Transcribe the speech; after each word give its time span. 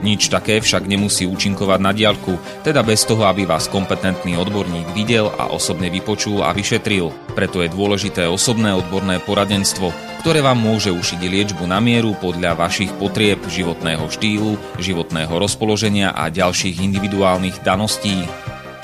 Nič 0.00 0.32
také 0.32 0.64
však 0.64 0.88
nemusí 0.88 1.28
účinkovať 1.28 1.80
na 1.80 1.92
diaľku, 1.92 2.40
teda 2.64 2.80
bez 2.80 3.04
toho, 3.04 3.28
aby 3.28 3.44
vás 3.44 3.68
kompetentný 3.68 4.36
odborník 4.40 4.96
videl 4.96 5.28
a 5.36 5.52
osobne 5.52 5.92
vypočul 5.92 6.40
a 6.40 6.56
vyšetril. 6.56 7.12
Preto 7.36 7.60
je 7.60 7.68
dôležité 7.68 8.24
osobné 8.24 8.72
odborné 8.72 9.20
poradenstvo, 9.20 9.92
ktoré 10.24 10.40
vám 10.40 10.56
môže 10.56 10.88
ušiť 10.88 11.20
liečbu 11.20 11.68
na 11.68 11.84
mieru 11.84 12.16
podľa 12.16 12.56
vašich 12.56 12.92
potrieb, 12.96 13.44
životného 13.44 14.08
štýlu, 14.08 14.56
životného 14.80 15.32
rozpoloženia 15.36 16.16
a 16.16 16.32
ďalších 16.32 16.80
individuálnych 16.80 17.60
daností. 17.60 18.24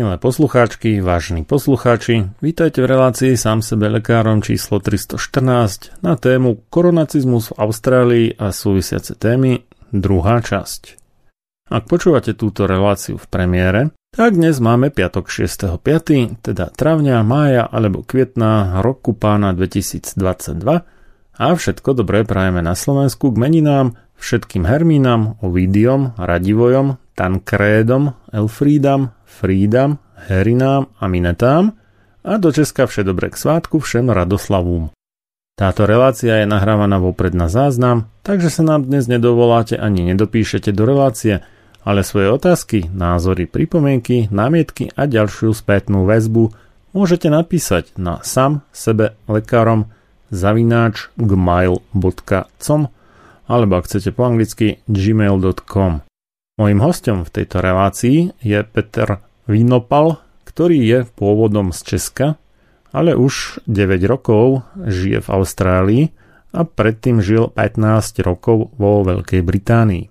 Milé 0.00 0.16
poslucháčky, 0.16 1.04
vážni 1.04 1.44
poslucháči, 1.44 2.32
vítajte 2.40 2.80
v 2.80 2.88
relácii 2.88 3.36
sám 3.36 3.60
sebe 3.60 3.84
lekárom 3.92 4.40
číslo 4.40 4.80
314 4.80 6.00
na 6.00 6.16
tému 6.16 6.64
koronacizmus 6.72 7.52
v 7.52 7.60
Austrálii 7.60 8.26
a 8.40 8.48
súvisiace 8.48 9.12
témy, 9.12 9.60
druhá 9.92 10.40
časť. 10.40 10.96
Ak 11.68 11.84
počúvate 11.84 12.32
túto 12.32 12.64
reláciu 12.64 13.20
v 13.20 13.28
premiére, 13.28 13.92
tak 14.16 14.40
dnes 14.40 14.56
máme 14.56 14.88
piatok 14.88 15.28
6.5., 15.28 16.48
teda 16.48 16.72
travňa, 16.72 17.20
mája 17.20 17.68
alebo 17.68 18.00
kvietna 18.00 18.80
roku 18.80 19.12
pána 19.12 19.52
2022 19.52 20.16
a 21.36 21.46
všetko 21.52 21.92
dobré 21.92 22.24
prajeme 22.24 22.64
na 22.64 22.72
Slovensku 22.72 23.36
k 23.36 23.36
meninám 23.36 24.00
všetkým 24.16 24.64
Hermínam, 24.64 25.36
Ovidiom, 25.44 26.16
Radivojom, 26.16 26.96
Tankrédom, 27.16 28.16
Elfrídam, 28.32 29.12
Frídam, 29.30 30.02
Herinám 30.26 30.90
a 30.98 31.04
Minetám 31.06 31.78
a 32.26 32.32
do 32.36 32.50
Česka 32.50 32.90
vše 32.90 33.06
dobré 33.06 33.30
k 33.30 33.38
svátku 33.38 33.78
všem 33.78 34.10
Radoslavúm. 34.10 34.90
Táto 35.54 35.86
relácia 35.86 36.42
je 36.42 36.46
nahrávaná 36.50 36.98
vopred 36.98 37.36
na 37.36 37.46
záznam, 37.46 38.10
takže 38.26 38.50
sa 38.50 38.66
nám 38.66 38.90
dnes 38.90 39.06
nedovoláte 39.06 39.78
ani 39.78 40.02
nedopíšete 40.10 40.74
do 40.74 40.82
relácie– 40.82 41.38
ale 41.84 42.04
svoje 42.04 42.28
otázky, 42.28 42.92
názory, 42.92 43.48
pripomienky, 43.48 44.28
námietky 44.28 44.92
a 44.92 45.08
ďalšiu 45.08 45.56
spätnú 45.56 46.04
väzbu 46.04 46.52
môžete 46.92 47.32
napísať 47.32 47.96
na 47.96 48.20
sam 48.20 48.60
sebe 48.74 49.16
lekárom 49.24 49.88
zavináč 50.28 51.08
gmail.com 51.16 52.82
alebo 53.50 53.72
ak 53.74 53.84
chcete 53.90 54.14
po 54.14 54.22
anglicky 54.28 54.78
gmail.com. 54.86 56.04
Mojím 56.60 56.80
hostom 56.84 57.24
v 57.24 57.32
tejto 57.32 57.64
relácii 57.64 58.36
je 58.44 58.58
Peter 58.62 59.24
Vinopal, 59.50 60.22
ktorý 60.46 60.78
je 60.78 60.98
pôvodom 61.18 61.74
z 61.74 61.82
Česka, 61.82 62.38
ale 62.94 63.18
už 63.18 63.58
9 63.66 63.98
rokov 64.06 64.62
žije 64.78 65.18
v 65.18 65.28
Austrálii 65.34 66.14
a 66.54 66.62
predtým 66.62 67.18
žil 67.18 67.50
15 67.50 68.22
rokov 68.22 68.70
vo 68.78 69.02
Veľkej 69.02 69.42
Británii. 69.42 70.06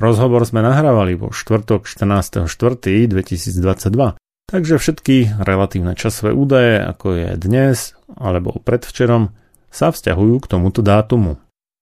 Rozhovor 0.00 0.48
sme 0.48 0.64
nahrávali 0.64 1.12
vo 1.12 1.28
štvrtok 1.28 1.84
14.4.2022, 1.84 4.16
takže 4.48 4.80
všetky 4.80 5.44
relatívne 5.44 5.92
časové 5.92 6.32
údaje, 6.32 6.80
ako 6.80 7.20
je 7.20 7.28
dnes 7.36 7.92
alebo 8.16 8.56
predvčerom, 8.64 9.36
sa 9.68 9.92
vzťahujú 9.92 10.40
k 10.40 10.50
tomuto 10.56 10.80
dátumu. 10.80 11.36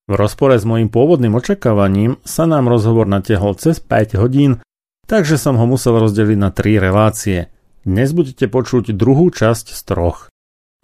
V 0.09 0.17
rozpore 0.19 0.59
s 0.59 0.67
mojím 0.67 0.91
pôvodným 0.91 1.39
očakávaním 1.39 2.19
sa 2.27 2.49
nám 2.49 2.67
rozhovor 2.67 3.07
natiahol 3.07 3.55
cez 3.55 3.79
5 3.79 4.19
hodín, 4.19 4.59
takže 5.09 5.41
som 5.41 5.57
ho 5.57 5.65
musel 5.65 5.97
rozdeliť 5.97 6.39
na 6.39 6.53
3 6.53 6.77
relácie. 6.77 7.49
Dnes 7.83 8.13
budete 8.13 8.47
počuť 8.47 8.93
druhú 8.93 9.33
časť 9.33 9.73
z 9.73 9.81
troch. 9.89 10.29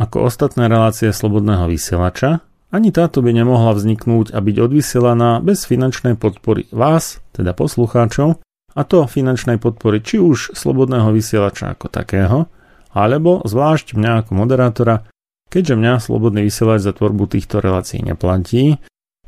Ako 0.00 0.26
ostatné 0.26 0.67
relácie 0.67 1.12
Slobodného 1.12 1.69
vysielača, 1.69 2.43
ani 2.75 2.91
táto 2.91 3.23
by 3.23 3.31
nemohla 3.31 3.76
vzniknúť 3.76 4.35
a 4.35 4.43
byť 4.43 4.56
odvysielaná 4.59 5.38
bez 5.38 5.69
finančnej 5.69 6.19
podpory 6.19 6.67
vás, 6.75 7.23
teda 7.31 7.55
poslucháčov, 7.55 8.43
a 8.75 8.81
to 8.82 9.06
finančnej 9.06 9.62
podpory 9.62 10.03
či 10.03 10.19
už 10.19 10.59
slobodného 10.59 11.15
vysielača 11.15 11.79
ako 11.79 11.87
takého, 11.87 12.50
alebo 12.91 13.38
zvlášť 13.47 13.94
mňa 13.94 14.27
ako 14.27 14.32
moderátora, 14.35 15.06
keďže 15.47 15.79
mňa 15.79 16.03
slobodný 16.03 16.43
vysielač 16.50 16.82
za 16.82 16.91
tvorbu 16.91 17.31
týchto 17.31 17.62
relácií 17.62 18.03
neplatí, 18.03 18.82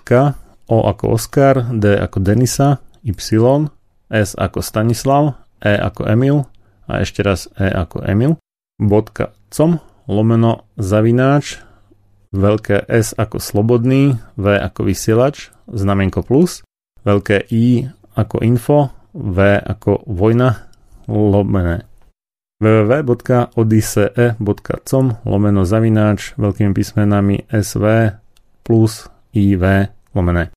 O 0.69 0.85
ako 0.85 1.17
Oskar, 1.17 1.65
D 1.73 1.97
ako 1.97 2.21
Denisa, 2.21 2.77
Y, 3.01 3.65
S 4.09 4.37
ako 4.37 4.61
Stanislav, 4.61 5.33
E 5.61 5.77
ako 5.77 6.05
Emil 6.09 6.45
a 6.89 7.01
ešte 7.01 7.21
raz 7.25 7.49
E 7.57 7.69
ako 7.69 8.01
Emil, 8.05 8.37
.com 9.49 9.81
lomeno 10.09 10.65
zavináč, 10.81 11.61
veľké 12.33 12.89
S 12.89 13.13
ako 13.13 13.37
slobodný, 13.37 14.17
V 14.33 14.45
ako 14.57 14.89
vysielač, 14.89 15.53
znamienko 15.69 16.25
plus, 16.25 16.65
veľké 17.05 17.45
I 17.53 17.85
ako 18.17 18.41
info, 18.41 18.89
V 19.13 19.61
ako 19.61 20.09
vojna, 20.09 20.65
lomené 21.05 21.85
www.odysee.com 22.59 25.05
lomeno 25.23 25.63
zavináč 25.63 26.35
veľkými 26.35 26.75
písmenami 26.75 27.47
SV 27.47 28.11
plus 28.67 29.07
IV 29.31 29.63
lomené. 30.11 30.51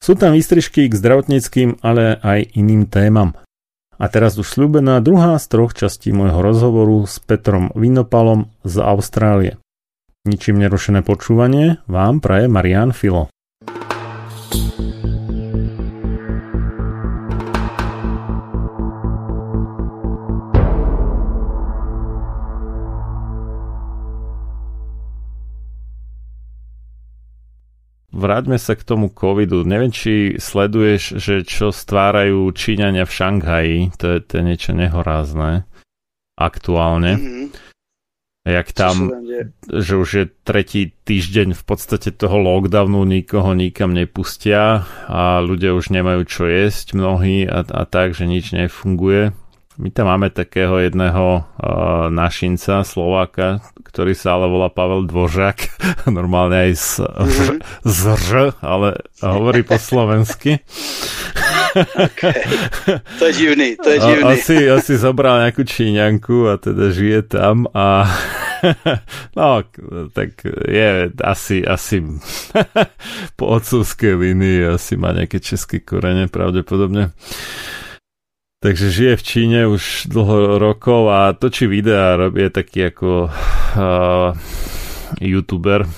Sú 0.00 0.16
tam 0.16 0.32
výstrižky 0.32 0.88
k 0.88 0.96
zdravotníckým, 0.96 1.84
ale 1.84 2.16
aj 2.22 2.56
iným 2.56 2.88
témam. 2.88 3.36
A 4.00 4.08
teraz 4.08 4.40
už 4.40 4.48
slúbená 4.48 5.04
druhá 5.04 5.36
z 5.36 5.46
troch 5.52 5.76
častí 5.76 6.08
môjho 6.08 6.40
rozhovoru 6.40 7.04
s 7.04 7.20
Petrom 7.20 7.68
Vinopalom 7.76 8.48
z 8.64 8.80
Austrálie. 8.80 9.60
Ničím 10.24 10.56
nerušené 10.56 11.04
počúvanie 11.04 11.84
vám 11.84 12.24
praje 12.24 12.48
Marian 12.48 12.96
Filo. 12.96 13.28
Vráťme 28.20 28.60
sa 28.60 28.76
k 28.76 28.84
tomu 28.84 29.08
covidu. 29.08 29.64
Neviem, 29.64 29.88
či 29.88 30.36
sleduješ, 30.36 31.16
že 31.16 31.42
čo 31.42 31.72
stvárajú 31.72 32.52
Číňania 32.52 33.08
v 33.08 33.14
Šanghaji. 33.16 33.78
To 33.96 34.06
je, 34.14 34.18
to 34.20 34.32
je 34.38 34.42
niečo 34.44 34.72
nehorázne 34.76 35.64
aktuálne. 36.36 37.16
Mm-hmm. 37.16 37.46
Jak 38.40 38.72
tam, 38.72 39.12
že 39.68 40.00
už 40.00 40.10
je 40.16 40.24
tretí 40.40 40.96
týždeň 41.04 41.52
v 41.52 41.62
podstate 41.62 42.08
toho 42.08 42.40
lockdownu, 42.40 43.04
nikoho 43.04 43.52
nikam 43.52 43.92
nepustia 43.92 44.88
a 45.04 45.44
ľudia 45.44 45.76
už 45.76 45.92
nemajú 45.92 46.24
čo 46.24 46.48
jesť 46.48 46.96
mnohí 46.96 47.44
a, 47.44 47.60
a 47.60 47.82
tak, 47.84 48.16
že 48.16 48.24
nič 48.24 48.56
nefunguje. 48.56 49.36
My 49.80 49.88
tam 49.88 50.12
máme 50.12 50.28
takého 50.28 50.76
jedného 50.76 51.40
uh, 51.40 52.12
našinca, 52.12 52.84
Slováka, 52.84 53.64
ktorý 53.80 54.12
sa 54.12 54.36
ale 54.36 54.52
volá 54.52 54.68
Pavel 54.68 55.08
Dvořák, 55.08 55.58
normálne 56.20 56.68
aj 56.68 56.72
z, 56.76 56.88
mm-hmm. 57.08 57.58
z 57.88 58.00
R, 58.12 58.32
ale 58.60 59.00
hovorí 59.24 59.64
po 59.64 59.80
slovensky. 59.80 60.60
okay. 61.96 62.44
To 63.16 63.24
je 63.24 63.32
divný, 63.32 63.80
to 63.80 63.88
je 63.88 63.98
divný. 64.04 64.36
Asi, 64.36 64.68
asi 64.68 65.00
zobral 65.00 65.48
nejakú 65.48 65.64
Číňanku 65.64 66.52
a 66.52 66.60
teda 66.60 66.92
žije 66.92 67.32
tam 67.32 67.64
a 67.72 68.04
no, 69.40 69.64
tak 70.12 70.44
je 70.68 71.08
asi, 71.24 71.64
asi 71.64 72.04
po 73.40 73.44
otcovskej 73.56 74.12
línii 74.12 74.76
asi 74.76 75.00
má 75.00 75.16
nejaké 75.16 75.40
české 75.40 75.80
korene 75.80 76.28
pravdepodobne. 76.28 77.16
Takže 78.60 78.92
žije 78.92 79.14
v 79.16 79.24
Číne 79.24 79.60
už 79.64 80.12
dlho 80.12 80.60
rokov 80.60 81.08
a 81.08 81.32
točí 81.32 81.64
videá, 81.64 82.20
robí 82.20 82.44
taký 82.52 82.92
ako 82.92 83.32
uh, 83.32 84.36
youtuber. 85.16 85.88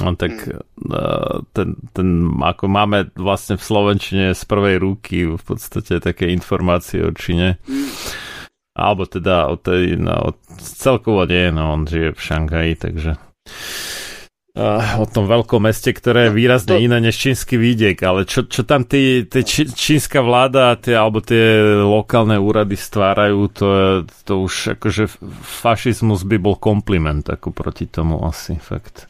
No 0.00 0.16
tak 0.16 0.32
uh, 0.48 1.44
ten, 1.52 1.76
ten, 1.92 2.08
ako 2.40 2.64
máme 2.72 3.12
vlastne 3.20 3.60
v 3.60 3.66
Slovenčine 3.68 4.26
z 4.32 4.42
prvej 4.48 4.80
ruky 4.80 5.28
v 5.28 5.42
podstate 5.44 6.00
také 6.00 6.32
informácie 6.32 7.04
o 7.04 7.12
Číne. 7.12 7.60
Alebo 8.72 9.04
teda 9.04 9.52
o 9.52 9.60
tej, 9.60 10.00
no, 10.00 10.40
celkovo 10.56 11.28
nie, 11.28 11.52
no 11.52 11.76
on 11.76 11.84
žije 11.84 12.16
v 12.16 12.20
Šangaji, 12.20 12.72
takže 12.80 13.20
o 14.98 15.06
tom 15.06 15.30
veľkom 15.30 15.62
meste, 15.62 15.94
ktoré 15.94 16.26
je 16.26 16.32
no, 16.34 16.36
výrazne 16.36 16.74
to... 16.74 16.98
než 16.98 17.14
čínsky 17.14 17.54
výdek, 17.54 18.02
ale 18.02 18.26
čo, 18.26 18.42
čo 18.50 18.66
tam 18.66 18.82
tí, 18.82 19.22
tí 19.30 19.46
či, 19.46 19.70
čínska 19.70 20.18
vláda 20.18 20.74
tie, 20.74 20.98
alebo 20.98 21.22
tie 21.22 21.62
lokálne 21.86 22.34
úrady 22.34 22.74
stvárajú, 22.74 23.46
to, 23.54 23.66
je, 23.70 23.90
to 24.26 24.32
už 24.42 24.74
akože 24.74 25.06
fašizmus 25.42 26.26
by 26.26 26.36
bol 26.42 26.58
kompliment 26.58 27.22
ako 27.30 27.54
proti 27.54 27.86
tomu 27.86 28.18
asi, 28.26 28.58
fakt. 28.58 29.06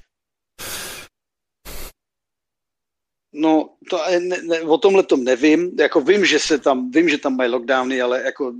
No, 3.32 3.78
to 3.88 3.96
ne, 4.10 4.42
ne, 4.42 4.60
o 4.66 4.78
tomhle 4.78 5.02
tom 5.02 5.24
nevím. 5.24 5.70
Jako 5.78 6.00
vím, 6.00 6.24
že 6.26 6.38
se 6.38 6.58
tam, 6.58 6.90
vím, 6.90 7.08
že 7.08 7.18
tam 7.18 7.36
mají 7.36 7.50
lockdowny, 7.50 8.02
ale 8.02 8.22
jako 8.22 8.52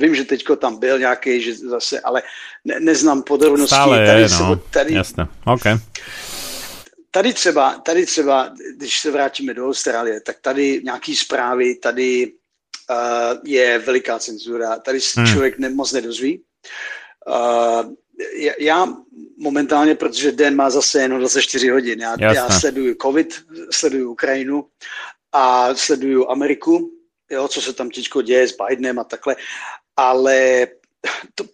Vím, 0.00 0.14
že 0.14 0.24
teďko 0.24 0.56
tam 0.56 0.76
byl 0.76 0.98
nějaký, 0.98 1.42
že 1.42 1.54
zase, 1.54 2.00
ale 2.00 2.22
ne, 2.64 2.80
neznám 2.80 3.22
podrobnosti. 3.22 3.74
Stále 3.74 4.06
tady, 4.06 4.22
je, 4.22 4.28
no. 4.40 4.56
tady, 4.56 4.94
Jasně, 4.94 5.26
okay. 5.46 5.78
Tady 7.10 7.32
třeba, 7.32 7.74
tady 7.84 8.06
třeba, 8.06 8.52
když 8.76 8.98
se 8.98 9.10
vrátíme 9.10 9.54
do 9.54 9.66
Austrálie, 9.66 10.20
tak 10.20 10.36
tady 10.40 10.80
nějaký 10.84 11.16
zprávy, 11.16 11.74
tady 11.74 12.32
uh, 12.90 13.38
je 13.44 13.78
veliká 13.78 14.18
cenzura, 14.18 14.78
tady 14.78 15.00
se 15.00 15.20
hmm. 15.20 15.32
člověk 15.32 15.58
ne, 15.58 15.68
moc 15.68 15.92
nedozví. 15.92 16.42
Uh, 17.26 17.92
já 18.58 18.86
momentálně, 19.38 19.94
protože 19.94 20.32
den 20.32 20.56
má 20.56 20.70
zase 20.70 21.02
jenom 21.02 21.18
24 21.18 21.68
hodin, 21.68 22.00
já, 22.00 22.32
já 22.32 22.50
sleduju 22.50 22.94
COVID, 23.02 23.44
sleduju 23.70 24.12
Ukrajinu 24.12 24.66
a 25.32 25.74
sleduju 25.74 26.30
Ameriku, 26.30 26.90
jo, 27.30 27.48
co 27.48 27.62
se 27.62 27.72
tam 27.72 27.90
teďko 27.90 28.22
děje 28.22 28.48
s 28.48 28.56
Bidenem 28.56 28.98
a 28.98 29.04
takhle 29.04 29.36
ale 30.00 30.66
to, 31.34 31.44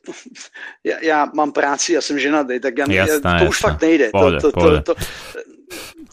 já, 0.85 0.97
já 1.03 1.19
mám 1.35 1.53
práci, 1.53 1.93
já 1.93 2.01
jsem 2.01 2.19
ženatý, 2.19 2.61
tak 2.61 2.79
já, 2.79 2.87
jasná, 2.91 3.31
to 3.39 3.45
jasná. 3.45 3.49
už 3.49 3.59
fakt 3.59 3.83
nejde. 3.83 4.11
Pohodě, 4.11 4.39
to, 4.39 4.53
to, 4.53 4.61
to, 4.61 4.81
to, 4.83 4.95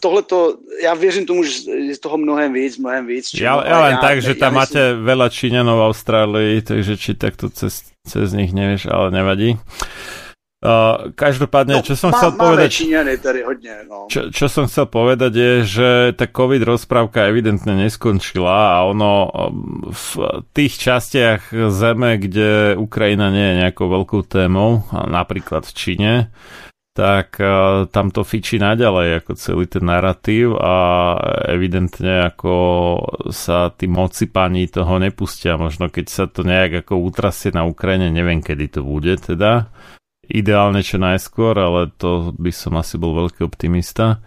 tohle 0.00 0.22
to, 0.22 0.58
já 0.82 0.94
věřím 0.94 1.26
tomu, 1.26 1.44
že 1.44 1.70
je 1.70 1.98
toho 1.98 2.18
mnohem 2.18 2.52
víc, 2.52 2.78
mnohem 2.78 3.06
víc. 3.06 3.30
Já, 3.34 3.68
já 3.68 3.80
len 3.80 3.92
já, 3.92 4.00
tak, 4.00 4.22
že 4.22 4.34
tam 4.34 4.54
máte 4.54 4.92
myslím... 4.92 5.06
veľa 5.06 5.26
Číňanov 5.30 5.76
v 5.78 5.86
Austrálii, 5.88 6.54
takže 6.60 6.92
či 6.98 7.14
takto 7.14 7.48
cez, 7.48 7.88
cez 8.04 8.36
nich 8.36 8.52
nevieš, 8.52 8.90
ale 8.90 9.14
nevadí. 9.14 9.56
Uh, 10.64 11.12
každopádne, 11.12 11.76
no, 11.76 11.84
čo 11.84 11.92
som 11.92 12.08
má, 12.08 12.16
chcel 12.16 12.40
povedať... 12.40 12.72
tady 13.20 13.42
hodně, 13.44 13.84
no. 13.84 14.08
čo, 14.08 14.32
čo 14.32 14.48
som 14.48 14.64
chcel 14.64 14.88
povedať 14.88 15.32
je, 15.36 15.52
že 15.60 15.88
tá 16.16 16.24
COVID 16.24 16.64
rozprávka 16.64 17.28
evidentne 17.28 17.76
neskončila 17.76 18.80
a 18.80 18.88
ono 18.88 19.28
um, 19.28 19.92
v 19.92 20.40
tých 20.56 20.80
častiach 20.80 21.52
zeme, 21.68 22.16
kde 22.16 22.80
Ukrajina 22.80 23.28
nie 23.28 23.44
je 23.44 23.58
nejakou 23.60 23.92
veľkou 23.92 24.24
témou, 24.24 24.88
napríklad 24.88 25.68
v 25.68 25.72
Číne, 25.76 26.12
tak 26.96 27.36
uh, 27.44 27.84
tam 27.92 28.08
to 28.08 28.24
fičí 28.24 28.56
naďalej 28.56 29.20
ako 29.20 29.32
celý 29.36 29.68
ten 29.68 29.84
narratív 29.84 30.56
a 30.56 30.74
evidentne 31.44 32.24
ako 32.32 32.54
sa 33.28 33.68
tí 33.68 33.84
moci 33.84 34.32
pani 34.32 34.64
toho 34.72 34.96
nepustia. 34.96 35.60
Možno 35.60 35.92
keď 35.92 36.06
sa 36.08 36.24
to 36.24 36.40
nejak 36.40 36.88
ako 36.88 37.04
utrasie 37.04 37.52
na 37.52 37.68
Ukrajine, 37.68 38.08
neviem 38.08 38.40
kedy 38.40 38.78
to 38.78 38.80
bude 38.80 39.12
teda, 39.20 39.68
ideálne 40.28 40.80
čo 40.80 40.96
najskôr, 41.00 41.56
ale 41.56 41.92
to 41.96 42.32
by 42.36 42.50
som 42.52 42.76
asi 42.78 42.96
bol 43.00 43.14
veľký 43.14 43.44
optimista. 43.44 44.24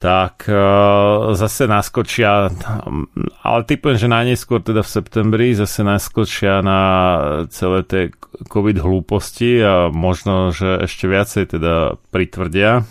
Tak 0.00 0.48
uh, 0.48 1.36
zase 1.36 1.68
naskočia, 1.68 2.48
ale 3.44 3.60
typujem, 3.68 4.00
že 4.00 4.08
najneskôr 4.08 4.64
teda 4.64 4.80
v 4.80 4.92
septembri 4.96 5.52
zase 5.52 5.84
naskočia 5.84 6.64
na 6.64 6.80
celé 7.52 7.84
tie 7.84 8.02
covid 8.48 8.80
hlúposti 8.80 9.60
a 9.60 9.92
možno, 9.92 10.56
že 10.56 10.88
ešte 10.88 11.04
viacej 11.04 11.44
teda 11.52 12.00
pritvrdia 12.08 12.88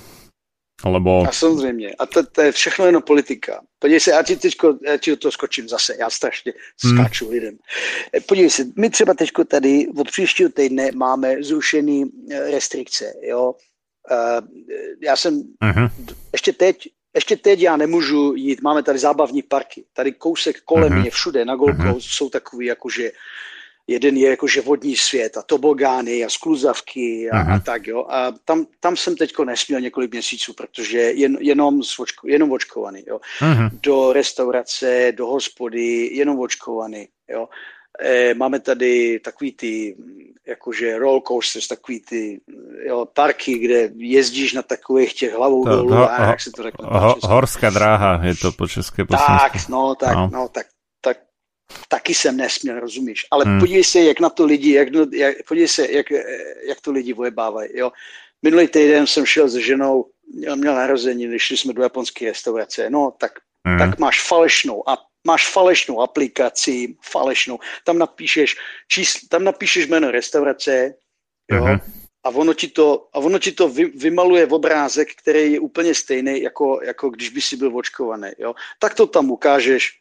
lebo... 0.85 1.23
A 1.27 1.31
samozřejmě. 1.31 1.95
A 1.99 2.05
to, 2.05 2.25
to 2.25 2.41
je 2.41 2.51
všechno 2.51 2.85
jenom 2.85 3.01
politika. 3.01 3.61
Podívej 3.79 3.99
se, 3.99 4.11
já 4.11 4.23
ti 4.23 4.35
teďko, 4.35 4.77
já 4.85 4.97
ti 4.97 5.11
do 5.11 5.17
toho 5.17 5.31
skočím 5.31 5.69
zase, 5.69 5.95
já 5.99 6.09
strašně 6.09 6.53
hmm. 6.83 6.97
skáču 6.97 7.25
hmm. 7.25 7.33
lidem. 7.33 7.57
Podívej 8.27 8.49
se, 8.49 8.63
my 8.77 8.89
třeba 8.89 9.13
teďko 9.13 9.45
tady 9.45 9.87
od 9.97 10.11
příštího 10.11 10.49
týdne 10.49 10.89
máme 10.91 11.43
zrušený 11.43 12.05
eh, 12.31 12.51
restrikce, 12.51 13.13
jo. 13.21 13.53
Uh, 14.11 14.47
já 15.01 15.15
jsem 15.15 15.43
uh-huh. 15.63 15.91
ještě 16.33 16.53
teď, 16.53 16.87
ještě 17.15 17.35
teď 17.35 17.59
já 17.59 17.77
nemůžu 17.77 18.33
jít, 18.35 18.61
máme 18.61 18.83
tady 18.83 18.99
zábavní 18.99 19.41
parky, 19.41 19.85
tady 19.93 20.11
kousek 20.11 20.61
kolem 20.61 20.93
uh-huh. 20.93 21.01
mě 21.01 21.11
všude 21.11 21.45
na 21.45 21.55
Gold 21.55 21.77
uh-huh. 21.77 21.97
jsou 21.99 22.29
takový 22.29 22.65
jakože 22.65 23.11
jeden 23.89 24.17
je 24.17 24.29
jakože 24.29 24.61
vodní 24.61 24.95
svět 24.95 25.37
a 25.37 25.41
tobogány 25.41 26.25
a 26.25 26.29
skluzavky 26.29 27.29
a, 27.29 27.55
a 27.55 27.59
tak, 27.59 27.87
jo. 27.87 28.05
A 28.09 28.31
tam, 28.45 28.65
tam 28.79 28.97
jsem 28.97 29.15
teďko 29.15 29.45
nesměl 29.45 29.81
několik 29.81 30.11
měsíců, 30.11 30.53
protože 30.53 30.99
jen, 30.99 31.37
jenom, 31.41 31.81
očko, 31.99 32.27
jenom 32.27 32.51
očkovaný, 32.51 33.03
jo. 33.07 33.19
Uh-huh. 33.41 33.69
Do 33.83 34.13
restaurace, 34.13 35.11
do 35.17 35.27
hospody, 35.27 36.09
jenom 36.13 36.39
očkovaný, 36.39 37.07
jo. 37.29 37.49
E, 37.99 38.33
máme 38.33 38.59
tady 38.59 39.19
takový 39.19 39.51
ty, 39.51 39.95
jakože 40.47 40.97
roll 40.97 41.21
coasters, 41.27 41.67
takový 41.67 41.99
ty 41.99 42.41
jo, 42.85 43.07
parky, 43.13 43.57
kde 43.57 43.89
jezdíš 43.95 44.53
na 44.53 44.61
takových 44.61 45.13
těch 45.13 45.33
hlavou 45.33 45.63
to, 45.63 45.69
dolů, 45.69 45.89
ho, 45.89 46.11
a 46.11 46.21
jak 46.21 46.41
se 46.41 46.51
to 46.51 46.63
řekne? 46.63 46.85
Ho, 46.89 47.15
horská 47.23 47.69
dráha 47.69 48.21
je 48.25 48.35
to 48.35 48.51
po 48.51 48.67
české 48.67 49.05
Tak, 49.05 49.69
no, 49.69 49.95
tak, 49.95 50.15
no. 50.15 50.29
no, 50.33 50.47
tak 50.51 50.65
taky 51.87 52.13
jsem 52.13 52.37
nesměl, 52.37 52.79
rozumíš? 52.79 53.25
Ale 53.31 53.45
hmm. 53.45 53.59
podívej 53.59 53.83
se, 53.83 53.99
jak 53.99 54.19
na 54.19 54.29
to 54.29 54.45
lidi, 54.45 54.73
jak, 54.73 54.87
jak, 55.13 55.35
podívej 55.47 55.67
se, 55.67 55.91
jak, 55.91 56.05
jak 56.67 56.81
to 56.81 56.91
lidi 56.91 57.13
vojebávají, 57.13 57.69
jo. 57.73 57.91
Minulý 58.41 58.67
týden 58.67 59.07
jsem 59.07 59.25
šel 59.25 59.49
s 59.49 59.55
ženou, 59.55 60.05
měl, 60.33 60.55
měl 60.55 60.75
narozeniny, 60.75 61.39
šli 61.39 61.57
jsme 61.57 61.73
do 61.73 61.83
japonské 61.83 62.25
restaurace, 62.25 62.89
no 62.89 63.13
tak, 63.19 63.31
hmm. 63.67 63.79
tak 63.79 63.99
máš 63.99 64.27
falešnou 64.27 64.89
a 64.89 64.97
máš 65.27 65.47
falešnou 65.51 66.01
aplikaci, 66.01 66.95
falešnou, 67.01 67.59
tam 67.83 67.97
napíšeš, 67.97 68.57
čísl, 68.87 69.19
tam 69.29 69.43
napíšeš 69.43 69.87
jméno 69.87 70.11
restaurace, 70.11 70.93
jo, 71.51 71.63
hmm. 71.63 71.79
a 72.23 72.29
ono 72.29 72.53
ti 72.53 72.67
to, 72.67 73.07
a 73.13 73.19
ono 73.19 73.39
ti 73.39 73.51
to 73.51 73.69
vy, 73.69 73.85
vymaluje 73.85 74.45
v 74.45 74.53
obrázek, 74.53 75.15
který 75.15 75.53
je 75.53 75.59
úplně 75.59 75.95
stejný, 75.95 76.41
jako, 76.41 76.79
jako 76.83 77.09
když 77.09 77.29
by 77.29 77.41
si 77.41 77.57
byl 77.57 77.77
očkovaný, 77.77 78.29
jo. 78.37 78.55
Tak 78.79 78.93
to 78.93 79.07
tam 79.07 79.31
ukážeš, 79.31 79.98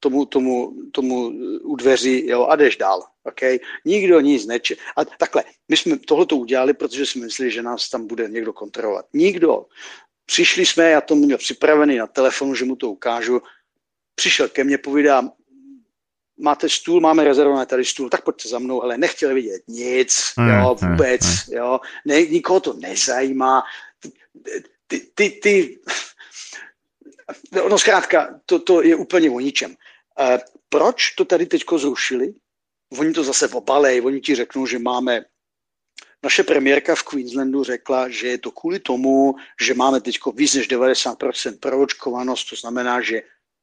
tomu, 0.00 0.26
tomu, 0.26 0.72
tomu 0.92 1.32
u 1.62 1.76
dveří, 1.76 2.26
jo, 2.26 2.46
a 2.46 2.56
jdeš 2.56 2.76
dál, 2.76 3.02
okay? 3.24 3.58
Nikdo 3.84 4.20
nic 4.20 4.46
neče... 4.46 4.76
A 4.96 5.04
takhle, 5.04 5.44
my 5.68 5.76
jsme 5.76 5.98
tohoto 5.98 6.36
udělali, 6.36 6.74
protože 6.74 7.06
jsme 7.06 7.24
mysleli, 7.24 7.50
že 7.50 7.62
nás 7.62 7.88
tam 7.88 8.06
bude 8.06 8.28
někdo 8.28 8.52
kontrolovat. 8.52 9.06
Nikdo. 9.12 9.66
Přišli 10.26 10.66
jsme, 10.66 10.90
já 10.90 11.00
to 11.00 11.14
měl 11.14 11.38
připravený 11.38 11.96
na 11.96 12.06
telefonu, 12.06 12.54
že 12.54 12.64
mu 12.64 12.76
to 12.76 12.90
ukážu. 12.90 13.42
Přišel 14.14 14.48
ke 14.48 14.64
mně, 14.64 14.78
povídá, 14.78 15.22
máte 16.38 16.68
stůl, 16.68 17.00
máme 17.00 17.24
rezervovaný 17.24 17.66
tady 17.66 17.84
stůl, 17.84 18.10
tak 18.10 18.24
pojďte 18.24 18.48
za 18.48 18.58
mnou, 18.58 18.82
ale 18.82 18.98
nechtěl 18.98 19.34
vidět 19.34 19.62
nic, 19.68 20.32
hmm, 20.36 20.48
jo, 20.48 20.76
hmm, 20.80 20.90
vůbec, 20.90 21.20
hmm. 21.22 21.56
jo, 21.56 21.80
ne, 22.04 22.22
nikoho 22.22 22.60
to 22.60 22.72
nezajímá. 22.72 23.62
Ty, 24.86 25.00
ty, 25.14 25.30
ty, 25.30 25.78
no 27.68 27.78
zkrátka, 27.78 28.40
to, 28.46 28.58
to 28.58 28.82
je 28.82 28.96
úplně 28.96 29.30
o 29.30 29.40
ničem. 29.40 29.76
Uh, 30.20 30.38
proč 30.68 31.10
to 31.10 31.24
tady 31.24 31.46
teďko 31.46 31.78
zrušili? 31.78 32.34
Oni 32.98 33.12
to 33.12 33.24
zase 33.24 33.48
obalej, 33.48 34.00
oni 34.00 34.20
ti 34.20 34.34
řeknou, 34.34 34.66
že 34.66 34.78
máme 34.78 35.24
naše 36.22 36.42
premiérka 36.42 36.94
v 36.94 37.02
Queenslandu 37.02 37.64
řekla, 37.64 38.08
že 38.08 38.28
je 38.28 38.38
to 38.38 38.50
kvůli 38.50 38.78
tomu, 38.80 39.34
že 39.60 39.74
máme 39.74 40.00
teď 40.00 40.18
víc 40.34 40.54
než 40.54 40.70
90% 40.70 41.58
proočkovanost, 41.60 42.50
to 42.50 42.56
znamená, 42.56 43.00
že 43.00 43.22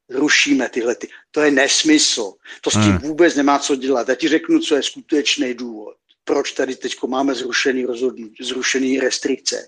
rušíme 0.09 0.69
tyhle. 0.69 0.95
Ty. 0.95 1.07
To 1.31 1.41
je 1.41 1.51
nesmysl. 1.51 2.33
To 2.61 2.69
s 2.69 2.73
tím 2.73 2.81
hmm. 2.81 2.97
vůbec 2.97 3.35
nemá 3.35 3.59
co 3.59 3.75
dělat. 3.75 4.09
Já 4.09 4.15
ti 4.15 4.27
řeknu, 4.27 4.59
co 4.59 4.75
je 4.75 4.83
skutečný 4.83 5.53
důvod. 5.53 5.95
Proč 6.23 6.51
tady 6.51 6.75
teď 6.75 6.95
máme 7.07 7.35
zrušený 7.35 7.85
rozhodnutí, 7.85 8.43
zrušený 8.43 8.99
restrikce? 8.99 9.67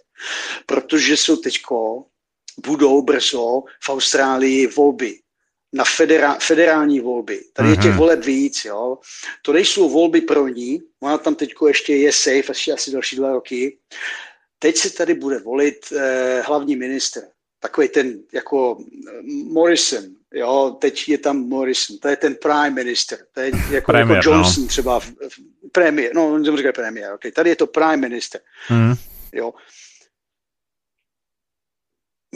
Protože 0.65 1.17
jsou 1.17 1.35
teďko 1.35 2.05
budou 2.65 3.01
brzo 3.01 3.63
v 3.83 3.89
Austrálii 3.89 4.67
volby 4.67 5.19
na 5.75 5.83
federa, 5.83 6.37
federální 6.41 6.99
volby. 6.99 7.41
Tady 7.53 7.69
je 7.69 7.75
těch 7.75 7.85
mhm. 7.85 7.97
voleb 7.97 8.25
víc, 8.25 8.65
jo. 8.65 8.97
To 9.41 9.53
nejsou 9.53 9.89
volby 9.89 10.21
pro 10.21 10.47
ní, 10.47 10.81
ona 10.99 11.17
tam 11.17 11.35
teď 11.35 11.53
ještě 11.67 11.95
je 11.95 12.11
safe, 12.11 12.51
asi, 12.51 12.71
asi 12.71 12.91
další 12.91 13.15
dva 13.15 13.31
roky. 13.31 13.77
Teď 14.59 14.77
se 14.77 14.89
tady 14.89 15.13
bude 15.13 15.39
volit 15.39 15.85
eh, 15.91 16.41
hlavní 16.41 16.75
minister, 16.75 17.23
takový 17.59 17.87
ten 17.89 18.19
jako 18.33 18.77
Morrison, 19.43 20.03
jo, 20.33 20.77
teď 20.81 21.09
je 21.09 21.17
tam 21.17 21.37
Morrison, 21.37 21.97
to 21.97 22.07
je 22.07 22.15
ten 22.15 22.35
prime 22.35 22.69
minister, 22.69 23.19
to 23.31 23.39
je 23.39 23.51
jako, 23.71 23.91
premier, 23.91 24.17
jako 24.17 24.29
Johnson 24.29 24.63
no. 24.63 24.67
třeba, 24.67 24.99
v, 24.99 25.07
v, 25.07 25.39
premiér, 25.71 26.15
no, 26.15 26.33
on 26.33 26.57
říká 26.57 26.71
premiér, 26.71 27.13
okay. 27.13 27.31
tady 27.31 27.49
je 27.49 27.55
to 27.55 27.67
prime 27.67 27.97
minister, 27.97 28.41
mm. 28.69 28.93
jo. 29.33 29.53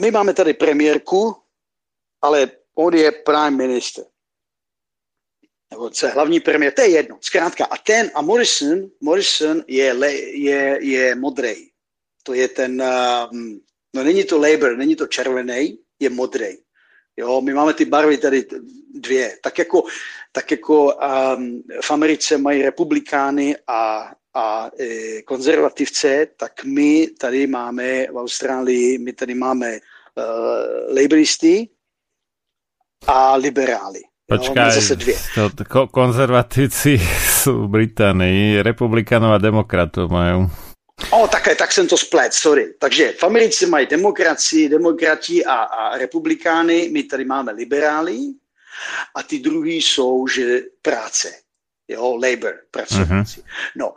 My 0.00 0.10
máme 0.10 0.34
tady 0.34 0.54
premiérku, 0.54 1.36
ale 2.22 2.50
on 2.74 2.94
je 2.94 3.12
prime 3.12 3.56
minister. 3.56 4.04
Nebo 5.70 5.90
co 5.90 6.08
hlavní 6.08 6.40
premiér, 6.40 6.72
to 6.72 6.82
je 6.82 6.88
jedno. 6.88 7.18
Zkrátka, 7.20 7.64
a 7.64 7.76
ten, 7.76 8.10
a 8.14 8.22
Morrison, 8.22 8.90
Morrison 9.00 9.64
je, 9.66 9.92
le, 9.92 10.12
je, 10.14 10.78
je 10.80 11.14
modrý. 11.14 11.70
To 12.22 12.34
je 12.34 12.48
ten, 12.48 12.82
um, 13.32 13.60
no 13.94 14.04
není 14.04 14.24
to 14.24 14.38
Labour, 14.38 14.76
není 14.76 14.96
to 14.96 15.06
červený, 15.06 15.78
je 16.00 16.10
modrý. 16.10 16.58
Jo, 17.16 17.40
my 17.40 17.54
máme 17.54 17.74
ty 17.74 17.84
barvy 17.84 18.18
tady 18.18 18.46
dvě. 18.94 19.38
Tak 19.42 19.58
jako, 19.58 19.84
tak 20.32 20.50
jako 20.50 20.94
um, 20.94 21.62
v 21.80 21.90
Americe 21.90 22.38
mají 22.38 22.62
republikány 22.62 23.56
a, 23.66 24.12
a 24.34 24.70
e, 24.78 25.22
konzervativce, 25.22 26.26
tak 26.36 26.64
my 26.64 27.06
tady 27.06 27.46
máme 27.46 28.06
v 28.06 28.16
Austrálii, 28.16 28.98
my 28.98 29.12
tady 29.12 29.34
máme 29.34 29.72
uh, 29.72 30.96
laboristy 30.96 31.68
a 33.06 33.36
liberály. 33.36 34.00
Počkaj, 34.28 34.64
no, 34.64 34.70
zase 34.70 34.96
dvě. 34.96 35.16
To, 35.34 35.86
konzervatíci 35.86 36.98
jsou 37.26 37.62
v 37.62 37.68
Británii, 37.68 38.62
republikánov 38.62 39.32
a 39.32 39.38
demokratov 39.38 40.10
mají. 40.10 40.46
O, 41.10 41.28
také, 41.28 41.54
tak 41.54 41.72
jsem 41.72 41.88
to 41.88 41.96
splet, 41.96 42.34
sorry. 42.34 42.74
Takže 42.78 43.12
v 43.18 43.24
Americe 43.24 43.66
mají 43.66 43.86
demokracii, 43.86 44.68
demokrati 44.68 45.44
a, 45.44 45.54
a 45.54 45.98
republikány, 45.98 46.88
my 46.92 47.02
tady 47.02 47.24
máme 47.24 47.52
liberály 47.52 48.18
a 49.14 49.22
ty 49.22 49.38
druhý 49.38 49.82
jsou, 49.82 50.26
že 50.26 50.60
práce, 50.82 51.32
jo, 51.88 52.16
labor, 52.16 52.54
pracovníci. 52.70 53.40
Uh-huh. 53.40 53.70
No, 53.76 53.94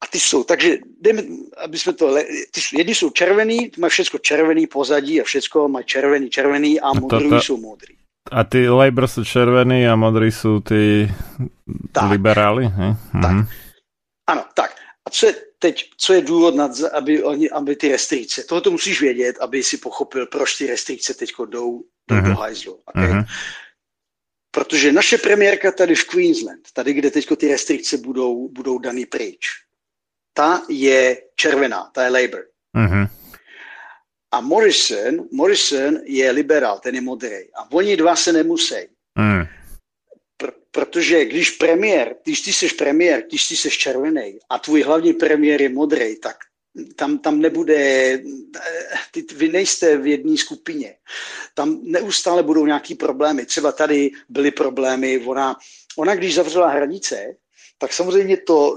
a 0.00 0.06
ty 0.06 0.20
jsou, 0.20 0.44
takže 0.44 0.78
jdeme, 1.00 1.22
aby 1.56 1.78
jsme 1.78 1.92
to, 1.92 2.14
ty, 2.50 2.60
jedni 2.78 2.94
jsou 2.94 3.10
červený, 3.10 3.70
mají 3.78 3.90
všechno 3.90 4.18
červený 4.18 4.66
pozadí 4.66 5.20
a 5.20 5.24
všechno 5.24 5.68
mají 5.68 5.84
červený, 5.84 6.30
červený 6.30 6.80
a 6.80 6.92
modrý 6.92 7.40
jsou 7.40 7.56
modrý. 7.56 7.96
A 8.32 8.44
ty 8.44 8.68
Labour 8.68 9.06
jsou 9.06 9.24
červený 9.24 9.88
a 9.88 9.96
modrý 9.96 10.32
jsou 10.32 10.60
ty 10.60 11.12
tak. 11.92 12.10
liberály? 12.10 12.72
Tak. 13.22 13.32
Mhm. 13.32 13.46
Ano, 14.26 14.44
tak. 14.54 14.76
A 15.06 15.10
co 15.10 15.26
je 15.26 15.34
teď, 15.58 15.90
co 15.96 16.12
je 16.12 16.22
důvod, 16.22 16.54
nad, 16.54 16.70
aby, 16.92 17.22
oni, 17.22 17.50
aby 17.50 17.76
ty 17.76 17.88
restrikce, 17.88 18.44
toho 18.44 18.60
to 18.60 18.70
musíš 18.70 19.00
vědět, 19.00 19.36
aby 19.40 19.62
si 19.62 19.76
pochopil, 19.76 20.26
proč 20.26 20.56
ty 20.56 20.66
restrikce 20.66 21.14
teď 21.14 21.32
jdou 21.38 21.84
do, 22.08 22.16
mm-hmm. 22.16 22.28
do 22.28 22.34
hajzlu. 22.34 22.80
Okay? 22.86 23.08
Mm-hmm. 23.08 23.24
Protože 24.50 24.92
naše 24.92 25.18
premiérka 25.18 25.72
tady 25.72 25.94
v 25.94 26.04
Queensland, 26.04 26.72
tady, 26.72 26.92
kde 26.92 27.10
teď 27.10 27.28
ty 27.36 27.48
restrikce 27.48 27.96
budou, 27.96 28.48
budou 28.48 28.78
daný 28.78 29.06
pryč, 29.06 29.46
ta 30.32 30.62
je 30.68 31.16
červená, 31.36 31.90
ta 31.94 32.04
je 32.04 32.10
Labour. 32.10 32.44
Mm-hmm. 32.76 33.08
A 34.36 34.40
Morrison, 34.40 35.28
Morrison 35.32 35.98
je 36.04 36.30
liberál, 36.30 36.78
ten 36.78 36.94
je 36.94 37.00
modrý. 37.00 37.48
A 37.56 37.72
oni 37.72 37.96
dva 37.96 38.16
se 38.16 38.32
nemusí. 38.32 38.74
Mm. 39.18 39.44
Pr- 40.42 40.52
protože 40.70 41.24
když 41.24 41.50
premiér, 41.50 42.16
když 42.24 42.40
ty 42.40 42.52
jsi 42.52 42.68
premiér, 42.68 43.24
když 43.28 43.48
ty 43.48 43.56
jsi 43.56 43.70
červený 43.70 44.38
a 44.50 44.58
tvůj 44.58 44.82
hlavní 44.82 45.12
premiér 45.12 45.62
je 45.62 45.68
modrý, 45.68 46.16
tak 46.16 46.36
tam, 46.96 47.18
tam 47.18 47.40
nebude, 47.40 48.20
ty, 49.10 49.24
vy 49.34 49.48
nejste 49.48 49.96
v 49.96 50.06
jedné 50.06 50.36
skupině. 50.36 50.94
Tam 51.54 51.80
neustále 51.82 52.42
budou 52.42 52.66
nějaký 52.66 52.94
problémy. 52.94 53.46
Třeba 53.46 53.72
tady 53.72 54.10
byly 54.28 54.50
problémy, 54.50 55.18
ona, 55.26 55.56
ona 55.96 56.14
když 56.14 56.34
zavřela 56.34 56.68
hranice, 56.68 57.36
tak 57.78 57.92
samozřejmě 57.92 58.36
to 58.36 58.76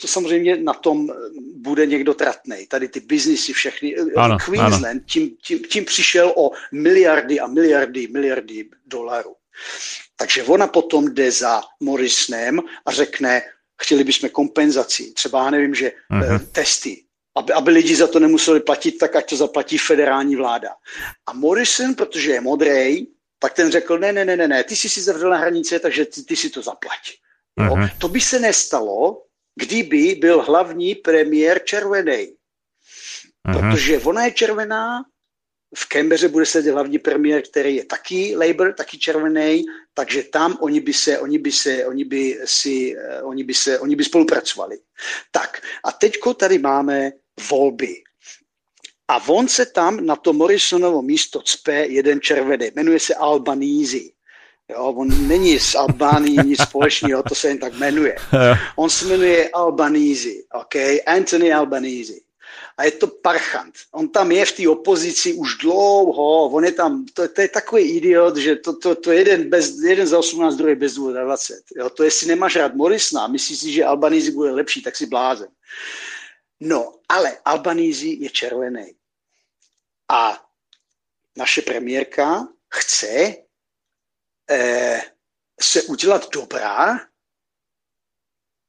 to 0.00 0.08
samozřejmě 0.08 0.56
na 0.56 0.72
tom 0.74 1.08
bude 1.56 1.86
někdo 1.86 2.14
tratný. 2.14 2.66
Tady 2.66 2.88
ty 2.88 3.00
biznisy 3.00 3.52
všechny. 3.52 3.96
Ano, 4.16 4.36
Queensland 4.44 4.84
ano. 4.84 5.00
Tím, 5.06 5.36
tím, 5.46 5.58
tím 5.58 5.84
přišel 5.84 6.32
o 6.36 6.50
miliardy 6.72 7.40
a 7.40 7.46
miliardy, 7.46 8.06
miliardy 8.06 8.68
dolarů. 8.86 9.34
Takže 10.16 10.42
ona 10.42 10.66
potom 10.66 11.14
jde 11.14 11.30
za 11.32 11.62
Morrisonem 11.80 12.60
a 12.86 12.92
řekne, 12.92 13.42
chtěli 13.82 14.04
bychom 14.04 14.28
kompenzaci, 14.28 15.12
třeba 15.12 15.44
já 15.44 15.50
nevím, 15.50 15.74
že 15.74 15.92
uh-huh. 16.10 16.46
testy, 16.52 17.04
aby, 17.36 17.52
aby 17.52 17.70
lidi 17.70 17.96
za 17.96 18.06
to 18.06 18.18
nemuseli 18.18 18.60
platit, 18.60 18.92
tak 18.92 19.16
ať 19.16 19.30
to 19.30 19.36
zaplatí 19.36 19.78
federální 19.78 20.36
vláda. 20.36 20.68
A 21.26 21.32
Morrison, 21.32 21.94
protože 21.94 22.30
je 22.30 22.40
modrý, 22.40 23.06
tak 23.38 23.52
ten 23.52 23.70
řekl, 23.70 23.98
ne, 23.98 24.12
ne, 24.12 24.24
ne, 24.24 24.36
ne, 24.36 24.48
ne, 24.48 24.64
ty 24.64 24.76
jsi 24.76 24.88
si 24.88 25.00
zavřel 25.00 25.30
na 25.30 25.36
hranice, 25.36 25.78
takže 25.78 26.04
ty, 26.04 26.22
ty 26.22 26.36
si 26.36 26.50
to 26.50 26.62
zaplať. 26.62 27.00
Uh-huh. 27.60 27.90
To 27.98 28.08
by 28.08 28.20
se 28.20 28.38
nestalo, 28.38 29.22
kdyby 29.54 30.14
byl 30.20 30.42
hlavní 30.42 30.94
premiér 30.94 31.64
červený. 31.64 32.34
Protože 33.42 33.98
ona 33.98 34.24
je 34.24 34.32
červená, 34.32 35.02
v 35.74 35.86
Canberře 35.88 36.28
bude 36.28 36.46
sedět 36.46 36.72
hlavní 36.72 36.98
premiér, 36.98 37.42
který 37.42 37.76
je 37.76 37.84
taky 37.84 38.36
Labour, 38.36 38.72
taky 38.72 38.98
červený, 38.98 39.64
takže 39.94 40.22
tam 40.22 40.58
oni 40.60 40.80
by 40.80 40.92
se, 40.92 41.18
oni 41.18 41.38
by 41.38 41.52
se, 41.52 41.86
oni 41.86 42.04
by 42.04 42.40
si, 42.44 42.96
eh, 42.98 43.22
oni 43.22 43.44
by 43.44 43.54
se, 43.54 43.78
oni 43.78 43.96
by 43.96 44.04
spolupracovali. 44.04 44.78
Tak 45.30 45.62
a 45.84 45.92
teďko 45.92 46.34
tady 46.34 46.58
máme 46.58 47.12
volby. 47.50 48.02
A 49.08 49.28
on 49.28 49.48
se 49.48 49.66
tam 49.66 50.06
na 50.06 50.16
to 50.16 50.32
Morrisonovo 50.32 51.02
místo 51.02 51.42
cpe 51.42 51.86
jeden 51.86 52.20
červený, 52.20 52.70
jmenuje 52.74 53.00
se 53.00 53.14
Albanízy. 53.14 54.12
Jo, 54.70 54.94
on 54.96 55.28
není 55.28 55.58
z 55.58 55.74
Albánii 55.74 56.38
nic 56.44 56.62
společného, 56.62 57.22
to 57.22 57.34
se 57.34 57.48
jen 57.48 57.58
tak 57.58 57.74
jmenuje. 57.74 58.16
On 58.76 58.90
se 58.90 59.04
jmenuje 59.04 59.48
Albanízy, 59.48 60.44
ok? 60.52 60.74
Anthony 61.06 61.52
Albanízy 61.52 62.20
a 62.80 62.84
je 62.84 62.92
to 62.92 63.06
parchant. 63.06 63.74
On 63.92 64.08
tam 64.08 64.32
je 64.32 64.44
v 64.44 64.52
té 64.52 64.68
opozici 64.68 65.34
už 65.34 65.54
dlouho, 65.60 66.48
on 66.48 66.64
je 66.64 66.72
tam, 66.72 67.04
to, 67.14 67.28
to 67.28 67.40
je 67.40 67.48
takový 67.48 67.82
idiot, 67.82 68.36
že 68.36 68.56
to, 68.56 68.76
to, 68.76 68.94
to 68.94 69.12
jeden, 69.12 69.50
bez, 69.50 69.76
jeden 69.84 70.06
za 70.06 70.18
18, 70.18 70.56
druhý 70.56 70.74
bez 70.74 70.94
20. 70.94 71.76
Jo, 71.76 71.90
to 71.90 72.04
jestli 72.04 72.26
nemáš 72.26 72.56
rád 72.56 72.74
Morisna, 72.74 73.26
myslíš 73.26 73.58
si, 73.58 73.72
že 73.72 73.84
Albanízi 73.84 74.30
bude 74.30 74.50
lepší, 74.50 74.82
tak 74.82 74.96
si 74.96 75.06
blázen. 75.06 75.48
No, 76.60 76.94
ale 77.08 77.38
Albanízi 77.44 78.16
je 78.20 78.30
červený. 78.30 78.94
A 80.08 80.40
naše 81.36 81.62
premiérka 81.62 82.48
chce 82.68 83.36
se 85.60 85.82
udělat 85.82 86.30
dobrá 86.32 87.00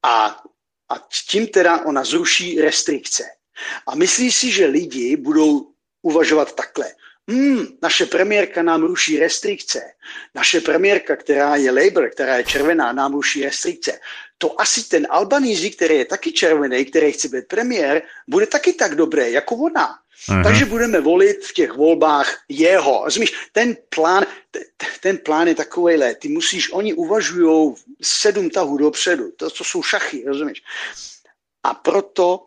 a, 0.04 0.44
a 0.90 1.08
tím 1.30 1.48
teda 1.48 1.86
ona 1.86 2.04
zruší 2.04 2.62
restrikce. 2.62 3.24
A 3.88 3.96
myslí 3.96 4.32
si, 4.32 4.52
že 4.52 4.66
lidi 4.66 5.16
budou 5.16 5.74
uvažovat 6.02 6.56
takhle. 6.56 6.94
Hmm, 7.30 7.68
naše 7.82 8.06
premiérka 8.06 8.64
nám 8.64 8.82
ruší 8.82 9.20
restrikce. 9.20 9.82
Naše 10.36 10.62
premiérka, 10.62 11.16
která 11.16 11.56
je 11.56 11.72
Labour, 11.72 12.10
která 12.10 12.38
je 12.38 12.44
červená, 12.44 12.94
nám 12.94 13.14
ruší 13.14 13.44
restrikce. 13.44 14.00
To 14.38 14.62
asi 14.62 14.84
ten 14.84 15.08
Albanízi, 15.10 15.72
který 15.72 15.96
je 15.96 16.06
taky 16.06 16.32
červený, 16.32 16.86
který 16.86 17.12
chce 17.12 17.28
být 17.28 17.48
premiér, 17.48 18.02
bude 18.28 18.48
taky 18.48 18.74
tak 18.74 18.96
dobré 18.96 19.32
jako 19.32 19.56
ona. 19.56 20.01
Aha. 20.30 20.44
Takže 20.44 20.66
budeme 20.66 21.02
volit 21.02 21.46
v 21.46 21.54
těch 21.54 21.72
volbách 21.72 22.44
jeho. 22.50 23.02
Rozumíš, 23.06 23.34
ten 23.52 23.78
plán, 23.96 24.26
ten 25.02 25.18
plán 25.18 25.48
je 25.48 25.56
takovýhle. 25.56 26.16
Ty 26.16 26.28
musíš, 26.28 26.72
oni 26.72 26.94
uvažují 26.94 27.74
sedm 28.02 28.50
tahů 28.50 28.78
dopředu. 28.78 29.32
To, 29.32 29.50
to 29.50 29.64
jsou 29.64 29.84
šachy, 29.84 30.24
rozumíš? 30.28 30.64
A 31.64 31.74
proto 31.74 32.46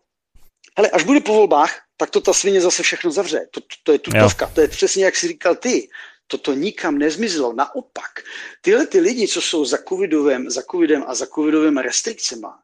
hele, 0.76 0.90
až 0.90 1.04
bude 1.04 1.20
po 1.20 1.34
volbách, 1.34 1.80
tak 1.96 2.10
to 2.10 2.20
ta 2.20 2.32
svině 2.32 2.60
zase 2.60 2.82
všechno 2.82 3.10
zavře. 3.10 3.46
To, 3.50 3.60
to, 3.60 3.66
to 3.82 3.92
je 3.92 3.98
tutovka, 3.98 4.44
jo. 4.44 4.50
to 4.54 4.60
je 4.60 4.68
přesně 4.68 5.04
jak 5.04 5.16
jsi 5.16 5.28
říkal 5.28 5.56
ty. 5.56 5.88
Toto 6.26 6.54
nikam 6.54 6.98
nezmizelo. 6.98 7.52
Naopak, 7.52 8.10
tyhle 8.60 8.86
ty 8.86 9.00
lidi, 9.00 9.28
co 9.28 9.40
jsou 9.40 9.64
za 9.64 9.78
covidovém, 9.88 10.50
za 10.50 10.62
covidem 10.70 11.04
a 11.06 11.14
za 11.14 11.26
covidovými 11.26 11.82
restrikcema, 11.82 12.58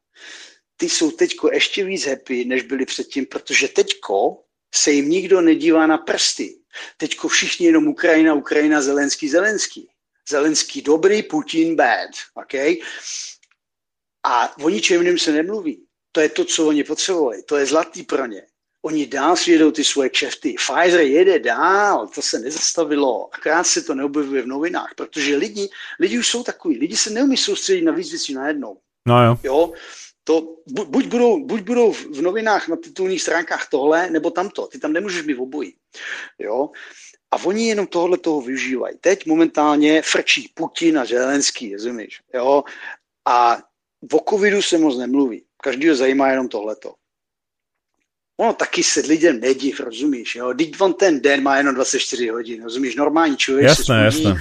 ty 0.77 0.89
jsou 0.89 1.11
teďko 1.11 1.53
ještě 1.53 1.85
víc 1.85 2.07
happy, 2.07 2.45
než 2.45 2.63
byli 2.63 2.87
předtím, 2.87 3.27
protože 3.27 3.69
teďko 3.69 4.39
se 4.75 4.91
jim 4.91 5.09
nikdo 5.09 5.41
nedívá 5.41 5.87
na 5.87 5.99
prsty. 5.99 6.57
Teďko 6.97 7.29
všichni 7.29 7.67
jenom 7.67 7.89
Ukrajina, 7.89 8.35
Ukrajina, 8.35 8.83
Zelenský, 8.83 9.29
Zelenský. 9.29 9.89
Zelenský 10.29 10.83
dobrý, 10.83 11.23
Putin 11.23 11.77
bad. 11.77 12.11
Okay? 12.35 12.77
A 14.27 14.59
o 14.63 14.69
ničem 14.69 15.01
jiném 15.01 15.19
se 15.19 15.33
nemluví. 15.33 15.87
To 16.13 16.21
je 16.21 16.29
to, 16.29 16.45
co 16.45 16.69
oni 16.69 16.85
potřebovali. 16.85 17.43
To 17.43 17.57
je 17.57 17.67
zlatý 17.67 18.03
pro 18.03 18.27
ně. 18.27 18.43
Oni 18.83 19.07
dál 19.07 19.37
svědou 19.37 19.71
ty 19.71 19.85
svoje 19.85 20.09
kšefty. 20.09 20.55
Pfizer 20.55 21.01
jede 21.01 21.39
dál, 21.39 22.09
to 22.09 22.23
se 22.23 22.39
nezastavilo. 22.39 23.35
Akorát 23.35 23.65
se 23.65 23.83
to 23.83 23.95
neobjevuje 23.95 24.43
v 24.43 24.47
novinách, 24.47 24.95
protože 24.97 25.37
lidi, 25.37 25.69
lidi 25.99 26.19
už 26.19 26.29
jsou 26.29 26.43
takový. 26.43 26.79
Lidi 26.79 26.97
se 26.97 27.11
neumí 27.11 27.37
soustředit 27.37 27.83
na 27.83 27.93
víc 27.93 28.11
věcí 28.11 28.35
najednou. 28.35 28.79
No 29.07 29.25
jo. 29.25 29.39
jo? 29.43 29.73
To, 30.25 30.57
buď, 30.67 31.07
budou, 31.07 31.45
buď 31.45 31.61
budou 31.61 31.93
v 31.93 32.23
novinách 32.23 32.69
na 32.69 32.77
titulních 32.77 33.23
stránkách 33.23 33.69
tohle, 33.69 34.11
nebo 34.11 34.31
tamto. 34.31 34.67
Ty 34.67 34.79
tam 34.79 34.93
nemůžeš 34.93 35.27
mít 35.27 35.39
obojí. 35.39 35.75
Jo? 36.39 36.71
A 37.31 37.45
oni 37.45 37.69
jenom 37.69 37.87
tohle 37.87 38.19
toho 38.19 38.41
využívají. 38.41 38.97
Teď 39.01 39.27
momentálně 39.27 40.03
frčí 40.03 40.53
Putin 40.55 40.99
a 40.99 41.05
Zelenský, 41.05 41.73
rozumíš? 41.73 42.21
Jo? 42.35 42.65
A 43.29 43.59
o 44.13 44.31
covidu 44.31 44.63
se 44.63 44.79
moc 44.79 44.99
nemluví. 44.99 45.45
Každýho 45.63 45.97
zajímá 45.97 46.31
jenom 46.31 46.49
tohleto. 46.49 46.95
Ono 48.41 48.53
taky 48.53 48.83
se 48.83 49.01
lidem 49.01 49.41
nediv, 49.41 49.81
rozumíš, 49.81 50.35
jo? 50.35 50.55
Teď 50.55 50.81
on 50.81 50.95
ten 50.95 51.21
den 51.21 51.43
má 51.43 51.57
jenom 51.57 51.75
24 51.75 52.29
hodin, 52.29 52.63
rozumíš, 52.63 52.97
normální 52.97 53.37
člověk 53.37 53.69
jasné, 53.69 53.85
se 53.85 54.05
jasné. 54.05 54.41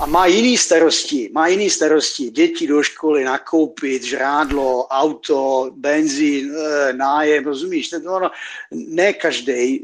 A 0.00 0.06
má 0.06 0.26
jiný 0.26 0.58
starosti, 0.58 1.30
má 1.32 1.48
jiný 1.48 1.70
starosti, 1.70 2.30
děti 2.30 2.66
do 2.66 2.82
školy, 2.82 3.24
nakoupit, 3.24 4.04
žrádlo, 4.04 4.86
auto, 4.86 5.70
benzín, 5.76 6.54
eh, 6.54 6.92
nájem, 6.92 7.44
rozumíš, 7.44 7.88
to 7.88 7.96
ono, 7.96 8.30
ne 8.72 9.12
každý 9.12 9.80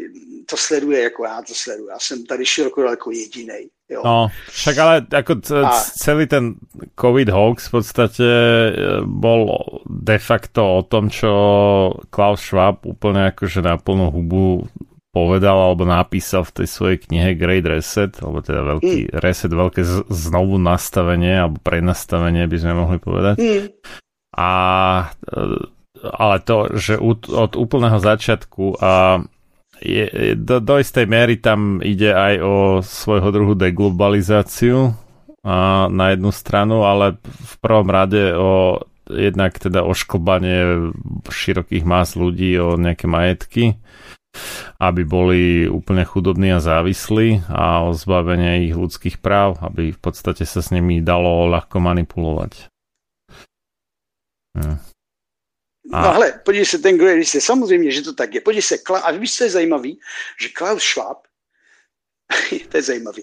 to 0.47 0.57
sleduje, 0.57 1.03
jako 1.03 1.25
já 1.25 1.43
to 1.43 1.55
sleduju, 1.55 1.89
já 1.89 1.99
jsem 1.99 2.27
tady 2.27 2.47
široko 2.47 2.83
daleko 2.83 3.11
jedinej. 3.11 3.69
Jo. 3.89 4.01
No, 4.05 4.29
však 4.49 4.79
ale 4.79 4.95
ako 5.13 5.33
a... 5.61 5.77
celý 6.01 6.25
ten 6.27 6.57
COVID 6.97 7.29
hoax 7.29 7.69
v 7.69 7.71
podstate 7.71 8.25
e, 8.25 8.73
bol 9.05 9.53
de 9.85 10.17
facto 10.17 10.65
o 10.65 10.81
tom, 10.89 11.13
čo 11.13 11.29
Klaus 12.09 12.41
Schwab 12.41 12.81
úplne 12.89 13.29
akože 13.29 13.61
na 13.61 13.77
plnú 13.77 14.09
hubu 14.09 14.65
povedal 15.15 15.55
alebo 15.55 15.87
napísal 15.87 16.43
v 16.43 16.63
tej 16.63 16.67
svojej 16.67 16.99
knihe 17.07 17.39
Great 17.39 17.63
Reset, 17.63 18.19
alebo 18.19 18.43
teda 18.43 18.67
veľký 18.75 19.15
mm. 19.15 19.23
reset, 19.23 19.55
veľké 19.55 19.87
znovu 20.11 20.59
nastavenie 20.59 21.39
alebo 21.39 21.63
prenastavenie 21.63 22.51
by 22.51 22.57
sme 22.59 22.73
mohli 22.75 22.99
povedať. 22.99 23.39
Mm. 23.39 23.71
A 24.35 24.51
e, 25.31 25.71
ale 26.05 26.37
to, 26.45 26.75
že 26.77 26.99
od 26.99 27.55
úplného 27.57 27.97
začiatku 27.97 28.77
a 28.83 29.23
je, 29.81 30.35
do, 30.39 30.61
do 30.61 30.75
istej 30.79 31.07
miery 31.09 31.41
tam 31.41 31.83
ide 31.83 32.15
aj 32.15 32.35
o 32.41 32.55
svojho 32.81 33.29
druhu 33.35 33.55
deglobalizáciu 33.59 34.95
a 35.45 35.89
na 35.93 36.17
jednu 36.17 36.33
stranu, 36.33 36.89
ale 36.89 37.21
v 37.25 37.55
prvom 37.61 37.89
rade 37.93 38.33
o 38.33 38.81
jednak 39.05 39.61
teda 39.61 39.85
ošklbanie 39.85 40.89
širokých 41.29 41.85
más 41.85 42.17
ľudí 42.17 42.57
o 42.57 42.81
nejaké 42.81 43.05
majetky, 43.05 43.77
aby 44.81 45.03
boli 45.05 45.69
úplne 45.69 46.05
chudobní 46.05 46.53
a 46.53 46.61
závislí 46.61 47.47
a 47.49 47.87
o 47.87 47.95
zbavenie 47.95 48.69
ich 48.69 48.75
ľudských 48.75 49.23
práv, 49.23 49.59
aby 49.63 49.95
v 49.95 50.01
podstate 50.01 50.45
sa 50.45 50.61
s 50.61 50.75
nimi 50.75 51.01
dalo 51.01 51.47
ľahko 51.49 51.79
manipulovať. 51.79 52.69
Hm. 54.59 54.79
A... 55.93 56.01
No 56.01 56.09
ale 56.17 56.41
podívej 56.45 56.67
se, 56.67 56.79
ten 56.79 56.97
Great 56.97 57.17
Reset, 57.17 57.43
samozřejmě, 57.43 57.93
že 57.93 58.03
to 58.03 58.13
tak 58.13 58.35
je. 58.35 58.41
Podívej 58.41 58.63
se, 58.63 58.77
a 59.03 59.11
víš, 59.11 59.37
co 59.37 59.45
je 59.45 59.51
zajímavý? 59.51 60.01
Že 60.41 60.49
Klaus 60.49 60.83
Schwab, 60.83 61.27
to 62.69 62.77
je 62.77 62.83
zajímavý, 62.83 63.23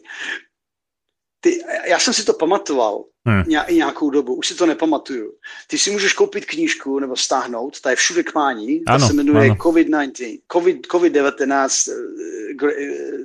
ty, 1.42 1.64
já 1.88 2.00
jsem 2.00 2.14
si 2.14 2.26
to 2.26 2.34
pamatoval 2.34 3.04
hmm. 3.26 3.44
nějakou 3.72 4.10
dobu, 4.10 4.36
už 4.36 4.48
si 4.48 4.56
to 4.56 4.66
nepamatuju. 4.66 5.34
Ty 5.68 5.78
si 5.78 5.92
můžeš 5.92 6.14
koupit 6.14 6.46
knížku 6.46 7.00
nebo 7.00 7.16
stáhnout, 7.16 7.82
ta 7.82 7.90
je 7.90 7.96
všude 7.96 8.24
k 8.24 8.36
mání, 8.36 8.80
ta 8.80 8.94
ano, 8.94 9.08
se 9.08 9.14
jmenuje 9.14 9.46
ano. 9.46 9.56
COVID-19, 9.56 10.42
COVID, 10.52 10.88
COVID-19, 10.88 11.94
uh, 11.94 12.72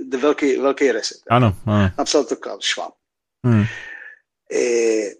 the 0.08 0.16
velký, 0.16 0.56
velký 0.56 0.92
reset. 0.92 1.18
Ano, 1.30 1.56
ano. 1.66 1.90
Napsal 1.98 2.24
to 2.24 2.36
Klaus 2.36 2.64
Schwab. 2.64 2.94
Hmm. 3.44 3.64
E, 4.52 5.14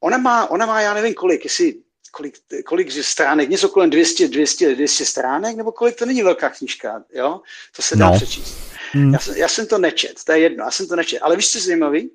ona, 0.00 0.18
má, 0.18 0.50
ona 0.50 0.66
má, 0.66 0.80
já 0.80 0.94
nevím 0.94 1.14
kolik, 1.14 1.44
jestli 1.44 1.74
kolik, 2.10 2.34
kolik 2.64 2.92
stránek, 2.92 3.48
něco 3.48 3.68
kolem 3.68 3.90
200, 3.90 4.28
200, 4.28 4.74
200 4.74 5.04
stránek, 5.04 5.56
nebo 5.56 5.72
kolik 5.72 5.96
to 5.96 6.06
není 6.06 6.22
velká 6.22 6.50
knížka, 6.50 7.04
jo? 7.14 7.40
To 7.76 7.82
se 7.82 7.96
dá 7.96 8.10
no. 8.10 8.16
přečíst. 8.16 8.56
Hmm. 8.92 9.12
Já, 9.12 9.18
jsem, 9.18 9.36
já 9.36 9.48
jsem 9.48 9.66
to 9.66 9.78
nečet, 9.78 10.24
to 10.24 10.32
je 10.32 10.38
jedno, 10.38 10.64
já 10.64 10.70
jsem 10.70 10.88
to 10.88 10.96
nečet. 10.96 11.18
Ale 11.22 11.36
víš, 11.36 11.52
co 11.52 11.58
je 11.58 11.62
zajímavý? 11.62 12.10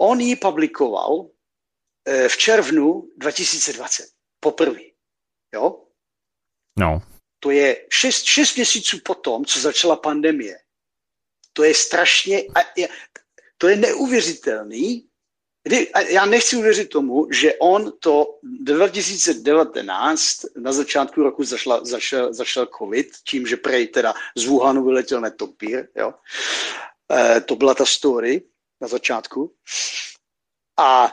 On 0.00 0.20
ji 0.20 0.36
publikoval 0.36 1.30
eh, 2.04 2.28
v 2.28 2.36
červnu 2.36 3.10
2020, 3.16 4.08
poprvé, 4.40 4.80
jo? 5.54 5.84
No. 6.78 7.02
To 7.40 7.50
je 7.50 7.86
šest, 7.92 8.24
šest 8.24 8.56
měsíců 8.56 8.98
potom, 9.04 9.44
co 9.44 9.60
začala 9.60 9.96
pandemie. 9.96 10.58
To 11.52 11.64
je 11.64 11.74
strašně, 11.74 12.42
to 13.58 13.68
je 13.68 13.76
neuvěřitelný, 13.76 15.10
já 16.08 16.26
nechci 16.26 16.56
uvěřit 16.56 16.88
tomu, 16.88 17.32
že 17.32 17.54
on 17.54 17.92
to 18.00 18.38
2019 18.42 20.44
na 20.56 20.72
začátku 20.72 21.22
roku 21.22 21.44
zašla, 21.44 21.84
zašel, 21.84 22.34
zašel 22.34 22.68
covid, 22.78 23.08
tím, 23.28 23.46
že 23.46 23.56
prej 23.56 23.86
teda 23.86 24.14
z 24.36 24.44
Wuhanu 24.44 24.84
vyletěl 24.84 25.20
netopír, 25.20 25.88
jo. 25.96 26.14
E, 27.12 27.40
to 27.40 27.56
byla 27.56 27.74
ta 27.74 27.86
story 27.86 28.42
na 28.80 28.88
začátku. 28.88 29.52
A 30.78 31.12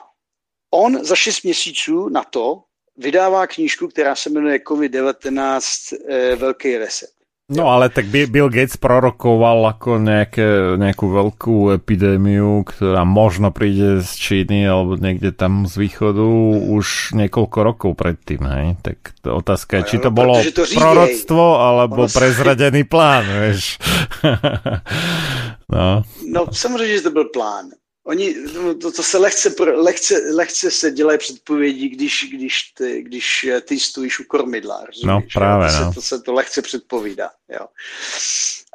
on 0.74 1.06
za 1.06 1.16
šest 1.16 1.44
měsíců 1.44 2.10
na 2.10 2.24
to 2.24 2.64
vydává 2.98 3.48
knížku, 3.48 3.88
která 3.88 4.16
se 4.16 4.30
jmenuje 4.30 4.60
COVID-19 4.60 5.98
e, 6.10 6.36
Velký 6.36 6.78
reset. 6.78 7.18
No 7.48 7.72
ale 7.72 7.88
tak 7.88 8.12
Bill 8.12 8.52
Gates 8.52 8.76
prorokoval 8.76 9.72
ako 9.72 10.04
nejaké, 10.04 10.76
nejakú 10.76 11.08
veľkú 11.08 11.80
epidémiu, 11.80 12.68
ktorá 12.68 13.08
možno 13.08 13.56
príde 13.56 14.04
z 14.04 14.12
Číny 14.20 14.68
alebo 14.68 15.00
niekde 15.00 15.32
tam 15.32 15.64
z 15.64 15.80
východu 15.80 16.28
už 16.68 17.16
niekoľko 17.16 17.58
rokov 17.64 17.92
predtým, 17.96 18.44
hej? 18.44 18.66
Tak 18.84 19.16
to 19.24 19.40
otázka 19.40 19.80
je, 19.80 19.96
či 19.96 19.98
to 20.04 20.12
bolo 20.12 20.44
to 20.44 20.68
proroctvo 20.68 21.46
alebo 21.56 22.12
prezradený 22.12 22.84
plán, 22.84 23.24
vieš. 23.24 23.80
no. 25.72 26.04
no 26.26 26.54
samozřejmě, 26.54 26.96
že 26.96 27.02
to 27.02 27.12
byl 27.12 27.26
plán. 27.26 27.70
Oni, 28.08 28.36
no, 28.54 28.76
to, 28.76 28.92
to 28.92 29.04
se 29.04 29.18
lehce, 29.18 29.56
lehce, 29.64 30.16
lehce 30.34 30.72
se 30.72 30.92
dělají 30.92 31.20
předpovědi, 31.20 31.90
když, 31.90 32.30
když, 32.34 32.62
ty, 32.64 33.02
když 33.02 33.50
ty 33.62 33.80
stojíš 33.80 34.20
u 34.20 34.24
kormidla, 34.24 34.86
rozumíš? 34.86 35.06
No 35.06 35.22
právě, 35.34 35.68
to, 35.68 35.86
no. 35.86 35.94
Se, 35.94 35.96
to 35.96 36.02
se 36.02 36.22
to 36.22 36.34
lehce 36.34 36.62
předpovídá, 36.62 37.32
jo. 37.50 37.68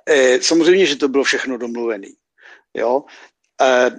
E, 0.06 0.42
samozřejmě, 0.42 0.86
že 0.86 0.96
to 0.96 1.08
bylo 1.08 1.24
všechno 1.24 1.58
domluvené, 1.58 2.08
jo. 2.74 3.04
E, 3.60 3.90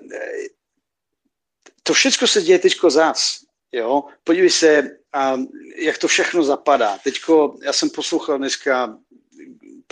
to 1.84 1.94
všechno 1.94 2.28
se 2.28 2.42
děje 2.42 2.60
teďko 2.60 2.90
zás, 2.90 3.40
jo. 3.72 4.04
Podívej 4.24 4.50
se, 4.50 4.98
a, 5.14 5.38
jak 5.78 5.98
to 5.98 6.08
všechno 6.08 6.44
zapadá. 6.44 6.98
Teďko, 7.04 7.58
já 7.64 7.74
jsem 7.74 7.90
poslouchal 7.90 8.38
dneska 8.38 8.98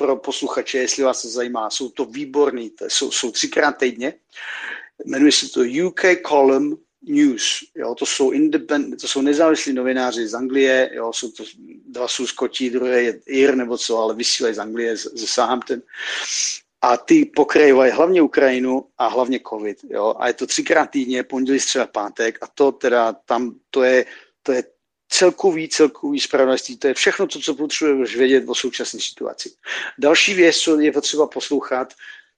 pro 0.02 0.16
posluchače, 0.16 0.78
jestli 0.78 1.04
vás 1.04 1.22
to 1.22 1.30
zajímá, 1.30 1.70
jsou 1.70 1.90
to 1.90 2.06
výborný, 2.06 2.72
jsou, 2.88 3.12
jsou 3.12 3.32
třikrát 3.32 3.72
týdně, 3.78 4.14
jmenuje 5.06 5.32
se 5.32 5.50
to 5.50 5.62
UK 5.88 6.02
Column 6.28 6.78
News. 7.02 7.60
Jo, 7.76 7.96
to 7.96 8.06
jsou 8.06 8.32
independent, 8.32 9.02
to 9.02 9.08
jsou 9.08 9.22
nezávislí 9.22 9.74
novináři 9.74 10.28
z 10.28 10.34
Anglie, 10.34 10.90
jo, 10.94 11.14
jsou 11.14 11.32
to, 11.32 11.44
dva 11.86 12.08
jsou 12.08 12.28
Skotí, 12.28 12.70
druhé 12.70 13.02
je 13.02 13.20
Ir 13.26 13.56
nebo 13.56 13.78
co, 13.78 13.98
ale 13.98 14.16
vysílají 14.16 14.56
z 14.56 14.60
Anglie, 14.60 14.98
ze 14.98 15.28
Southampton. 15.28 15.82
A 16.82 16.98
ty 16.98 17.26
pokrývají 17.26 17.92
hlavně 17.92 18.22
Ukrajinu 18.22 18.86
a 18.98 19.08
hlavně 19.08 19.40
covid. 19.50 19.78
Jo? 19.90 20.16
A 20.18 20.28
je 20.28 20.34
to 20.34 20.48
třikrát 20.48 20.90
týdně, 20.90 21.24
pondělí, 21.24 21.60
středa, 21.60 21.88
pátek 21.88 22.38
a 22.42 22.48
to 22.48 22.72
teda 22.72 23.14
tam, 23.14 23.56
to 23.70 23.84
je, 23.84 24.06
to 24.44 24.52
je 24.52 24.64
celkový, 25.12 25.70
celkový 25.70 26.20
spravedlnosti. 26.20 26.78
To 26.78 26.88
je 26.88 26.94
všechno 26.94 27.28
to, 27.28 27.40
co 27.40 27.56
potřebuješ 27.56 28.16
vědět 28.16 28.44
o 28.48 28.56
současné 28.56 29.00
situaci. 29.00 29.52
Další 29.98 30.34
věc, 30.34 30.56
co 30.58 30.80
je 30.80 30.92
potřeba 30.92 31.28
poslouchat, 31.28 31.94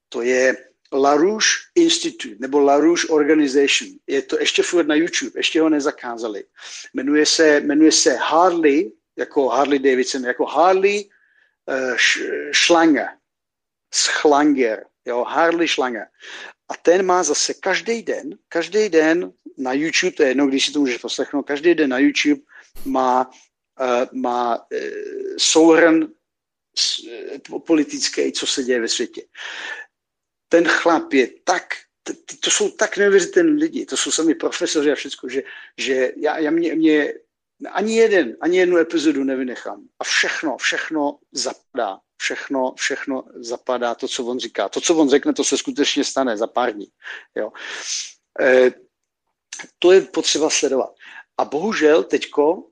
to 0.09 0.21
je 0.21 0.57
LaRouche 0.91 1.47
Institute 1.75 2.35
nebo 2.39 2.59
LaRouche 2.59 3.07
Organization. 3.07 3.91
Je 4.07 4.21
to 4.21 4.39
ještě 4.39 4.63
furt 4.63 4.87
na 4.87 4.95
YouTube, 4.95 5.31
ještě 5.35 5.61
ho 5.61 5.69
nezakázali. 5.69 6.43
Jmenuje 6.93 7.25
se, 7.25 7.59
jmenuje 7.59 7.91
se 7.91 8.15
Harley, 8.15 8.91
jako 9.17 9.47
Harley 9.49 9.79
Davidson, 9.79 10.25
jako 10.25 10.45
Harley 10.45 11.09
uh, 11.69 11.97
Schlanger. 12.53 13.07
Schlanger, 13.93 14.85
jo, 15.05 15.23
Harley 15.23 15.67
Schlanger. 15.67 16.05
A 16.69 16.77
ten 16.81 17.05
má 17.05 17.23
zase 17.23 17.53
každý 17.53 18.01
den, 18.01 18.37
každý 18.49 18.89
den 18.89 19.31
na 19.57 19.73
YouTube, 19.73 20.11
to 20.11 20.23
je 20.23 20.29
jedno, 20.29 20.47
když 20.47 20.65
si 20.65 20.71
to 20.71 20.79
můžeš 20.79 20.97
poslechnout, 20.97 21.43
každý 21.43 21.75
den 21.75 21.89
na 21.89 21.99
YouTube 21.99 22.41
má, 22.85 23.31
uh, 23.81 24.19
má 24.19 24.57
uh, 24.57 24.79
souhrn 25.37 26.07
politický, 27.65 28.31
co 28.31 28.47
se 28.47 28.63
děje 28.63 28.81
ve 28.81 28.87
světě 28.87 29.21
ten 30.53 30.67
chlap 30.67 31.13
je 31.13 31.27
tak, 31.43 31.63
to 32.39 32.49
jsou 32.49 32.69
tak 32.69 32.97
neuvěřitelné 32.97 33.51
lidi, 33.51 33.85
to 33.85 33.97
jsou 33.97 34.11
sami 34.11 34.35
profesoři 34.35 34.91
a 34.91 34.95
všechno, 34.95 35.29
že, 35.29 35.43
že 35.77 36.11
já, 36.17 36.37
já 36.37 36.51
mě, 36.51 36.75
mě 36.75 37.13
ani 37.71 37.97
jeden, 37.97 38.37
ani 38.41 38.57
jednu 38.57 38.77
epizodu 38.77 39.23
nevynechám. 39.23 39.87
A 39.99 40.03
všechno, 40.03 40.57
všechno 40.57 41.19
zapadá. 41.31 41.99
Všechno, 42.17 42.73
všechno 42.77 43.23
zapadá 43.35 43.95
to, 43.95 44.07
co 44.07 44.25
on 44.25 44.39
říká. 44.39 44.69
To, 44.69 44.81
co 44.81 44.95
on 44.95 45.09
řekne, 45.09 45.33
to 45.33 45.43
se 45.43 45.57
skutečně 45.57 46.03
stane 46.03 46.37
za 46.37 46.47
pár 46.47 46.73
dní. 46.73 46.87
Jo. 47.35 47.51
E, 48.39 48.71
to 49.79 49.91
je 49.91 50.01
potřeba 50.01 50.49
sledovat. 50.49 50.93
A 51.37 51.45
bohužel 51.45 52.03
teďko 52.03 52.69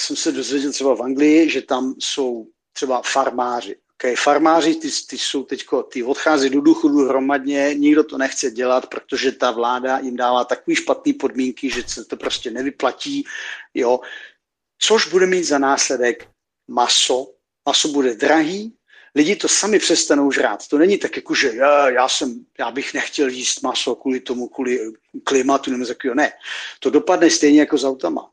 jsem 0.00 0.16
se 0.16 0.32
dozvěděl 0.32 0.72
třeba 0.72 0.96
v 0.96 1.02
Anglii, 1.02 1.50
že 1.50 1.62
tam 1.62 1.94
jsou 1.98 2.46
třeba 2.72 3.02
farmáři 3.04 3.76
okay, 4.02 4.16
farmáři, 4.16 4.74
ty, 4.74 4.88
ty 5.08 5.18
jsou 5.18 5.44
teďko, 5.44 5.82
ty 5.82 6.02
odchází 6.02 6.50
do 6.50 6.60
důchodu 6.60 6.98
hromadně, 7.08 7.74
nikdo 7.74 8.04
to 8.04 8.18
nechce 8.18 8.50
dělat, 8.50 8.86
protože 8.86 9.32
ta 9.32 9.50
vláda 9.50 9.98
jim 9.98 10.16
dává 10.16 10.44
takový 10.44 10.76
špatný 10.76 11.12
podmínky, 11.12 11.70
že 11.70 11.82
se 11.86 12.04
to 12.04 12.16
prostě 12.16 12.50
nevyplatí, 12.50 13.24
jo. 13.74 14.00
Což 14.78 15.08
bude 15.08 15.26
mít 15.26 15.44
za 15.44 15.58
následek 15.58 16.28
maso. 16.68 17.26
Maso 17.66 17.88
bude 17.88 18.14
drahý, 18.14 18.74
lidi 19.14 19.36
to 19.36 19.48
sami 19.48 19.78
přestanou 19.78 20.32
žrát. 20.32 20.68
To 20.68 20.78
není 20.78 20.98
tak 20.98 21.16
jako, 21.16 21.34
že 21.34 21.52
já, 21.54 21.90
já, 21.90 22.08
jsem, 22.08 22.46
já 22.58 22.70
bych 22.70 22.94
nechtěl 22.94 23.28
jíst 23.28 23.62
maso 23.62 23.94
kvůli 23.94 24.20
tomu, 24.20 24.48
kvůli 24.48 24.92
klimatu 25.24 25.70
nebo 25.70 25.86
takového. 25.86 26.14
Ne, 26.14 26.32
to 26.80 26.90
dopadne 26.90 27.30
stejně 27.30 27.60
jako 27.60 27.78
s 27.78 27.84
autama. 27.84 28.30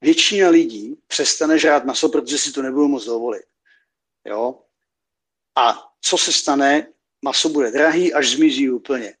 Většina 0.00 0.48
lidí 0.48 0.96
přestane 1.06 1.58
žrát 1.58 1.84
maso, 1.84 2.08
protože 2.08 2.38
si 2.38 2.52
to 2.52 2.62
nebudou 2.62 2.88
moc 2.88 3.04
dovolit. 3.04 3.44
Jo? 4.24 4.58
A 5.56 5.92
co 6.00 6.18
se 6.18 6.32
stane? 6.32 6.86
Maso 7.24 7.48
bude 7.48 7.70
drahý, 7.70 8.14
až 8.14 8.30
zmizí 8.30 8.70
úplně. 8.70 9.14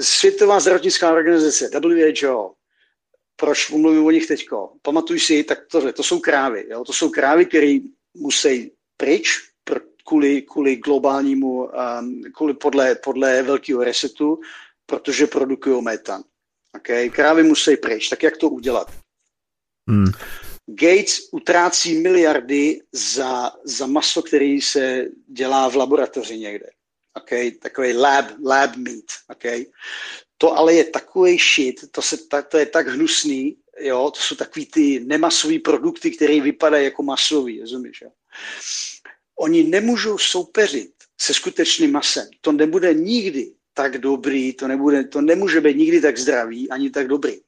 Světová 0.00 0.60
zdravotnická 0.60 1.12
organizace 1.12 1.70
WHO, 1.74 2.54
proč 3.36 3.70
mluvím 3.70 4.06
o 4.06 4.10
nich 4.10 4.26
teďko? 4.26 4.72
Pamatuj 4.82 5.20
si, 5.20 5.44
tak 5.44 5.66
tohle, 5.70 5.92
to 5.92 6.02
jsou 6.02 6.20
krávy. 6.20 6.66
Jo? 6.70 6.84
To 6.84 6.92
jsou 6.92 7.10
krávy, 7.10 7.46
které 7.46 7.78
musí 8.14 8.75
pryč 8.96 9.28
kvůli, 10.06 10.42
kvůli 10.42 10.76
globálnímu, 10.76 11.64
um, 11.64 12.22
kvůli 12.34 12.54
podle, 12.54 12.94
podle 12.94 13.42
velkého 13.42 13.84
resetu, 13.84 14.40
protože 14.86 15.26
produkují 15.26 15.82
metan. 15.82 16.22
Okay? 16.76 17.10
Krávy 17.10 17.42
musí 17.42 17.76
pryč. 17.76 18.08
Tak 18.08 18.22
jak 18.22 18.36
to 18.36 18.48
udělat? 18.48 18.92
Hmm. 19.88 20.06
Gates 20.66 21.28
utrácí 21.32 21.98
miliardy 21.98 22.80
za, 22.92 23.52
za 23.64 23.86
maso, 23.86 24.22
který 24.22 24.60
se 24.60 25.06
dělá 25.26 25.68
v 25.68 25.76
laboratoři 25.76 26.38
někde. 26.38 26.70
Okay? 27.14 27.50
Takový 27.50 27.92
lab, 27.92 28.26
lab 28.44 28.76
meat. 28.76 29.04
Okay? 29.28 29.66
To 30.38 30.52
ale 30.52 30.74
je 30.74 30.84
takový 30.84 31.38
shit, 31.38 31.90
to, 31.90 32.02
se, 32.02 32.16
to 32.48 32.58
je 32.58 32.66
tak 32.66 32.88
hnusný, 32.88 33.56
jo? 33.80 34.10
to 34.10 34.20
jsou 34.20 34.34
takový 34.34 34.66
ty 34.66 35.00
nemasové 35.06 35.58
produkty, 35.58 36.10
které 36.10 36.40
vypadají 36.40 36.84
jako 36.84 37.02
masový, 37.02 37.60
rozumíš? 37.60 38.00
Jo? 38.02 38.10
Oni 39.38 39.62
nemůžou 39.62 40.18
soupeřit 40.18 40.92
se 41.20 41.34
skutečným 41.34 41.92
masem. 41.92 42.28
To 42.40 42.52
nebude 42.52 42.94
nikdy 42.94 43.52
tak 43.74 43.98
dobrý, 43.98 44.52
to, 44.52 44.68
nebude, 44.68 45.04
to 45.04 45.20
nemůže 45.20 45.60
být 45.60 45.76
nikdy 45.76 46.00
tak 46.00 46.18
zdravý, 46.18 46.70
ani 46.70 46.90
tak 46.90 47.08
dobrý. 47.08 47.40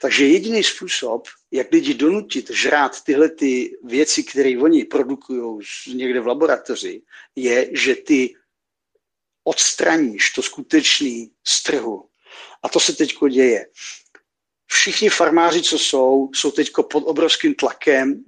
Takže 0.00 0.26
jediný 0.26 0.64
způsob, 0.64 1.28
jak 1.50 1.72
lidi 1.72 1.94
donutit 1.94 2.50
žrát 2.50 3.04
tyhle 3.04 3.28
ty 3.28 3.78
věci, 3.84 4.24
které 4.24 4.58
oni 4.58 4.84
produkují 4.84 5.60
někde 5.94 6.20
v 6.20 6.26
laboratoři, 6.26 7.02
je, 7.36 7.70
že 7.72 7.94
ty 7.94 8.34
odstraníš 9.44 10.30
to 10.30 10.42
skutečný 10.42 11.30
z 11.46 11.62
trhu. 11.62 12.08
A 12.62 12.68
to 12.68 12.80
se 12.80 12.92
teď 12.92 13.14
děje. 13.30 13.66
Všichni 14.66 15.08
farmáři, 15.10 15.62
co 15.62 15.78
jsou, 15.78 16.30
jsou 16.34 16.50
teď 16.50 16.70
pod 16.92 17.02
obrovským 17.06 17.54
tlakem. 17.54 18.24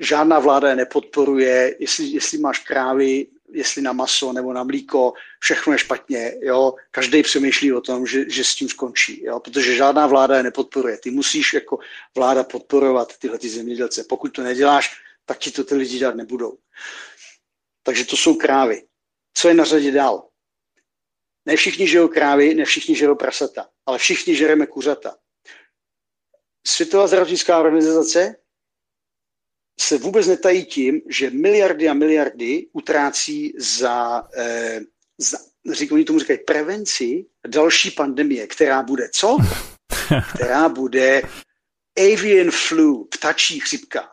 Žádná 0.00 0.38
vláda 0.38 0.68
je 0.68 0.76
nepodporuje. 0.76 1.76
Jestli, 1.78 2.04
jestli 2.04 2.38
máš 2.38 2.58
krávy, 2.58 3.26
jestli 3.52 3.82
na 3.82 3.92
maso 3.92 4.32
nebo 4.32 4.52
na 4.52 4.64
mlíko, 4.64 5.12
všechno 5.38 5.72
je 5.72 5.78
špatně, 5.78 6.34
jo. 6.40 6.74
Každý 6.90 7.22
přemýšlí 7.22 7.72
o 7.72 7.80
tom, 7.80 8.06
že, 8.06 8.30
že 8.30 8.44
s 8.44 8.54
tím 8.54 8.68
skončí, 8.68 9.24
jo, 9.24 9.40
protože 9.40 9.76
žádná 9.76 10.06
vláda 10.06 10.36
je 10.36 10.42
nepodporuje. 10.42 10.98
Ty 10.98 11.10
musíš 11.10 11.52
jako 11.52 11.78
vláda 12.16 12.44
podporovat 12.44 13.18
tyhle 13.18 13.38
ty 13.38 13.48
zemědělce. 13.48 14.04
Pokud 14.08 14.28
to 14.28 14.42
neděláš, 14.42 14.96
tak 15.24 15.38
ti 15.38 15.50
to 15.50 15.64
ty 15.64 15.74
lidi 15.74 15.98
dát 15.98 16.14
nebudou. 16.14 16.58
Takže 17.82 18.04
to 18.04 18.16
jsou 18.16 18.34
krávy. 18.34 18.82
Co 19.34 19.48
je 19.48 19.54
na 19.54 19.64
řadě 19.64 19.92
dál? 19.92 20.28
Ne 21.46 21.56
všichni 21.56 21.88
žijou 21.88 22.08
krávy, 22.08 22.54
ne 22.54 22.64
všichni 22.64 22.96
žijou 22.96 23.14
prasata, 23.14 23.68
ale 23.86 23.98
všichni 23.98 24.36
žereme 24.36 24.66
kuřata. 24.66 25.16
Světová 26.66 27.06
zdravotnická 27.06 27.60
organizace 27.60 28.36
se 29.80 29.98
vůbec 29.98 30.26
netají 30.26 30.64
tím, 30.64 31.00
že 31.08 31.30
miliardy 31.30 31.88
a 31.88 31.94
miliardy 31.94 32.66
utrácí 32.72 33.52
za, 33.58 34.28
eh, 34.36 34.80
za 35.18 35.38
říkají, 35.72 36.04
tomu 36.04 36.18
říkají 36.18 36.38
prevenci 36.46 37.26
další 37.46 37.90
pandemie, 37.90 38.46
která 38.46 38.82
bude 38.82 39.08
co? 39.12 39.36
která 40.34 40.68
bude 40.68 41.22
avian 41.98 42.50
flu, 42.50 43.04
ptačí 43.04 43.60
chřipka. 43.60 44.08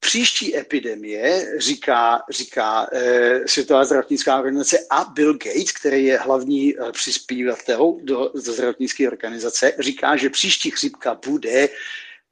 Příští 0.00 0.56
epidemie, 0.56 1.52
říká, 1.58 2.22
říká 2.30 2.86
eh, 2.92 3.48
Světová 3.48 3.84
zdravotnická 3.84 4.36
organizace 4.36 4.78
a 4.90 5.04
Bill 5.04 5.32
Gates, 5.32 5.72
který 5.72 6.04
je 6.04 6.18
hlavní 6.18 6.74
eh, 6.78 6.92
přispívatel 6.92 7.96
do, 8.02 8.30
do 8.34 8.40
zdravotnické 8.40 9.08
organizace, 9.08 9.72
říká, 9.78 10.16
že 10.16 10.30
příští 10.30 10.70
chřipka 10.70 11.14
bude, 11.26 11.68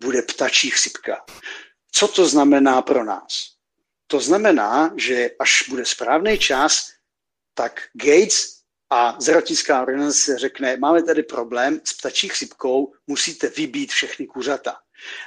bude 0.01 0.23
ptačí 0.23 0.71
chřipka. 0.71 1.25
Co 1.95 2.09
to 2.09 2.27
znamená 2.27 2.83
pro 2.83 3.05
nás? 3.05 3.53
To 4.07 4.21
znamená, 4.21 4.95
že 4.97 5.31
až 5.39 5.69
bude 5.69 5.85
správný 5.85 6.39
čas, 6.39 6.89
tak 7.55 7.83
Gates 7.93 8.63
a 8.91 9.21
zdravotnická 9.21 9.83
organizace 9.83 10.39
řekne, 10.39 10.77
máme 10.77 11.03
tady 11.03 11.23
problém 11.23 11.81
s 11.85 11.93
ptačí 11.93 12.29
chřipkou, 12.29 12.93
musíte 13.07 13.49
vybít 13.49 13.91
všechny 13.91 14.27
kuřata. 14.27 14.77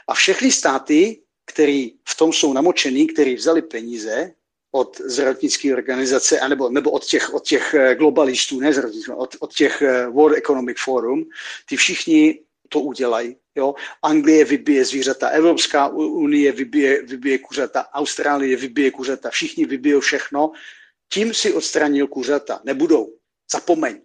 A 0.07 0.13
všechny 0.13 0.51
státy, 0.51 1.21
které 1.45 1.87
v 2.07 2.17
tom 2.17 2.33
jsou 2.33 2.53
namočený, 2.53 3.07
který 3.07 3.35
vzali 3.35 3.61
peníze 3.61 4.31
od 4.71 5.01
zdravotnické 5.01 5.73
organizace, 5.73 6.39
anebo, 6.39 6.69
nebo 6.69 6.91
od 6.91 7.05
těch, 7.05 7.33
od 7.33 7.43
těch 7.43 7.73
eh, 7.73 7.95
globalistů, 7.95 8.59
ne 8.59 8.71
od, 9.15 9.35
od 9.39 9.53
těch 9.53 9.81
eh, 9.81 10.07
World 10.07 10.37
Economic 10.37 10.77
Forum, 10.79 11.25
ty 11.69 11.75
všichni 11.75 12.39
to 12.75 12.81
udělají. 12.81 13.35
Jo? 13.55 13.73
Anglie 14.03 14.45
vybije 14.45 14.85
zvířata, 14.85 15.29
Evropská 15.29 15.87
unie 15.95 16.51
vybije, 16.51 17.01
vybije 17.03 17.37
kuřata, 17.37 17.87
Austrálie 17.93 18.57
vybije 18.57 18.91
kuřata, 18.91 19.29
všichni 19.29 19.65
vybijou 19.65 19.99
všechno. 19.99 20.51
Tím 21.13 21.33
si 21.33 21.53
odstranil 21.53 22.07
kuřata. 22.07 22.59
Nebudou. 22.63 23.15
Zapomeň. 23.51 24.01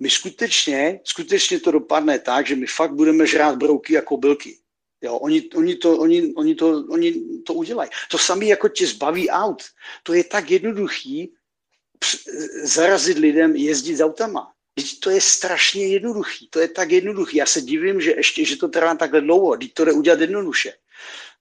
My 0.00 0.10
skutečně, 0.10 1.00
skutečně 1.04 1.60
to 1.60 1.70
dopadne 1.70 2.18
tak, 2.18 2.46
že 2.46 2.56
my 2.56 2.66
fakt 2.66 2.94
budeme 2.94 3.26
žrát 3.26 3.56
brouky 3.56 3.98
a 3.98 4.02
kobylky. 4.02 4.58
Jo, 5.02 5.16
oni, 5.16 5.50
oni, 5.54 5.76
to, 5.76 5.98
oni, 5.98 6.34
oni, 6.34 6.54
to, 6.54 6.84
oni 6.90 7.14
to 7.46 7.54
udělají. 7.54 7.90
To 8.10 8.18
samé 8.18 8.44
jako 8.44 8.68
tě 8.68 8.86
zbaví 8.86 9.30
aut. 9.30 9.62
To 10.02 10.14
je 10.14 10.24
tak 10.24 10.50
jednoduchý 10.50 11.34
zarazit 12.62 13.18
lidem 13.18 13.56
jezdit 13.56 13.96
s 13.96 14.00
autama. 14.00 14.57
To 15.00 15.10
je 15.10 15.20
strašně 15.20 15.86
jednoduchý. 15.86 16.48
To 16.50 16.60
je 16.60 16.68
tak 16.68 16.90
jednoduchý. 16.90 17.36
Já 17.36 17.46
se 17.46 17.60
divím, 17.60 18.00
že 18.00 18.10
ještě, 18.10 18.44
že 18.44 18.56
to 18.56 18.68
trvá 18.68 18.94
takhle 18.94 19.20
dlouho. 19.20 19.56
Teď 19.56 19.74
to 19.74 19.84
jde 19.84 19.92
udělat 19.92 20.20
jednoduše. 20.20 20.72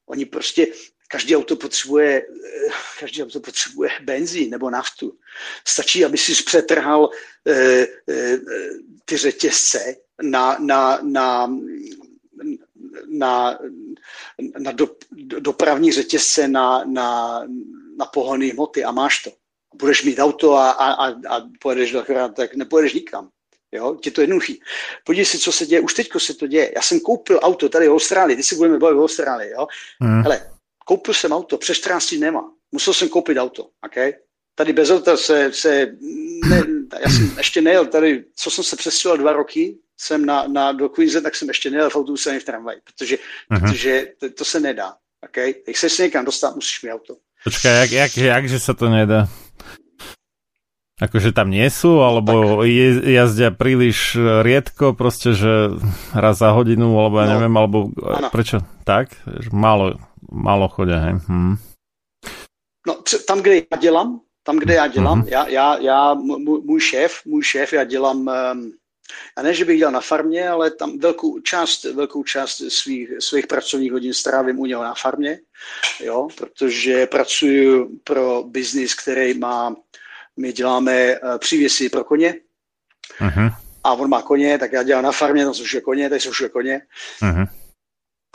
Oni 0.05 0.25
prostě, 0.25 0.67
každý 1.07 1.35
auto 1.35 1.55
potřebuje, 1.55 2.21
eh, 2.21 2.69
každý 2.99 3.23
auto 3.23 3.39
potřebuje 3.39 3.89
benzín 4.01 4.49
nebo 4.49 4.69
naftu. 4.69 5.17
Stačí, 5.67 6.05
aby 6.05 6.17
si 6.17 6.43
přetrhal 6.43 7.09
eh, 7.47 7.87
eh, 8.09 8.39
ty 9.05 9.17
řetězce 9.17 9.95
na, 10.21 10.57
na, 10.59 10.99
na, 11.01 11.51
na, 13.09 13.59
na 14.59 14.71
do, 14.71 14.95
dopravní 15.39 15.91
řetězce 15.91 16.47
na, 16.47 16.83
na, 16.83 17.43
na 17.97 18.05
pohonné 18.05 18.45
hmoty 18.45 18.83
a 18.83 18.91
máš 18.91 19.23
to. 19.23 19.31
Budeš 19.75 20.03
mít 20.03 20.19
auto 20.19 20.53
a, 20.53 20.71
a, 20.71 21.07
a 21.07 21.41
pojedeš 21.61 21.91
do 21.91 22.03
tak 22.35 22.55
nepojedeš 22.55 22.93
nikam. 22.93 23.29
Jo, 23.71 23.95
ti 24.03 24.11
to 24.11 24.21
jednoduchý. 24.21 24.61
Podívej 25.03 25.25
si, 25.25 25.39
co 25.39 25.51
se 25.51 25.65
děje. 25.65 25.81
Už 25.81 25.93
teďko 25.93 26.19
se 26.19 26.33
to 26.33 26.47
děje. 26.47 26.71
Já 26.75 26.81
jsem 26.81 26.99
koupil 26.99 27.39
auto 27.43 27.69
tady 27.69 27.87
v 27.87 27.91
Austrálii, 27.91 28.37
ty 28.37 28.43
si 28.43 28.55
budeme 28.55 28.77
bavit 28.79 28.95
v 28.95 29.01
Austrálii, 29.01 29.51
jo. 29.51 29.67
Hmm. 30.01 30.21
Hele, 30.21 30.51
koupil 30.85 31.13
jsem 31.13 31.31
auto, 31.31 31.57
přes 31.57 31.77
14 31.77 32.11
nema. 32.11 32.51
Musel 32.71 32.93
jsem 32.93 33.09
koupit 33.09 33.37
auto, 33.37 33.69
okay? 33.85 34.13
Tady 34.55 34.73
bez 34.73 34.91
auta 34.91 35.17
se, 35.17 35.53
se 35.53 35.91
ne, 36.49 36.63
já 37.03 37.09
jsem 37.09 37.37
ještě 37.37 37.61
nejel 37.61 37.85
tady, 37.85 38.25
co 38.35 38.51
jsem 38.51 38.63
se 38.63 38.75
přestěhoval 38.75 39.17
dva 39.17 39.33
roky, 39.33 39.77
jsem 39.97 40.25
na, 40.25 40.47
na, 40.47 40.71
do 40.71 40.89
Queensland, 40.89 41.23
tak 41.23 41.35
jsem 41.35 41.47
ještě 41.47 41.69
nejel 41.69 41.89
v 41.89 41.95
autobuse 41.95 42.29
ani 42.29 42.39
v 42.39 42.43
tramvaji, 42.43 42.79
protože, 42.83 43.15
uh-huh. 43.15 43.59
protože 43.59 44.07
to, 44.19 44.29
to, 44.29 44.45
se 44.45 44.59
nedá. 44.59 44.93
Okay? 45.29 45.53
Chceš 45.71 45.93
se 45.93 46.03
někam 46.03 46.25
dostat, 46.25 46.55
musíš 46.55 46.81
mít 46.81 46.91
auto. 46.91 47.17
Počkaj, 47.43 47.79
jak, 47.79 47.91
jak, 47.91 48.17
jak, 48.17 48.49
že 48.49 48.59
se 48.59 48.73
to 48.73 48.89
nedá? 48.89 49.29
Akože 50.97 51.29
tam 51.29 51.53
nie 51.53 51.69
sú, 51.69 52.01
alebo 52.01 52.65
je, 52.65 53.05
jazdia 53.05 53.53
príliš 53.53 54.17
riedko, 54.17 54.97
proste, 54.97 55.37
že 55.37 55.77
raz 56.09 56.41
za 56.41 56.49
hodinu, 56.57 56.89
alebo 56.97 57.21
ja 57.21 57.29
no. 57.29 57.31
neviem, 57.37 57.53
alebo 57.53 57.77
ano. 58.01 58.33
prečo 58.33 58.65
tak? 58.81 59.13
Málo, 59.53 60.01
málo 60.25 60.65
chodia, 60.73 60.97
hej? 61.05 61.21
Hm. 61.29 61.61
No, 62.87 62.93
tam, 63.03 63.45
kde 63.45 63.69
ja 63.69 63.77
dělám, 63.77 64.21
tam, 64.43 64.57
kde 64.57 64.73
já 64.73 64.87
dělám, 64.87 65.21
mm-hmm. 65.21 65.27
já, 65.27 65.47
já, 65.47 65.77
já 65.77 66.13
můj 66.63 66.79
šéf, 66.79 67.21
můj 67.25 67.43
šéf, 67.43 67.73
já 67.73 67.83
dělám 67.83 68.17
um, 68.17 68.71
a 69.35 69.41
ne, 69.41 69.53
že 69.53 69.65
bych 69.65 69.77
dělal 69.77 69.91
na 69.93 70.01
farmě, 70.01 70.49
ale 70.49 70.71
tam 70.71 70.99
velkou 70.99 71.39
část, 71.39 71.83
velkou 71.83 72.23
část 72.23 72.61
svých, 72.69 73.09
svých 73.19 73.47
pracovních 73.47 73.91
hodin 73.91 74.13
strávím 74.13 74.59
u 74.59 74.65
něho 74.65 74.83
na 74.83 74.93
farmě, 74.93 75.39
jo, 76.03 76.27
protože 76.37 77.07
pracuji 77.07 77.89
pro 78.03 78.43
biznis, 78.43 78.95
který 78.95 79.39
má, 79.39 79.75
my 80.37 80.53
děláme 80.53 81.19
uh, 81.19 81.37
přívěsy 81.37 81.89
pro 81.89 82.03
koně 82.03 82.35
uh-huh. 83.19 83.53
a 83.83 83.93
on 83.93 84.09
má 84.09 84.21
koně, 84.21 84.57
tak 84.57 84.71
já 84.73 84.83
dělám 84.83 85.03
na 85.03 85.11
farmě, 85.11 85.45
tam 85.45 85.53
jsou 85.53 85.79
koně, 85.83 86.09
tady 86.09 86.21
jsou 86.21 86.31
koně. 86.53 86.81
Uh-huh. 87.21 87.47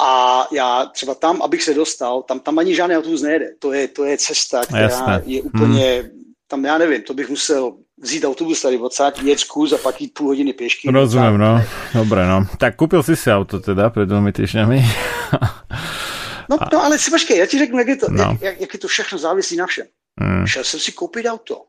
A 0.03 0.47
já 0.53 0.87
třeba 0.87 1.15
tam, 1.15 1.43
abych 1.43 1.63
se 1.63 1.75
dostal, 1.75 2.23
tam, 2.23 2.41
tam 2.41 2.59
ani 2.59 2.75
žádný 2.75 2.97
autobus 2.97 3.23
nejede. 3.23 3.47
To 3.59 3.73
je, 3.73 3.89
to 3.89 4.05
je 4.05 4.19
cesta, 4.19 4.63
která 4.65 4.81
Jasne. 4.81 5.23
je 5.25 5.43
úplně, 5.43 6.01
hmm. 6.01 6.11
tam 6.49 6.65
já 6.65 6.79
nevím, 6.79 7.03
to 7.03 7.15
bych 7.15 7.29
musel 7.29 7.77
vzít 8.03 8.25
autobus 8.25 8.63
tady 8.63 8.79
odsáď, 8.79 9.23
jet 9.23 9.45
kus 9.45 9.73
a 9.73 9.79
pak 9.79 10.01
jít 10.01 10.15
půl 10.15 10.27
hodiny 10.27 10.53
pěšky. 10.53 10.91
Rozumím, 10.91 11.39
no. 11.39 11.65
Dobré, 11.95 12.27
no. 12.27 12.47
Tak 12.59 12.77
koupil 12.77 13.03
jsi 13.03 13.17
si 13.17 13.33
auto 13.33 13.61
teda 13.61 13.91
před 13.91 14.07
dvěmi 14.07 14.33
týždňami. 14.33 14.85
no, 16.51 16.59
no, 16.73 16.85
ale 16.85 16.99
si 16.99 17.11
počkej, 17.11 17.39
já 17.39 17.47
ti 17.47 17.59
řeknu, 17.59 17.79
jak 17.79 17.89
je 17.89 17.97
to, 17.97 18.07
no. 18.11 18.39
jak, 18.41 18.61
jak 18.61 18.75
je 18.75 18.79
to 18.79 18.89
všechno 18.89 19.19
závisí 19.19 19.57
na 19.57 19.67
všem. 19.67 19.87
Hmm. 20.21 20.47
Šel 20.47 20.65
jsem 20.65 20.81
si 20.81 20.93
koupit 20.93 21.27
auto. 21.27 21.65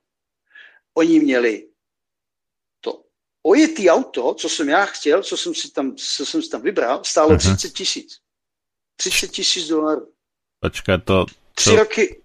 Oni 0.94 1.20
měli 1.20 1.68
to 2.82 3.04
ojetý 3.44 3.90
auto, 3.90 4.34
co 4.34 4.50
jsem 4.50 4.70
já 4.70 4.86
chtěl, 4.86 5.24
co 5.24 5.38
jsem 5.38 5.56
si 5.56 5.72
tam, 5.72 5.96
co 5.96 6.26
jsem 6.26 6.42
si 6.42 6.50
tam 6.50 6.62
vybral, 6.62 7.04
stálo 7.04 7.30
uh-huh. 7.30 7.56
30 7.56 7.70
tisíc. 7.70 8.20
30 8.96 9.28
tisíc 9.28 9.68
dolarů. 9.68 10.14
Počkej, 10.60 11.02
to... 11.02 11.26
Tři 11.56 11.70
to... 11.70 11.76
roky, 11.76 12.24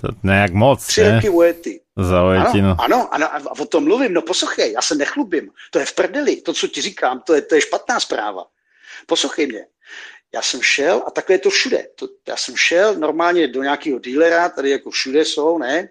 to 0.00 0.08
nějak 0.22 0.52
moc, 0.52 0.86
Tři 0.86 1.02
ne? 1.02 1.14
roky 1.14 1.28
ujety. 1.28 1.80
Za 1.96 2.24
ujetinu. 2.24 2.68
Ano, 2.68 3.14
ano, 3.14 3.14
ano, 3.14 3.50
a 3.50 3.60
o 3.60 3.66
tom 3.66 3.84
mluvím. 3.84 4.12
No 4.12 4.22
poslouchej, 4.22 4.72
já 4.72 4.82
se 4.82 4.94
nechlubím. 4.94 5.50
To 5.70 5.78
je 5.78 5.86
v 5.86 5.92
prdeli. 5.92 6.36
To, 6.36 6.52
co 6.52 6.68
ti 6.68 6.82
říkám, 6.82 7.20
to 7.20 7.34
je, 7.34 7.42
to 7.42 7.54
je 7.54 7.60
špatná 7.60 8.00
zpráva. 8.00 8.44
Poslouchej 9.06 9.46
mě. 9.46 9.66
Já 10.34 10.42
jsem 10.42 10.62
šel, 10.62 11.02
a 11.06 11.10
takhle 11.10 11.34
je 11.34 11.38
to 11.38 11.50
všude. 11.50 11.86
To, 11.94 12.08
já 12.28 12.36
jsem 12.36 12.56
šel 12.56 12.94
normálně 12.94 13.48
do 13.48 13.62
nějakého 13.62 13.98
dílera, 13.98 14.48
tady 14.48 14.70
jako 14.70 14.90
všude 14.90 15.24
jsou, 15.24 15.58
ne? 15.58 15.88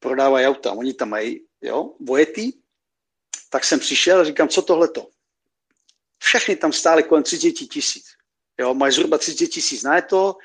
Prodávají 0.00 0.46
auta, 0.46 0.72
oni 0.72 0.94
tam 0.94 1.08
mají, 1.08 1.40
jo, 1.62 1.94
vojetý. 2.00 2.52
Tak 3.50 3.64
jsem 3.64 3.80
přišel 3.80 4.20
a 4.20 4.24
říkám, 4.24 4.48
co 4.48 4.62
tohle 4.62 4.88
to? 4.88 5.06
Všechny 6.18 6.56
tam 6.56 6.72
stály 6.72 7.02
kolem 7.02 7.22
30 7.22 7.52
tisíc. 7.52 8.04
Jo, 8.60 8.74
mají 8.74 8.92
zhruba 8.92 9.18
30 9.18 9.46
tisíc 9.46 9.82
na 9.82 10.00
to, 10.00 10.36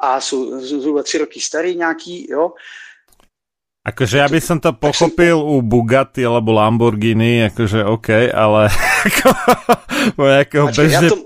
a 0.00 0.20
jsou 0.20 0.60
zhruba 0.60 1.02
tři 1.02 1.18
roky 1.18 1.40
starý 1.40 1.76
nějaký, 1.76 2.30
jo. 2.30 2.52
Akože 3.80 4.20
ja 4.20 4.28
by 4.28 4.40
som 4.44 4.60
to 4.60 4.76
pochopil 4.76 5.40
u 5.40 5.64
Bugatti 5.64 6.20
alebo 6.20 6.52
Lamborghini, 6.52 7.48
akože 7.48 7.80
OK, 7.88 8.28
ale 8.28 8.68
ako 9.08 9.28
u 10.20 10.22
nejakého 10.28 10.66
bežne, 10.68 11.08
ja 11.08 11.08
to... 11.08 11.16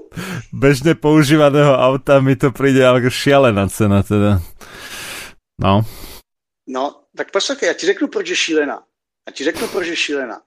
bežne 0.55 0.94
používaného 0.94 1.75
auta 1.75 2.23
mi 2.23 2.38
to 2.38 2.55
príde 2.55 2.79
ako 2.79 3.11
šialená 3.11 3.66
cena 3.66 4.07
teda. 4.07 4.38
No. 5.59 5.83
No, 6.70 7.03
tak 7.16 7.31
poslouchej, 7.31 7.66
já 7.66 7.72
ti 7.72 7.87
řeknu, 7.87 8.09
proč 8.09 8.29
je 8.29 8.37
šílená. 8.37 8.87
Já 9.29 9.33
ti 9.33 9.44
řeknu, 9.44 9.68
proč 9.68 9.87
je 9.87 9.96
šílená. 9.96 10.42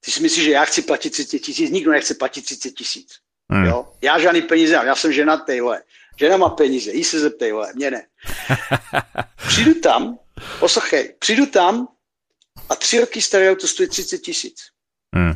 Ty 0.00 0.10
si 0.10 0.22
myslíš, 0.22 0.44
že 0.44 0.50
já 0.50 0.64
chci 0.64 0.82
platit 0.82 1.10
30 1.10 1.38
tisíc, 1.38 1.70
nikdo 1.70 1.90
nechce 1.90 2.14
platit 2.14 2.42
30 2.42 2.70
tisíc. 2.70 3.18
Hmm. 3.50 3.64
Jo? 3.64 3.92
Já 4.02 4.18
žádný 4.18 4.42
peníze 4.42 4.74
já 4.74 4.94
jsem 4.96 5.12
ženatý, 5.12 5.60
vole. 5.60 5.82
Žena 6.18 6.36
má 6.36 6.48
peníze, 6.48 6.92
jí 6.92 7.04
se 7.04 7.20
zeptej, 7.20 7.52
vole, 7.52 7.72
mě 7.74 7.90
ne. 7.90 8.06
Přijdu 9.48 9.80
tam, 9.80 10.18
poslouchej, 10.60 11.16
přijdu 11.18 11.46
tam 11.46 11.88
a 12.68 12.74
tři 12.74 13.00
roky 13.00 13.22
staré 13.22 13.50
auto 13.50 13.68
stojí 13.68 13.88
30 13.88 14.18
tisíc. 14.18 14.60
Hmm. 15.14 15.34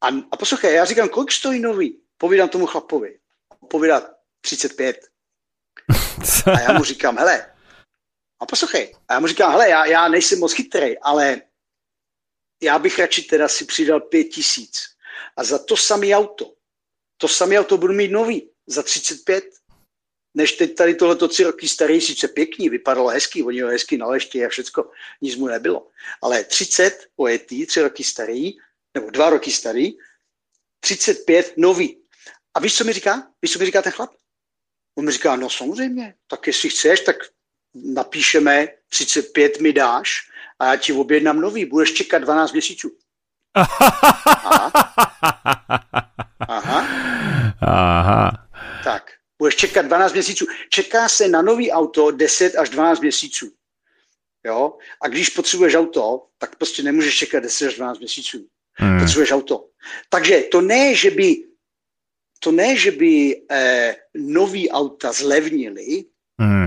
A, 0.00 0.08
a 0.32 0.36
poslouchej, 0.36 0.74
já 0.74 0.84
říkám, 0.84 1.08
kolik 1.08 1.32
stojí 1.32 1.60
nový? 1.60 2.00
Povídám 2.18 2.48
tomu 2.48 2.66
chlapovi. 2.66 3.18
Povídá 3.70 4.02
35. 4.40 4.96
A 6.54 6.60
já 6.60 6.72
mu 6.72 6.84
říkám, 6.84 7.18
hele, 7.18 7.53
a 8.40 8.46
poslouchej, 8.46 8.94
a 9.08 9.14
já 9.14 9.20
mu 9.20 9.26
říkám, 9.26 9.50
hele, 9.50 9.68
já, 9.68 9.86
já 9.86 10.08
nejsem 10.08 10.38
moc 10.38 10.52
chytrý, 10.52 10.98
ale 10.98 11.42
já 12.62 12.78
bych 12.78 12.98
radši 12.98 13.22
teda 13.22 13.48
si 13.48 13.64
přidal 13.64 14.00
pět 14.00 14.24
tisíc. 14.24 14.94
A 15.36 15.44
za 15.44 15.58
to 15.58 15.76
samé 15.76 16.06
auto, 16.16 16.54
to 17.16 17.28
samé 17.28 17.58
auto 17.58 17.76
budu 17.76 17.92
mít 17.92 18.10
nový 18.10 18.50
za 18.66 18.82
35, 18.82 19.44
než 20.34 20.52
teď 20.52 20.74
tady 20.74 20.94
tohleto 20.94 21.28
tři 21.28 21.44
roky 21.44 21.68
starý, 21.68 22.00
sice 22.00 22.28
pěkný, 22.28 22.68
vypadalo 22.68 23.08
hezký, 23.08 23.42
oni 23.42 23.60
ho 23.60 23.68
hezky 23.68 23.96
na 23.96 24.06
leště 24.06 24.46
a 24.46 24.48
všecko, 24.48 24.90
nic 25.20 25.36
mu 25.36 25.46
nebylo. 25.46 25.88
Ale 26.22 26.44
30 26.44 27.06
ojetý, 27.16 27.66
tři 27.66 27.82
roky 27.82 28.04
starý, 28.04 28.52
nebo 28.94 29.10
dva 29.10 29.30
roky 29.30 29.52
starý, 29.52 29.92
35 30.80 31.54
nový. 31.56 32.02
A 32.54 32.60
víš, 32.60 32.76
co 32.76 32.84
mi 32.84 32.92
říká? 32.92 33.30
Víš, 33.42 33.52
co 33.52 33.58
mi 33.58 33.66
říká 33.66 33.82
ten 33.82 33.92
chlap? 33.92 34.10
On 34.98 35.04
mi 35.04 35.12
říká, 35.12 35.36
no 35.36 35.50
samozřejmě, 35.50 36.14
tak 36.26 36.46
jestli 36.46 36.70
chceš, 36.70 37.00
tak 37.00 37.16
napíšeme 37.74 38.68
35 38.88 39.60
mi 39.60 39.72
dáš 39.72 40.30
a 40.58 40.66
já 40.66 40.76
ti 40.76 40.92
objednám 40.92 41.40
nový, 41.40 41.64
budeš 41.64 41.92
čekat 41.92 42.18
12 42.18 42.52
měsíců. 42.52 42.90
Aha. 43.54 44.72
Aha. 46.48 46.86
Aha. 47.60 48.48
Tak. 48.84 49.10
Budeš 49.38 49.56
čekat 49.56 49.86
12 49.86 50.12
měsíců. 50.12 50.46
Čeká 50.70 51.08
se 51.08 51.28
na 51.28 51.42
nový 51.42 51.72
auto 51.72 52.10
10 52.10 52.56
až 52.56 52.68
12 52.70 53.00
měsíců. 53.00 53.52
Jo? 54.46 54.78
A 55.02 55.08
když 55.08 55.28
potřebuješ 55.28 55.74
auto, 55.74 56.26
tak 56.38 56.56
prostě 56.56 56.82
nemůžeš 56.82 57.18
čekat 57.18 57.40
10 57.40 57.66
až 57.66 57.74
12 57.74 57.98
měsíců. 57.98 58.46
Hmm. 58.74 59.00
Potřebuješ 59.00 59.32
auto. 59.32 59.68
Takže 60.08 60.40
to 60.40 60.60
ne, 60.60 60.94
že 60.94 61.10
by 61.10 61.44
to 62.38 62.52
ne, 62.52 62.76
že 62.76 62.90
by 62.90 63.42
eh, 63.50 63.96
nový 64.14 64.70
auta 64.70 65.12
zlevnili, 65.12 66.04
hmm. 66.40 66.63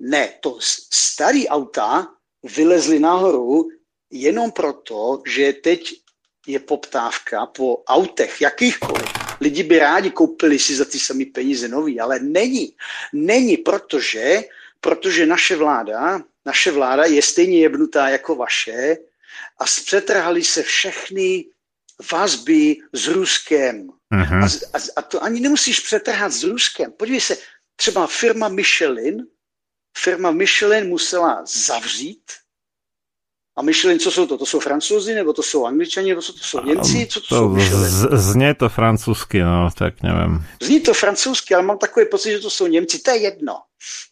Ne, 0.00 0.28
to 0.40 0.58
starý 0.92 1.48
auta 1.48 2.08
vylezly 2.42 2.98
nahoru 2.98 3.68
jenom 4.10 4.52
proto, 4.52 5.22
že 5.26 5.52
teď 5.52 5.94
je 6.46 6.58
poptávka 6.58 7.46
po 7.46 7.82
autech, 7.86 8.40
jakýchkoliv. 8.40 9.06
Lidi 9.40 9.62
by 9.62 9.78
rádi 9.78 10.10
koupili 10.10 10.58
si 10.58 10.76
za 10.76 10.84
ty 10.84 10.98
samé 10.98 11.24
peníze 11.34 11.68
nový, 11.68 12.00
ale 12.00 12.20
není. 12.20 12.72
Není, 13.12 13.56
protože, 13.56 14.42
protože 14.80 15.26
naše 15.26 15.56
vláda, 15.56 16.22
naše 16.44 16.70
vláda 16.70 17.04
je 17.04 17.22
stejně 17.22 17.60
jebnutá 17.60 18.08
jako 18.08 18.34
vaše 18.34 18.96
a 19.58 19.66
zpřetrhali 19.66 20.44
se 20.44 20.62
všechny 20.62 21.44
vazby 22.12 22.76
s 22.92 23.08
Ruskem. 23.08 23.88
Uh-huh. 24.12 24.44
A, 24.44 24.78
a, 24.78 24.80
a 24.96 25.02
to 25.02 25.22
ani 25.22 25.40
nemusíš 25.40 25.80
přetrhat 25.80 26.32
s 26.32 26.44
Ruskem. 26.44 26.92
Podívej 26.92 27.20
se, 27.20 27.36
třeba 27.76 28.06
firma 28.06 28.48
Michelin, 28.48 29.26
firma 29.96 30.30
Michelin 30.30 30.88
musela 30.88 31.44
zavřít 31.66 32.32
a 33.58 33.62
Michelin, 33.62 33.98
co 33.98 34.10
jsou 34.10 34.26
to? 34.26 34.38
To 34.38 34.46
jsou 34.46 34.60
francouzi, 34.60 35.14
nebo 35.14 35.32
to 35.32 35.42
jsou 35.42 35.66
angličani, 35.66 36.08
nebo 36.08 36.22
to 36.22 36.32
jsou 36.32 36.60
Němci? 36.64 37.06
Co 37.06 37.20
to, 37.20 37.26
to 37.26 37.34
jsou 37.34 37.48
Michelin? 37.48 37.84
Z, 37.84 38.08
zně 38.12 38.54
to 38.54 38.68
francouzsky, 38.68 39.42
no, 39.42 39.70
tak 39.78 40.02
nevím. 40.02 40.46
Zní 40.62 40.80
to 40.80 40.94
francouzsky, 40.94 41.54
ale 41.54 41.64
mám 41.64 41.78
takový 41.78 42.06
pocit, 42.06 42.30
že 42.30 42.38
to 42.38 42.50
jsou 42.50 42.66
Němci. 42.66 42.98
To 42.98 43.10
je 43.10 43.16
jedno. 43.16 43.62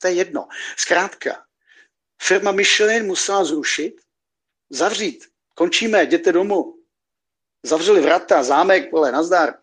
To 0.01 0.09
je 0.09 0.15
jedno. 0.15 0.49
Zkrátka, 0.77 1.31
firma 2.23 2.53
Michelin 2.53 3.07
musela 3.07 3.45
zrušit, 3.45 3.95
zavřít. 4.71 5.25
Končíme, 5.55 6.03
jděte 6.03 6.33
domů. 6.33 6.75
Zavřeli 7.67 8.01
vrata, 8.01 8.43
zámek, 8.43 8.93
vole, 8.93 9.13
nazdar. 9.13 9.55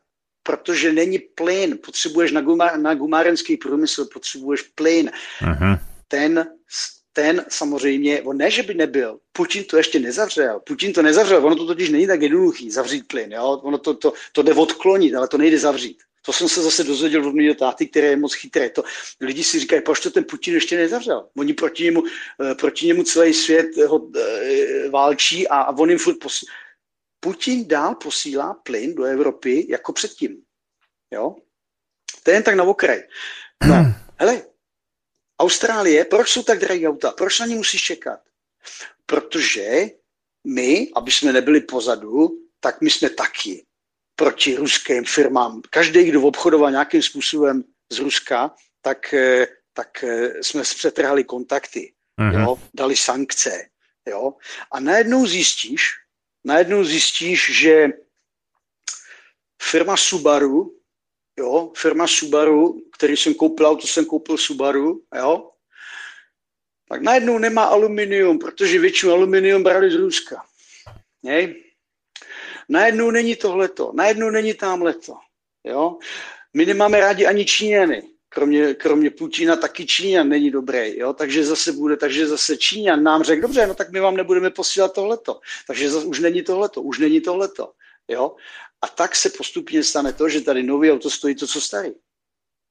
Protože 0.44 0.94
není 0.94 1.20
plyn. 1.20 1.78
Potřebuješ 1.86 2.32
na, 2.32 2.42
gumá, 2.42 2.78
na 2.78 2.94
gumárenský 2.94 3.58
průmysl, 3.58 4.06
potřebuješ 4.14 4.62
plyn. 4.62 5.12
Uh-huh. 5.42 5.80
Ten 6.12 6.46
ten 7.14 7.46
samozřejmě, 7.50 8.22
on 8.22 8.38
ne, 8.38 8.52
že 8.52 8.64
by 8.64 8.74
nebyl, 8.74 9.20
Putin 9.32 9.64
to 9.64 9.78
ještě 9.78 10.00
nezavřel, 10.00 10.60
Putin 10.60 10.94
to 10.94 11.02
nezavřel, 11.02 11.46
ono 11.46 11.56
to 11.56 11.66
totiž 11.66 11.90
není 11.90 12.08
tak 12.08 12.22
jednoduchý, 12.22 12.72
zavřít 12.72 13.08
plyn, 13.08 13.32
jo? 13.32 13.62
ono 13.64 13.78
to, 13.78 13.94
to, 13.94 14.14
to 14.32 14.42
jde 14.42 14.54
odklonit, 14.54 15.16
ale 15.16 15.28
to 15.28 15.38
nejde 15.38 15.60
zavřít. 15.60 15.98
To 16.26 16.34
jsem 16.34 16.50
se 16.50 16.62
zase 16.62 16.84
dozvěděl 16.84 17.28
od 17.28 17.36
mého 17.36 17.56
táty, 17.56 17.88
který 17.88 18.08
je 18.08 18.16
moc 18.16 18.34
chytrý. 18.34 18.70
To, 18.70 18.84
lidi 19.22 19.44
si 19.44 19.60
říkají, 19.60 19.82
proč 19.82 20.00
to 20.00 20.12
ten 20.12 20.24
Putin 20.24 20.54
ještě 20.54 20.78
nezavřel? 20.78 21.28
Oni 21.38 21.54
proti 21.54 21.84
němu, 21.84 22.04
eh, 22.52 22.56
proti 22.56 22.88
němu 22.88 23.04
celý 23.04 23.34
svět 23.34 23.78
ho 23.78 24.10
e, 24.18 24.90
válčí 24.90 25.48
a, 25.48 25.56
a 25.56 25.78
on 25.78 25.90
jim 25.90 26.00
furt 26.00 26.20
posí... 26.20 26.46
Putin 27.20 27.68
dál 27.68 27.96
posílá 27.96 28.54
plyn 28.54 28.96
do 28.96 29.04
Evropy 29.04 29.66
jako 29.70 29.94
předtím. 29.94 30.38
Jo? 31.14 31.36
To 32.24 32.32
je 32.32 32.36
jen 32.36 32.44
tak 32.44 32.56
na 32.56 32.64
okraj. 32.64 33.04
No, 33.68 33.76
hele, 34.20 34.42
Austrálie, 35.42 36.06
proč 36.06 36.30
jsou 36.30 36.44
tak 36.44 36.60
drahé 36.60 36.88
auta? 36.88 37.12
Proč 37.12 37.40
na 37.40 37.46
ně 37.46 37.56
musíš 37.56 37.84
čekat? 37.84 38.20
Protože 39.06 39.90
my, 40.48 40.92
aby 40.96 41.12
jsme 41.12 41.34
nebyli 41.34 41.62
pozadu, 41.62 42.30
tak 42.60 42.82
my 42.82 42.90
jsme 42.90 43.10
taky 43.10 43.66
proti 44.16 44.56
ruským 44.56 45.06
firmám. 45.06 45.62
Každý, 45.70 46.04
kdo 46.04 46.22
obchodoval 46.22 46.72
nějakým 46.72 47.02
způsobem 47.02 47.64
z 47.90 48.00
Ruska, 48.00 48.56
tak, 48.82 49.14
eh, 49.14 49.48
tak 49.74 50.04
eh, 50.04 50.44
jsme 50.44 50.62
přetrhali 50.62 51.24
kontakty, 51.24 51.94
uh-huh. 52.20 52.42
jo? 52.42 52.58
dali 52.74 52.96
sankce. 52.96 53.66
Jo? 54.08 54.34
A 54.72 54.80
najednou 54.80 55.28
zjistíš, 55.28 55.90
najednou 56.44 56.84
zjistíš, 56.84 57.62
že 57.62 57.88
firma 59.62 59.98
Subaru 59.98 60.81
jo, 61.40 61.72
firma 61.76 62.08
Subaru, 62.08 62.82
který 62.98 63.18
jsem 63.18 63.34
koupil, 63.34 63.68
auto 63.68 63.88
jsem 63.88 64.06
koupil 64.06 64.38
Subaru, 64.38 65.02
jo, 65.16 65.52
tak 66.92 67.02
najednou 67.02 67.38
nemá 67.38 67.64
aluminium, 67.64 68.40
protože 68.40 68.80
většinu 68.80 69.12
aluminium 69.12 69.64
brali 69.64 69.92
z 69.92 69.96
Ruska. 69.96 70.44
Nej? 71.24 71.64
Najednou 72.70 73.12
není 73.12 73.36
tohleto, 73.36 73.92
najednou 73.96 74.30
není 74.30 74.54
tamhleto. 74.54 75.14
Jo? 75.64 75.98
My 76.54 76.66
nemáme 76.66 77.00
rádi 77.00 77.26
ani 77.26 77.46
Číňany, 77.46 78.04
kromě, 78.30 78.74
kromě 78.74 79.10
Putina 79.10 79.56
taky 79.56 79.86
Číňan 79.86 80.30
není 80.30 80.52
dobrý, 80.52 81.00
jo? 81.00 81.14
takže 81.14 81.46
zase 81.46 81.72
bude, 81.72 81.98
takže 81.98 82.28
zase 82.28 82.58
Číňan 82.58 83.04
nám 83.04 83.24
řekl, 83.24 83.42
dobře, 83.42 83.68
no 83.68 83.76
tak 83.76 83.92
my 83.92 84.00
vám 84.00 84.18
nebudeme 84.18 84.50
posílat 84.50 84.94
tohleto, 84.94 85.40
takže 85.68 85.90
zase 85.90 86.06
už 86.06 86.20
není 86.20 86.44
tohleto, 86.44 86.82
už 86.82 87.00
není 87.00 87.22
tohleto. 87.22 87.72
Jo? 88.08 88.36
A 88.82 88.88
tak 88.88 89.16
se 89.16 89.30
postupně 89.30 89.84
stane 89.84 90.14
to, 90.14 90.30
že 90.30 90.42
tady 90.42 90.64
nový 90.64 90.92
auto 90.92 91.10
stojí 91.10 91.36
to, 91.36 91.48
co 91.48 91.62
starý. 91.62 91.92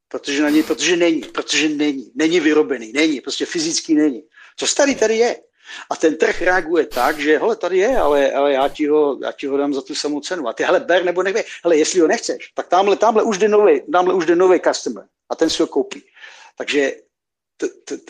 Protože, 0.08 0.42
na 0.42 0.50
něj, 0.50 0.62
protože 0.62 0.96
není, 0.96 1.20
protože 1.20 1.68
není, 1.68 2.12
není 2.14 2.40
vyrobený, 2.40 2.92
není, 2.92 3.20
prostě 3.20 3.46
fyzicky 3.46 3.94
není. 3.94 4.22
Co 4.56 4.66
starý 4.66 4.94
tady 4.94 5.16
je. 5.16 5.36
A 5.90 5.96
ten 5.96 6.16
trh 6.16 6.42
reaguje 6.42 6.86
tak, 6.86 7.18
že 7.18 7.38
hele, 7.38 7.56
tady 7.56 7.78
je, 7.78 7.98
ale, 7.98 8.32
ale 8.32 8.52
já, 8.52 8.68
ti 8.68 8.86
ho, 8.86 9.18
já 9.22 9.32
ti 9.32 9.46
ho 9.46 9.56
dám 9.56 9.74
za 9.74 9.82
tu 9.82 9.94
samou 9.94 10.20
cenu. 10.20 10.48
A 10.48 10.52
ty, 10.52 10.62
hele, 10.62 10.80
ber 10.80 11.04
nebo 11.04 11.22
nechme, 11.22 11.42
hele, 11.64 11.76
jestli 11.76 12.00
ho 12.00 12.06
nechceš, 12.06 12.52
tak 12.54 12.68
tamhle, 12.68 12.96
tamhle 12.96 13.22
už 13.22 13.38
jde 13.38 13.48
nový, 13.48 13.80
tamhle 13.92 14.14
už 14.14 14.26
jde 14.26 14.36
nový 14.36 14.60
customer 14.60 15.04
a 15.28 15.36
ten 15.36 15.50
si 15.50 15.62
ho 15.62 15.66
koupí. 15.66 16.02
Takže 16.56 16.92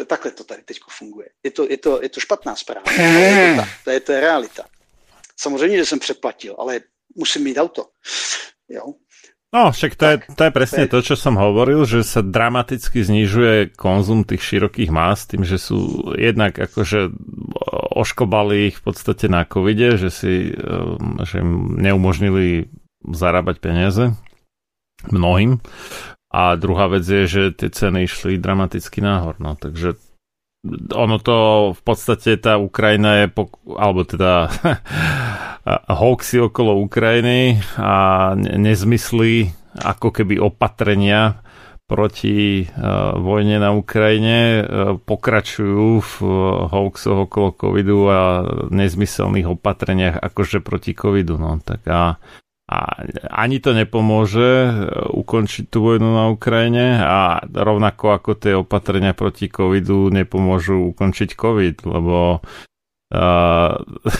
takhle 0.07 0.31
to 0.31 0.45
tady 0.45 0.63
teď 0.63 0.79
funguje. 0.91 1.29
Je 1.43 1.51
to, 1.51 1.67
je, 1.71 1.77
to, 1.77 2.03
je 2.03 2.09
to 2.09 2.21
špatná 2.21 2.57
zpráva. 2.57 2.93
Je 2.93 3.55
to, 3.57 3.61
tak, 3.61 3.69
to, 3.85 3.91
je, 3.91 4.01
to 4.01 4.13
je 4.13 4.21
realita. 4.21 4.65
Samozřejmě, 5.37 5.77
že 5.77 5.87
jsem 5.87 5.99
předplatil, 5.99 6.57
ale 6.59 6.81
musím 7.17 7.45
mít 7.45 7.59
auto. 7.59 7.87
Jo? 8.69 8.95
No, 9.51 9.75
však 9.75 9.99
to, 9.99 10.05
tak, 10.07 10.31
je, 10.31 10.35
to 10.39 10.43
je 10.47 10.53
presne 10.55 10.85
to, 10.87 10.99
čo 11.03 11.19
som 11.19 11.35
hovoril, 11.35 11.83
že 11.83 12.07
sa 12.07 12.23
dramaticky 12.23 13.03
znižuje 13.03 13.75
konzum 13.75 14.23
tých 14.23 14.47
širokých 14.47 14.95
más 14.95 15.27
tým, 15.27 15.43
že 15.43 15.59
sú 15.59 16.15
jednak 16.15 16.55
akože 16.55 17.11
oškobali 17.99 18.71
ich 18.71 18.79
v 18.79 18.83
podstate 18.87 19.27
na 19.27 19.43
covide, 19.43 19.99
že 19.99 20.15
si 20.15 20.55
že 21.27 21.35
im 21.43 21.83
neumožnili 21.83 22.71
zarábať 23.03 23.57
peniaze 23.59 24.15
mnohým. 25.11 25.59
A 26.31 26.55
druhá 26.55 26.87
vec 26.87 27.03
je, 27.03 27.27
že 27.27 27.43
tie 27.51 27.75
ceny 27.75 28.07
išli 28.07 28.39
dramaticky 28.39 29.03
nahor. 29.03 29.35
No, 29.43 29.59
takže 29.59 29.99
ono 30.93 31.17
to 31.19 31.37
v 31.73 31.81
podstate 31.81 32.37
tá 32.37 32.61
Ukrajina 32.61 33.25
je, 33.25 33.27
alebo 33.81 34.05
teda 34.05 34.53
hoaxy 36.01 36.37
okolo 36.45 36.77
Ukrajiny 36.85 37.65
a 37.81 38.33
nezmysly 38.37 39.57
ako 39.81 40.13
keby 40.13 40.37
opatrenia 40.37 41.41
proti 41.91 42.63
uh, 42.63 43.19
vojne 43.19 43.59
na 43.59 43.75
Ukrajine 43.75 44.63
uh, 44.63 44.95
pokračujú 44.95 45.99
v 45.99 46.13
uh, 46.23 46.71
hoaxoch 46.71 47.27
okolo 47.27 47.51
covidu 47.59 48.07
a 48.07 48.47
nezmyselných 48.71 49.51
opatreniach 49.59 50.23
akože 50.23 50.63
proti 50.63 50.95
covidu. 50.95 51.35
No. 51.35 51.59
Tak 51.59 51.83
a 51.91 52.15
a 52.71 53.03
ani 53.35 53.59
to 53.59 53.75
nepomôže 53.75 54.51
e, 54.71 54.73
ukončiť 55.11 55.67
tú 55.67 55.91
vojnu 55.91 56.07
na 56.07 56.31
Ukrajine 56.31 57.03
a 57.03 57.43
rovnako 57.43 58.15
ako 58.15 58.31
tie 58.39 58.55
opatrenia 58.55 59.11
proti 59.11 59.51
covidu 59.51 60.07
nepomôžu 60.15 60.95
ukončiť 60.95 61.35
covid, 61.35 61.83
lebo 61.83 62.39
uh, 63.11 63.75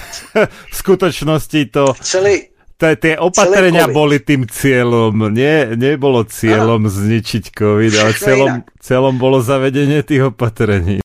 v 0.71 0.75
skutočnosti 0.75 1.61
to... 1.71 1.95
Celý, 2.03 2.51
tie 2.81 3.15
opatrenia 3.21 3.87
boli 3.87 4.19
tým 4.19 4.51
cieľom. 4.51 5.31
Nie, 5.31 5.79
nebolo 5.79 6.27
cieľom 6.27 6.89
ano. 6.89 6.91
zničiť 6.91 7.53
COVID, 7.53 7.93
ale 8.03 8.13
cieľom, 8.17 8.53
cieľom 8.81 9.15
bolo 9.21 9.45
zavedenie 9.45 10.03
tých 10.03 10.33
opatrení. 10.35 11.05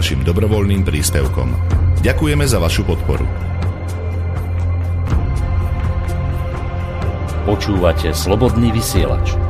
vašim 0.00 0.24
dobrovoľným 0.24 0.80
príspevkom. 0.80 1.52
Ďakujeme 2.00 2.48
za 2.48 2.56
vašu 2.56 2.88
podporu. 2.88 3.28
Počúvate 7.44 8.08
slobodný 8.16 8.72
vysielač. 8.72 9.49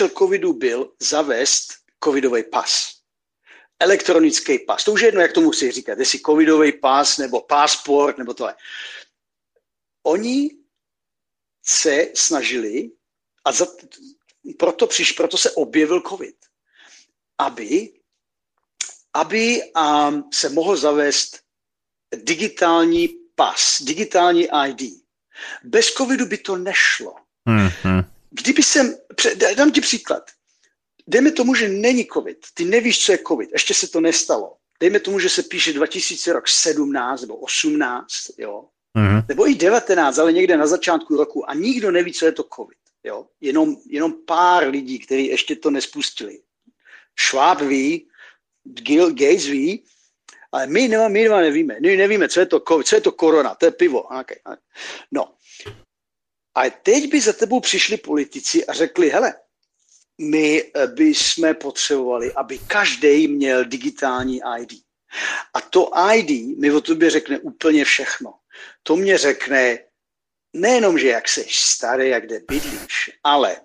Účel 0.00 0.08
covidu 0.18 0.52
byl 0.52 0.92
zavést 1.00 1.68
covidový 2.04 2.44
pas. 2.44 3.00
Elektronický 3.80 4.58
pas. 4.58 4.84
To 4.84 4.92
už 4.92 5.00
je 5.00 5.08
jedno, 5.08 5.20
jak 5.20 5.32
tomu 5.32 5.52
si 5.52 5.70
říkat, 5.70 5.98
jestli 5.98 6.20
covidový 6.26 6.72
pas 6.72 7.18
nebo 7.18 7.40
pasport 7.40 8.18
nebo 8.18 8.34
tohle. 8.34 8.54
Oni 10.02 10.50
se 11.66 12.08
snažili 12.14 12.90
a 13.44 13.52
za, 13.52 13.66
proto, 14.58 14.86
přiš, 14.86 15.12
proto 15.12 15.38
se 15.38 15.50
objevil 15.50 16.00
covid, 16.00 16.36
aby, 17.38 17.92
aby 19.14 19.60
um, 19.76 20.28
se 20.32 20.48
mohl 20.48 20.76
zavést 20.76 21.40
digitální 22.16 23.08
pas, 23.34 23.82
digitální 23.82 24.48
ID. 24.66 25.04
Bez 25.64 25.86
covidu 25.86 26.26
by 26.26 26.38
to 26.38 26.56
nešlo. 26.56 27.14
Mm-hmm. 27.48 28.19
Kdyby 28.30 28.62
jsem, 28.62 28.94
dám 29.56 29.72
ti 29.72 29.80
příklad. 29.80 30.30
Dejme 31.06 31.30
tomu, 31.30 31.54
že 31.54 31.68
není 31.68 32.06
covid. 32.12 32.38
Ty 32.54 32.64
nevíš, 32.64 33.04
co 33.04 33.12
je 33.12 33.18
covid. 33.28 33.50
Ještě 33.52 33.74
se 33.74 33.88
to 33.88 34.00
nestalo. 34.00 34.56
Dejme 34.80 35.00
tomu, 35.00 35.18
že 35.18 35.28
se 35.28 35.42
píše 35.42 35.72
2017 35.72 37.20
nebo 37.20 37.36
18, 37.36 38.10
jo. 38.38 38.64
Mm-hmm. 38.98 39.24
Nebo 39.28 39.48
i 39.48 39.54
19, 39.54 40.18
ale 40.18 40.32
někde 40.32 40.56
na 40.56 40.66
začátku 40.66 41.16
roku 41.16 41.50
a 41.50 41.54
nikdo 41.54 41.90
neví, 41.90 42.12
co 42.12 42.26
je 42.26 42.32
to 42.32 42.44
covid. 42.56 42.78
Jo? 43.04 43.26
Jenom, 43.40 43.76
jenom 43.86 44.12
pár 44.26 44.68
lidí, 44.68 44.98
kteří 44.98 45.26
ještě 45.26 45.56
to 45.56 45.70
nespustili. 45.70 46.38
Schwab 47.20 47.60
ví, 47.60 48.08
Gil 48.64 49.10
Gates 49.10 49.46
ví, 49.46 49.84
ale 50.52 50.66
my, 50.66 50.88
nema, 50.88 51.08
my 51.08 51.22
nema 51.22 51.40
nevíme. 51.40 51.76
My 51.80 51.96
nevíme, 51.96 52.28
co 52.28 52.40
je 52.40 52.46
to 52.46 52.60
covid, 52.68 52.86
co 52.86 52.96
je 52.96 53.00
to 53.00 53.12
korona, 53.12 53.54
to 53.54 53.66
je 53.66 53.70
pivo. 53.70 54.02
Okay. 54.02 54.36
No. 55.12 55.34
A 56.54 56.70
teď 56.70 57.10
by 57.10 57.20
za 57.20 57.32
tebou 57.32 57.60
přišli 57.60 57.96
politici 57.96 58.66
a 58.66 58.72
řekli, 58.72 59.10
hele, 59.10 59.34
my 60.18 60.72
by 60.86 61.04
jsme 61.04 61.54
potřebovali, 61.54 62.32
aby 62.32 62.58
každý 62.58 63.28
měl 63.28 63.64
digitální 63.64 64.40
ID. 64.60 64.72
A 65.54 65.60
to 65.60 65.90
ID 66.14 66.58
mi 66.58 66.72
o 66.72 66.80
tobě 66.80 67.10
řekne 67.10 67.38
úplně 67.38 67.84
všechno. 67.84 68.34
To 68.82 68.96
mě 68.96 69.18
řekne 69.18 69.78
nejenom, 70.52 70.98
že 70.98 71.08
jak 71.08 71.28
jsi 71.28 71.46
starý, 71.50 72.08
jak 72.08 72.26
kde 72.26 72.40
bydlíš, 72.48 73.10
ale 73.24 73.60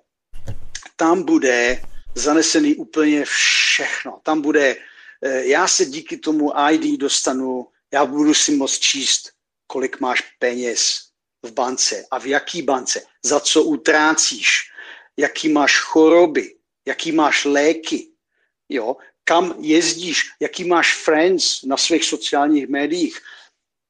tam 0.96 1.24
bude 1.24 1.82
zanesený 2.16 2.76
úplně 2.76 3.26
všechno. 3.26 4.20
Tam 4.24 4.42
bude, 4.42 4.76
já 5.22 5.68
se 5.68 5.86
díky 5.86 6.18
tomu 6.18 6.52
ID 6.72 7.00
dostanu, 7.00 7.68
já 7.94 8.06
budu 8.06 8.34
si 8.34 8.52
moct 8.52 8.80
číst, 8.80 9.32
kolik 9.68 10.00
máš 10.00 10.22
peněz 10.40 11.10
v 11.46 11.52
bance 11.52 12.06
a 12.12 12.20
v 12.20 12.26
jaký 12.26 12.62
bance, 12.62 13.02
za 13.24 13.40
co 13.40 13.64
utrácíš, 13.64 14.72
jaký 15.18 15.50
máš 15.50 15.80
choroby, 15.80 16.56
jaký 16.88 17.12
máš 17.12 17.46
léky, 17.46 18.08
jo, 18.70 18.96
kam 19.24 19.56
jezdíš, 19.60 20.24
jaký 20.40 20.64
máš 20.64 21.04
friends 21.04 21.64
na 21.64 21.78
svých 21.78 22.06
sociálních 22.06 22.68
médiích. 22.68 23.20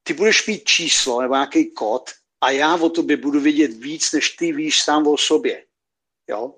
Ty 0.04 0.14
budeš 0.14 0.48
mít 0.48 0.64
číslo 0.64 1.22
nebo 1.22 1.34
nějaký 1.34 1.72
kód 1.72 2.10
a 2.42 2.50
já 2.52 2.76
o 2.76 2.90
tobě 2.90 3.18
budu 3.18 3.40
vědět 3.40 3.74
víc, 3.74 4.12
než 4.12 4.30
ty 4.30 4.54
víš 4.54 4.84
sám 4.84 5.08
o 5.08 5.18
sobě. 5.18 5.66
Jo? 6.30 6.56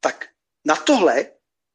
Tak 0.00 0.28
na 0.64 0.76
tohle, 0.76 1.30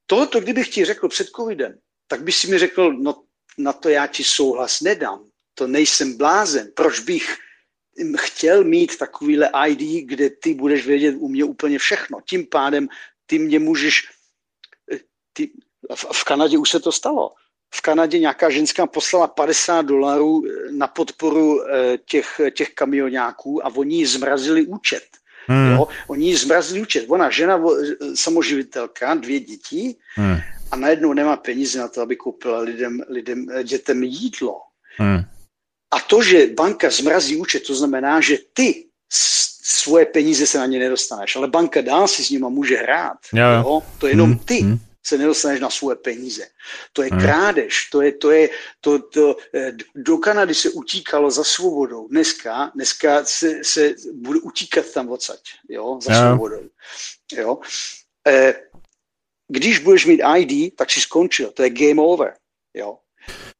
tohoto 0.05 0.39
kdybych 0.39 0.69
ti 0.69 0.85
řekl 0.85 1.09
před 1.09 1.27
covidem, 1.35 1.79
tak 2.07 2.23
by 2.23 2.31
si 2.31 2.47
mi 2.47 2.59
řekl, 2.59 2.93
no 2.93 3.23
na 3.57 3.73
to 3.73 3.89
já 3.89 4.07
ti 4.07 4.23
souhlas 4.23 4.81
nedám. 4.81 5.29
To 5.53 5.67
nejsem 5.67 6.17
blázen. 6.17 6.71
Proč 6.75 6.99
bych 6.99 7.37
chtěl 8.17 8.63
mít 8.63 8.97
takovýhle 8.97 9.49
ID, 9.67 10.05
kde 10.05 10.29
ty 10.29 10.53
budeš 10.53 10.85
vědět 10.87 11.15
u 11.19 11.27
mě 11.27 11.43
úplně 11.43 11.79
všechno. 11.79 12.19
Tím 12.29 12.45
pádem 12.45 12.87
ty 13.25 13.39
mě 13.39 13.59
můžeš, 13.59 14.09
ty, 15.33 15.51
v, 15.95 16.05
v 16.13 16.23
Kanadě 16.23 16.57
už 16.57 16.69
se 16.69 16.79
to 16.79 16.91
stalo. 16.91 17.33
V 17.73 17.81
Kanadě 17.81 18.19
nějaká 18.19 18.49
ženská 18.49 18.87
poslala 18.87 19.27
50 19.27 19.81
dolarů 19.81 20.43
na 20.71 20.87
podporu 20.87 21.61
těch, 22.05 22.41
těch 22.53 22.69
kamionáků 22.69 23.65
a 23.65 23.75
oni 23.75 23.95
jí 23.95 24.05
zmrazili 24.05 24.65
účet. 24.65 25.03
Hmm. 25.47 25.71
Jo? 25.71 25.87
Oni 26.07 26.25
jí 26.25 26.35
zmrazili 26.35 26.81
účet. 26.81 27.05
Ona, 27.07 27.29
žena, 27.29 27.63
samoživitelka, 28.15 29.15
dvě 29.15 29.39
děti 29.39 29.95
hmm. 30.15 30.37
a 30.71 30.75
najednou 30.75 31.13
nemá 31.13 31.37
peníze 31.37 31.79
na 31.79 31.87
to, 31.87 32.01
aby 32.01 32.15
koupila 32.15 32.59
lidem, 32.59 33.01
lidem 33.09 33.45
dětem 33.63 34.03
jídlo. 34.03 34.61
Hmm. 34.97 35.23
A 35.91 35.99
to, 35.99 36.23
že 36.23 36.47
banka 36.47 36.89
zmrazí 36.89 37.35
účet, 37.35 37.63
to 37.67 37.75
znamená, 37.75 38.21
že 38.21 38.37
ty 38.53 38.85
svoje 39.63 40.05
peníze 40.05 40.47
se 40.47 40.57
na 40.57 40.65
ně 40.65 40.79
nedostaneš, 40.79 41.35
ale 41.35 41.47
banka 41.47 41.81
dál 41.81 42.07
si 42.07 42.23
s 42.23 42.29
nima 42.29 42.49
může 42.49 42.77
hrát. 42.77 43.17
Jo. 43.33 43.45
Jo? 43.63 43.81
To 43.97 44.07
je 44.07 44.13
jenom 44.13 44.29
hmm. 44.29 44.39
ty. 44.39 44.59
Hmm 44.61 44.79
se 45.09 45.17
nedostaneš 45.17 45.59
na 45.59 45.69
svoje 45.69 45.95
peníze. 45.95 46.45
To 46.93 47.03
je 47.03 47.09
hmm. 47.09 47.21
krádež, 47.21 47.89
to 47.91 48.01
je, 48.01 48.11
to 48.11 48.31
je, 48.31 48.49
to, 48.81 48.99
to, 48.99 49.35
do 49.95 50.17
Kanady 50.17 50.53
se 50.53 50.69
utíkalo 50.69 51.31
za 51.31 51.43
svobodou. 51.43 52.07
Dneska, 52.07 52.71
dneska 52.75 53.25
se, 53.25 53.63
se 53.63 53.95
bude 54.13 54.39
utíkat 54.39 54.85
tam 54.93 55.09
odsaď, 55.09 55.41
jo, 55.69 55.99
za 56.01 56.13
jo. 56.13 56.19
svobodou. 56.19 56.63
Jo. 57.33 57.57
E, 58.27 58.53
když 59.47 59.79
budeš 59.79 60.05
mít 60.05 60.21
ID, 60.37 60.75
tak 60.75 60.91
si 60.91 61.01
skončil, 61.01 61.51
to 61.51 61.63
je 61.63 61.69
game 61.69 62.01
over, 62.01 62.33
jo. 62.73 62.97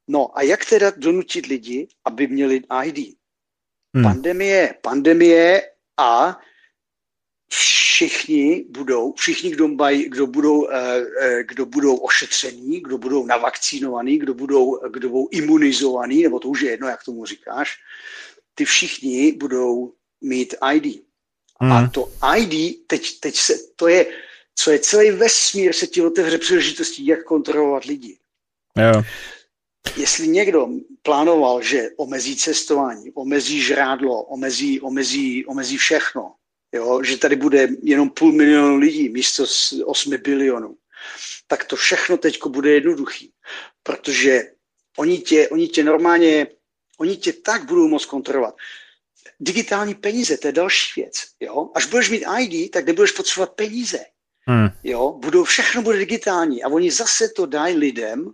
No 0.10 0.38
a 0.38 0.41
jak 0.41 0.66
teda 0.66 0.91
donutit 0.97 1.45
lidi, 1.45 1.88
aby 2.05 2.28
měli 2.28 2.62
ID? 2.86 3.16
Hmm. 3.95 4.03
Pandemie, 4.03 4.76
pandemie 4.82 5.62
a 5.97 6.39
všichni 7.51 8.66
budou, 8.70 9.14
všichni, 9.14 9.51
kdo, 9.51 9.68
mají, 9.68 10.10
kdo, 10.10 10.28
budou, 10.28 10.70
eh, 10.70 11.05
eh, 11.22 11.43
kdo 11.43 11.66
budou 11.66 11.95
ošetření, 11.95 12.82
kdo 12.82 12.97
budou 12.97 13.26
navakcinovaní, 13.26 14.18
kdo 14.18 14.34
budou, 14.34 14.80
kdo 14.89 15.10
budou 15.10 15.28
imunizovaní, 15.32 16.24
nebo 16.24 16.39
to 16.39 16.47
už 16.47 16.62
je 16.62 16.72
jedno, 16.72 16.88
jak 16.88 17.03
tomu 17.03 17.26
říkáš, 17.26 17.78
ty 18.55 18.66
všichni 18.66 19.32
budou 19.32 19.93
mít 20.22 20.55
ID. 20.74 21.03
Hmm. 21.62 21.72
A 21.72 21.88
to 21.88 22.12
ID, 22.38 22.88
teď, 22.88 23.20
teď 23.20 23.36
se, 23.36 23.53
to 23.76 23.88
je, 23.88 24.05
co 24.55 24.72
je 24.72 24.80
celý 24.80 25.12
vesmír, 25.12 25.74
se 25.74 25.88
ti 25.88 26.01
otevře 26.01 26.38
příležitosti, 26.38 27.05
jak 27.05 27.24
kontrolovat 27.24 27.86
lidi. 27.86 28.18
Jo 28.78 29.03
jestli 29.98 30.28
někdo 30.28 30.68
plánoval, 31.02 31.62
že 31.62 31.90
omezí 31.98 32.36
cestování, 32.36 33.12
omezí 33.12 33.62
žrádlo, 33.62 34.24
omezí, 34.24 34.82
omezí, 34.82 35.46
omezí 35.46 35.78
všechno, 35.78 36.36
jo, 36.72 37.04
že 37.04 37.18
tady 37.18 37.36
bude 37.36 37.68
jenom 37.84 38.10
půl 38.10 38.32
milionu 38.32 38.78
lidí 38.78 39.10
místo 39.10 39.46
8 39.86 40.18
bilionů, 40.18 40.76
tak 41.48 41.64
to 41.64 41.76
všechno 41.76 42.18
teď 42.18 42.40
bude 42.48 42.72
jednoduchý, 42.72 43.32
protože 43.84 44.44
oni 44.98 45.18
tě, 45.20 45.50
oni 45.50 45.68
tě 45.68 45.84
normálně, 45.84 46.48
oni 46.98 47.18
tě 47.18 47.34
tak 47.34 47.66
budou 47.66 47.88
moc 47.88 48.06
kontrolovat. 48.06 48.56
Digitální 49.40 49.96
peníze, 49.96 50.38
to 50.38 50.48
je 50.48 50.52
další 50.52 51.02
věc. 51.02 51.14
Jo? 51.40 51.70
Až 51.76 51.86
budeš 51.86 52.10
mít 52.10 52.26
ID, 52.40 52.72
tak 52.72 52.86
nebudeš 52.86 53.12
potřebovat 53.12 53.54
peníze. 53.56 54.00
Hmm. 54.48 54.70
Jo? 54.84 55.12
Budou, 55.12 55.44
všechno 55.44 55.82
bude 55.82 55.98
digitální 55.98 56.64
a 56.64 56.68
oni 56.68 56.92
zase 56.92 57.30
to 57.30 57.46
dají 57.46 57.76
lidem, 57.78 58.34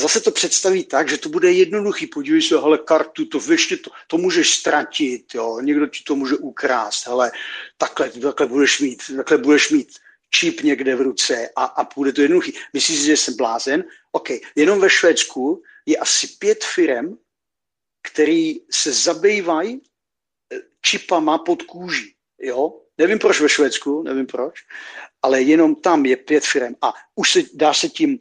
zase 0.00 0.20
to 0.20 0.30
představí 0.30 0.84
tak, 0.84 1.08
že 1.08 1.18
to 1.18 1.28
bude 1.28 1.52
jednoduchý. 1.52 2.06
Podívej 2.06 2.42
se, 2.42 2.54
hele, 2.54 2.78
kartu, 2.78 3.24
to 3.24 3.52
ještě 3.52 3.76
to, 3.76 3.90
to 4.06 4.18
můžeš 4.18 4.54
ztratit, 4.54 5.34
jo, 5.34 5.60
někdo 5.60 5.86
ti 5.86 6.04
to 6.06 6.16
může 6.16 6.36
ukrást, 6.36 7.06
hele, 7.06 7.32
takhle, 7.78 8.10
takhle 8.10 8.46
budeš 8.46 8.80
mít, 8.80 9.02
takhle 9.16 9.38
budeš 9.38 9.70
mít 9.70 9.88
čip 10.30 10.60
někde 10.60 10.96
v 10.96 11.00
ruce 11.00 11.48
a, 11.56 11.64
a 11.64 11.94
bude 11.94 12.12
to 12.12 12.22
jednoduchý. 12.22 12.52
Myslíš 12.72 12.98
si, 12.98 13.06
že 13.06 13.16
jsem 13.16 13.36
blázen? 13.36 13.84
OK, 14.12 14.28
jenom 14.56 14.80
ve 14.80 14.90
Švédsku 14.90 15.62
je 15.86 15.96
asi 15.96 16.26
pět 16.26 16.64
firm, 16.64 17.18
který 18.02 18.54
se 18.70 18.92
zabývají 18.92 19.80
eh, 19.80 20.58
čipama 20.82 21.38
pod 21.38 21.62
kůží, 21.62 22.14
jo. 22.40 22.78
Nevím 22.98 23.18
proč 23.18 23.40
ve 23.40 23.48
Švédsku, 23.48 24.02
nevím 24.02 24.26
proč, 24.26 24.54
ale 25.22 25.42
jenom 25.42 25.74
tam 25.74 26.06
je 26.06 26.16
pět 26.16 26.44
firm 26.44 26.74
a 26.82 26.92
už 27.14 27.32
se 27.32 27.40
dá 27.54 27.74
se 27.74 27.88
tím 27.88 28.18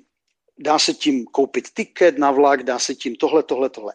dá 0.62 0.80
se 0.80 0.94
tím 0.94 1.26
koupit 1.26 1.70
tiket 1.74 2.18
na 2.18 2.32
vlak, 2.32 2.64
dá 2.64 2.80
se 2.80 2.96
tím 2.96 3.16
tohle, 3.16 3.44
tohle, 3.44 3.70
tohle. 3.70 3.94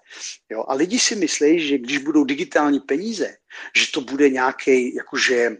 Jo? 0.50 0.64
A 0.68 0.74
lidi 0.74 0.98
si 0.98 1.16
myslí, 1.16 1.68
že 1.68 1.78
když 1.78 1.98
budou 1.98 2.24
digitální 2.24 2.80
peníze, 2.80 3.36
že 3.76 3.92
to 3.92 4.00
bude 4.00 4.30
nějaký, 4.30 4.94
jakože, 4.94 5.56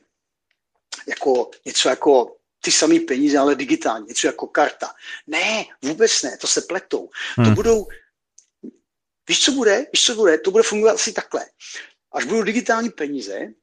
jako 1.09 1.51
něco 1.65 1.89
jako 1.89 2.37
ty 2.61 2.73
samé 2.73 3.01
peníze, 3.01 3.39
ale 3.39 3.55
digitálně, 3.55 4.07
něco 4.09 4.27
jako 4.27 4.47
karta. 4.47 4.95
Ne, 5.27 5.65
vůbec 5.83 6.23
ne, 6.23 6.37
to 6.37 6.47
se 6.47 6.61
pletou. 6.61 7.11
Hmm. 7.37 7.49
To 7.49 7.55
budou, 7.55 7.87
víš, 9.29 9.45
co 9.45 9.53
bude? 9.53 9.87
Víš, 9.93 10.07
co 10.07 10.15
bude? 10.15 10.39
To 10.39 10.51
bude 10.51 10.63
fungovat 10.63 10.93
asi 10.93 11.13
takhle. 11.13 11.47
Až 12.13 12.25
budou 12.25 12.43
digitální 12.43 12.91
peníze, 12.91 13.55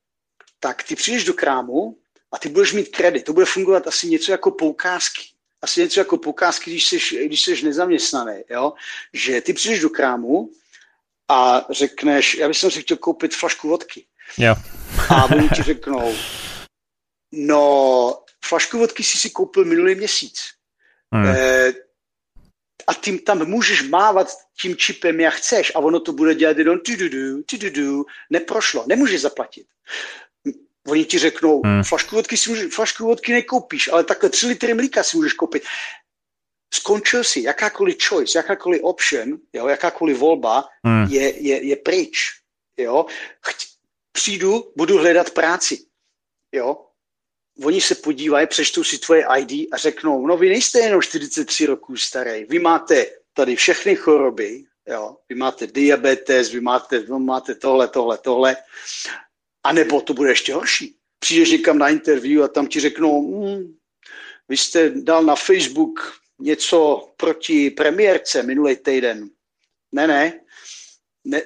tak 0.60 0.84
ty 0.84 0.96
přijdeš 0.96 1.24
do 1.24 1.34
krámu 1.34 1.98
a 2.32 2.38
ty 2.38 2.50
budeš 2.50 2.74
mít 2.74 2.96
kredit. 2.96 3.24
To 3.24 3.34
bude 3.34 3.46
fungovat 3.46 3.88
asi 3.88 4.08
něco 4.08 4.32
jako 4.32 4.52
poukázky. 4.52 5.22
Asi 5.64 5.82
něco 5.82 6.00
jako 6.00 6.18
poukázky, 6.18 6.72
když 6.72 6.88
jsi, 6.88 7.26
když 7.26 7.42
jsi 7.42 7.66
nezaměstnaný. 7.66 8.44
Jo? 8.50 8.74
Že 9.14 9.42
ty 9.42 9.54
přijdeš 9.54 9.80
do 9.80 9.90
krámu 9.90 10.50
a 11.30 11.66
řekneš, 11.70 12.36
já 12.36 12.48
bych 12.48 12.58
si 12.58 12.82
chtěl 12.82 12.98
koupit 12.98 13.36
flašku 13.36 13.68
vodky. 13.68 14.06
Jo. 14.38 14.56
a 15.10 15.26
oni 15.26 15.50
ti 15.50 15.64
řeknou, 15.64 16.16
no, 17.32 18.24
flašku 18.46 18.78
vodky 18.78 19.04
si 19.04 19.18
si 19.18 19.30
koupil 19.30 19.66
minulý 19.66 19.96
měsíc. 19.96 20.42
Hmm. 21.14 21.26
E, 21.26 21.74
a 22.88 22.94
tím 22.94 23.20
tam 23.20 23.46
můžeš 23.46 23.84
mávat 23.84 24.28
tím 24.62 24.78
čipem, 24.78 25.20
jak 25.20 25.34
chceš 25.34 25.72
a 25.76 25.80
ono 25.80 26.00
to 26.00 26.14
bude 26.14 26.36
dělat 26.36 26.58
jenom 26.58 26.80
tu 26.80 26.96
du 26.96 27.70
du 27.70 28.06
neprošlo, 28.30 28.86
nemůžeš 28.88 29.22
zaplatit. 29.22 29.68
Oni 30.88 31.06
ti 31.06 31.20
řeknou, 31.20 31.62
hmm. 31.66 31.84
flašku, 31.84 32.16
vodky 32.16 32.38
si 32.38 32.50
může, 32.50 32.70
flašku 32.70 33.06
vodky 33.06 33.34
nekoupíš, 33.34 33.88
ale 33.88 34.04
takhle 34.04 34.30
tři 34.30 34.48
litry 34.48 34.74
mlíka 34.74 35.04
si 35.04 35.18
můžeš 35.18 35.34
koupit. 35.34 35.64
Skončil 36.74 37.24
si, 37.24 37.42
jakákoliv 37.42 38.04
choice, 38.04 38.38
jakákoliv 38.38 38.82
option, 38.84 39.40
jo, 39.54 39.68
jakákoliv 39.68 40.18
volba 40.18 40.68
hmm. 40.86 41.08
je, 41.10 41.42
je, 41.42 41.66
je 41.66 41.76
pryč. 41.76 42.18
Jo. 42.78 43.06
Chtě, 43.46 43.68
přijdu, 44.12 44.72
budu 44.78 44.98
hledat 44.98 45.30
práci. 45.30 45.86
Jo. 46.52 46.86
Oni 47.66 47.82
se 47.82 47.96
podívají, 47.96 48.48
přečtou 48.48 48.84
si 48.84 48.98
tvoje 48.98 49.26
ID 49.38 49.68
a 49.72 49.78
řeknou, 49.78 50.28
no 50.28 50.38
vy 50.38 50.50
nejste 50.50 50.80
jenom 50.80 51.02
43 51.02 51.66
roků 51.66 51.98
starý, 51.98 52.46
vy 52.46 52.60
máte 52.60 53.06
tady 53.34 53.56
všechny 53.56 53.96
choroby, 53.96 54.64
jo, 54.88 55.18
vy 55.30 55.36
máte 55.36 55.68
diabetes, 55.68 56.52
vy 56.52 56.62
máte, 56.62 57.00
vy 57.00 57.20
máte 57.20 57.56
tohle, 57.56 57.88
tohle, 57.88 58.18
tohle 58.18 58.58
a 59.64 59.74
nebo 59.74 60.02
to 60.02 60.14
bude 60.14 60.30
ještě 60.30 60.54
horší. 60.54 60.96
Přijdeš 61.20 61.52
někam 61.52 61.78
na 61.78 61.90
interview 61.90 62.44
a 62.44 62.48
tam 62.48 62.68
ti 62.68 62.80
řeknou, 62.80 63.22
hm, 63.22 63.76
vy 64.50 64.58
jste 64.58 64.90
dal 64.90 65.24
na 65.24 65.36
Facebook 65.36 66.14
něco 66.40 67.10
proti 67.18 67.70
premiérce 67.70 68.44
minulý 68.44 68.76
týden. 68.76 69.30
Ne, 69.92 70.08
ne. 70.08 70.40
ne. 71.24 71.42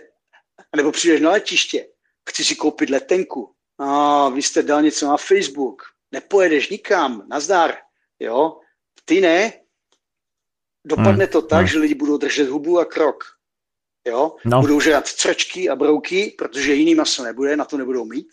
A 0.74 0.78
nebo 0.78 0.92
přijdeš 0.92 1.22
na 1.22 1.32
letiště, 1.32 1.88
chci 2.30 2.44
si 2.44 2.56
koupit 2.56 2.90
letenku. 2.90 3.54
A 3.78 4.30
vy 4.30 4.42
jste 4.42 4.64
dal 4.64 4.82
něco 4.82 5.08
na 5.08 5.18
Facebook. 5.18 5.84
Nepojedeš 6.12 6.70
nikam, 6.70 7.28
nazdar. 7.30 7.78
Jo? 8.20 8.60
Ty 9.06 9.22
ne. 9.22 9.54
Dopadne 10.86 11.24
hmm. 11.24 11.32
to 11.32 11.42
tak, 11.42 11.60
hmm. 11.60 11.68
že 11.68 11.80
lidi 11.80 11.96
budou 11.96 12.18
držet 12.18 12.50
hubu 12.50 12.80
a 12.80 12.86
krok. 12.86 13.37
Jo? 14.08 14.36
No. 14.46 14.62
Budou 14.62 14.80
žrat 14.80 15.08
cvrčky 15.08 15.70
a 15.70 15.76
brouky, 15.76 16.36
protože 16.38 16.74
jiný 16.74 16.96
maso 16.96 17.24
nebude, 17.24 17.58
na 17.58 17.66
to 17.66 17.78
nebudou 17.78 18.06
mít. 18.06 18.28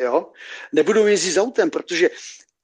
Jo? 0.00 0.32
Nebudou 0.72 1.06
jezdit 1.06 1.32
s 1.32 1.38
autem, 1.38 1.70
protože 1.70 2.10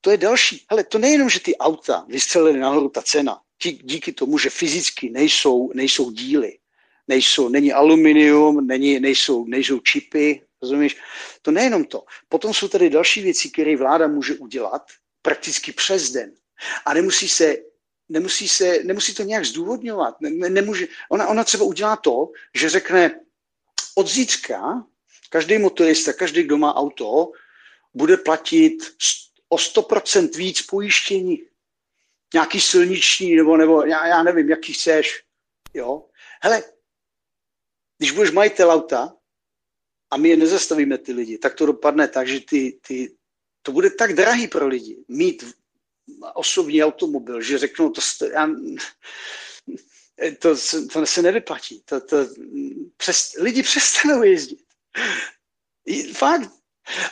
to 0.01 0.11
je 0.11 0.17
další. 0.17 0.65
Ale 0.69 0.85
to 0.85 0.99
nejenom, 0.99 1.29
že 1.31 1.41
ty 1.41 1.57
auta 1.57 2.05
vystřelily 2.09 2.59
nahoru 2.59 2.89
ta 2.89 3.03
cena, 3.03 3.41
díky 3.63 4.13
tomu, 4.13 4.39
že 4.39 4.51
fyzicky 4.51 5.11
nejsou, 5.11 5.71
nejsou 5.75 6.11
díly, 6.11 6.59
nejsou, 7.09 7.49
není 7.49 7.73
aluminium, 7.73 8.67
není, 8.67 9.01
nejsou, 9.01 9.45
nejsou 9.45 9.79
čipy, 9.79 10.43
rozumíš? 10.63 10.97
To 11.43 11.51
nejenom 11.51 11.85
to. 11.85 12.05
Potom 12.29 12.55
jsou 12.55 12.69
tady 12.69 12.91
další 12.91 13.23
věci, 13.23 13.51
které 13.51 13.77
vláda 13.77 14.07
může 14.07 14.35
udělat 14.35 14.83
prakticky 15.23 15.73
přes 15.73 16.11
den. 16.11 16.33
A 16.87 16.95
nemusí 16.95 17.29
se 17.29 17.57
nemusí, 18.09 18.49
se, 18.49 18.79
nemusí 18.85 19.15
to 19.15 19.23
nějak 19.23 19.45
zdůvodňovat. 19.45 20.21
Ne, 20.21 20.51
nemůže, 20.51 20.87
ona, 21.09 21.29
ona 21.29 21.45
třeba 21.45 21.65
udělá 21.65 21.97
to, 21.97 22.33
že 22.55 22.69
řekne 22.69 23.21
od 23.95 24.09
zítřka 24.09 24.87
každý 25.31 25.59
motorista, 25.59 26.13
každý, 26.13 26.43
kdo 26.43 26.59
má 26.59 26.75
auto, 26.75 27.33
bude 27.95 28.17
platit 28.17 28.79
o 29.49 29.57
100% 29.57 30.37
víc 30.37 30.63
pojištění. 30.63 31.43
Nějaký 32.35 32.61
silniční, 32.61 33.37
nebo, 33.37 33.57
nebo 33.57 33.83
já, 33.83 34.07
já 34.07 34.23
nevím, 34.23 34.51
jaký 34.51 34.73
chceš. 34.73 35.23
Jo? 35.75 36.05
Hele, 36.43 36.63
když 37.99 38.11
budeš 38.11 38.31
majitel 38.31 38.71
auta 38.71 39.17
a 40.11 40.17
my 40.17 40.29
je 40.29 40.37
nezastavíme 40.37 40.99
ty 40.99 41.13
lidi, 41.13 41.39
tak 41.39 41.55
to 41.55 41.67
dopadne 41.67 42.09
tak, 42.09 42.29
že 42.29 42.41
ty, 42.41 42.81
ty, 42.87 43.17
to 43.63 43.73
bude 43.73 43.91
tak 43.91 44.13
drahý 44.13 44.49
pro 44.49 44.67
lidi 44.67 45.05
mít 45.09 45.55
osobní 46.35 46.85
automobil, 46.85 47.43
že 47.43 47.59
řeknou, 47.59 47.91
to, 47.91 48.01
já, 48.33 48.49
to, 50.39 50.57
to 50.93 51.07
se 51.07 51.23
nevyplatí. 51.23 51.83
To, 51.85 52.01
to, 52.01 52.17
přes, 52.97 53.33
lidi 53.39 53.63
přestanou 53.63 54.23
jezdit. 54.23 54.65
Fakt. 56.13 56.51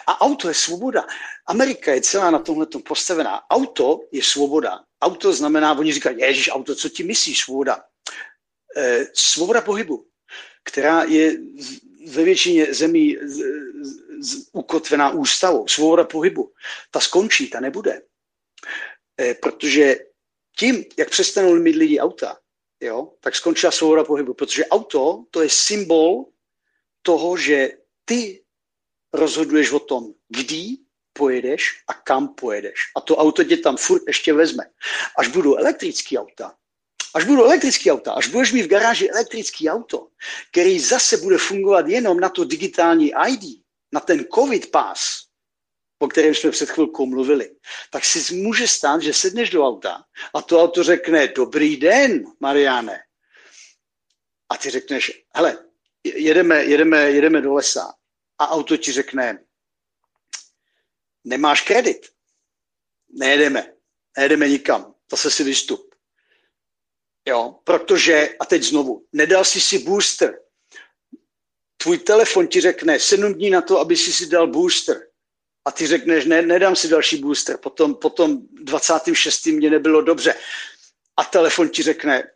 A 0.06 0.20
auto 0.20 0.48
je 0.48 0.54
svoboda. 0.54 1.06
Amerika 1.46 1.92
je 1.92 2.00
celá 2.00 2.30
na 2.30 2.38
tomhle 2.38 2.66
postavená. 2.88 3.50
Auto 3.50 4.00
je 4.12 4.22
svoboda. 4.22 4.84
Auto 5.00 5.32
znamená, 5.32 5.78
oni 5.78 5.92
říkají, 5.92 6.18
ježiš, 6.20 6.50
auto, 6.52 6.74
co 6.74 6.88
ti 6.88 7.04
myslíš, 7.04 7.40
svoboda? 7.40 7.84
E, 8.76 9.06
svoboda 9.14 9.60
pohybu, 9.60 10.06
která 10.64 11.02
je 11.02 11.36
ve 12.06 12.24
většině 12.24 12.74
zemí 12.74 13.16
z, 13.22 13.42
z, 14.20 14.48
ukotvená 14.52 15.10
ústavou. 15.10 15.68
Svoboda 15.68 16.04
pohybu. 16.04 16.52
Ta 16.90 17.00
skončí, 17.00 17.50
ta 17.50 17.60
nebude. 17.60 18.02
Eh, 19.20 19.34
protože 19.34 19.96
tím, 20.58 20.84
jak 20.96 21.10
přestanou 21.10 21.54
mít 21.54 21.76
lidi 21.76 22.00
auta, 22.00 22.38
jo, 22.80 23.12
tak 23.20 23.36
skončila 23.36 23.72
svoboda 23.72 24.04
pohybu, 24.04 24.34
protože 24.34 24.66
auto 24.66 25.24
to 25.30 25.42
je 25.42 25.50
symbol 25.50 26.24
toho, 27.02 27.36
že 27.36 27.70
ty 28.04 28.42
rozhoduješ 29.12 29.72
o 29.72 29.78
tom, 29.78 30.12
kdy 30.28 30.76
pojedeš 31.12 31.82
a 31.88 31.94
kam 31.94 32.28
pojedeš. 32.28 32.92
A 32.96 33.00
to 33.00 33.16
auto 33.16 33.44
tě 33.44 33.56
tam 33.56 33.76
furt 33.76 34.02
ještě 34.06 34.32
vezme. 34.32 34.64
Až 35.18 35.28
budou 35.28 35.56
elektrický 35.56 36.18
auta, 36.18 36.54
až 37.14 37.24
budou 37.24 37.44
elektrický 37.44 37.90
auta, 37.90 38.12
až 38.12 38.28
budeš 38.28 38.52
mít 38.52 38.62
v 38.62 38.68
garáži 38.68 39.10
elektrický 39.10 39.70
auto, 39.70 40.08
který 40.50 40.80
zase 40.80 41.16
bude 41.16 41.38
fungovat 41.38 41.86
jenom 41.88 42.20
na 42.20 42.28
to 42.28 42.44
digitální 42.44 43.12
ID, 43.28 43.64
na 43.92 44.00
ten 44.00 44.24
COVID 44.34 44.70
pass, 44.70 45.25
o 45.98 46.08
kterém 46.08 46.34
jsme 46.34 46.50
před 46.50 46.70
chvilkou 46.70 47.06
mluvili, 47.06 47.56
tak 47.90 48.04
si 48.04 48.34
může 48.34 48.68
stát, 48.68 49.02
že 49.02 49.12
sedneš 49.12 49.50
do 49.50 49.66
auta 49.66 50.04
a 50.34 50.42
to 50.42 50.62
auto 50.62 50.82
řekne, 50.82 51.28
dobrý 51.28 51.76
den, 51.76 52.24
Mariane. 52.40 52.98
A 54.48 54.56
ty 54.56 54.70
řekneš, 54.70 55.24
hele, 55.34 55.64
jedeme, 56.04 56.64
jedeme, 56.64 57.10
jedeme 57.10 57.40
do 57.40 57.54
lesa 57.54 57.94
a 58.38 58.48
auto 58.48 58.76
ti 58.76 58.92
řekne, 58.92 59.44
nemáš 61.24 61.60
kredit, 61.60 62.06
nejedeme, 63.08 63.74
nejedeme 64.16 64.48
nikam, 64.48 64.94
zase 65.10 65.30
si 65.30 65.44
vystup. 65.44 65.94
Jo, 67.28 67.60
protože, 67.64 68.28
a 68.40 68.44
teď 68.44 68.62
znovu, 68.62 69.06
nedal 69.12 69.44
jsi 69.44 69.60
si 69.60 69.78
booster. 69.78 70.38
Tvůj 71.76 71.98
telefon 71.98 72.46
ti 72.46 72.60
řekne 72.60 73.00
sedm 73.00 73.34
dní 73.34 73.50
na 73.50 73.62
to, 73.62 73.78
aby 73.78 73.96
si 73.96 74.12
si 74.12 74.26
dal 74.26 74.46
booster 74.46 75.05
a 75.66 75.70
ty 75.70 75.86
řekneš, 75.86 76.24
ne, 76.24 76.42
nedám 76.42 76.76
si 76.76 76.88
další 76.88 77.16
booster, 77.16 77.56
potom, 77.56 77.94
potom 77.94 78.38
26. 78.52 79.46
mě 79.46 79.70
nebylo 79.70 80.02
dobře. 80.02 80.34
A 81.16 81.24
telefon 81.24 81.68
ti 81.68 81.82
řekne, 81.82 82.30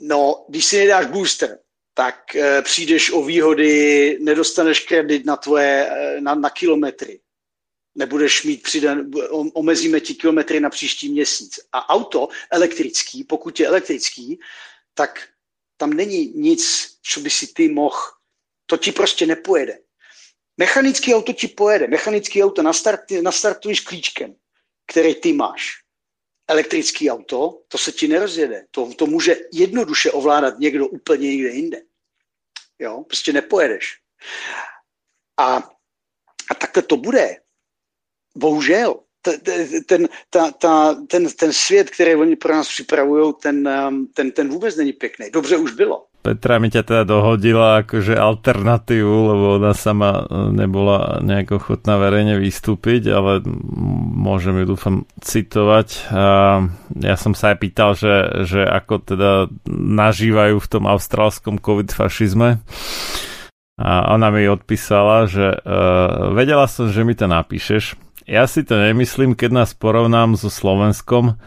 no, 0.00 0.44
když 0.48 0.66
si 0.66 0.78
nedáš 0.78 1.06
booster, 1.06 1.58
tak 1.94 2.36
e, 2.36 2.62
přijdeš 2.62 3.10
o 3.10 3.22
výhody, 3.22 4.18
nedostaneš 4.20 4.80
kredit 4.80 5.26
na 5.26 5.36
tvoje, 5.36 5.90
e, 5.90 6.20
na, 6.20 6.34
na 6.34 6.50
kilometry. 6.50 7.20
Nebudeš 7.94 8.44
mít 8.44 8.62
přidan, 8.62 9.10
omezíme 9.54 10.00
ti 10.00 10.14
kilometry 10.14 10.60
na 10.60 10.70
příští 10.70 11.08
měsíc. 11.08 11.60
A 11.72 11.88
auto 11.88 12.28
elektrický, 12.50 13.24
pokud 13.24 13.60
je 13.60 13.66
elektrický, 13.66 14.40
tak 14.94 15.28
tam 15.76 15.92
není 15.92 16.32
nic, 16.34 16.94
co 17.02 17.20
by 17.20 17.30
si 17.30 17.46
ty 17.46 17.68
mohl, 17.68 17.98
to 18.66 18.76
ti 18.76 18.92
prostě 18.92 19.26
nepojede. 19.26 19.78
Mechanický 20.60 21.14
auto 21.14 21.32
ti 21.32 21.48
pojede. 21.48 21.88
Mechanický 21.88 22.44
auto 22.44 22.62
nastart, 22.62 23.10
nastartuješ 23.22 23.80
klíčkem, 23.80 24.34
který 24.86 25.14
ty 25.14 25.32
máš. 25.32 25.80
Elektrický 26.48 27.10
auto, 27.10 27.62
to 27.68 27.78
se 27.78 27.92
ti 27.92 28.08
nerozjede. 28.08 28.66
To, 28.70 28.94
to 28.94 29.06
může 29.06 29.36
jednoduše 29.52 30.10
ovládat 30.10 30.58
někdo 30.58 30.86
úplně 30.86 31.28
někde 31.28 31.48
jinde. 31.48 31.82
Jo, 32.78 33.04
prostě 33.06 33.32
nepojedeš. 33.32 33.98
A, 35.36 35.56
a 36.50 36.54
takhle 36.54 36.82
to 36.82 36.96
bude. 36.96 37.36
Bohužel. 38.36 39.00
Ten, 39.86 40.08
ta, 40.30 40.50
ta, 40.50 40.94
ten, 40.94 41.30
ten 41.30 41.52
svět, 41.52 41.90
který 41.90 42.14
oni 42.14 42.36
pro 42.36 42.52
nás 42.52 42.68
připravují, 42.68 43.34
ten, 43.42 43.68
um, 43.68 44.06
ten, 44.06 44.32
ten 44.32 44.48
vůbec 44.48 44.76
není 44.76 44.92
pěkný. 44.92 45.30
Dobře 45.30 45.56
už 45.56 45.72
bylo. 45.72 46.09
Petra 46.20 46.60
mi 46.60 46.68
ťa 46.68 46.84
teda 46.84 47.02
dohodila 47.08 47.80
akože 47.80 48.12
alternatívu, 48.12 49.16
lebo 49.32 49.44
ona 49.56 49.72
sama 49.72 50.28
nebola 50.52 51.16
nejako 51.24 51.56
ochotná 51.56 51.96
verejne 51.96 52.36
vystúpiť, 52.36 53.08
ale 53.08 53.40
môžem 54.20 54.60
ju 54.60 54.76
dúfam 54.76 54.96
citovať. 55.24 56.12
A 56.12 56.24
ja 57.00 57.16
som 57.16 57.32
sa 57.32 57.56
aj 57.56 57.56
pýtal, 57.64 57.96
že, 57.96 58.44
že 58.44 58.60
ako 58.68 59.00
teda 59.00 59.48
nažívajú 59.72 60.60
v 60.60 60.68
tom 60.68 60.84
austrálskom 60.84 61.56
covid 61.56 61.88
fašizme. 61.88 62.60
A 63.80 64.12
ona 64.12 64.28
mi 64.28 64.44
odpísala, 64.44 65.24
že 65.24 65.56
uh, 65.56 66.36
vedela 66.36 66.68
som, 66.68 66.92
že 66.92 67.00
mi 67.00 67.16
to 67.16 67.24
napíšeš. 67.24 67.96
Ja 68.28 68.44
si 68.44 68.60
to 68.60 68.76
nemyslím, 68.76 69.32
keď 69.32 69.64
nás 69.64 69.70
porovnám 69.72 70.36
so 70.36 70.52
Slovenskom. 70.52 71.40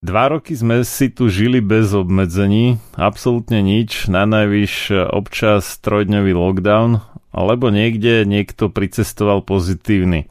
Dva 0.00 0.32
roky 0.32 0.56
sme 0.56 0.80
si 0.80 1.12
tu 1.12 1.28
žili 1.28 1.60
bez 1.60 1.92
obmedzení, 1.92 2.80
absolútne 2.96 3.60
nič, 3.60 4.08
na 4.08 4.24
najvyš 4.24 4.96
občas 5.12 5.76
trojdňový 5.84 6.32
lockdown, 6.32 7.04
alebo 7.36 7.68
niekde 7.68 8.24
niekto 8.24 8.72
pricestoval 8.72 9.44
pozitívny. 9.44 10.24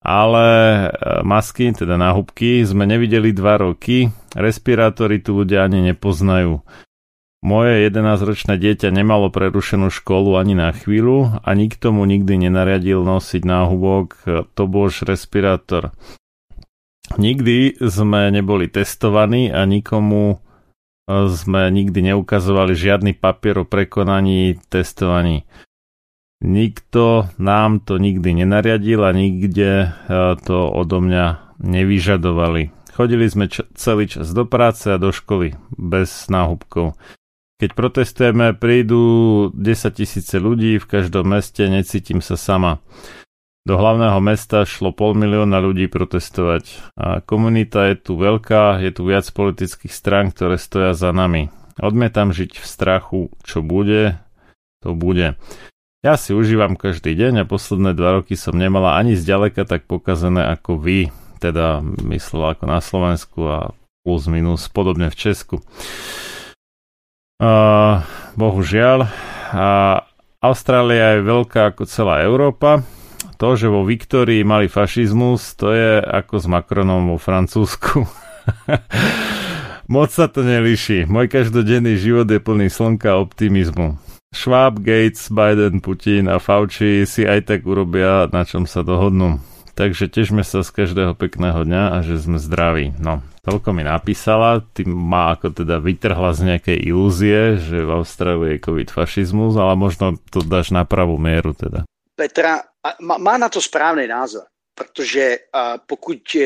Ale 0.00 0.46
e, 0.48 0.84
masky, 1.28 1.76
teda 1.76 2.00
náhubky, 2.00 2.64
sme 2.64 2.88
nevideli 2.88 3.36
dva 3.36 3.60
roky, 3.60 4.08
respirátory 4.32 5.20
tu 5.20 5.44
ľudia 5.44 5.68
ani 5.68 5.92
nepoznajú. 5.92 6.64
Moje 7.44 7.84
11-ročné 7.92 8.56
dieťa 8.56 8.96
nemalo 8.96 9.28
prerušenú 9.28 9.92
školu 9.92 10.40
ani 10.40 10.56
na 10.56 10.72
chvíľu 10.72 11.36
a 11.44 11.50
nikto 11.52 11.92
mu 11.92 12.08
nikdy 12.08 12.48
nenariadil 12.48 13.04
nosiť 13.04 13.44
náhubok, 13.44 14.08
to 14.56 14.62
bož 14.64 15.04
respirátor. 15.04 15.92
Nikdy 17.16 17.80
sme 17.80 18.28
neboli 18.28 18.68
testovaní 18.68 19.48
a 19.48 19.64
nikomu 19.64 20.36
e, 20.36 20.36
sme 21.32 21.72
nikdy 21.72 22.12
neukazovali 22.12 22.76
žiadny 22.76 23.16
papier 23.16 23.60
o 23.60 23.64
prekonaní 23.64 24.60
testovaní. 24.68 25.48
Nikto 26.44 27.32
nám 27.40 27.80
to 27.88 27.96
nikdy 27.96 28.44
nenariadil 28.44 29.00
a 29.00 29.16
nikde 29.16 29.88
e, 29.88 29.88
to 30.44 30.68
odo 30.68 31.00
mňa 31.00 31.56
nevyžadovali. 31.64 32.76
Chodili 32.92 33.28
sme 33.28 33.48
celý 33.52 34.08
čas 34.08 34.32
do 34.36 34.44
práce 34.44 34.88
a 34.88 35.00
do 35.00 35.08
školy 35.08 35.56
bez 35.72 36.28
náhubkov. 36.28 36.96
Keď 37.56 37.70
protestujeme, 37.72 38.52
prídu 38.52 39.48
10 39.56 40.00
tisíce 40.00 40.36
ľudí 40.36 40.76
v 40.76 40.84
každom 40.84 41.32
meste, 41.32 41.64
necítim 41.72 42.20
sa 42.20 42.36
sama. 42.36 42.84
Do 43.66 43.74
hlavného 43.74 44.22
mesta 44.22 44.62
šlo 44.62 44.94
pol 44.94 45.18
milióna 45.18 45.58
ľudí 45.58 45.90
protestovať. 45.90 46.94
A 46.94 47.18
komunita 47.18 47.90
je 47.90 47.98
tu 47.98 48.14
veľká, 48.14 48.78
je 48.78 48.94
tu 48.94 49.02
viac 49.02 49.26
politických 49.26 49.90
strán, 49.90 50.30
ktoré 50.30 50.54
stoja 50.54 50.94
za 50.94 51.10
nami. 51.10 51.50
Odmietam 51.82 52.30
žiť 52.30 52.62
v 52.62 52.66
strachu, 52.66 53.22
čo 53.42 53.66
bude, 53.66 54.22
to 54.86 54.94
bude. 54.94 55.34
Ja 56.06 56.14
si 56.14 56.30
užívam 56.30 56.78
každý 56.78 57.18
deň 57.18 57.42
a 57.42 57.50
posledné 57.50 57.98
dva 57.98 58.22
roky 58.22 58.38
som 58.38 58.54
nemala 58.54 58.94
ani 58.94 59.18
zďaleka 59.18 59.66
tak 59.66 59.90
pokazené 59.90 60.46
ako 60.46 60.78
vy, 60.78 61.10
teda 61.42 61.82
myslel 62.06 62.54
ako 62.54 62.70
na 62.70 62.78
Slovensku 62.78 63.40
a 63.50 63.74
plus 64.06 64.30
minus 64.30 64.70
podobne 64.70 65.10
v 65.10 65.18
Česku. 65.18 65.58
Uh, 67.42 68.06
bohužiaľ. 68.38 69.10
A 69.50 70.06
Austrália 70.38 71.18
je 71.18 71.26
veľká 71.26 71.74
ako 71.74 71.90
celá 71.90 72.22
Európa, 72.22 72.86
to, 73.36 73.54
že 73.54 73.68
vo 73.68 73.84
Viktórii 73.84 74.42
mali 74.42 74.66
fašizmus, 74.66 75.54
to 75.60 75.72
je 75.72 76.00
ako 76.00 76.40
s 76.40 76.46
Macronom 76.48 77.14
vo 77.14 77.18
Francúzsku. 77.20 78.08
Moc 79.92 80.10
sa 80.10 80.26
to 80.26 80.42
nelíši. 80.42 81.06
Môj 81.06 81.30
každodenný 81.30 81.94
život 81.94 82.26
je 82.26 82.42
plný 82.42 82.66
slnka 82.66 83.14
a 83.14 83.20
optimizmu. 83.22 83.94
Schwab, 84.34 84.82
Gates, 84.82 85.30
Biden, 85.30 85.78
Putin 85.78 86.26
a 86.26 86.42
Fauci 86.42 87.06
si 87.06 87.22
aj 87.22 87.46
tak 87.46 87.60
urobia, 87.62 88.26
na 88.28 88.42
čom 88.42 88.66
sa 88.66 88.82
dohodnú. 88.82 89.38
Takže 89.76 90.08
težme 90.08 90.40
sa 90.40 90.64
z 90.64 90.72
každého 90.72 91.12
pekného 91.14 91.62
dňa 91.62 91.82
a 91.94 91.96
že 92.00 92.16
sme 92.16 92.40
zdraví. 92.40 92.96
No, 92.96 93.20
toľko 93.44 93.76
mi 93.76 93.84
napísala, 93.84 94.64
tým 94.72 94.88
má 94.88 95.36
ako 95.36 95.52
teda 95.52 95.78
vytrhla 95.78 96.32
z 96.32 96.40
nejakej 96.48 96.78
ilúzie, 96.80 97.60
že 97.60 97.84
v 97.84 97.90
Austrálii 98.00 98.56
je 98.56 98.64
covid 98.64 98.88
fašizmus, 98.88 99.54
ale 99.60 99.76
možno 99.76 100.16
to 100.32 100.40
dáš 100.40 100.72
na 100.72 100.88
pravú 100.88 101.20
mieru 101.20 101.52
teda. 101.52 101.84
Petra 102.16 102.64
má 103.00 103.38
na 103.38 103.48
to 103.48 103.62
správný 103.62 104.06
názor, 104.06 104.44
protože 104.74 105.38
pokud, 105.86 106.36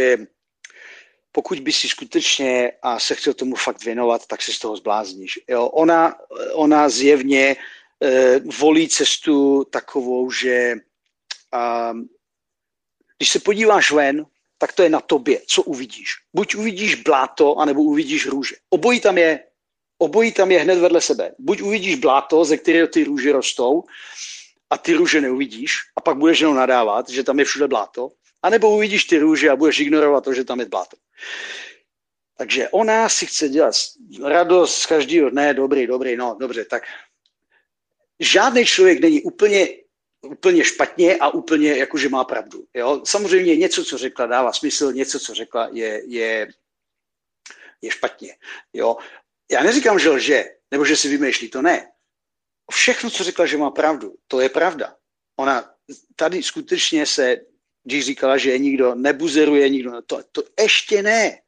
pokud 1.32 1.60
by 1.60 1.72
si 1.72 1.88
skutečně 1.88 2.72
a 2.82 2.98
se 2.98 3.14
chtěl 3.14 3.34
tomu 3.34 3.56
fakt 3.56 3.84
věnovat, 3.84 4.26
tak 4.26 4.42
se 4.42 4.52
z 4.52 4.58
toho 4.58 4.76
zblázníš. 4.76 5.38
Jo? 5.48 5.66
Ona, 5.66 6.14
ona 6.52 6.88
zjevně 6.88 7.56
e, 8.02 8.38
volí 8.38 8.88
cestu 8.88 9.64
takovou, 9.64 10.30
že 10.30 10.74
a, 11.52 11.92
když 13.18 13.30
se 13.30 13.40
podíváš 13.40 13.92
ven, 13.92 14.26
tak 14.58 14.72
to 14.72 14.82
je 14.82 14.88
na 14.88 15.00
tobě, 15.00 15.42
co 15.46 15.62
uvidíš. 15.62 16.08
Buď 16.34 16.54
uvidíš 16.54 16.94
bláto, 16.94 17.58
anebo 17.58 17.82
uvidíš 17.82 18.26
růže. 18.26 18.56
Obojí 18.70 19.00
tam 19.00 19.18
je, 19.18 19.44
obojí 19.98 20.32
tam 20.32 20.50
je 20.50 20.60
hned 20.60 20.78
vedle 20.78 21.00
sebe. 21.00 21.34
Buď 21.38 21.62
uvidíš 21.62 21.94
bláto, 21.94 22.44
ze 22.44 22.56
kterého 22.56 22.88
ty 22.88 23.04
růže 23.04 23.32
rostou, 23.32 23.84
a 24.70 24.78
ty 24.78 24.92
růže 24.92 25.20
neuvidíš 25.20 25.78
a 25.96 26.00
pak 26.00 26.16
budeš 26.16 26.40
jenom 26.40 26.56
nadávat, 26.56 27.08
že 27.08 27.24
tam 27.24 27.38
je 27.38 27.44
všude 27.44 27.68
bláto, 27.68 28.10
anebo 28.42 28.70
uvidíš 28.70 29.04
ty 29.04 29.18
růže 29.18 29.50
a 29.50 29.56
budeš 29.56 29.80
ignorovat 29.80 30.24
to, 30.24 30.34
že 30.34 30.44
tam 30.44 30.60
je 30.60 30.66
bláto. 30.66 30.96
Takže 32.38 32.68
ona 32.68 33.08
si 33.08 33.26
chce 33.26 33.48
dělat 33.48 33.74
radost 34.24 34.78
z 34.78 34.86
každého 34.86 35.30
dne, 35.30 35.54
dobrý, 35.54 35.86
dobrý, 35.86 36.16
no 36.16 36.36
dobře, 36.40 36.64
tak 36.64 36.82
žádný 38.20 38.64
člověk 38.64 39.00
není 39.00 39.22
úplně, 39.22 39.68
úplně 40.22 40.64
špatně 40.64 41.16
a 41.16 41.28
úplně 41.28 41.76
jakože 41.76 42.08
má 42.08 42.24
pravdu. 42.24 42.64
Jo? 42.74 43.02
Samozřejmě 43.04 43.56
něco, 43.56 43.84
co 43.84 43.98
řekla, 43.98 44.26
dává 44.26 44.52
smysl, 44.52 44.92
něco, 44.92 45.20
co 45.20 45.34
řekla, 45.34 45.68
je, 45.72 46.02
je, 46.06 46.48
je 47.82 47.90
špatně. 47.90 48.36
Jo? 48.72 48.96
Já 49.50 49.62
neříkám, 49.62 49.98
že 49.98 50.10
lže, 50.10 50.44
nebo 50.70 50.84
že 50.84 50.96
si 50.96 51.08
vymýšlí, 51.08 51.48
to 51.48 51.62
ne 51.62 51.90
všechno, 52.70 53.10
co 53.10 53.24
řekla, 53.24 53.46
že 53.46 53.56
má 53.56 53.70
pravdu, 53.70 54.14
to 54.28 54.40
je 54.40 54.48
pravda. 54.48 54.96
Ona 55.36 55.70
tady 56.16 56.42
skutečně 56.42 57.06
se, 57.06 57.36
když 57.84 58.04
říkala, 58.04 58.38
že 58.38 58.58
nikdo 58.58 58.94
nebuzeruje, 58.94 59.68
nikdo, 59.68 60.02
to, 60.06 60.22
to 60.32 60.42
ještě 60.60 61.02
ne, 61.02 61.40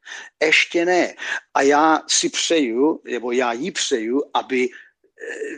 ještě 0.43 0.85
ne. 0.85 1.15
A 1.53 1.61
já 1.61 2.01
si 2.07 2.29
přeju, 2.29 3.01
nebo 3.03 3.31
já 3.31 3.53
jí 3.53 3.71
přeju, 3.71 4.23
aby 4.33 4.69
eh, 4.69 5.57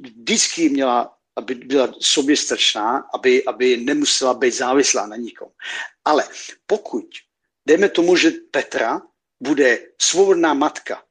vždycky 0.00 0.68
měla, 0.68 1.16
aby 1.36 1.54
byla 1.54 1.94
soběstačná, 2.00 3.08
aby, 3.14 3.44
aby 3.44 3.76
nemusela 3.76 4.34
být 4.34 4.54
závislá 4.54 5.06
na 5.06 5.16
nikom. 5.16 5.48
Ale 6.04 6.28
pokud, 6.66 7.06
dejme 7.66 7.88
tomu, 7.88 8.16
že 8.16 8.30
Petra 8.50 9.02
bude 9.40 9.78
svobodná 10.00 10.54
matka, 10.54 11.02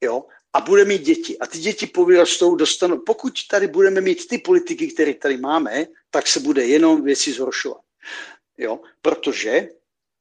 jo, 0.00 0.24
a 0.52 0.60
bude 0.60 0.84
mít 0.84 1.02
děti. 1.02 1.38
A 1.38 1.46
ty 1.46 1.58
děti 1.58 1.86
povyrostou, 1.86 2.54
dostanou. 2.54 2.98
Pokud 2.98 3.32
tady 3.50 3.66
budeme 3.66 4.00
mít 4.00 4.28
ty 4.28 4.38
politiky, 4.38 4.88
které 4.88 5.14
tady 5.14 5.36
máme, 5.36 5.86
tak 6.10 6.26
se 6.26 6.40
bude 6.40 6.66
jenom 6.66 7.02
věci 7.04 7.32
zhoršovat. 7.32 7.80
Jo? 8.58 8.80
Protože 9.02 9.68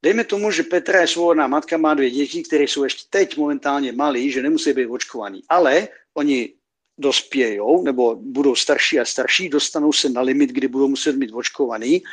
dejme 0.04 0.24
tomu, 0.24 0.52
že 0.52 0.64
Petra 0.64 1.02
je 1.02 1.08
svobodná 1.08 1.48
matka, 1.48 1.78
má 1.78 1.94
dvě 1.94 2.12
děti, 2.12 2.44
které 2.44 2.64
jsou 2.64 2.84
ještě 2.84 3.04
teď 3.10 3.38
momentálně 3.38 3.92
malí, 3.92 4.32
že 4.32 4.42
nemusí 4.42 4.74
být 4.74 4.88
očkovaní. 4.88 5.42
Ale 5.50 5.88
oni 6.14 6.54
dospějou 6.98 7.84
nebo 7.84 8.16
budou 8.16 8.56
starší 8.56 9.00
a 9.00 9.06
starší, 9.06 9.50
dostanou 9.50 9.94
se 9.94 10.10
na 10.10 10.22
limit, 10.22 10.50
kdy 10.50 10.68
budou 10.68 10.88
muset 10.88 11.16
být 11.16 11.32
očkovaný 11.34 12.04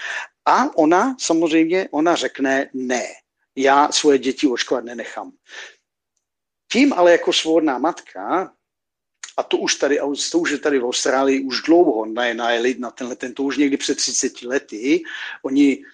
a 0.44 0.76
ona 0.76 1.16
samozřejmě, 1.20 1.88
ona 1.90 2.16
řekne 2.16 2.70
ne, 2.74 3.04
já 3.56 3.92
svoje 3.92 4.18
děti 4.18 4.46
očkovat 4.46 4.84
nenechám. 4.84 5.32
Tím 6.74 6.92
ale 6.92 7.12
jako 7.12 7.32
svobodná 7.32 7.78
matka, 7.78 8.52
a 9.36 9.42
to 9.42 9.56
už 9.56 9.74
tady, 9.74 9.98
to 10.32 10.38
už 10.38 10.50
je 10.50 10.58
tady 10.58 10.78
v 10.78 10.84
Austrálii 10.84 11.40
už 11.40 11.62
dlouho 11.62 12.06
najeli 12.34 12.74
na 12.78 12.90
tenhle, 12.90 13.16
ten, 13.16 13.34
to 13.34 13.42
už 13.42 13.56
někdy 13.56 13.76
před 13.76 13.94
30 13.94 14.42
lety, 14.42 15.02
oni 15.42 15.84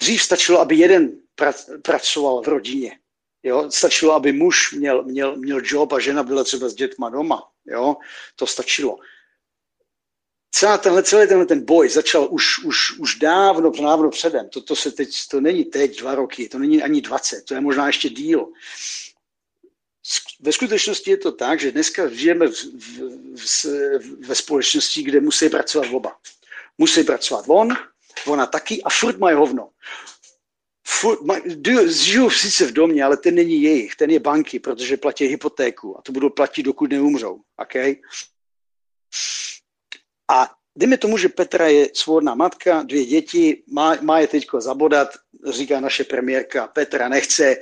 dřív 0.00 0.22
stačilo, 0.22 0.60
aby 0.60 0.76
jeden 0.76 1.12
pracoval 1.82 2.42
v 2.42 2.48
rodině. 2.48 2.98
Jo? 3.42 3.70
Stačilo, 3.70 4.14
aby 4.14 4.32
muž 4.32 4.72
měl, 4.72 5.02
měl, 5.02 5.36
měl 5.36 5.60
job 5.64 5.92
a 5.92 5.98
žena 5.98 6.22
byla 6.22 6.44
třeba 6.44 6.68
s 6.68 6.74
dětma 6.74 7.10
doma. 7.10 7.50
Jo? 7.66 7.96
To 8.36 8.46
stačilo. 8.46 8.98
Celá 10.54 10.78
tenhle, 10.78 11.02
celý 11.02 11.28
tenhle 11.28 11.46
ten 11.46 11.64
boj 11.64 11.88
začal 11.88 12.28
už, 12.30 12.58
už, 12.64 12.98
už 12.98 13.14
dávno, 13.14 13.70
dávno 13.70 14.10
předem. 14.10 14.48
To, 14.48 14.60
to, 14.60 14.76
se 14.76 14.92
teď, 14.92 15.08
to 15.30 15.40
není 15.40 15.64
teď 15.64 16.00
dva 16.00 16.14
roky, 16.14 16.48
to 16.48 16.58
není 16.58 16.82
ani 16.82 17.00
20, 17.00 17.44
to 17.44 17.54
je 17.54 17.60
možná 17.60 17.86
ještě 17.86 18.08
díl 18.08 18.52
ve 20.40 20.52
skutečnosti 20.52 21.10
je 21.10 21.16
to 21.16 21.32
tak, 21.32 21.60
že 21.60 21.72
dneska 21.72 22.08
žijeme 22.08 22.48
v, 22.48 22.52
v, 22.52 23.36
v, 23.36 24.26
ve 24.26 24.34
společnosti, 24.34 25.02
kde 25.02 25.20
musí 25.20 25.48
pracovat 25.48 25.88
oba. 25.92 26.16
Musí 26.78 27.04
pracovat 27.04 27.44
on, 27.48 27.76
ona 28.26 28.46
taky 28.46 28.82
a 28.82 28.90
furt 28.90 29.18
mají 29.18 29.36
hovno. 29.36 29.70
furt, 30.86 31.20
ma, 31.22 31.36
žiju 31.86 32.30
sice 32.30 32.66
v 32.66 32.72
domě, 32.72 33.04
ale 33.04 33.16
ten 33.16 33.34
není 33.34 33.62
jejich, 33.62 33.96
ten 33.96 34.10
je 34.10 34.20
banky, 34.20 34.58
protože 34.58 34.96
platí 34.96 35.24
hypotéku 35.24 35.98
a 35.98 36.02
to 36.02 36.12
budou 36.12 36.30
platit, 36.30 36.62
dokud 36.62 36.90
neumřou. 36.90 37.40
Okay? 37.56 37.96
A 40.30 40.50
dejme 40.76 40.98
tomu, 40.98 41.18
že 41.18 41.28
Petra 41.28 41.68
je 41.68 41.90
svobodná 41.94 42.34
matka, 42.34 42.82
dvě 42.82 43.04
děti, 43.04 43.62
má, 43.66 43.96
má 44.00 44.18
je 44.18 44.26
teďko 44.26 44.60
zabodat, 44.60 45.08
říká 45.50 45.80
naše 45.80 46.04
premiérka, 46.04 46.66
Petra 46.66 47.08
nechce, 47.08 47.56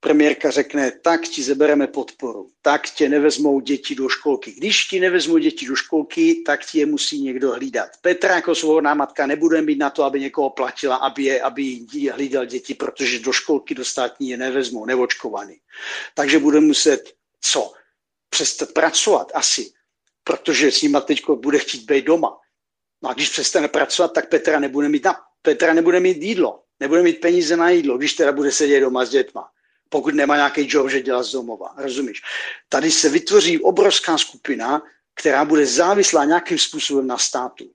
premiérka 0.00 0.50
řekne, 0.50 0.90
tak 0.90 1.20
ti 1.20 1.42
zebereme 1.42 1.86
podporu, 1.86 2.50
tak 2.62 2.90
tě 2.90 3.08
nevezmou 3.08 3.60
děti 3.60 3.94
do 3.94 4.08
školky. 4.08 4.52
Když 4.52 4.84
ti 4.84 5.00
nevezmou 5.00 5.38
děti 5.38 5.66
do 5.66 5.76
školky, 5.76 6.42
tak 6.46 6.66
ti 6.66 6.78
je 6.78 6.86
musí 6.86 7.22
někdo 7.22 7.52
hlídat. 7.52 7.90
Petra 8.00 8.34
jako 8.34 8.54
svobodná 8.54 8.94
matka 8.94 9.26
nebude 9.26 9.62
mít 9.62 9.78
na 9.78 9.90
to, 9.90 10.04
aby 10.04 10.20
někoho 10.20 10.50
platila, 10.50 10.96
aby, 10.96 11.22
je, 11.22 11.42
aby 11.42 11.62
jí 11.62 12.08
hlídal 12.08 12.44
děti, 12.44 12.74
protože 12.74 13.18
do 13.18 13.32
školky 13.32 13.74
do 13.74 13.84
státní 13.84 14.28
je 14.28 14.36
nevezmou, 14.36 14.84
neočkovaný. 14.84 15.56
Takže 16.14 16.38
bude 16.38 16.60
muset 16.60 17.12
co? 17.40 17.72
Přestat 18.30 18.72
pracovat 18.72 19.32
asi, 19.34 19.72
protože 20.24 20.72
s 20.72 20.82
nima 20.82 21.00
teď 21.00 21.22
bude 21.34 21.58
chtít 21.58 21.90
být 21.90 22.04
doma. 22.04 22.38
No 23.02 23.10
a 23.10 23.12
když 23.12 23.28
přestane 23.28 23.68
pracovat, 23.68 24.12
tak 24.12 24.28
Petra 24.28 24.60
nebude 24.60 24.88
mít, 24.88 25.04
na, 25.04 25.16
Petra 25.42 25.74
nebude 25.74 26.00
mít 26.00 26.22
jídlo, 26.22 26.62
nebude 26.80 27.02
mít 27.02 27.20
peníze 27.20 27.56
na 27.56 27.70
jídlo, 27.70 27.98
když 27.98 28.12
teda 28.14 28.32
bude 28.32 28.52
sedět 28.52 28.80
doma 28.80 29.04
s 29.04 29.10
dětma 29.10 29.50
pokud 29.90 30.14
nemá 30.14 30.36
nějaký 30.36 30.66
job, 30.68 30.88
že 30.88 31.02
dělá 31.02 31.22
z 31.22 31.32
domova. 31.32 31.74
Rozumíš? 31.76 32.22
Tady 32.68 32.90
se 32.90 33.08
vytvoří 33.08 33.58
obrovská 33.58 34.18
skupina, 34.18 34.82
která 35.14 35.44
bude 35.44 35.66
závislá 35.66 36.24
nějakým 36.24 36.58
způsobem 36.58 37.06
na 37.06 37.18
státu. 37.18 37.70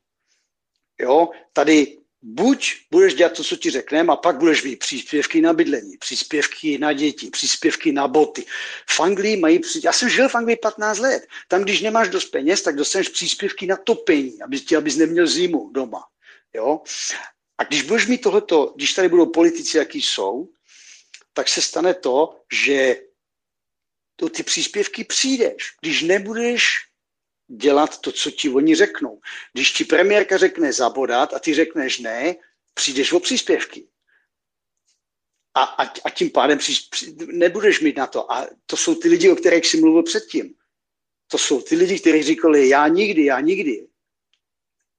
Jo? 0.99 1.29
Tady 1.53 1.97
buď 2.21 2.73
budeš 2.91 3.13
dělat 3.13 3.33
to, 3.33 3.43
co 3.43 3.55
ti 3.55 3.69
řekneme, 3.69 4.13
a 4.13 4.15
pak 4.15 4.37
budeš 4.37 4.63
mít 4.63 4.79
příspěvky 4.79 5.41
na 5.41 5.53
bydlení, 5.53 5.97
příspěvky 5.97 6.77
na 6.77 6.93
děti, 6.93 7.29
příspěvky 7.29 7.91
na 7.91 8.07
boty. 8.07 8.45
V 8.89 8.99
Anglii 8.99 9.37
mají, 9.37 9.61
já 9.83 9.91
jsem 9.91 10.09
žil 10.09 10.29
v 10.29 10.35
Anglii 10.35 10.57
15 10.57 10.99
let. 10.99 11.27
Tam, 11.47 11.61
když 11.61 11.81
nemáš 11.81 12.09
dost 12.09 12.25
peněz, 12.25 12.61
tak 12.61 12.75
dostaneš 12.75 13.09
příspěvky 13.09 13.67
na 13.67 13.77
topení, 13.77 14.41
aby 14.41 14.59
ti, 14.59 14.75
abys 14.75 14.95
neměl 14.95 15.27
zimu 15.27 15.69
doma. 15.71 16.03
Jo? 16.53 16.81
A 17.57 17.63
když 17.63 17.81
budeš 17.81 18.07
mít 18.07 18.21
tohleto, 18.21 18.73
když 18.75 18.93
tady 18.93 19.09
budou 19.09 19.25
politici, 19.25 19.77
jaký 19.77 20.01
jsou, 20.01 20.49
tak 21.35 21.47
se 21.47 21.61
stane 21.61 21.93
to, 21.93 22.41
že 22.53 23.01
to 24.15 24.29
ty 24.29 24.43
příspěvky 24.43 25.03
přijdeš. 25.03 25.75
Když 25.81 26.01
nebudeš 26.01 26.65
dělat 27.47 28.01
to, 28.01 28.11
co 28.11 28.31
ti 28.31 28.49
oni 28.49 28.75
řeknou. 28.75 29.21
Když 29.53 29.71
ti 29.71 29.85
premiérka 29.85 30.37
řekne 30.37 30.73
zabodat 30.73 31.33
a 31.33 31.39
ty 31.39 31.53
řekneš 31.53 31.99
ne, 31.99 32.35
přijdeš 32.73 33.11
o 33.11 33.19
příspěvky. 33.19 33.87
A, 35.53 35.63
a, 35.63 35.83
a 36.05 36.09
tím 36.09 36.31
pádem 36.31 36.57
při, 36.57 36.73
při, 36.89 37.15
nebudeš 37.27 37.79
mít 37.79 37.97
na 37.97 38.07
to. 38.07 38.31
A 38.31 38.47
to 38.65 38.77
jsou 38.77 38.95
ty 38.95 39.07
lidi, 39.07 39.29
o 39.29 39.35
kterých 39.35 39.65
jsi 39.65 39.77
mluvil 39.77 40.03
předtím. 40.03 40.55
To 41.27 41.37
jsou 41.37 41.61
ty 41.61 41.75
lidi, 41.75 41.99
kteří 41.99 42.23
říkali, 42.23 42.69
já 42.69 42.87
nikdy, 42.87 43.25
já 43.25 43.39
nikdy. 43.39 43.87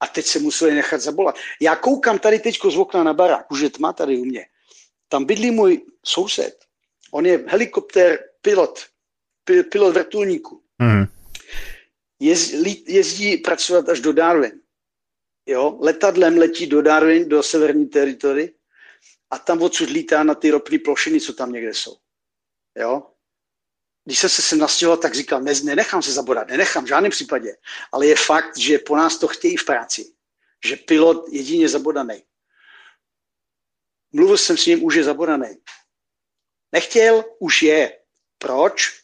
A 0.00 0.06
teď 0.06 0.26
se 0.26 0.38
museli 0.38 0.74
nechat 0.74 1.00
zabolat. 1.00 1.36
Já 1.60 1.76
koukám 1.76 2.18
tady 2.18 2.38
teď 2.38 2.58
z 2.70 2.76
okna 2.76 3.02
na 3.02 3.14
barák, 3.14 3.50
už 3.50 3.60
je 3.60 3.70
tma 3.70 3.92
tady 3.92 4.18
u 4.18 4.24
mě. 4.24 4.46
Tam 5.08 5.24
bydlí 5.24 5.50
můj 5.50 5.86
soused. 6.04 6.64
On 7.10 7.26
je 7.26 7.44
helikoptér 7.46 8.18
pilot, 8.42 8.86
pilot 9.70 9.94
vrtulníku. 9.94 10.62
Mm. 10.78 11.04
Jezdí, 12.20 12.84
jezdí 12.88 13.36
pracovat 13.36 13.88
až 13.88 14.00
do 14.00 14.12
Darwin. 14.12 14.60
Jo? 15.46 15.78
Letadlem 15.80 16.38
letí 16.38 16.66
do 16.66 16.82
Darwin, 16.82 17.28
do 17.28 17.42
severní 17.42 17.86
teritory 17.86 18.54
a 19.30 19.38
tam 19.38 19.62
odsud 19.62 19.90
lítá 19.90 20.22
na 20.22 20.34
ty 20.34 20.50
ropné 20.50 20.78
plošiny, 20.78 21.20
co 21.20 21.32
tam 21.32 21.52
někde 21.52 21.74
jsou. 21.74 21.96
Jo? 22.78 23.02
Když 24.04 24.18
jsem 24.18 24.30
se 24.30 24.42
sem 24.42 24.58
nastěhoval, 24.58 24.96
tak 24.96 25.14
říkal, 25.14 25.40
ne, 25.40 25.52
nenechám 25.64 26.02
se 26.02 26.12
zabodat, 26.12 26.48
nenechám 26.48 26.84
v 26.84 26.88
žádném 26.88 27.10
případě. 27.10 27.56
Ale 27.92 28.06
je 28.06 28.16
fakt, 28.16 28.58
že 28.58 28.78
po 28.78 28.96
nás 28.96 29.18
to 29.18 29.28
chtějí 29.28 29.56
v 29.56 29.64
práci. 29.64 30.12
Že 30.66 30.76
pilot 30.76 31.28
jedině 31.30 31.68
zabodaný. 31.68 32.22
Mluvil 34.16 34.38
jsem 34.38 34.56
s 34.56 34.66
ním, 34.66 34.84
už 34.84 34.94
je 34.94 35.04
zabodaný. 35.04 35.48
Nechtěl, 36.72 37.24
už 37.38 37.62
je. 37.62 37.98
Proč? 38.38 39.02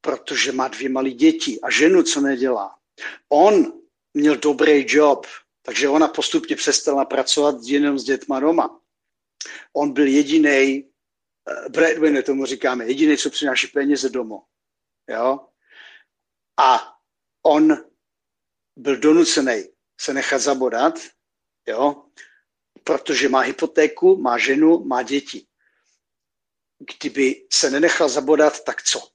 Protože 0.00 0.52
má 0.52 0.68
dvě 0.68 0.88
malé 0.88 1.10
děti 1.10 1.60
a 1.60 1.70
ženu, 1.70 2.02
co 2.02 2.20
nedělá. 2.20 2.78
On 3.28 3.72
měl 4.14 4.36
dobrý 4.36 4.84
job, 4.88 5.26
takže 5.62 5.88
ona 5.88 6.08
postupně 6.08 6.56
přestala 6.56 7.04
pracovat 7.04 7.54
jenom 7.62 7.98
s 7.98 8.04
dětma 8.04 8.40
doma. 8.40 8.80
On 9.72 9.92
byl 9.92 10.06
jediný, 10.06 10.82
uh, 10.82 11.68
breadwinner 11.68 12.24
tomu 12.24 12.46
říkáme, 12.46 12.86
jediný, 12.86 13.16
co 13.16 13.30
přináší 13.30 13.66
peněze 13.66 14.08
domů. 14.08 14.42
Jo? 15.08 15.48
A 16.56 16.98
on 17.42 17.84
byl 18.76 18.96
donucený 18.96 19.64
se 20.00 20.14
nechat 20.14 20.38
zabodat, 20.38 20.94
jo? 21.66 22.04
Protože 22.84 23.28
má 23.28 23.40
hypotéku, 23.40 24.16
má 24.16 24.38
ženu, 24.38 24.84
má 24.84 25.02
děti. 25.02 25.46
Kdyby 26.78 27.46
se 27.52 27.70
nenechal 27.70 28.08
zabodat, 28.08 28.64
tak 28.64 28.82
co? 28.82 29.08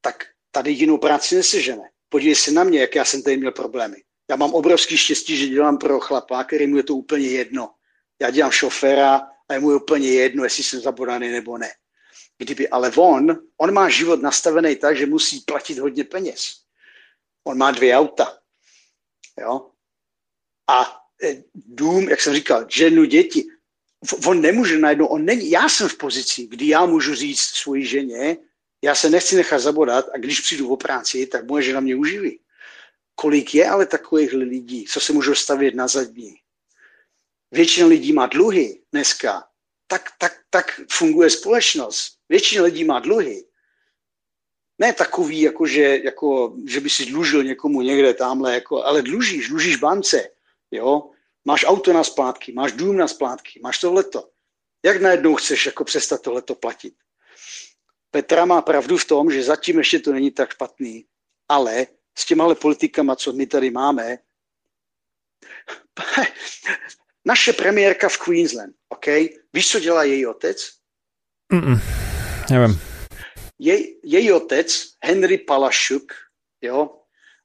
Tak 0.00 0.24
tady 0.50 0.70
jinou 0.70 0.98
práci 0.98 1.34
nesežene. 1.34 1.90
Podívej 2.08 2.34
se 2.34 2.50
na 2.50 2.64
mě, 2.64 2.80
jak 2.80 2.94
já 2.94 3.04
jsem 3.04 3.22
tady 3.22 3.36
měl 3.36 3.52
problémy. 3.52 3.96
Já 4.30 4.36
mám 4.36 4.54
obrovský 4.54 4.96
štěstí, 4.96 5.36
že 5.36 5.46
dělám 5.46 5.78
pro 5.78 6.00
chlapa, 6.00 6.44
který 6.44 6.66
mu 6.66 6.76
je 6.76 6.82
to 6.82 6.94
úplně 6.94 7.28
jedno. 7.28 7.74
Já 8.20 8.30
dělám 8.30 8.52
šoféra 8.52 9.28
a 9.48 9.54
je 9.54 9.60
mu 9.60 9.70
je 9.70 9.76
úplně 9.76 10.08
jedno, 10.08 10.44
jestli 10.44 10.64
jsem 10.64 10.80
zabodaný 10.80 11.28
nebo 11.28 11.58
ne. 11.58 11.70
Kdyby 12.38 12.68
ale 12.68 12.92
on, 12.96 13.38
on 13.56 13.74
má 13.74 13.88
život 13.88 14.22
nastavený 14.22 14.76
tak, 14.76 14.96
že 14.96 15.06
musí 15.06 15.40
platit 15.40 15.78
hodně 15.78 16.04
peněz. 16.04 16.64
On 17.44 17.58
má 17.58 17.70
dvě 17.70 17.96
auta. 17.96 18.38
Jo? 19.40 19.70
A 20.66 21.03
dům, 21.54 22.08
jak 22.08 22.20
jsem 22.20 22.34
říkal, 22.34 22.66
ženu, 22.68 23.04
děti. 23.04 23.44
On 24.26 24.40
nemůže 24.40 24.78
najednou, 24.78 25.06
on 25.06 25.24
není, 25.24 25.50
já 25.50 25.68
jsem 25.68 25.88
v 25.88 25.96
pozici, 25.96 26.46
kdy 26.46 26.68
já 26.68 26.86
můžu 26.86 27.14
říct 27.14 27.40
svoji 27.40 27.86
ženě, 27.86 28.36
já 28.84 28.94
se 28.94 29.10
nechci 29.10 29.36
nechat 29.36 29.58
zabodat 29.58 30.06
a 30.14 30.18
když 30.18 30.40
přijdu 30.40 30.68
o 30.68 30.76
práci, 30.76 31.26
tak 31.26 31.46
moje 31.46 31.62
žena 31.62 31.80
mě 31.80 31.96
uživí. 31.96 32.40
Kolik 33.14 33.54
je 33.54 33.68
ale 33.68 33.86
takových 33.86 34.32
lidí, 34.32 34.84
co 34.84 35.00
se 35.00 35.12
můžou 35.12 35.34
stavět 35.34 35.74
na 35.74 35.88
zadní? 35.88 36.34
Většina 37.52 37.86
lidí 37.86 38.12
má 38.12 38.26
dluhy 38.26 38.80
dneska. 38.92 39.44
Tak, 39.86 40.10
tak, 40.18 40.40
tak 40.50 40.80
funguje 40.90 41.30
společnost. 41.30 42.18
Většina 42.28 42.64
lidí 42.64 42.84
má 42.84 43.00
dluhy. 43.00 43.44
Ne 44.78 44.92
takový, 44.92 45.40
jako 45.40 45.66
že, 45.66 45.98
jako, 46.04 46.56
že 46.66 46.80
by 46.80 46.90
si 46.90 47.06
dlužil 47.06 47.44
někomu 47.44 47.80
někde 47.80 48.14
tamhle, 48.14 48.54
jako, 48.54 48.84
ale 48.84 49.02
dlužíš, 49.02 49.48
dlužíš 49.48 49.76
bance. 49.76 50.30
Jo? 50.70 51.10
Máš 51.44 51.64
auto 51.64 51.92
na 51.92 52.04
splátky, 52.04 52.52
máš 52.52 52.72
dům 52.72 52.96
na 52.96 53.08
splátky, 53.08 53.60
máš 53.62 53.78
tohleto. 53.78 54.30
Jak 54.84 55.00
najednou 55.00 55.34
chceš 55.34 55.66
jako 55.66 55.84
přestat 55.84 56.22
tohleto 56.22 56.54
platit? 56.54 56.94
Petra 58.10 58.44
má 58.44 58.62
pravdu 58.62 58.96
v 58.96 59.04
tom, 59.04 59.30
že 59.30 59.42
zatím 59.42 59.78
ještě 59.78 59.98
to 59.98 60.12
není 60.12 60.30
tak 60.30 60.52
špatný, 60.52 61.04
ale 61.48 61.86
s 62.18 62.24
těmahle 62.24 62.54
politikama, 62.54 63.16
co 63.16 63.32
my 63.32 63.46
tady 63.46 63.70
máme, 63.70 64.18
naše 67.24 67.52
premiérka 67.52 68.08
v 68.08 68.18
Queensland, 68.18 68.74
OK? 68.88 69.06
Víš, 69.52 69.70
co 69.70 69.80
dělá 69.80 70.04
její 70.04 70.26
otec? 70.26 70.70
Mm-mm, 71.52 71.80
nevím. 72.50 72.80
Jej, 73.58 74.00
její 74.04 74.32
otec, 74.32 74.84
Henry 75.04 75.38
Palašuk, 75.38 76.12
jo, 76.60 77.00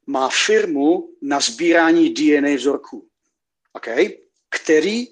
má 0.06 0.28
firmu 0.28 1.08
na 1.22 1.40
sbírání 1.40 2.14
DNA 2.14 2.56
vzorků, 2.56 3.09
OK? 3.72 3.88
který 4.50 5.06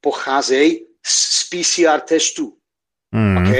pocházejí 0.00 0.86
z 1.06 1.48
PCR 1.48 2.00
testů. 2.00 2.52
Mm. 3.14 3.36
OK? 3.36 3.56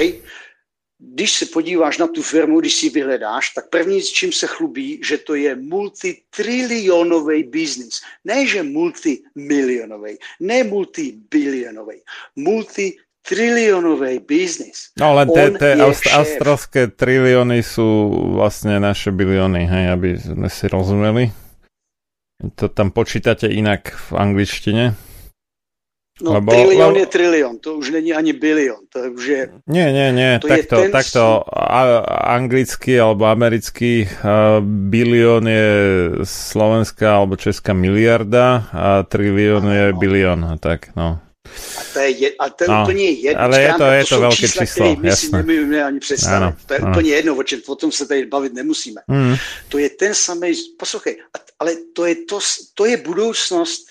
Když 0.99 1.33
se 1.33 1.47
podíváš 1.47 1.99
na 1.99 2.07
tu 2.07 2.23
firmu, 2.23 2.61
když 2.61 2.75
si 2.75 2.89
vyhledáš, 2.89 3.51
tak 3.51 3.69
první, 3.69 4.03
s 4.03 4.13
čím 4.13 4.33
se 4.33 4.47
chlubí, 4.47 5.01
že 5.05 5.19
to 5.19 5.35
je 5.35 5.57
multitrilionový 5.57 7.43
biznis. 7.43 8.01
Ne, 8.25 8.47
že 8.47 8.63
multimilionový, 8.63 10.17
ne 10.41 10.65
multibilionový, 10.65 12.01
multitrilionový 12.37 14.19
biznis. 14.25 14.89
No 14.97 15.13
len 15.21 15.29
tie, 15.29 15.53
On 15.53 15.55
tie 15.61 15.77
je 15.77 15.85
aust- 15.85 16.09
australské 16.09 16.89
trilióny 16.89 17.61
sú 17.61 18.09
vlastne 18.33 18.81
naše 18.81 19.13
bilióny, 19.13 19.69
hej, 19.69 19.85
aby 19.93 20.17
sme 20.17 20.49
si 20.49 20.65
rozumeli. 20.65 21.46
To 22.37 22.69
tam 22.69 22.93
počítate 22.93 23.49
inak 23.49 23.97
v 23.97 24.09
angličtine. 24.13 24.85
No, 26.17 26.41
Lebo- 26.41 26.49
trilion 26.49 26.97
lebo- 26.97 27.01
je 27.01 27.07
trilion, 27.13 27.55
to 27.61 27.77
už 27.77 27.93
není 27.93 28.09
ani 28.17 28.33
bilion, 28.33 28.89
to 28.89 29.13
už 29.13 29.25
je... 29.29 29.43
Nie, 29.69 29.93
nie, 29.93 30.09
nie, 30.17 30.41
To 30.41 30.49
je 30.49 30.65
takto, 30.65 30.77
ten 30.81 30.89
takto 30.89 31.45
a, 31.45 31.81
anglický 32.41 32.97
alebo 32.97 33.29
americký 33.29 34.09
uh, 34.09 34.65
bilión 34.65 35.45
je 35.45 35.69
slovenská 36.25 37.21
alebo 37.21 37.37
česká 37.37 37.77
miliarda 37.77 38.65
a 38.73 39.05
trilión 39.05 39.69
je 39.69 39.93
Áno. 39.93 40.01
bilión, 40.01 40.41
a 40.49 40.57
tak 40.57 40.97
no. 40.97 41.21
A 41.79 41.83
to 41.93 41.99
je, 41.99 42.11
je, 42.11 42.31
a 42.39 42.51
to 42.51 42.65
je 42.65 42.69
No, 42.69 42.83
úplně 42.83 43.11
jedno. 43.11 43.43
ale 43.43 43.63
je 43.63 43.75
to- 43.79 43.85
je 43.85 44.01
to 44.01 44.07
jsou 44.15 44.21
velké 44.21 44.37
čísla, 44.37 44.67
číslo, 44.67 44.97
my 44.97 45.01
si 45.01 45.07
jasné. 45.07 45.43
nemůžeme 45.43 45.85
ani 45.85 46.01
představit. 46.01 46.37
Ano, 46.37 46.57
to 46.67 46.73
je 46.75 46.79
ano. 46.81 46.91
úplně 46.91 47.11
jedno, 47.11 47.37
o, 47.37 47.43
čem, 47.43 47.61
o 47.67 47.75
tom 47.75 47.93
se 47.93 48.07
tady 48.07 48.27
bavit 48.27 48.53
nemusíme. 48.53 49.01
Mm. 49.09 49.35
To 49.69 49.79
je 49.79 49.91
ten 49.91 50.15
samý, 50.15 50.53
poslouchej, 50.79 51.17
ale 51.59 51.73
to 51.95 52.07
je, 52.07 52.15
to, 52.17 52.39
to 52.75 52.85
je 52.85 52.97
budoucnost 52.97 53.87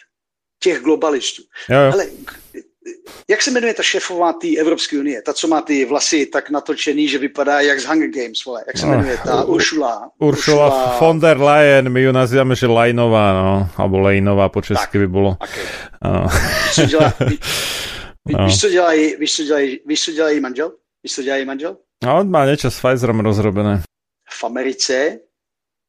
těch 0.60 0.80
globalistů. 0.82 1.44
Jo, 1.70 1.80
jo. 1.80 1.92
Ale 1.94 2.06
jak 3.30 3.42
se 3.42 3.52
jmenuje 3.52 3.74
ta 3.74 3.84
šéfová 3.84 4.34
té 4.34 4.48
Evropské 4.58 5.00
unie? 5.00 5.22
Ta, 5.22 5.34
co 5.34 5.48
má 5.48 5.62
ty 5.62 5.86
vlasy 5.86 6.26
tak 6.26 6.50
natočený, 6.50 7.08
že 7.08 7.18
vypadá 7.18 7.62
jak 7.62 7.80
z 7.80 7.86
Hunger 7.86 8.10
Games, 8.10 8.46
vole. 8.46 8.64
Jak 8.68 8.78
se 8.78 8.86
No, 8.86 8.92
jmenuje 8.92 9.18
ta? 9.26 9.44
Ursula. 9.44 10.10
Ursula 10.20 10.98
von 11.00 11.20
der 11.20 11.42
Leyen, 11.42 11.90
my 11.90 12.02
ju 12.02 12.12
nazývame, 12.12 12.56
že 12.56 12.68
Lajnová, 12.68 13.34
no, 13.34 13.70
alebo 13.78 14.00
Lejnová 14.00 14.50
po 14.50 14.62
česky 14.62 14.98
by 14.98 15.08
bolo. 15.08 15.38
Okay. 15.42 15.66
Áno. 16.02 16.28
Víš, 16.30 16.76
co 16.76 16.86
dělá, 16.86 17.14
ví, 17.20 17.40
ví, 18.26 18.34
No. 18.38 18.46
víš, 18.46 18.60
co 18.62 18.70
dělá, 18.70 18.94
její- 18.94 19.16
víš, 19.20 19.36
co 19.36 19.44
dělá, 19.44 19.60
její- 19.60 19.80
víš, 19.86 20.02
co 20.06 20.12
dělá 20.12 20.30
její 20.30 20.40
manžel? 20.40 20.72
Víš, 21.04 21.14
co 21.16 21.22
dělá 21.24 21.36
její 21.38 21.46
manžel? 21.46 21.78
A 22.08 22.14
on 22.14 22.30
má 22.30 22.46
niečo 22.46 22.70
s 22.72 22.78
Pfizerom 22.80 23.20
rozrobené. 23.20 23.82
V 24.30 24.44
Americe 24.44 25.20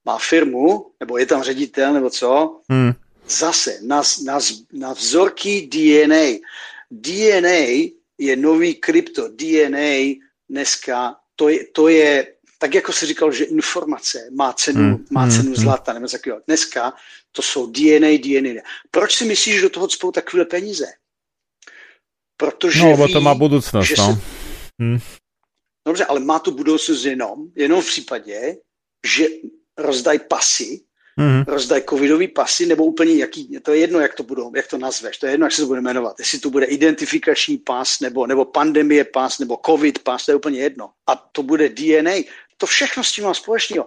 má 0.07 0.17
firmu, 0.19 0.87
nebo 1.01 1.19
je 1.19 1.27
tam 1.27 1.43
ředitel, 1.43 1.93
nebo 1.93 2.11
co, 2.11 2.61
Hm. 2.73 2.93
zase 3.29 3.79
na, 3.85 4.03
na, 4.25 4.39
na 4.73 4.93
vzorky 4.93 5.69
DNA. 5.69 6.39
DNA 6.91 7.91
je 8.19 8.37
nový 8.37 8.75
krypto. 8.75 9.29
DNA 9.29 10.15
dneska, 10.49 11.17
to 11.37 11.49
je, 11.49 11.67
to 11.67 11.89
je 11.89 12.33
tak 12.59 12.75
jako 12.75 12.93
se 12.93 13.07
říkal, 13.07 13.33
že 13.33 13.45
informace 13.45 14.29
má 14.33 14.53
cenu, 14.53 14.81
Hmm, 14.81 15.05
má 15.11 15.23
hmm, 15.23 15.31
cenu 15.31 15.47
hmm. 15.47 15.57
zlata, 15.57 15.93
nebo 15.93 16.09
takového. 16.09 16.43
Dneska 16.47 16.93
to 17.33 17.43
jsou 17.43 17.67
DNA, 17.67 18.09
DNA. 18.19 18.61
Proč 18.91 19.15
si 19.15 19.25
myslíš, 19.25 19.55
že 19.55 19.63
do 19.63 19.71
toho 19.71 19.89
cpou 19.89 20.13
takové 20.13 20.45
peníze? 20.45 20.87
Protože 22.37 22.79
No, 22.79 22.97
ví, 22.97 23.13
to 23.13 23.21
má 23.21 23.35
budúcnosť, 23.35 23.89
že 23.89 23.95
no. 23.99 24.15
se- 24.15 24.21
Hm. 24.83 24.99
Dobře, 25.87 26.05
ale 26.05 26.21
má 26.21 26.39
tu 26.39 26.51
budoucnost 26.51 27.05
jenom, 27.05 27.49
jenom 27.55 27.83
v 27.83 27.87
případě, 27.87 28.57
že 29.07 29.27
rozdají 29.79 30.19
pasy, 30.29 30.81
Mhm. 31.17 31.45
rozdají 31.47 31.83
covidový 31.89 32.29
pasy, 32.29 32.67
nebo 32.67 32.85
úplně 32.85 33.15
jaký, 33.15 33.59
to 33.63 33.73
je 33.73 33.79
jedno, 33.79 34.01
jak 34.01 34.15
to 34.15 34.23
budou, 34.23 34.53
jak 34.57 34.67
to 34.67 34.79
nazveš, 34.79 35.17
to 35.17 35.27
je 35.27 35.33
jedno, 35.33 35.47
jak 35.47 35.53
se 35.53 35.63
to 35.63 35.67
bude 35.69 35.81
jmenovat, 35.81 36.19
jestli 36.19 36.39
to 36.39 36.51
bude 36.51 36.67
identifikační 36.67 37.59
pas, 37.59 38.01
nebo, 38.01 38.27
nebo 38.27 38.45
pandemie 38.45 39.05
pas, 39.05 39.39
nebo 39.39 39.61
covid 39.67 39.99
pas, 39.99 40.25
to 40.25 40.33
je 40.33 40.37
úplně 40.37 40.61
jedno. 40.61 40.91
A 41.07 41.17
to 41.17 41.43
bude 41.43 41.69
DNA, 41.69 42.13
to 42.57 42.67
všechno 42.67 43.05
s 43.05 43.13
tím 43.13 43.25
má 43.25 43.35
společného. 43.35 43.87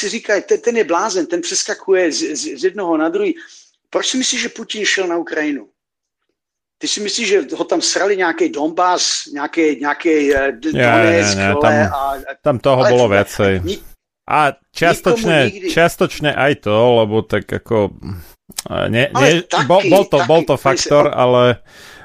Si 0.00 0.08
říkají, 0.08 0.42
ten, 0.48 0.60
ten 0.60 0.76
je 0.76 0.84
blázen, 0.84 1.26
ten 1.28 1.40
přeskakuje 1.44 2.12
z, 2.12 2.18
z, 2.36 2.42
z 2.60 2.62
jednoho 2.64 2.96
na 2.96 3.08
druhý. 3.12 3.34
Proč 3.90 4.06
si 4.06 4.16
myslíš, 4.16 4.40
že 4.40 4.48
Putin 4.48 4.84
šel 4.84 5.06
na 5.06 5.16
Ukrajinu? 5.20 5.68
Ty 6.80 6.88
si 6.88 7.00
myslíš, 7.04 7.26
že 7.28 7.38
ho 7.56 7.64
tam 7.68 7.84
srali 7.84 8.16
nějaký 8.16 8.48
Donbass, 8.48 9.26
nějaký, 9.28 9.84
nějaký 9.84 10.32
uh, 10.32 10.48
Donetsk, 10.56 11.36
ne, 11.36 11.44
ne, 11.44 11.52
vole, 11.54 11.62
tam- 11.62 11.92
a, 11.92 12.00
Tam 12.40 12.56
toho 12.58 12.80
ale 12.80 12.90
vole, 12.90 13.08
viacej. 13.20 13.52
ni- 13.60 13.82
A 14.30 14.54
čiastočne, 14.72 15.50
čiastočne 15.74 16.30
aj 16.32 16.62
to, 16.64 16.72
lebo 17.02 17.20
tak 17.26 17.50
ako... 17.50 17.90
eh, 18.70 18.72
Ale 18.72 18.86
nie, 18.88 19.04
taky, 19.44 19.66
bol, 19.66 19.82
bol, 19.90 20.04
to, 20.06 20.18
taky, 20.22 20.28
bol 20.30 20.42
to 20.46 20.54
faktor, 20.56 21.04
se- 21.10 21.16
ale 21.18 21.42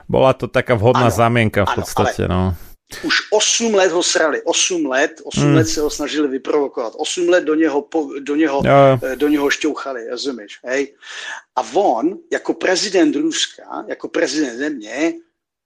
bola 0.09 0.33
to 0.33 0.49
taká 0.49 0.73
vhodná 0.75 1.07
Áno, 1.07 1.17
zamienka 1.21 1.63
v 1.63 1.71
áno, 1.71 1.77
podstate, 1.79 2.25
no. 2.25 2.57
Už 3.03 3.15
8 3.31 3.75
let 3.75 3.91
ho 3.91 4.03
srali, 4.03 4.41
8 4.41 4.85
let, 4.85 5.21
8 5.23 5.43
Hmm. 5.43 5.55
let 5.55 5.67
se 5.67 5.81
ho 5.81 5.89
snažili 5.89 6.27
vyprovokovat, 6.27 6.93
8 6.97 7.29
let 7.29 7.43
do 7.43 7.55
něho, 7.55 7.81
po, 7.81 8.09
do 8.19 8.35
něho, 8.35 8.61
eh, 9.03 9.15
do 9.15 9.27
něho 9.27 9.49
šťouchali, 9.49 10.09
rozumíš, 10.09 10.59
hej? 10.63 10.93
A 11.55 11.61
on, 11.73 12.19
jako 12.31 12.53
prezident 12.53 13.15
Ruska, 13.15 13.85
jako 13.87 14.07
prezident 14.07 14.57
země, 14.57 15.13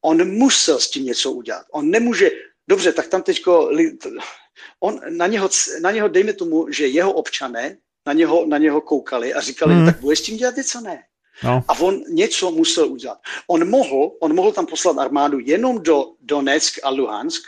on 0.02 0.30
musel 0.32 0.80
s 0.80 0.90
tím 0.90 1.06
něco 1.06 1.32
udělat. 1.32 1.66
On 1.72 1.90
nemůže, 1.90 2.32
dobře, 2.68 2.94
tak 2.94 3.08
tam 3.08 3.22
teďko, 3.24 3.70
on, 4.80 5.00
na 5.10 5.28
něho, 5.28 5.50
na 5.82 5.92
něho 5.92 6.08
dejme 6.08 6.34
tomu, 6.34 6.72
že 6.72 6.88
jeho 6.88 7.12
občané 7.14 7.78
na 8.06 8.14
něho, 8.14 8.46
na 8.46 8.58
něho 8.58 8.82
koukali 8.82 9.34
a 9.34 9.42
říkali, 9.42 9.74
Hmm. 9.76 9.86
tak 9.86 10.00
budeš 10.00 10.20
s 10.20 10.22
tím 10.22 10.38
dělat 10.38 10.56
něco, 10.56 10.82
ne? 10.82 11.04
No. 11.44 11.64
A 11.68 11.80
on 11.80 12.04
něco 12.10 12.52
musel 12.52 12.88
udělat. 12.88 13.18
On 13.48 13.70
mohl, 13.70 14.12
on 14.20 14.36
mohl 14.36 14.52
tam 14.52 14.66
poslat 14.66 14.98
armádu 14.98 15.40
jenom 15.40 15.84
do 15.84 16.06
Donetsk 16.22 16.80
a 16.84 16.90
Luhansk, 16.90 17.44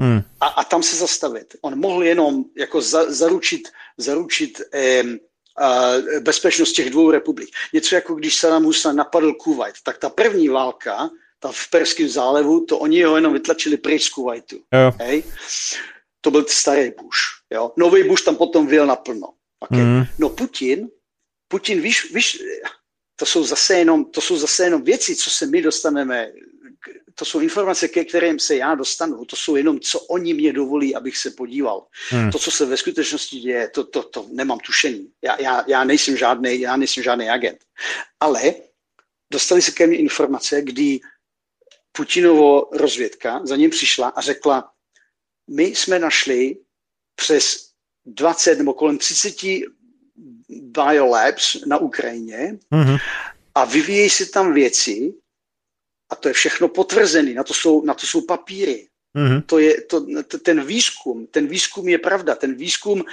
Hmm. 0.00 0.22
a, 0.40 0.46
a 0.46 0.64
tam 0.64 0.82
se 0.82 0.96
zastavit. 0.96 1.56
On 1.62 1.78
mohl 1.78 2.02
jenom 2.02 2.44
jako 2.58 2.80
za, 2.80 3.12
zaručit, 3.12 3.68
zaručit 3.98 4.60
uh, 4.74 6.20
bezpečnost 6.20 6.72
těch 6.72 6.90
dvou 6.90 7.10
republik. 7.10 7.48
Něco 7.72 7.94
jako 7.94 8.14
když 8.14 8.38
Saddam 8.38 8.64
Hussein 8.64 8.96
napadl 8.96 9.32
Kuwait, 9.32 9.74
tak 9.82 9.98
ta 9.98 10.10
první 10.10 10.48
válka, 10.48 11.10
ta 11.38 11.52
v 11.52 11.70
Perském 11.70 12.08
zálevu, 12.08 12.64
to 12.64 12.78
oni 12.78 13.02
ho 13.02 13.16
jenom 13.16 13.32
vytlačili 13.32 13.76
pryč 13.76 14.02
z 14.02 14.08
Kuwaitu. 14.08 14.56
Jo. 14.56 14.92
Hej? 14.98 15.22
To 16.20 16.30
byl 16.30 16.44
starý 16.48 16.90
Bush. 16.90 17.20
Jo? 17.52 17.72
Nový 17.76 18.04
Bush 18.04 18.24
tam 18.24 18.36
potom 18.36 18.66
vyjel 18.66 18.86
naplno. 18.86 19.28
Okay. 19.60 19.80
Mm. 19.80 20.04
No 20.18 20.28
Putin, 20.28 20.88
Putin, 21.48 21.80
víš, 21.80 22.12
víš, 22.12 22.42
to 23.16 23.26
jsou 23.26 23.44
zase 23.44 23.74
jenom, 23.78 24.04
to 24.04 24.20
jsou 24.20 24.36
zase 24.36 24.64
jenom 24.64 24.82
věci, 24.82 25.16
co 25.16 25.30
se 25.30 25.46
my 25.46 25.62
dostaneme, 25.62 26.32
to 27.14 27.24
jsou 27.24 27.40
informace, 27.40 27.88
ke 27.88 28.04
kterým 28.04 28.38
se 28.38 28.56
já 28.56 28.74
dostanu, 28.74 29.24
to 29.24 29.36
jsou 29.36 29.56
jenom, 29.56 29.80
co 29.80 30.00
oni 30.00 30.34
mě 30.34 30.52
dovolí, 30.52 30.94
abych 30.94 31.16
se 31.16 31.30
podíval. 31.30 31.86
Hmm. 32.10 32.30
To, 32.30 32.38
co 32.38 32.50
se 32.50 32.66
ve 32.66 32.76
skutečnosti 32.76 33.36
děje, 33.40 33.68
to, 33.68 33.84
to, 33.84 34.02
to 34.02 34.26
nemám 34.32 34.58
tušení. 34.58 35.08
Já, 35.22 35.42
já, 35.42 35.64
já, 35.66 35.84
nejsem 35.84 36.16
žádný, 36.16 36.60
já 36.60 36.76
nejsem 36.76 37.02
žádný 37.02 37.30
agent. 37.30 37.58
Ale 38.20 38.54
dostali 39.32 39.62
se 39.62 39.72
ke 39.72 39.86
mně 39.86 39.98
informace, 39.98 40.62
kdy 40.62 41.00
Putinovo 41.92 42.68
rozvědka 42.72 43.40
za 43.44 43.56
ním 43.56 43.70
přišla 43.70 44.08
a 44.08 44.20
řekla, 44.20 44.70
my 45.50 45.62
jsme 45.64 45.98
našli 45.98 46.56
přes 47.14 47.68
20 48.06 48.58
nebo 48.58 48.74
kolem 48.74 48.98
30 48.98 49.34
biolabs 50.48 51.56
na 51.66 51.76
Ukrajině 51.78 52.56
Mhm. 52.70 52.96
a 53.54 53.64
vyvíjejí 53.64 54.10
se 54.10 54.26
tam 54.26 54.54
věci 54.54 55.14
a 56.12 56.14
to 56.16 56.28
je 56.28 56.34
všechno 56.34 56.68
potvrzené, 56.68 57.34
na 57.34 57.44
to 57.44 57.54
jsou, 57.54 57.84
na 57.84 57.94
to 57.94 58.06
jsou 58.06 58.20
papíry. 58.20 58.86
Mhm. 59.16 59.42
To 59.46 59.58
je, 59.58 59.80
to, 59.80 60.06
ten 60.42 60.64
výzkum, 60.66 61.26
ten 61.30 61.46
výzkum 61.46 61.88
je 61.88 61.98
pravda, 61.98 62.34
ten 62.34 62.54
výzkum, 62.54 63.04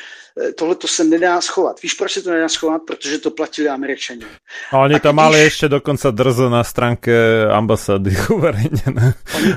tohle 0.58 0.76
to 0.76 0.88
se 0.88 1.04
nedá 1.04 1.42
schovat. 1.42 1.82
Víš, 1.82 1.94
proč 1.94 2.12
se 2.12 2.22
to 2.22 2.30
nedá 2.30 2.50
schovat? 2.50 2.82
Protože 2.88 3.18
to 3.18 3.32
platili 3.32 3.70
američani. 3.70 4.26
A 4.72 4.78
oni 4.80 4.96
A 4.96 5.00
to 5.00 5.08
když- 5.10 5.16
mali 5.16 5.38
ešte 5.46 5.70
dokonca 5.70 6.12
drzo 6.12 6.50
na 6.50 6.64
stránke 6.64 7.14
ambasády 7.54 8.12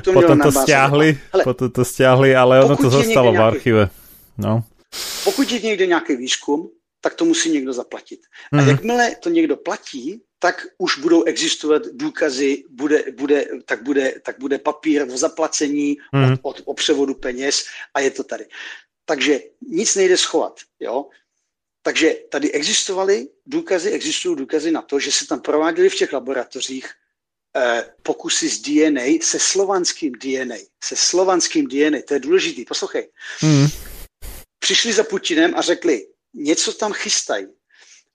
to 0.03 0.13
Potom 0.13 0.39
to 0.39 0.51
Hele, 0.53 1.41
potom 1.43 1.69
to 1.71 1.85
stiahli, 1.85 2.35
ale 2.35 2.61
ono 2.65 2.77
to 2.77 2.89
zostalo 2.89 3.33
v 3.33 3.41
archíve. 3.41 3.89
No. 4.37 4.63
Pokud 5.23 5.51
je 5.51 5.59
někde 5.59 5.85
nějaký 5.85 6.15
výzkum, 6.15 6.69
tak 7.05 7.13
to 7.13 7.25
musí 7.25 7.51
někdo 7.51 7.73
zaplatit. 7.73 8.19
A 8.51 8.55
Mhm. 8.55 8.69
jakmile 8.69 9.15
to 9.15 9.29
někdo 9.29 9.57
platí, 9.57 10.21
tak 10.39 10.65
už 10.77 10.97
budou 10.99 11.23
existovat 11.23 11.81
důkazy, 11.93 12.63
bude, 12.69 13.03
bude, 13.13 13.47
tak, 13.65 13.83
bude, 13.83 14.13
tak 14.25 14.39
bude 14.39 14.57
papír 14.59 15.05
o 15.13 15.17
zaplacení, 15.17 15.97
Mhm. 16.13 16.33
od, 16.33 16.39
od, 16.41 16.61
o 16.65 16.73
převodu 16.73 17.13
peněz 17.13 17.65
a 17.93 17.99
je 17.99 18.11
to 18.11 18.23
tady. 18.23 18.45
Takže 19.05 19.39
nic 19.69 19.95
nejde 19.95 20.17
schovat. 20.17 20.59
Jo? 20.79 21.05
Takže 21.85 22.15
tady 22.29 22.51
existovaly 22.51 23.27
důkazy, 23.45 23.91
existují 23.91 24.35
důkazy 24.35 24.71
na 24.71 24.81
to, 24.81 24.99
že 24.99 25.11
se 25.11 25.27
tam 25.27 25.41
prováděly 25.41 25.89
v 25.89 25.95
těch 25.95 26.13
laboratořích 26.13 26.89
eh, 27.57 27.93
pokusy 28.03 28.49
s 28.49 28.59
DNA 28.61 29.05
se 29.21 29.39
slovanským 29.39 30.11
DNA. 30.17 30.55
Se 30.83 30.95
slovanským 30.95 31.67
DNA, 31.67 31.97
to 32.07 32.13
je 32.13 32.19
důležitý. 32.19 32.65
Poslouchej, 32.65 33.09
Mhm. 33.43 33.67
přišli 34.59 34.93
za 34.93 35.03
Putinem 35.03 35.53
a 35.55 35.61
řekli, 35.61 36.07
něco 36.35 36.73
tam 36.73 36.93
chystají. 36.93 37.47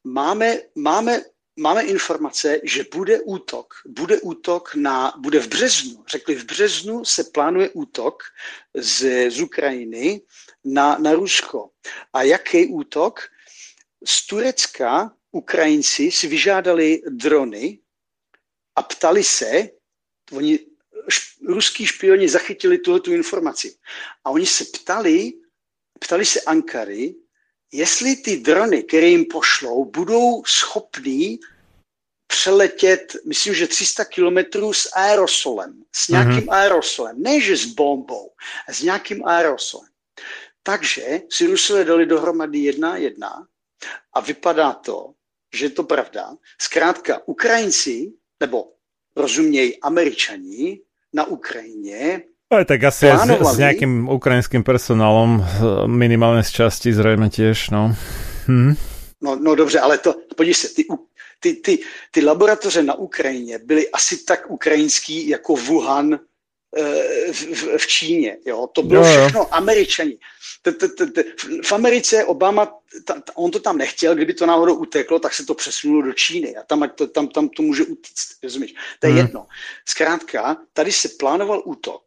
Máme, 0.05 0.59
máme, 0.75 1.23
máme 1.57 1.83
informace, 1.83 2.61
že 2.65 2.85
bude 2.95 3.21
útok. 3.21 3.75
Bude 3.87 4.21
útok 4.21 4.75
na, 4.75 5.15
bude 5.19 5.41
v 5.41 5.49
březnu. 5.49 6.05
Řekli, 6.09 6.35
v 6.35 6.45
březnu 6.45 7.05
se 7.05 7.25
plánuje 7.25 7.71
útok 7.71 8.23
z, 8.75 9.31
z 9.31 9.41
Ukrajiny 9.41 10.23
na, 10.65 10.99
na 10.99 11.13
Rusko. 11.13 11.71
A 12.13 12.23
jaký 12.23 12.67
útok? 12.67 13.21
Z 14.05 14.27
Turecka 14.27 15.17
Ukrajinci 15.33 16.11
si 16.11 16.27
vyžádali 16.29 17.03
drony 17.09 17.79
a 18.77 18.83
ptali 18.83 19.25
se, 19.25 19.69
oni, 20.33 20.59
ruský 21.47 21.87
špioni 21.87 22.29
zachytili 22.29 22.79
tuhletu 22.79 23.13
informaci. 23.13 23.77
A 24.25 24.31
oni 24.31 24.47
se 24.47 24.65
ptali, 24.65 25.33
ptali 26.01 26.25
se 26.25 26.41
Ankary, 26.41 27.15
jestli 27.73 28.17
ty 28.17 28.37
drony, 28.37 28.83
které 28.83 29.07
jim 29.07 29.25
pošlou, 29.25 29.85
budou 29.85 30.45
schopní 30.45 31.39
přeletět, 32.27 33.17
myslím, 33.27 33.55
že 33.55 33.67
300 33.67 34.05
kilometrů 34.05 34.73
s 34.73 34.89
aerosolem, 34.93 35.83
s 35.93 36.09
nějakým 36.09 36.41
mm-hmm. 36.41 36.53
aerosolem, 36.55 37.23
ne 37.23 37.41
že 37.41 37.57
s 37.57 37.65
bombou, 37.65 38.31
a 38.69 38.73
s 38.73 38.83
nějakým 38.83 39.27
aerosolem. 39.27 39.91
Takže 40.63 41.21
si 41.31 41.47
Rusové 41.47 41.85
dali 41.85 42.07
dohromady 42.07 42.59
jedna 42.59 42.97
jedna 42.97 43.47
a 44.13 44.21
vypadá 44.21 44.73
to, 44.73 45.15
že 45.55 45.65
je 45.65 45.71
to 45.71 45.85
pravda. 45.85 46.37
Zkrátka, 46.61 47.23
Ukrajinci, 47.27 48.13
nebo 48.41 48.73
rozumějí 49.17 49.81
Američani 49.81 50.81
na 51.13 51.25
Ukrajině, 51.25 52.23
Aj 52.51 52.64
tak 52.66 52.82
asi 52.82 53.06
s, 53.06 53.31
s 53.31 53.59
nejakým 53.62 54.10
ukrajinským 54.10 54.66
personálom, 54.66 55.39
eh, 55.39 55.44
minimálne 55.86 56.43
z 56.43 56.51
časti 56.51 56.90
zrejme 56.90 57.31
tiež, 57.31 57.70
no. 57.70 57.94
Hm. 58.51 58.74
No, 59.22 59.36
no 59.36 59.55
dobře, 59.55 59.81
ale 59.81 59.98
to, 59.98 60.14
podívej 60.36 60.55
se, 60.55 60.68
ty, 60.74 60.85
ty, 61.40 61.55
ty, 61.55 61.78
ty 62.10 62.18
laboratoře 62.24 62.82
na 62.82 62.94
Ukrajině 62.94 63.59
byly 63.59 63.90
asi 63.90 64.24
tak 64.24 64.51
ukrajinský 64.51 65.28
jako 65.28 65.55
Wuhan 65.56 66.14
eh, 66.77 67.32
v, 67.32 67.40
v, 67.55 67.77
v 67.78 67.86
Číně. 67.86 68.36
Jo? 68.47 68.66
To 68.72 68.82
bylo 68.82 69.06
Jo, 69.06 69.10
jo. 69.12 69.20
všechno 69.20 69.55
američani. 69.55 70.18
T- 70.62 70.72
t- 70.72 70.89
t- 70.89 71.06
t- 71.06 71.24
v- 71.62 71.72
Americe 71.72 72.24
Obama, 72.24 72.66
ta, 73.05 73.14
ta, 73.20 73.32
on 73.36 73.51
to 73.51 73.60
tam 73.60 73.78
nechtěl, 73.78 74.14
kdyby 74.14 74.35
to 74.35 74.47
náhodou 74.47 74.74
uteklo, 74.74 75.18
tak 75.18 75.35
se 75.35 75.47
to 75.47 75.55
přesunulo 75.55 76.02
do 76.02 76.12
Číny 76.12 76.56
a 76.56 76.62
tam, 76.62 76.90
to, 76.94 77.06
tam, 77.06 77.28
tam 77.28 77.48
to 77.48 77.62
může 77.62 77.85
utíct, 77.85 78.43
rozumíš? 78.43 78.74
To 78.98 79.06
je 79.06 79.12
Hmm. 79.12 79.18
jedno. 79.22 79.47
Zkrátka, 79.89 80.56
tady 80.72 80.93
se 80.93 81.09
plánoval 81.09 81.62
útok, 81.64 82.02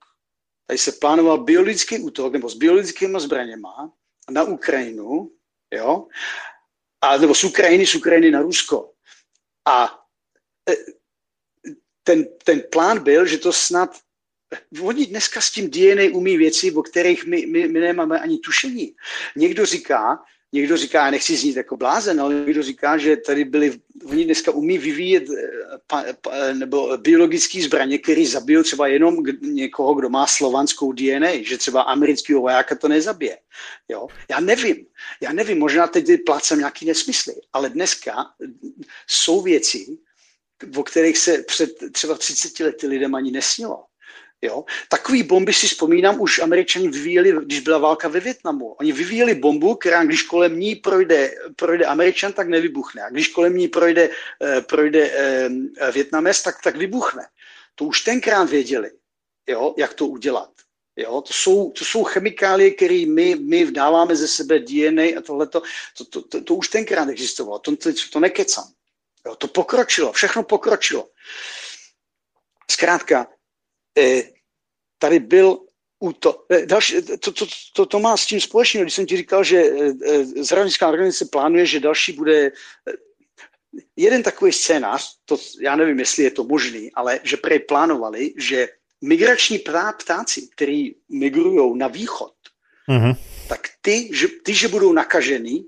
tady 0.68 0.77
se 0.77 0.91
plánoval 0.91 1.44
biologický 1.44 1.99
útok, 1.99 2.34
nebo 2.34 2.49
s 2.49 2.56
biologickými 2.56 3.19
zbraněma 3.19 3.94
na 4.30 4.44
Ukrajinu, 4.44 5.31
jo, 5.73 6.07
a, 7.02 7.18
nebo 7.18 7.35
z 7.35 7.44
Ukrajiny, 7.44 7.88
z 7.88 7.95
Ukrajiny 7.95 8.31
na 8.31 8.41
Rusko. 8.41 8.94
A 9.65 9.99
e, 10.69 10.73
ten, 12.03 12.26
ten 12.44 12.64
plán 12.72 13.03
byl, 13.03 13.26
že 13.26 13.38
to 13.38 13.53
snad 13.53 13.98
Oni 14.81 15.06
dneska 15.06 15.41
s 15.41 15.52
tím 15.52 15.69
DNA 15.69 16.03
umí 16.14 16.38
věci, 16.38 16.72
o 16.72 16.84
kterých 16.84 17.26
my, 17.26 17.45
my, 17.45 17.68
my 17.68 17.80
nemáme 17.80 18.19
ani 18.19 18.38
tušení. 18.38 18.95
Někdo 19.35 19.65
říká, 19.65 20.23
někdo 20.53 20.77
říká, 20.77 21.05
já 21.05 21.11
nechci 21.11 21.38
znít 21.38 21.55
jako 21.55 21.77
blázen, 21.77 22.21
ale 22.21 22.35
někdo 22.35 22.63
říká, 22.63 22.97
že 22.97 23.17
tady 23.17 23.45
byli, 23.45 23.80
oni 24.05 24.25
dneska 24.25 24.51
umí 24.51 24.77
vyvíjet 24.77 25.23
eh, 25.30 25.47
pa, 25.88 26.03
pa, 26.21 26.31
nebo 26.53 26.97
biologický 26.97 27.61
zbraně, 27.61 27.97
který 27.97 28.25
zabijou 28.25 28.63
třeba 28.63 28.88
jenom 28.88 29.17
někoho, 29.41 29.93
kdo 29.93 30.09
má 30.09 30.27
slovanskou 30.27 30.91
DNA, 30.91 31.43
že 31.43 31.57
třeba 31.57 31.81
amerického 31.81 32.41
vojáka 32.41 32.75
to 32.75 32.88
nezabije. 32.88 33.38
Jo? 33.89 34.07
Já 34.30 34.39
nevím, 34.39 34.85
já 35.21 35.34
nevím, 35.34 35.59
možná 35.59 35.88
teď 35.88 36.05
plácem 36.25 36.59
nějaký 36.59 36.85
nesmysly, 36.85 37.34
ale 37.53 37.69
dneska 37.69 38.25
jsou 39.07 39.41
věci, 39.41 39.97
o 40.75 40.84
kterých 40.84 41.17
se 41.17 41.43
před 41.43 41.69
třeba 41.91 42.15
30 42.15 42.59
lety 42.59 42.88
lidem 42.88 43.15
ani 43.15 43.31
nesnilo. 43.31 43.84
Jo? 44.43 44.63
Takový 44.89 45.23
bomby 45.23 45.53
si 45.53 45.67
vzpomínám, 45.67 46.21
už 46.21 46.39
američani 46.39 46.87
vyvíjeli, 46.87 47.31
když 47.45 47.59
byla 47.59 47.77
válka 47.77 48.07
ve 48.07 48.19
Větnamu. 48.19 48.73
Oni 48.73 48.91
vyvíjeli 48.91 49.35
bombu, 49.35 49.75
která 49.75 50.03
když 50.03 50.23
kolem 50.23 50.59
ní 50.59 50.75
projde, 50.75 51.31
projde 51.55 51.85
američan, 51.85 52.33
tak 52.33 52.47
nevybuchne. 52.47 53.03
A 53.03 53.09
když 53.09 53.27
kolem 53.27 53.57
ní 53.57 53.67
projde, 53.67 54.09
eh, 54.43 54.61
projde 54.61 55.11
eh, 55.11 55.91
Větnamec, 55.91 56.41
tak, 56.41 56.61
tak 56.63 56.75
vybuchne. 56.75 57.23
To 57.75 57.85
už 57.85 58.01
tenkrát 58.01 58.49
věděli, 58.49 58.91
jo? 59.47 59.75
jak 59.77 59.93
to 59.93 60.07
udělat. 60.07 60.51
Jo? 60.95 61.21
To, 61.21 61.33
jsou, 61.33 61.71
to 61.71 61.85
jsou 61.85 62.03
chemikálie, 62.03 62.71
které 62.71 63.05
my, 63.07 63.35
my 63.35 63.71
dáváme 63.71 64.15
ze 64.15 64.27
sebe 64.27 64.59
DNA 64.59 65.03
a 65.17 65.21
tohleto. 65.21 65.61
To, 65.97 66.05
to, 66.05 66.21
to, 66.21 66.41
to 66.41 66.55
už 66.55 66.67
tenkrát 66.67 67.09
existovalo. 67.09 67.59
To, 67.59 67.75
to, 67.75 67.89
to 68.11 68.19
nekecám. 68.19 68.67
Jo? 69.25 69.35
To 69.35 69.47
pokročilo, 69.47 70.11
všechno 70.11 70.43
pokročilo. 70.43 71.07
Zkrátka, 72.71 73.27
tady 74.99 75.19
byl 75.19 75.59
útok. 75.99 76.45
Eh, 76.49 76.65
Další, 76.65 77.01
to, 77.01 77.31
to, 77.31 77.45
to, 77.75 77.85
to 77.85 77.99
má 77.99 78.17
s 78.17 78.25
tím 78.25 78.41
společného, 78.41 78.83
když 78.83 78.93
jsem 78.93 79.05
ti 79.05 79.17
říkal, 79.17 79.43
že 79.43 79.57
eh, 79.57 79.91
eh, 80.05 80.25
zdravotnická 80.43 80.89
organizace 80.89 81.25
plánuje, 81.25 81.65
že 81.65 81.79
další 81.79 82.11
bude 82.13 82.45
eh, 82.45 82.51
jeden 83.95 84.23
takový 84.23 84.51
scénář, 84.51 85.17
to 85.25 85.37
já 85.61 85.75
nevím, 85.75 85.99
jestli 85.99 86.23
je 86.23 86.31
to 86.31 86.43
možný, 86.43 86.91
ale 86.93 87.19
že 87.23 87.37
prej 87.37 87.59
plánovali, 87.59 88.33
že 88.37 88.67
migrační 89.01 89.59
ptá, 89.59 89.91
ptáci, 89.91 90.47
který 90.55 90.95
migrují 91.09 91.77
na 91.77 91.87
východ, 91.87 92.33
Mhm. 92.87 93.13
tak 93.49 93.59
ty, 93.81 94.09
že, 94.13 94.27
ty, 94.43 94.53
že 94.53 94.67
budou 94.67 94.93
nakažený 94.93 95.65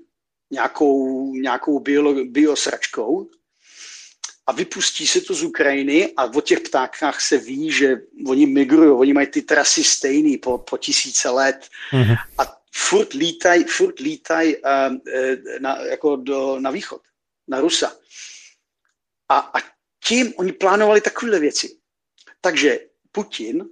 nějakou, 0.50 1.32
nějakou 1.34 1.80
biolo, 1.80 2.24
biosračkou, 2.24 3.28
a 4.46 4.52
vypustí 4.52 5.06
se 5.06 5.20
to 5.20 5.34
z 5.34 5.42
Ukrajiny 5.42 6.12
a 6.16 6.24
o 6.24 6.40
těch 6.40 6.60
ptákách 6.60 7.20
se 7.20 7.38
ví, 7.38 7.72
že 7.72 7.96
oni 8.26 8.46
migrují, 8.46 8.90
oni 8.90 9.12
mají 9.12 9.26
ty 9.26 9.42
trasy 9.42 9.84
stejný 9.84 10.38
po, 10.38 10.58
po 10.58 10.78
tisíce 10.78 11.30
let 11.30 11.68
Mhm. 11.92 12.14
a 12.38 12.56
furt 12.74 13.12
lítají 13.12 13.64
furt 13.64 13.98
lítaj, 13.98 14.56
uh, 14.64 14.96
na, 15.58 15.80
jako 15.80 16.16
do, 16.16 16.60
na 16.60 16.70
východ, 16.70 17.02
na 17.48 17.60
Rusa. 17.60 17.96
A, 19.28 19.38
a 19.38 19.58
tím 20.04 20.32
oni 20.36 20.52
plánovali 20.52 21.00
takovéhle 21.00 21.40
věci. 21.40 21.78
Takže 22.40 22.80
Putin 23.12 23.62
uh, 23.62 23.68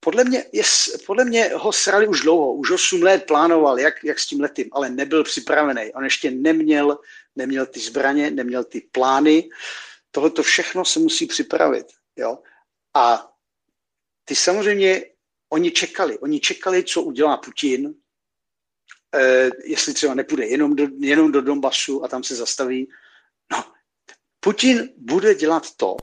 podle 0.00 0.24
mě, 0.24 0.44
je, 0.52 0.62
podle 1.06 1.24
mě 1.24 1.50
ho 1.54 1.72
srali 1.72 2.08
už 2.08 2.20
dlouho, 2.20 2.54
už 2.54 2.70
8 2.70 3.02
let 3.02 3.24
plánoval, 3.26 3.80
jak, 3.80 4.04
jak 4.04 4.18
s 4.18 4.26
tím 4.26 4.40
letím, 4.40 4.68
ale 4.72 4.90
nebyl 4.90 5.24
připravený. 5.24 5.92
On 5.94 6.04
ještě 6.04 6.30
neměl, 6.30 6.98
neměl 7.36 7.66
ty 7.66 7.80
zbraně, 7.80 8.30
neměl 8.30 8.64
ty 8.64 8.80
plány. 8.80 9.50
Tohle 10.10 10.30
všechno 10.42 10.84
se 10.84 10.98
musí 10.98 11.26
připravit. 11.26 11.86
Jo? 12.16 12.38
A 12.94 13.32
ty 14.24 14.34
samozřejmě, 14.34 15.04
oni 15.48 15.70
čekali, 15.70 16.18
oni 16.18 16.40
čekali, 16.40 16.84
co 16.84 17.02
udělá 17.02 17.36
Putin, 17.36 17.94
eh, 19.14 19.50
jestli 19.64 19.94
třeba 19.94 20.14
nepůjde 20.14 20.46
jenom 20.46 20.76
do, 20.76 20.88
jenom 20.98 21.32
do 21.32 21.40
Donbasu 21.40 22.04
a 22.04 22.08
tam 22.08 22.24
se 22.24 22.36
zastaví. 22.36 22.90
No, 23.52 23.64
Putin 24.40 24.88
bude 24.96 25.34
dělat 25.34 25.66
to, 25.76 25.96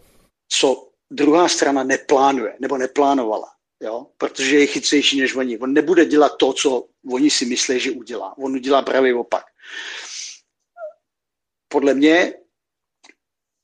co 0.49 0.91
druhá 1.11 1.47
strana 1.47 1.83
neplánuje 1.83 2.57
nebo 2.59 2.77
neplánovala 2.77 3.56
jo? 3.81 4.07
protože 4.17 4.59
je 4.59 4.67
chytřejší 4.67 5.21
než 5.21 5.35
oni. 5.35 5.57
On 5.57 5.73
nebude 5.73 6.05
dělat 6.05 6.37
to, 6.37 6.53
co 6.53 6.87
oni 7.11 7.29
si 7.29 7.45
myslí, 7.45 7.79
že 7.79 7.91
udělá. 7.91 8.37
On 8.37 8.55
udělá 8.55 8.81
právě 8.81 9.15
opak. 9.15 9.45
Podle 11.67 11.93
mě 11.93 12.33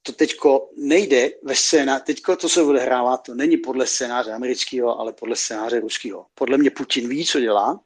to 0.01 0.11
teďko 0.11 0.69
nejde 0.77 1.29
ve 1.43 1.55
scéna, 1.55 1.99
teďko 1.99 2.35
to 2.35 2.49
se 2.49 2.61
odehrává, 2.61 3.17
to 3.17 3.35
není 3.35 3.57
podle 3.57 3.87
scénáře 3.87 4.31
amerického, 4.31 4.99
ale 4.99 5.13
podle 5.13 5.35
scénáře 5.35 5.79
ruského. 5.79 6.25
Podle 6.35 6.57
mě 6.57 6.71
Putin 6.71 7.09
ví, 7.09 7.25
co 7.25 7.39
dělá 7.39 7.79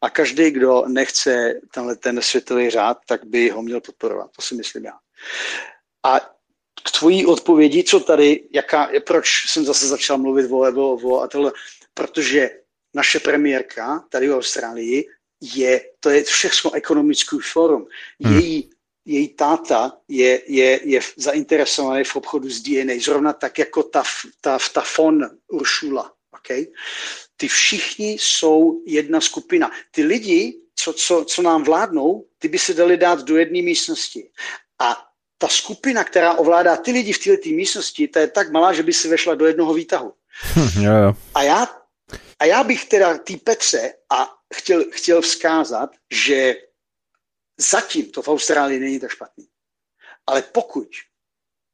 a 0.00 0.10
každý, 0.10 0.50
kdo 0.50 0.84
nechce 0.88 1.60
tenhle 1.74 1.96
ten 1.96 2.22
světový 2.22 2.70
řád, 2.70 2.98
tak 3.06 3.24
by 3.24 3.50
ho 3.50 3.62
měl 3.62 3.80
podporovat. 3.80 4.30
To 4.36 4.42
si 4.42 4.54
myslím 4.54 4.84
já. 4.84 4.98
A 6.02 6.37
k 6.84 6.90
tvojí 6.90 7.26
odpovědi, 7.26 7.84
co 7.84 8.00
tady, 8.00 8.48
jaká, 8.52 8.90
proč 9.06 9.28
jsem 9.46 9.64
zase 9.64 9.86
začal 9.86 10.18
mluvit 10.18 10.50
o, 10.50 10.56
o, 10.56 11.08
o 11.08 11.20
a 11.20 11.28
tohle, 11.28 11.52
protože 11.94 12.50
naše 12.94 13.20
premiérka 13.20 14.04
tady 14.08 14.28
v 14.28 14.34
Austrálii 14.34 15.08
je, 15.40 15.80
to 16.00 16.10
je 16.10 16.24
všechno 16.24 16.74
ekonomický 16.74 17.38
forum. 17.52 17.86
Hmm. 18.24 18.38
Její, 18.38 18.70
její 19.04 19.28
táta 19.28 19.96
je, 20.08 20.42
je, 20.52 20.80
je 20.84 21.00
zainteresovaný 21.16 22.04
v 22.04 22.16
obchodu 22.16 22.50
s 22.50 22.60
DNA, 22.60 22.94
zrovna 23.00 23.32
tak 23.32 23.58
jako 23.58 23.82
ta, 23.82 24.02
ta, 24.40 24.58
ta 24.72 24.80
fon 24.80 25.30
Uršula. 25.48 26.12
Okay? 26.38 26.66
Ty 27.36 27.48
všichni 27.48 28.12
jsou 28.12 28.82
jedna 28.86 29.20
skupina. 29.20 29.70
Ty 29.90 30.02
lidi, 30.02 30.54
co, 30.74 30.92
co, 30.92 31.24
co 31.24 31.42
nám 31.42 31.64
vládnou, 31.64 32.26
ty 32.38 32.48
by 32.48 32.58
se 32.58 32.74
dali 32.74 32.96
dát 32.96 33.22
do 33.22 33.36
jedné 33.36 33.62
místnosti. 33.62 34.30
A 34.78 35.07
ta 35.38 35.48
skupina, 35.48 36.04
která 36.04 36.32
ovládá 36.32 36.76
ty 36.76 36.90
lidi 36.90 37.12
v 37.12 37.24
této 37.24 37.48
místnosti, 37.48 38.08
ta 38.08 38.20
je 38.20 38.28
tak 38.28 38.50
malá, 38.50 38.72
že 38.72 38.82
by 38.82 38.92
se 38.92 39.08
vešla 39.08 39.34
do 39.34 39.46
jednoho 39.46 39.74
výtahu. 39.74 40.14
Hm, 40.56 40.84
jo, 40.84 40.92
jo. 40.92 41.14
A 41.34 41.42
já, 41.42 41.66
a 42.38 42.44
já 42.44 42.64
bych 42.64 42.84
teda 42.84 43.18
tý 43.18 43.36
Petře 43.36 43.94
a 44.10 44.34
chtěl, 44.54 44.84
chtěl 44.90 45.22
vzkázat, 45.22 45.90
že 46.10 46.56
zatím 47.58 48.10
to 48.10 48.22
v 48.22 48.28
Austrálii 48.28 48.80
není 48.80 49.00
tak 49.00 49.10
špatný. 49.10 49.48
Ale 50.26 50.42
pokud 50.42 50.88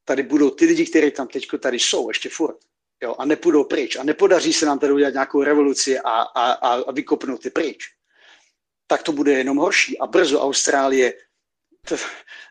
tady 0.05 0.23
budou 0.23 0.49
ty 0.49 0.65
lidi, 0.65 0.85
kteří 0.85 1.11
tam 1.11 1.27
teď 1.27 1.47
tady 1.59 1.79
jsou, 1.79 2.09
ještě 2.09 2.29
furt, 2.29 2.57
jo, 3.03 3.15
a 3.19 3.25
nepůjdou 3.25 3.63
pryč 3.63 3.95
a 3.95 4.03
nepodaří 4.03 4.53
se 4.53 4.65
nám 4.65 4.79
tady 4.79 4.93
udělat 4.93 5.13
nějakou 5.13 5.43
revoluci 5.43 5.99
a, 5.99 6.11
a, 6.11 6.51
a, 6.51 6.73
a 6.73 6.91
vykopnout 6.91 7.41
ty 7.41 7.49
pryč, 7.49 7.95
tak 8.87 9.03
to 9.03 9.11
bude 9.11 9.33
jenom 9.33 9.57
horší. 9.57 9.99
A 9.99 10.07
brzo 10.07 10.41
Austrálie 10.41 11.13
to, 11.85 11.95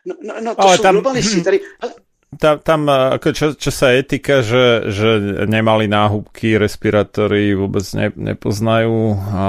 no, 0.05 0.15
no, 0.23 0.33
no 0.41 0.55
to 0.55 0.61
Ale 0.61 0.77
jsou 0.77 0.83
tam- 0.83 0.95
globalisti. 0.95 1.41
Tady, 1.41 1.59
Tam, 2.35 2.59
tam 2.59 2.91
ako 2.91 3.31
čo, 3.31 3.47
čo 3.55 3.71
sa 3.71 3.95
etika, 3.95 4.43
že, 4.43 4.91
že 4.91 5.39
nemali 5.47 5.87
náhubky, 5.87 6.59
respirátory 6.59 7.55
vôbec 7.55 7.87
ne, 7.95 8.11
nepoznajú 8.11 9.15
a 9.31 9.45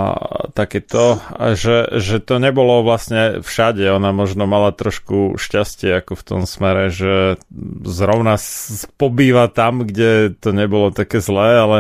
takéto, 0.55 1.19
a 1.19 1.59
že, 1.59 1.99
že 1.99 2.23
to 2.23 2.39
nebolo 2.39 2.87
vlastne 2.87 3.43
všade. 3.43 3.83
Ona 3.91 4.15
možno 4.15 4.47
mala 4.47 4.71
trošku 4.71 5.35
šťastie 5.35 5.99
ako 5.99 6.15
v 6.15 6.23
tom 6.23 6.43
smere, 6.47 6.95
že 6.95 7.43
zrovna 7.83 8.39
pobýva 8.95 9.51
tam, 9.51 9.83
kde 9.83 10.39
to 10.39 10.55
nebolo 10.55 10.95
také 10.95 11.19
zlé, 11.19 11.59
ale 11.59 11.79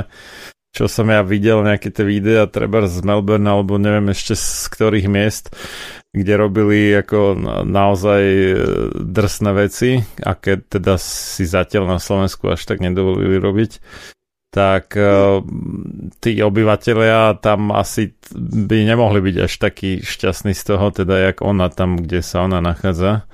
čo 0.74 0.90
som 0.90 1.06
ja 1.06 1.22
videl 1.22 1.62
nejaké 1.62 1.88
tie 1.94 2.02
videa, 2.02 2.50
treba 2.50 2.82
z 2.90 2.98
Melbourne, 3.06 3.46
alebo 3.46 3.78
neviem 3.78 4.10
ešte 4.10 4.34
z 4.34 4.66
ktorých 4.74 5.06
miest, 5.06 5.54
kde 6.16 6.32
robili 6.40 6.96
ako 6.96 7.36
na- 7.36 7.62
naozaj 7.68 8.22
e, 8.24 8.56
drsné 8.96 9.50
veci, 9.52 10.00
aké 10.24 10.56
teda 10.64 10.96
si 10.96 11.44
zatiaľ 11.44 11.92
na 11.92 11.98
Slovensku 12.00 12.48
až 12.48 12.64
tak 12.64 12.80
nedovolili 12.80 13.36
robiť, 13.36 13.84
tak 14.48 14.96
e, 14.96 15.44
tí 16.24 16.40
obyvateľia 16.40 17.36
tam 17.44 17.68
asi 17.68 18.16
by 18.32 18.88
nemohli 18.88 19.20
byť 19.20 19.36
až 19.44 19.52
takí 19.60 20.00
šťastní 20.00 20.56
z 20.56 20.62
toho, 20.64 20.88
teda 20.88 21.28
jak 21.28 21.44
ona 21.44 21.68
tam, 21.68 22.00
kde 22.00 22.24
sa 22.24 22.48
ona 22.48 22.64
nachádza. 22.64 23.28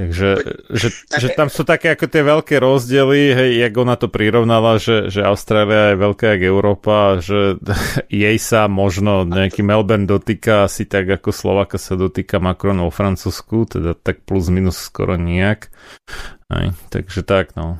Takže 0.00 0.28
že, 0.72 0.88
že 1.12 1.28
tam 1.36 1.52
sú 1.52 1.60
také 1.60 1.92
ako 1.92 2.08
tie 2.08 2.24
veľké 2.24 2.56
rozdiely, 2.56 3.36
hej, 3.36 3.50
jak 3.68 3.74
ona 3.76 4.00
to 4.00 4.08
prirovnala, 4.08 4.80
že, 4.80 5.12
že 5.12 5.20
Austrália 5.20 5.92
je 5.92 6.00
veľká 6.00 6.24
jak 6.24 6.42
Európa, 6.48 7.20
že 7.20 7.60
jej 8.08 8.38
sa 8.40 8.64
možno 8.64 9.28
nejaký 9.28 9.60
Melbourne 9.60 10.08
dotýka 10.08 10.64
asi 10.64 10.88
tak 10.88 11.04
ako 11.20 11.36
Slovaka 11.36 11.76
sa 11.76 12.00
dotýka 12.00 12.40
Macron 12.40 12.80
vo 12.80 12.88
Francúzsku, 12.88 13.76
teda 13.76 13.92
tak 13.92 14.24
plus 14.24 14.48
minus 14.48 14.80
skoro 14.80 15.20
nijak. 15.20 15.68
Hej, 16.48 16.72
takže 16.88 17.20
tak 17.20 17.52
no. 17.60 17.76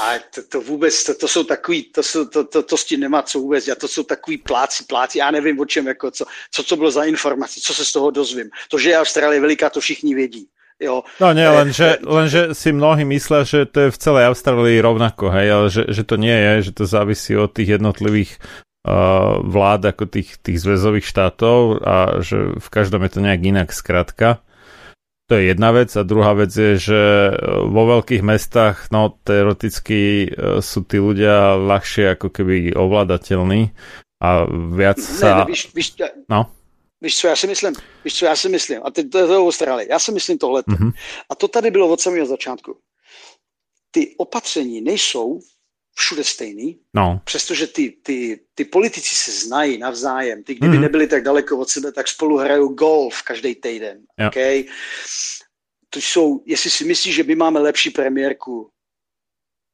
a 0.00 0.16
to, 0.32 0.40
to 0.48 0.60
vůbec, 0.64 1.04
to, 1.04 1.14
to 1.14 1.28
jsou 1.28 1.44
takový, 1.44 1.92
to, 1.92 2.02
jsou, 2.02 2.24
to, 2.24 2.44
to, 2.44 2.62
to 2.62 2.76
s 2.76 2.84
tím 2.84 3.00
nemá 3.00 3.22
co 3.22 3.38
vůbec, 3.38 3.68
já 3.68 3.74
to 3.74 3.88
jsou 3.88 4.02
takový 4.02 4.38
pláci, 4.38 4.84
pláci, 4.88 5.18
já 5.18 5.30
nevím 5.30 5.60
o 5.60 5.64
čem, 5.68 5.86
jako 5.86 6.10
co, 6.10 6.24
co, 6.50 6.64
co 6.64 6.76
bylo 6.76 6.90
za 6.90 7.04
informace, 7.04 7.60
co 7.60 7.74
se 7.74 7.84
z 7.84 7.92
toho 7.92 8.10
dozvím. 8.10 8.48
To, 8.70 8.78
že 8.78 8.90
je 8.90 8.98
Austrálie 8.98 9.40
veliká, 9.40 9.70
to 9.70 9.80
všichni 9.80 10.14
vědí. 10.14 10.48
Jo. 10.84 11.00
No 11.18 11.32
nie, 11.32 11.48
Eh, 11.48 11.56
lenže, 11.56 11.88
lenže 12.04 12.42
si 12.52 12.68
mnohí 12.76 13.08
myslia, 13.08 13.48
že 13.48 13.64
to 13.64 13.88
je 13.88 13.90
v 13.90 14.00
celej 14.00 14.28
Austrálii 14.28 14.84
rovnako, 14.84 15.32
hej, 15.32 15.48
ale 15.48 15.66
že, 15.72 15.88
že 15.88 16.04
to 16.04 16.20
nie 16.20 16.36
je, 16.36 16.68
že 16.68 16.72
to 16.76 16.84
závisí 16.84 17.32
od 17.32 17.48
tých 17.56 17.80
jednotlivých 17.80 18.36
uh, 18.36 19.40
vlád 19.40 19.96
ako 19.96 20.04
tých, 20.04 20.36
tých 20.44 20.60
zväzových 20.60 21.08
štátov 21.08 21.80
a 21.80 21.96
že 22.20 22.60
v 22.60 22.68
každom 22.68 23.00
je 23.08 23.10
to 23.16 23.20
nejak 23.24 23.40
inak 23.40 23.68
skratka. 23.72 24.44
To 25.32 25.40
je 25.40 25.56
jedna 25.56 25.72
vec 25.72 25.88
a 25.96 26.04
druhá 26.04 26.36
vec 26.36 26.52
je, 26.52 26.76
že 26.76 27.00
vo 27.64 27.88
veľkých 27.96 28.20
mestách, 28.20 28.92
no 28.92 29.16
teoreticky 29.24 30.28
sú 30.60 30.84
tí 30.84 31.00
ľudia 31.00 31.56
ľahšie 31.56 32.12
ako 32.12 32.28
keby 32.28 32.76
ovládateľní 32.76 33.72
a 34.20 34.44
viac 34.48 35.00
Ne, 35.00 35.16
sa... 35.16 35.28
ne, 35.40 35.48
víš, 35.48 35.72
víš, 35.72 35.96
No. 36.28 36.52
Víš, 37.04 37.18
co 37.18 37.26
já 37.26 37.36
si 37.36 37.46
myslím? 37.46 37.74
Víš, 38.04 38.14
co 38.18 38.24
já 38.24 38.36
si 38.36 38.48
myslím? 38.48 38.80
A 38.84 38.90
teď 38.90 39.10
to 39.10 39.18
je 39.18 39.26
to 39.26 39.38
Austrálie. 39.38 39.86
Já 39.90 39.98
si 39.98 40.12
myslím 40.12 40.38
tohle. 40.38 40.62
Mhm. 40.66 40.90
A 41.30 41.34
to 41.34 41.48
tady 41.48 41.70
bylo 41.70 41.88
od 41.88 42.00
samého 42.00 42.26
začátku. 42.26 42.78
Ty 43.90 44.14
opatření 44.18 44.80
nejsou 44.80 45.40
všude 45.96 46.24
stejný, 46.24 46.78
No, 46.94 47.20
přestože 47.24 47.66
ty, 47.66 47.90
ty, 48.02 48.40
ty 48.54 48.64
politici 48.64 49.16
se 49.16 49.30
znají 49.46 49.78
navzájem. 49.78 50.42
Ty, 50.44 50.54
kdyby 50.54 50.72
Mhm. 50.74 50.82
nebyli 50.82 51.06
tak 51.06 51.22
daleko 51.22 51.58
od 51.58 51.68
sebe, 51.70 51.92
tak 51.92 52.08
spolu 52.08 52.36
hrajou 52.36 52.68
golf 52.68 53.22
každý 53.22 53.54
týden. 53.54 53.98
Jo. 54.18 54.28
Okay? 54.28 54.64
To 55.90 55.98
jsou, 55.98 56.42
jestli 56.46 56.70
si 56.70 56.84
myslíš, 56.84 57.14
že 57.14 57.22
my 57.22 57.34
máme 57.34 57.60
lepší 57.60 57.90
premiérku, 57.90 58.70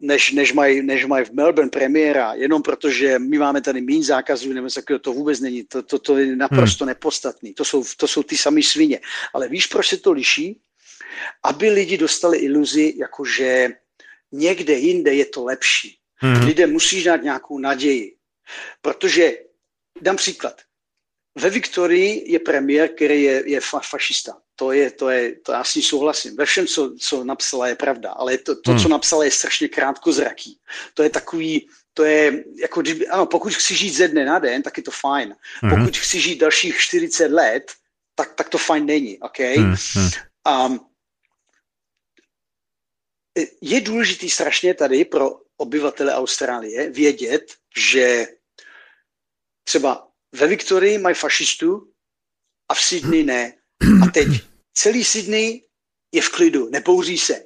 než, 0.01 0.33
než, 0.33 0.53
mají, 0.53 0.83
než 0.83 1.07
mají 1.07 1.25
v 1.25 1.33
Melbourne 1.33 1.71
premiéra, 1.71 2.35
jenom 2.35 2.63
protože 2.63 3.19
my 3.19 3.39
máme 3.39 3.61
tady 3.61 3.81
méně 3.81 4.05
zákazů, 4.05 4.53
nebo 4.53 4.69
takového, 4.69 4.99
to 4.99 5.13
vůbec 5.13 5.41
není, 5.41 5.65
to, 5.65 5.83
to, 5.83 5.99
to 5.99 6.19
je 6.19 6.37
naprosto 6.37 6.85
nepodstatný. 6.85 7.55
To 7.55 7.65
jsou, 7.65 7.85
to 7.97 8.09
jsou 8.09 8.23
ty 8.23 8.37
samé 8.37 8.63
svině. 8.63 9.01
Ale 9.35 9.49
víš, 9.49 9.67
proč 9.67 9.89
se 9.89 9.97
to 9.97 10.13
liší? 10.13 10.61
Aby 11.43 11.71
lidi 11.71 11.99
dostali 11.99 12.39
iluzi, 12.39 12.95
jakože 12.97 13.69
někde 14.33 14.75
jinde 14.75 15.15
je 15.15 15.25
to 15.25 15.45
lepší. 15.45 15.99
mhm. 16.23 16.47
Lidem 16.47 16.73
musíš 16.73 17.05
dát 17.05 17.23
nějakou 17.23 17.59
naději. 17.59 18.17
Protože, 18.83 19.33
dám 20.01 20.17
příklad. 20.17 20.61
Ve 21.39 21.51
Viktorii 21.51 22.33
je 22.33 22.39
premiér, 22.39 22.89
který 22.89 23.23
je, 23.23 23.43
je 23.47 23.61
fa- 23.61 23.89
fašista. 23.91 24.33
To 24.61 24.73
je, 24.73 24.91
to 24.91 25.09
je, 25.11 25.35
to 25.41 25.53
já 25.53 25.65
s 25.65 25.75
ní 25.75 25.83
souhlasím. 25.83 26.37
Ve 26.37 26.45
všem, 26.45 26.67
co, 26.67 26.95
co 26.99 27.25
napsala, 27.25 27.69
je 27.69 27.75
pravda. 27.75 28.13
Ale 28.13 28.39
to, 28.39 28.61
to 28.61 28.71
Hmm. 28.71 28.81
co 28.81 28.89
napsala, 28.89 29.25
je 29.25 29.31
strašně 29.31 29.69
krátkozraký. 29.69 30.61
To 30.95 31.03
je 31.03 31.11
takový, 31.11 31.69
to 31.95 32.05
je, 32.05 32.45
jako 32.61 32.81
kdyby, 32.81 33.09
ano, 33.09 33.27
pokud 33.27 33.55
chci 33.55 33.77
žít 33.77 33.91
ze 33.91 34.09
dne 34.09 34.25
na 34.25 34.39
den, 34.39 34.63
tak 34.63 34.77
je 34.77 34.83
to 34.83 34.91
fajn. 34.91 35.37
Mhm. 35.63 35.77
Pokud 35.77 35.97
chci 35.97 36.21
žít 36.21 36.39
dalších 36.39 36.79
40 36.79 37.29
let, 37.33 37.73
tak, 38.15 38.35
tak 38.35 38.49
to 38.49 38.59
fajn 38.59 38.87
není, 38.87 39.19
OK? 39.19 39.39
Mhm. 39.57 39.77
Um, 40.67 40.81
je 43.61 43.81
důležitý 43.81 44.31
strašně 44.31 44.75
tady 44.75 45.05
pro 45.05 45.41
obyvatele 45.57 46.15
Austrálie 46.15 46.91
vědět, 46.91 47.55
že 47.77 48.27
třeba 49.65 50.09
ve 50.33 50.47
Viktorii 50.47 50.99
mají 50.99 51.15
fašistu 51.15 51.93
a 52.69 52.75
v 52.75 52.81
Sydney 52.81 53.25
ne. 53.25 53.53
A 54.03 54.07
teď 54.11 54.50
celý 54.81 55.05
Sydney 55.05 55.63
je 56.13 56.23
v 56.23 56.29
klidu, 56.29 56.71
nepouří 56.71 57.19
se, 57.19 57.45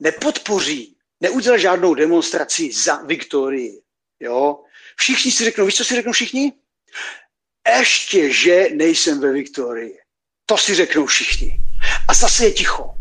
nepodpoří, 0.00 0.96
neudělá 1.20 1.56
žádnou 1.56 1.94
demonstraci 1.94 2.72
za 2.72 3.02
Viktorii. 3.02 3.82
Jo? 4.20 4.64
Všichni 4.96 5.32
si 5.32 5.44
řeknou, 5.44 5.66
víš, 5.66 5.76
co 5.76 5.84
si 5.84 5.94
řeknou 5.94 6.12
všichni? 6.12 6.52
Ještě, 7.78 8.32
že 8.32 8.66
nejsem 8.74 9.20
ve 9.20 9.32
Viktorii. 9.32 9.98
To 10.46 10.56
si 10.56 10.74
řeknou 10.74 11.06
všichni. 11.06 11.60
A 12.08 12.14
zase 12.14 12.44
je 12.44 12.52
ticho. 12.52 12.94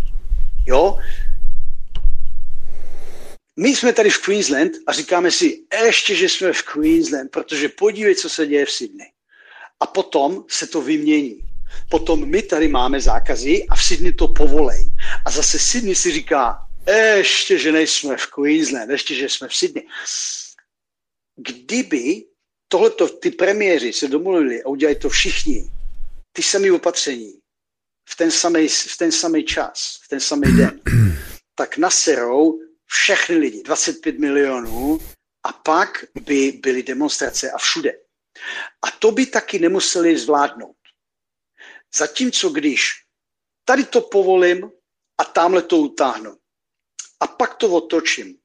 Jo? 0.68 0.98
My 3.60 3.70
jsme 3.70 3.94
tady 3.94 4.10
v 4.10 4.22
Queensland 4.22 4.72
a 4.88 4.94
říkáme 4.94 5.32
si, 5.32 5.64
ještě, 5.84 6.16
že 6.16 6.30
jsme 6.30 6.54
v 6.54 6.64
Queensland, 6.64 7.32
protože 7.32 7.70
podívej, 7.70 8.16
co 8.16 8.30
se 8.30 8.48
děje 8.48 8.66
v 8.66 8.72
Sydney. 8.72 9.12
A 9.80 9.88
potom 9.88 10.46
se 10.50 10.68
to 10.68 10.82
vymění. 10.82 11.45
Potom 11.90 12.30
my 12.30 12.42
tady 12.42 12.68
máme 12.68 13.02
zákazy 13.02 13.66
a 13.70 13.76
v 13.76 13.84
Sydney 13.84 14.14
to 14.14 14.28
povolej. 14.28 14.92
A 15.26 15.32
zase 15.32 15.60
Sydney 15.60 15.96
si 15.96 16.12
říká, 16.12 16.68
ještě, 17.18 17.58
že 17.58 17.72
nejsme 17.72 18.18
v 18.18 18.28
Queensland, 18.28 18.90
ještě, 18.90 19.16
že 19.16 19.30
jsme 19.30 19.48
v 19.48 19.56
Sydney. 19.56 19.88
Kdyby 21.36 22.24
tohleto 22.68 23.10
ty 23.10 23.32
premiéři 23.32 23.94
se 23.94 24.08
domluvili 24.08 24.64
a 24.64 24.68
udělali 24.68 24.96
to 24.96 25.10
všichni, 25.10 25.72
ty 26.34 26.44
samé 26.44 26.72
opatření, 26.72 27.34
v 28.10 28.16
ten 28.16 28.32
samý, 28.32 28.68
v 28.68 28.98
ten 28.98 29.12
samý 29.12 29.44
čas, 29.44 30.00
v 30.04 30.08
ten 30.08 30.20
samý 30.20 30.58
den, 30.58 30.82
tak 31.56 31.78
naserou 31.78 32.60
všechny 32.86 33.38
lidi, 33.38 33.64
25 33.64 34.20
milionů, 34.20 35.00
a 35.46 35.54
pak 35.54 36.06
by 36.22 36.52
byly 36.52 36.84
demonstrace 36.84 37.52
a 37.52 37.58
všude. 37.58 37.92
A 38.82 38.92
to 38.92 39.12
by 39.12 39.26
taky 39.26 39.60
nemuseli 39.60 40.18
zvládnout. 40.18 40.75
Zatímco 41.98 42.50
když 42.50 42.92
tady 43.66 43.84
to 43.84 44.02
povolím 44.02 44.72
a 45.18 45.24
tamhle 45.24 45.62
to 45.62 45.78
utáhnu 45.78 46.38
a 47.20 47.28
pak 47.28 47.56
to 47.56 47.70
otočím 47.70 48.38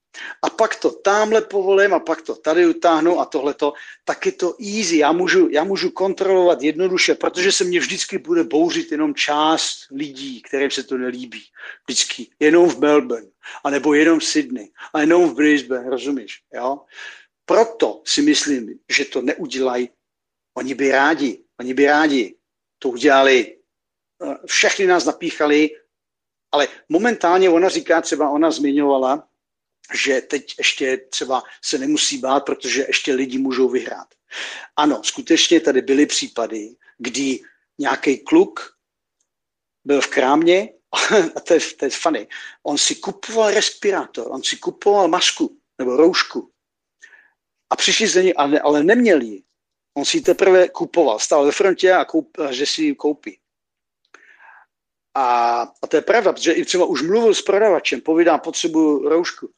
a 0.43 0.51
pak 0.51 0.77
to 0.77 0.90
tamhle 0.90 1.40
povolím 1.40 1.94
a 1.94 2.01
pak 2.01 2.22
to 2.22 2.35
tady 2.35 2.66
utáhnu 2.66 3.20
a 3.20 3.24
tohleto, 3.24 3.72
tak 4.05 4.27
je 4.27 4.32
to 4.32 4.55
easy. 4.60 4.97
Já 4.97 5.12
můžu, 5.12 5.48
já 5.51 5.64
můžu 5.64 5.90
kontrolovat 5.90 6.62
jednoduše, 6.62 7.14
protože 7.14 7.52
se 7.52 7.64
mně 7.64 7.81
vždycky 7.81 8.18
bude 8.18 8.44
bouřit 8.44 8.93
jenom 8.93 9.14
část 9.14 9.86
lidí, 9.90 10.43
kterým 10.43 10.70
se 10.70 10.82
to 10.82 10.98
nelíbí. 10.98 11.43
Vždycky. 11.86 12.27
Jenom 12.40 12.68
v 12.68 12.78
Melbourne, 12.78 13.31
anebo 13.64 13.94
jenom 13.94 14.20
v 14.20 14.24
Sydney, 14.24 14.70
a 14.93 15.01
jenom 15.01 15.31
v 15.31 15.35
Brisbane, 15.35 15.90
rozumíš? 15.90 16.43
Jo? 16.55 16.81
Proto 17.44 18.02
si 18.05 18.22
myslím, 18.22 18.78
že 18.89 19.05
to 19.05 19.22
neudělají. 19.22 19.89
Oni 20.55 20.74
by 20.74 20.90
rádi, 20.90 21.44
oni 21.60 21.74
by 21.74 21.86
rádi 21.86 22.35
to 22.82 22.89
udělali. 22.89 23.57
Eh, 24.23 24.35
všechny 24.47 24.86
nás 24.86 25.05
napíchali, 25.05 25.70
ale 26.52 26.69
momentálně 26.89 27.51
ona 27.51 27.69
říká, 27.69 28.01
třeba 28.01 28.31
ona 28.31 28.51
zmiňovala, 28.51 29.28
že 29.94 30.20
teď 30.20 30.55
ještě 30.59 30.97
třeba 30.97 31.43
se 31.65 31.78
nemusí 31.78 32.19
bát, 32.19 32.40
protože 32.40 32.85
ještě 32.89 33.15
lidi 33.15 33.39
můžou 33.39 33.69
vyhrát. 33.69 34.15
Ano, 34.77 35.05
skutečně 35.05 35.61
tady 35.61 35.82
byly 35.82 36.07
případy, 36.07 36.77
kdy 36.98 37.40
nějaký 37.78 38.19
kluk 38.19 38.77
byl 39.85 40.01
v 40.01 40.07
krámě, 40.07 40.69
a 41.36 41.40
to 41.40 41.55
je, 41.55 41.61
to 41.78 41.85
je 41.85 41.90
funny, 41.90 42.28
on 42.62 42.78
si 42.78 42.94
kupoval 42.94 43.51
respirátor, 43.51 44.27
on 44.31 44.43
si 44.43 44.57
kupoval 44.57 45.09
masku 45.09 45.59
nebo 45.78 45.97
roušku 45.97 46.52
a 47.70 47.77
přišli 47.77 48.07
z 48.09 48.23
ní, 48.23 48.35
ale, 48.35 48.61
ale 48.61 48.82
neměl 48.82 49.23
ji. 49.23 49.43
On 49.94 50.04
si 50.04 50.20
teprve 50.20 50.68
kupoval, 50.68 51.18
stál 51.18 51.44
ve 51.44 51.52
frontě 51.52 51.92
a, 51.92 52.04
koup, 52.04 52.36
že 52.50 52.66
si 52.66 52.82
ji 52.82 52.94
koupí. 52.94 53.38
A, 55.14 55.60
a 55.82 55.86
to 55.86 55.96
je 55.96 56.02
pravda, 56.02 56.32
protože 56.32 56.52
i 56.52 56.64
třeba 56.64 56.84
už 56.84 57.02
mluvil 57.02 57.34
s 57.34 57.42
prodavačem, 57.42 58.00
povídám, 58.00 58.40
potřebuju 58.40 59.08
roušku. 59.08 59.50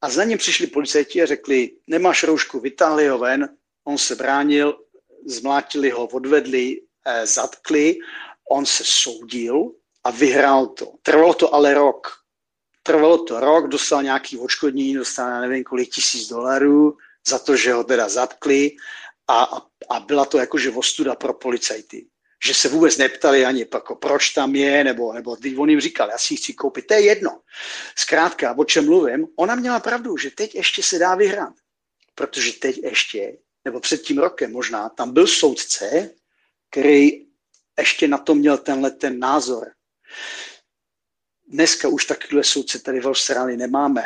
A 0.00 0.10
za 0.10 0.24
ním 0.24 0.38
přišli 0.38 0.66
policajti 0.66 1.22
a 1.22 1.26
řekli, 1.26 1.70
nemáš 1.86 2.22
roušku, 2.22 2.60
vytáhli 2.60 3.08
ho 3.08 3.18
ven, 3.18 3.48
on 3.84 3.98
se 3.98 4.14
bránil, 4.14 4.78
zmlátili 5.26 5.90
ho, 5.90 6.06
odvedli, 6.06 6.80
eh, 7.06 7.26
zatkli, 7.26 7.98
on 8.50 8.66
se 8.66 8.84
soudil 8.86 9.72
a 10.04 10.10
vyhrál 10.10 10.66
to. 10.66 10.92
Trvalo 11.02 11.34
to 11.34 11.54
ale 11.54 11.74
rok. 11.74 12.08
Trvalo 12.82 13.24
to 13.24 13.40
rok, 13.40 13.68
dostal 13.68 14.02
nějaký 14.02 14.38
odškodnění, 14.38 14.94
dostal 14.94 15.40
nevím 15.40 15.64
kolik 15.64 15.90
tisíc 15.90 16.28
dolarů 16.28 16.96
za 17.28 17.38
to, 17.38 17.56
že 17.56 17.72
ho 17.72 17.84
teda 17.84 18.08
zatkli 18.08 18.70
a, 19.28 19.62
a, 19.90 20.00
byla 20.00 20.24
to 20.24 20.38
jakože 20.38 20.70
ostuda 20.70 21.14
pro 21.14 21.34
policajty 21.34 22.06
že 22.44 22.54
se 22.54 22.68
vůbec 22.68 22.96
neptali 22.96 23.44
ani 23.44 23.66
jako 23.74 23.96
proč 23.96 24.30
tam 24.30 24.54
je, 24.54 24.84
nebo, 24.84 25.12
nebo 25.12 25.36
on 25.58 25.70
jim 25.70 25.80
říkal, 25.80 26.08
já 26.10 26.18
si 26.18 26.36
chci 26.36 26.54
koupit, 26.54 26.86
to 26.86 26.94
je 26.94 27.00
jedno. 27.00 27.40
Zkrátka, 27.96 28.54
o 28.58 28.64
čem 28.64 28.86
mluvím, 28.86 29.26
ona 29.36 29.54
měla 29.54 29.80
pravdu, 29.80 30.16
že 30.16 30.30
teď 30.30 30.54
ještě 30.54 30.82
se 30.82 30.98
dá 30.98 31.14
vyhrát, 31.14 31.54
protože 32.14 32.52
teď 32.52 32.78
ještě, 32.82 33.38
nebo 33.64 33.80
před 33.80 34.02
tím 34.02 34.18
rokem 34.18 34.52
možná, 34.52 34.88
tam 34.88 35.12
byl 35.12 35.26
soudce, 35.26 36.10
který 36.70 37.26
ještě 37.78 38.08
na 38.08 38.18
to 38.18 38.34
měl 38.34 38.58
tenhle 38.58 38.90
ten 38.90 39.18
názor. 39.18 39.72
Dneska 41.48 41.88
už 41.88 42.04
takovýhle 42.04 42.44
soudce 42.44 42.78
tady 42.78 43.00
v 43.00 43.06
Austrálii 43.06 43.56
nemáme. 43.56 44.02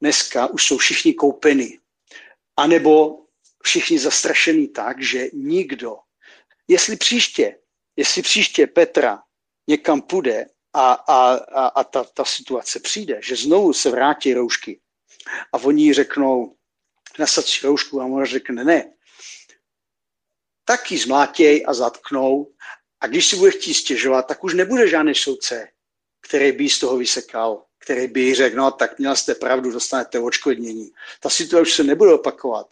Dneska 0.00 0.46
už 0.46 0.66
jsou 0.66 0.78
všichni 0.78 1.14
koupeni. 1.14 1.78
A 2.56 2.66
nebo 2.66 3.18
všichni 3.62 3.98
zastrašený 3.98 4.68
tak, 4.68 5.02
že 5.02 5.26
nikdo 5.32 5.96
jestli 6.70 6.96
příště, 6.96 7.58
jestli 7.96 8.22
příště 8.22 8.66
Petra 8.66 9.22
někam 9.66 10.02
půjde 10.02 10.46
a, 10.72 10.92
a, 10.92 11.34
a, 11.34 11.66
a 11.66 11.84
ta, 11.84 12.04
ta 12.04 12.24
situace 12.24 12.80
přijde, 12.80 13.20
že 13.22 13.36
znovu 13.36 13.72
se 13.72 13.90
vrátí 13.90 14.34
roušky 14.34 14.80
a 15.52 15.58
oni 15.58 15.92
řeknou, 15.92 16.56
nasad 17.18 17.46
si 17.46 17.66
roušku 17.66 18.00
a 18.00 18.04
ona 18.04 18.24
řekne 18.24 18.64
ne, 18.64 18.92
tak 20.64 20.90
ji 20.90 20.98
zmlátěj 20.98 21.64
a 21.66 21.74
zatknou 21.74 22.54
a 23.00 23.06
když 23.06 23.26
si 23.26 23.36
bude 23.36 23.50
chtít 23.50 23.74
stěžovat, 23.74 24.22
tak 24.22 24.44
už 24.44 24.54
nebude 24.54 24.88
žádný 24.88 25.14
soudce, 25.14 25.68
který 26.20 26.52
by 26.52 26.70
z 26.70 26.78
toho 26.78 26.96
vysekal, 26.96 27.64
který 27.78 28.06
by 28.06 28.34
řekl, 28.34 28.56
no 28.56 28.70
tak 28.70 28.98
měla 28.98 29.16
jste 29.16 29.34
pravdu, 29.34 29.72
dostanete 29.72 30.18
očkodnění. 30.18 30.90
Ta 31.20 31.30
situace 31.30 31.62
už 31.62 31.74
se 31.74 31.84
nebude 31.84 32.14
opakovat 32.14 32.66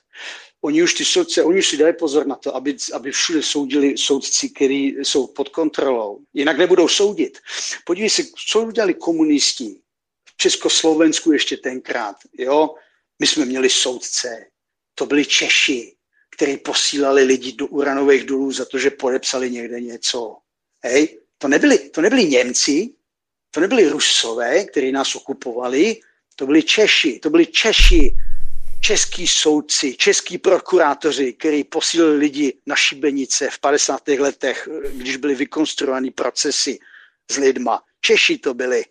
oni 0.60 0.82
už 0.82 0.94
ty 0.94 1.04
soudce, 1.04 1.42
oni 1.42 1.58
už 1.58 1.68
si 1.68 1.76
dají 1.76 1.94
pozor 1.94 2.26
na 2.26 2.36
to, 2.36 2.56
aby, 2.56 2.76
aby 2.92 3.12
všude 3.12 3.42
soudili 3.42 3.98
soudci, 3.98 4.48
kteří 4.50 4.96
jsou 5.02 5.26
pod 5.26 5.48
kontrolou. 5.48 6.20
Jinak 6.34 6.58
nebudou 6.58 6.88
soudit. 6.88 7.38
Podívej 7.84 8.10
se, 8.10 8.22
co 8.48 8.60
udělali 8.60 8.94
komunisti 8.94 9.80
v 10.24 10.36
Československu 10.36 11.32
ještě 11.32 11.56
tenkrát. 11.56 12.16
Jo? 12.38 12.74
My 13.18 13.26
jsme 13.26 13.44
měli 13.44 13.70
soudce, 13.70 14.46
to 14.94 15.06
byli 15.06 15.24
Češi, 15.24 15.94
kteří 16.30 16.56
posílali 16.56 17.22
lidi 17.22 17.52
do 17.52 17.66
uranových 17.66 18.24
dolů 18.24 18.52
za 18.52 18.64
to, 18.64 18.78
že 18.78 18.90
podepsali 18.90 19.50
někde 19.50 19.80
něco. 19.80 20.36
Hej? 20.84 21.18
To 21.38 21.48
nebyli, 21.48 21.78
to 21.78 22.00
nebyli 22.00 22.24
Němci, 22.24 22.90
to 23.50 23.60
nebyli 23.60 23.88
Rusové, 23.88 24.64
kteří 24.64 24.92
nás 24.92 25.14
okupovali, 25.14 26.00
to 26.36 26.46
byli 26.46 26.62
Češi, 26.62 27.18
to 27.18 27.30
byli 27.30 27.46
Češi, 27.46 28.14
český 28.80 29.26
soudci, 29.26 29.96
český 29.96 30.38
prokurátoři, 30.38 31.32
kteří 31.32 31.64
posílili 31.64 32.16
lidi 32.16 32.58
na 32.66 32.76
šibenice 32.76 33.48
v 33.50 33.58
50. 33.58 34.08
letech, 34.08 34.68
když 34.92 35.16
byly 35.16 35.34
vykonstruovány 35.34 36.10
procesy 36.10 36.78
s 37.30 37.36
lidma. 37.36 37.82
Češi 38.00 38.38
to 38.38 38.54
byli. 38.54 38.84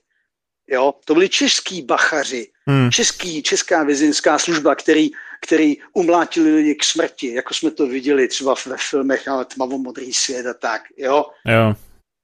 Jo? 0.67 0.93
To 1.05 1.13
byli 1.13 1.29
český 1.29 1.81
bachaři, 1.81 2.51
hmm. 2.67 2.91
český, 2.91 3.43
česká 3.43 3.83
vězeňská 3.83 4.39
služba, 4.39 4.75
který, 4.75 5.09
který 5.41 5.77
umlátili 5.93 6.55
lidi 6.55 6.75
k 6.75 6.83
smrti, 6.83 7.33
jako 7.33 7.53
jsme 7.53 7.71
to 7.71 7.87
viděli 7.87 8.27
třeba 8.27 8.55
ve 8.65 8.77
filmech, 8.77 9.27
ale 9.27 9.45
tmavomodrý 9.45 10.13
svět 10.13 10.45
a 10.45 10.53
tak. 10.53 10.81
Jo? 10.97 11.25
jo. 11.45 11.75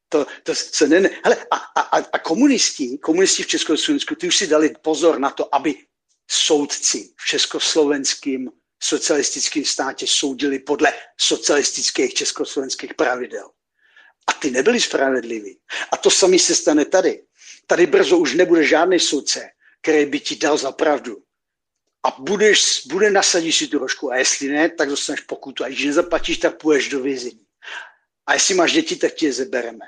To, 0.09 0.25
to 0.43 0.55
se 0.55 0.87
ne, 0.87 0.99
ne. 0.99 1.09
Hele, 1.23 1.37
a, 1.51 1.55
a, 1.55 1.97
a 2.13 2.19
komunisti, 2.19 2.97
komunisti 2.97 3.43
v 3.43 3.47
Československu, 3.47 4.15
ty 4.15 4.27
už 4.27 4.37
si 4.37 4.47
dali 4.47 4.75
pozor 4.81 5.19
na 5.19 5.29
to, 5.29 5.55
aby 5.55 5.75
soudci 6.27 7.13
v 7.17 7.25
československém 7.25 8.49
socialistickém 8.83 9.65
státě 9.65 10.07
soudili 10.07 10.59
podle 10.59 10.93
socialistických 11.21 12.13
československých 12.13 12.93
pravidel. 12.93 13.51
A 14.27 14.33
ty 14.33 14.51
nebyli 14.51 14.81
spravedliví. 14.81 15.59
A 15.91 15.97
to 15.97 16.11
sami 16.11 16.39
se 16.39 16.55
stane 16.55 16.85
tady. 16.85 17.23
Tady 17.67 17.85
brzo 17.85 18.17
už 18.17 18.33
nebude 18.33 18.63
žádný 18.63 18.99
soudce, 18.99 19.49
který 19.81 20.05
by 20.05 20.19
ti 20.19 20.35
dal 20.35 20.57
za 20.57 20.71
pravdu. 20.71 21.23
A 22.03 22.11
budeš, 22.19 22.87
bude 22.87 23.11
nasadit 23.11 23.51
si 23.53 23.67
tu 23.67 23.79
rožku. 23.79 24.11
A 24.11 24.15
jestli 24.15 24.49
ne, 24.49 24.69
tak 24.69 24.89
dostaneš 24.89 25.21
pokutu. 25.21 25.63
A 25.63 25.67
když 25.67 25.85
nezaplatíš, 25.85 26.37
tak 26.37 26.57
půjdeš 26.57 26.89
do 26.89 26.99
vězení. 26.99 27.45
A 28.25 28.33
jestli 28.33 28.55
máš 28.55 28.71
děti, 28.71 28.95
tak 28.95 29.13
ti 29.13 29.25
je 29.25 29.33
zebereme. 29.33 29.85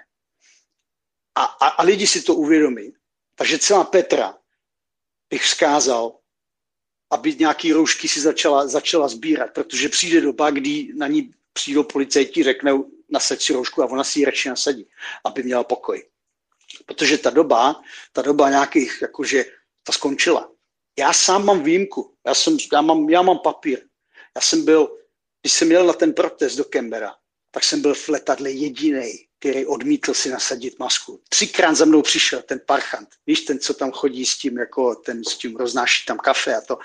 A, 1.35 1.43
a, 1.43 1.67
a 1.67 1.83
lidi 1.83 2.07
si 2.07 2.21
to 2.21 2.35
uvědomí. 2.35 2.93
Takže 3.35 3.59
celá 3.59 3.83
Petra 3.83 4.37
bych 5.29 5.43
vzkázal, 5.43 6.19
aby 7.15 7.35
nějaký 7.35 7.73
roušky 7.73 8.07
si 8.07 8.21
začala, 8.21 8.67
začala 8.67 9.07
sbírat, 9.07 9.51
protože 9.53 9.89
přijde 9.89 10.21
doba, 10.21 10.49
kdy 10.51 10.91
na 10.95 11.07
ní 11.07 11.31
přijdou 11.53 11.83
policajti, 11.83 12.43
řeknou, 12.43 12.91
nasaď 13.09 13.41
si 13.41 13.53
roušku 13.53 13.83
a 13.83 13.85
ona 13.85 14.03
si 14.03 14.19
ji 14.19 14.25
radši 14.25 14.49
nasadí, 14.49 14.87
aby 15.23 15.43
měla 15.43 15.63
pokoj. 15.63 16.03
Protože 16.85 17.17
ta 17.17 17.29
doba, 17.29 17.81
ta 18.11 18.21
doba 18.21 18.49
nějakých, 18.49 19.01
jakože 19.01 19.45
ta 19.83 19.91
skončila. 19.93 20.51
Já 20.99 21.13
sám 21.13 21.45
mám 21.45 21.63
výjimku. 21.63 22.13
Já, 22.27 22.33
jsem, 22.33 22.57
já, 22.73 22.81
mám, 22.81 23.09
já 23.09 23.21
mám 23.21 23.39
papír. 23.39 23.79
Já 24.35 24.41
jsem 24.41 24.65
byl, 24.65 24.97
když 25.41 25.53
jsem 25.53 25.71
jel 25.71 25.85
na 25.87 25.93
ten 25.93 26.13
protest 26.13 26.55
do 26.55 26.63
Kembera, 26.63 27.15
tak 27.55 27.63
jsem 27.63 27.81
byl 27.81 27.93
v 27.93 28.09
letadle 28.09 28.51
jediný, 28.51 29.25
který 29.39 29.65
odmítl 29.65 30.13
si 30.13 30.29
nasadit 30.29 30.79
masku. 30.79 31.21
Třikrát 31.29 31.73
za 31.75 31.85
mnou 31.85 32.01
přišel 32.01 32.41
ten 32.41 32.61
parchant. 32.65 33.09
Víš, 33.27 33.41
ten, 33.41 33.59
co 33.59 33.73
tam 33.73 33.91
chodí 33.91 34.25
s 34.25 34.37
tím, 34.37 34.57
jako 34.57 34.95
ten 34.95 35.23
s 35.23 35.37
tím 35.37 35.55
roznáší 35.55 36.05
tam 36.05 36.17
kafe 36.17 36.55
a 36.55 36.61
to. 36.61 36.77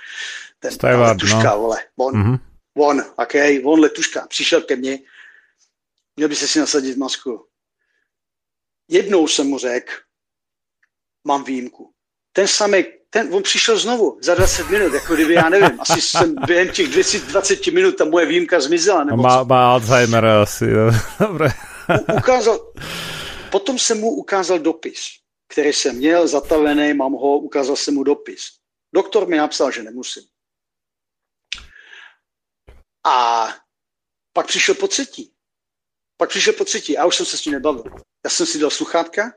Ten 0.59 0.73
Steward, 0.73 1.23
letuška, 1.23 1.51
no. 1.51 1.59
vole. 1.59 1.85
On, 1.97 2.17
Mhm. 2.19 2.37
on, 2.79 3.01
ok, 3.17 3.35
on 3.65 3.81
letuška. 3.81 4.27
Přišel 4.27 4.63
ke 4.63 4.77
mně, 4.77 4.99
měl 6.17 6.29
by 6.29 6.37
se 6.37 6.49
si 6.49 6.59
nasadit 6.59 6.97
masku. 6.97 7.47
Jednou 8.89 9.29
jsem 9.29 9.47
mu 9.47 9.59
řekl, 9.59 9.93
mám 11.25 11.45
výjimku. 11.45 11.93
Ten 12.33 12.49
samý, 12.49 12.85
ten, 13.11 13.35
on 13.35 13.43
přišel 13.43 13.79
znovu 13.79 14.19
za 14.23 14.35
20 14.35 14.71
minut, 14.71 14.95
jako 14.95 15.15
kdyby, 15.15 15.35
já 15.35 15.49
nevím, 15.49 15.81
asi 15.81 16.01
jsem 16.01 16.35
během 16.47 16.69
těch 16.75 16.89
220 16.89 17.67
minut 17.67 17.97
ta 17.97 18.05
moje 18.05 18.27
výjimka 18.27 18.61
zmizela, 18.61 19.05
nebo 19.05 19.23
Má, 19.23 19.43
má 19.45 19.73
Alzheimer 19.73 20.25
asi. 20.25 20.65
jo. 20.71 20.91
Dobre. 21.21 21.49
U- 22.09 22.17
ukázal, 22.17 22.73
potom 23.51 23.79
jsem 23.79 24.01
mu 24.01 24.11
ukázal 24.11 24.59
dopis, 24.59 25.01
který 25.53 25.73
jsem 25.73 25.97
měl 25.97 26.29
zatavený, 26.29 26.95
mám 26.95 27.13
ho, 27.13 27.39
ukázal 27.39 27.77
jsem 27.77 27.95
mu 27.95 28.03
dopis. 28.05 28.43
Doktor 28.95 29.29
mi 29.29 29.37
napsal, 29.37 29.71
že 29.71 29.83
nemusím. 29.83 30.23
A 33.07 33.47
pak 34.33 34.47
přišel 34.47 34.75
po 34.75 34.89
třetí. 34.89 35.33
Pak 36.17 36.29
přišel 36.29 36.53
po 36.53 36.65
třetí 36.65 36.99
a 36.99 37.07
už 37.07 37.17
jsem 37.17 37.27
se 37.27 37.39
s 37.39 37.45
ním 37.45 37.55
nebavil. 37.55 37.85
Já 38.25 38.31
jsem 38.31 38.47
si 38.47 38.59
dal 38.59 38.71
sluchátka 38.71 39.33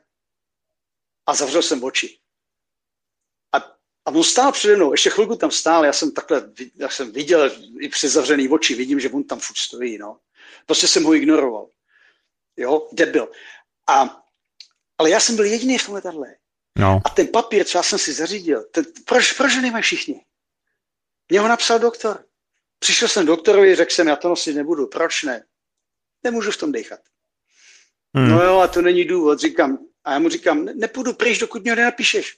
a 1.27 1.33
zavřel 1.33 1.61
jsem 1.61 1.83
oči. 1.83 2.19
A, 4.05 4.11
on 4.11 4.23
stál 4.23 4.51
přede 4.51 4.75
mnou, 4.75 4.91
ještě 4.91 5.09
chvilku 5.09 5.35
tam 5.35 5.51
stál, 5.51 5.85
já 5.85 5.93
jsem 5.93 6.11
takhle, 6.11 6.51
já 6.75 6.89
jsem 6.89 7.11
viděl 7.11 7.51
i 7.79 7.89
přes 7.89 8.13
zavřený 8.13 8.49
oči, 8.49 8.75
vidím, 8.75 8.99
že 8.99 9.09
on 9.09 9.23
tam 9.23 9.39
furt 9.39 9.57
stojí, 9.57 9.97
no. 9.97 10.19
Prostě 10.65 10.87
jsem 10.87 11.03
ho 11.03 11.13
ignoroval. 11.15 11.67
Jo, 12.57 12.89
debil. 12.91 13.31
A, 13.87 14.23
ale 14.97 15.09
já 15.09 15.19
jsem 15.19 15.35
byl 15.35 15.45
jediný 15.45 15.77
v 15.77 15.85
tom 15.85 15.95
letadle. 15.95 16.35
No. 16.79 16.99
A 17.05 17.09
ten 17.09 17.27
papír, 17.27 17.65
co 17.65 17.77
já 17.77 17.83
jsem 17.83 17.99
si 17.99 18.13
zařídil, 18.13 18.63
ten, 18.63 18.85
proč, 19.05 19.33
proč 19.33 19.55
nemají 19.55 19.83
všichni? 19.83 20.25
Mě 21.29 21.39
ho 21.39 21.47
napsal 21.47 21.79
doktor. 21.79 22.25
Přišel 22.79 23.07
jsem 23.07 23.25
doktorovi, 23.25 23.75
řekl 23.75 23.91
jsem, 23.91 24.07
já 24.07 24.15
to 24.15 24.29
nosit 24.29 24.53
nebudu. 24.53 24.87
Proč 24.87 25.23
ne? 25.23 25.45
Nemůžu 26.23 26.51
v 26.51 26.57
tom 26.57 26.71
dechat. 26.71 26.99
Hmm. 28.15 28.29
No 28.29 28.43
jo, 28.43 28.59
a 28.59 28.67
to 28.67 28.81
není 28.81 29.05
důvod. 29.05 29.39
Říkám, 29.39 29.77
a 30.03 30.13
já 30.13 30.19
mu 30.19 30.29
říkám, 30.29 30.65
"Ne- 30.65 30.73
nepůjdu 30.73 31.13
pryč, 31.13 31.39
dokud 31.39 31.61
mě 31.61 31.71
ho 31.71 31.75
nenapíšeš. 31.75 32.37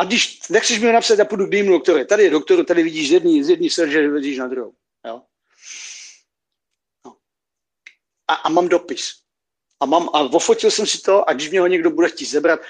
A 0.00 0.04
když 0.04 0.48
nechceš 0.48 0.78
mi 0.78 0.86
ho 0.86 0.92
napsat, 0.92 1.18
já 1.18 1.24
půjdu 1.24 1.46
k 1.46 1.52
jinému 1.52 1.72
doktorovi. 1.72 2.04
Tady 2.04 2.22
je 2.22 2.30
doktor, 2.30 2.64
tady 2.64 2.82
vidíš 2.82 3.08
z 3.08 3.12
jedný, 3.12 3.44
z 3.44 3.50
jedný 3.50 3.70
srže, 3.70 4.08
vidíš 4.08 4.38
na 4.38 4.46
druhou. 4.46 4.72
Jo? 5.06 5.22
No. 7.04 7.16
A, 8.28 8.34
a, 8.34 8.48
mám 8.48 8.68
dopis. 8.68 9.12
A, 9.80 9.86
mám, 9.86 10.08
a 10.12 10.20
ofotil 10.20 10.70
jsem 10.70 10.86
si 10.86 11.02
to 11.02 11.28
a 11.28 11.32
když 11.32 11.50
mě 11.50 11.60
ho 11.60 11.66
někdo 11.66 11.90
bude 11.90 12.08
chtít 12.08 12.26
zebrat, 12.26 12.60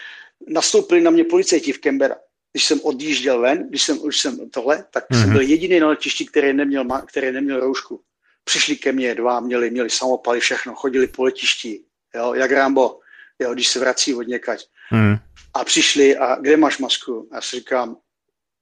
nastoupili 0.49 1.01
na 1.01 1.11
mě 1.11 1.25
policajti 1.25 1.73
v 1.73 1.81
Canberra. 1.81 2.17
Když 2.53 2.65
jsem 2.65 2.81
odjížděl 2.81 3.41
ven, 3.41 3.69
když 3.69 3.83
jsem, 3.83 4.03
už 4.03 4.21
jsem 4.21 4.51
tohle, 4.51 4.85
tak 4.91 5.05
mm-hmm. 5.05 5.21
jsem 5.21 5.29
Mhm. 5.29 5.33
byl 5.33 5.49
jediný 5.49 5.81
na 5.81 5.89
letišti, 5.89 6.27
který 6.27 6.53
neměl, 6.53 6.85
který 7.07 7.33
neměl 7.33 7.61
roušku. 7.61 8.03
Přišli 8.45 8.77
ke 8.77 8.93
mně 8.93 9.15
dva, 9.15 9.41
měli, 9.41 9.71
měli 9.71 9.91
samopaly, 9.91 10.41
všechno, 10.41 10.75
chodili 10.75 11.07
po 11.07 11.25
letišti, 11.25 11.81
jo, 12.15 12.35
jak 12.35 12.51
Rambo, 12.51 13.01
jo, 13.41 13.55
když 13.55 13.69
se 13.69 13.79
vrací 13.79 14.15
od 14.15 14.23
někať. 14.23 14.67
Hmm. 14.89 15.17
A 15.55 15.65
přišli 15.65 16.17
a 16.17 16.37
kde 16.37 16.57
máš 16.57 16.79
masku? 16.79 17.29
A 17.31 17.35
já 17.35 17.41
si 17.41 17.57
říkám, 17.57 17.97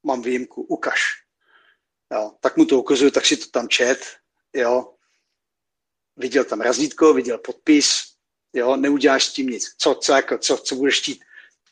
mám 0.02 0.22
výjimku, 0.22 0.62
ukaž. 0.62 1.02
Jo, 2.12 2.32
tak 2.40 2.56
mu 2.56 2.64
to 2.64 2.78
ukazuju, 2.78 3.10
tak 3.10 3.26
si 3.26 3.36
to 3.36 3.46
tam 3.50 3.68
čet, 3.68 4.16
jo. 4.55 4.94
Viděl 6.16 6.44
tam 6.44 6.60
razítko, 6.60 7.14
viděl 7.14 7.38
podpis, 7.38 8.02
jo, 8.52 8.76
neuděláš 8.76 9.24
s 9.24 9.32
tím 9.32 9.46
nic. 9.46 9.74
Co, 9.78 9.94
co, 9.94 10.12
jako, 10.12 10.38
co, 10.38 10.56
co 10.56 10.74
budeš 10.74 11.00
chtít? 11.00 11.20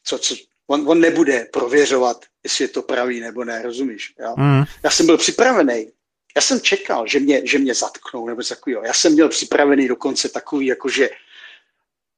Co, 0.04 0.18
co, 0.18 0.34
on, 0.66 0.88
on 0.88 1.00
nebude 1.00 1.46
prověřovat, 1.52 2.24
jestli 2.42 2.64
je 2.64 2.68
to 2.68 2.82
pravý 2.82 3.20
nebo 3.20 3.44
ne, 3.44 3.62
rozumíš? 3.62 4.14
Jo? 4.20 4.34
Hmm. 4.38 4.64
Já 4.82 4.90
jsem 4.90 5.06
byl 5.06 5.18
připravený. 5.18 5.92
Já 6.36 6.42
jsem 6.42 6.60
čekal, 6.60 7.06
že 7.06 7.20
mě, 7.20 7.46
že 7.46 7.58
mě 7.58 7.74
zatknou 7.74 8.26
nebo 8.28 8.42
takového. 8.42 8.82
Já 8.84 8.92
jsem 8.92 9.12
měl 9.12 9.28
připravený 9.28 9.88
dokonce 9.88 10.28
takový, 10.28 10.66
jako 10.66 10.88
že 10.88 11.10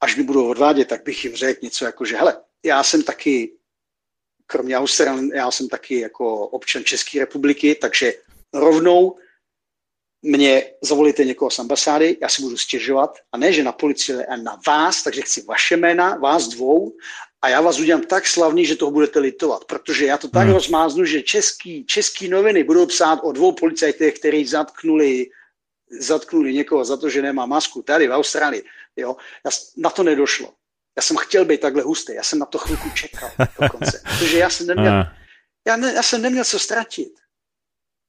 až 0.00 0.16
mi 0.16 0.22
budou 0.22 0.48
odvádět, 0.48 0.88
tak 0.88 1.04
bych 1.04 1.24
jim 1.24 1.36
řekl 1.36 1.60
něco 1.62 1.84
jako, 1.84 2.04
že 2.04 2.16
hele, 2.16 2.40
já 2.64 2.82
jsem 2.82 3.02
taky, 3.02 3.52
kromě 4.46 4.76
Austran, 4.76 5.28
já 5.34 5.50
jsem 5.50 5.68
taky 5.68 6.00
jako 6.00 6.48
občan 6.48 6.84
České 6.84 7.18
republiky, 7.18 7.74
takže 7.74 8.14
rovnou 8.52 9.18
mě 10.22 10.70
zavolíte 10.82 11.24
někoho 11.24 11.50
z 11.50 11.58
ambasády, 11.58 12.16
já 12.22 12.28
si 12.28 12.42
budu 12.42 12.56
stěžovat, 12.56 13.18
a 13.32 13.38
ne, 13.38 13.52
že 13.52 13.62
na 13.62 13.72
policii, 13.72 14.16
ale 14.16 14.42
na 14.42 14.58
vás, 14.66 15.02
takže 15.02 15.22
chci 15.22 15.42
vaše 15.42 15.76
jména, 15.76 16.16
vás 16.16 16.48
dvou, 16.48 16.96
a 17.42 17.48
já 17.48 17.60
vás 17.60 17.78
udělám 17.78 18.02
tak 18.02 18.26
slavný, 18.26 18.66
že 18.66 18.76
toho 18.76 18.90
budete 18.90 19.18
litovat, 19.18 19.64
protože 19.64 20.06
já 20.06 20.18
to 20.18 20.28
tak 20.28 20.44
Hmm. 20.44 20.54
rozmáznu, 20.54 21.04
že 21.04 21.22
český, 21.22 21.86
český 21.86 22.28
noviny 22.28 22.64
budou 22.64 22.86
psát 22.86 23.20
o 23.22 23.32
dvou 23.32 23.52
policajtech, 23.52 24.18
kteří 24.18 24.46
zatknuli, 24.46 25.30
zatknuli 26.00 26.54
někoho 26.54 26.84
za 26.84 26.96
to, 26.96 27.10
že 27.10 27.22
nemá 27.22 27.46
masku 27.46 27.82
tady 27.82 28.08
v 28.08 28.12
Austrálii. 28.12 28.64
Jo? 29.00 29.16
Já, 29.44 29.50
na 29.76 29.90
to 29.90 30.02
nedošlo. 30.02 30.54
Já 30.96 31.02
jsem 31.02 31.16
chtěl 31.16 31.44
být 31.44 31.60
takhle 31.60 31.82
hustý, 31.82 32.14
já 32.14 32.22
jsem 32.22 32.38
na 32.38 32.46
to 32.46 32.58
chvilku 32.58 32.90
čekal 32.90 33.30
dokonce, 33.60 34.02
protože 34.18 34.38
já 34.38 34.50
jsem 34.50 34.66
neměl, 34.66 35.04
já, 35.66 35.76
ne, 35.76 35.92
já 35.92 36.02
jsem 36.02 36.22
neměl 36.22 36.44
co 36.44 36.58
ztratit. 36.58 37.12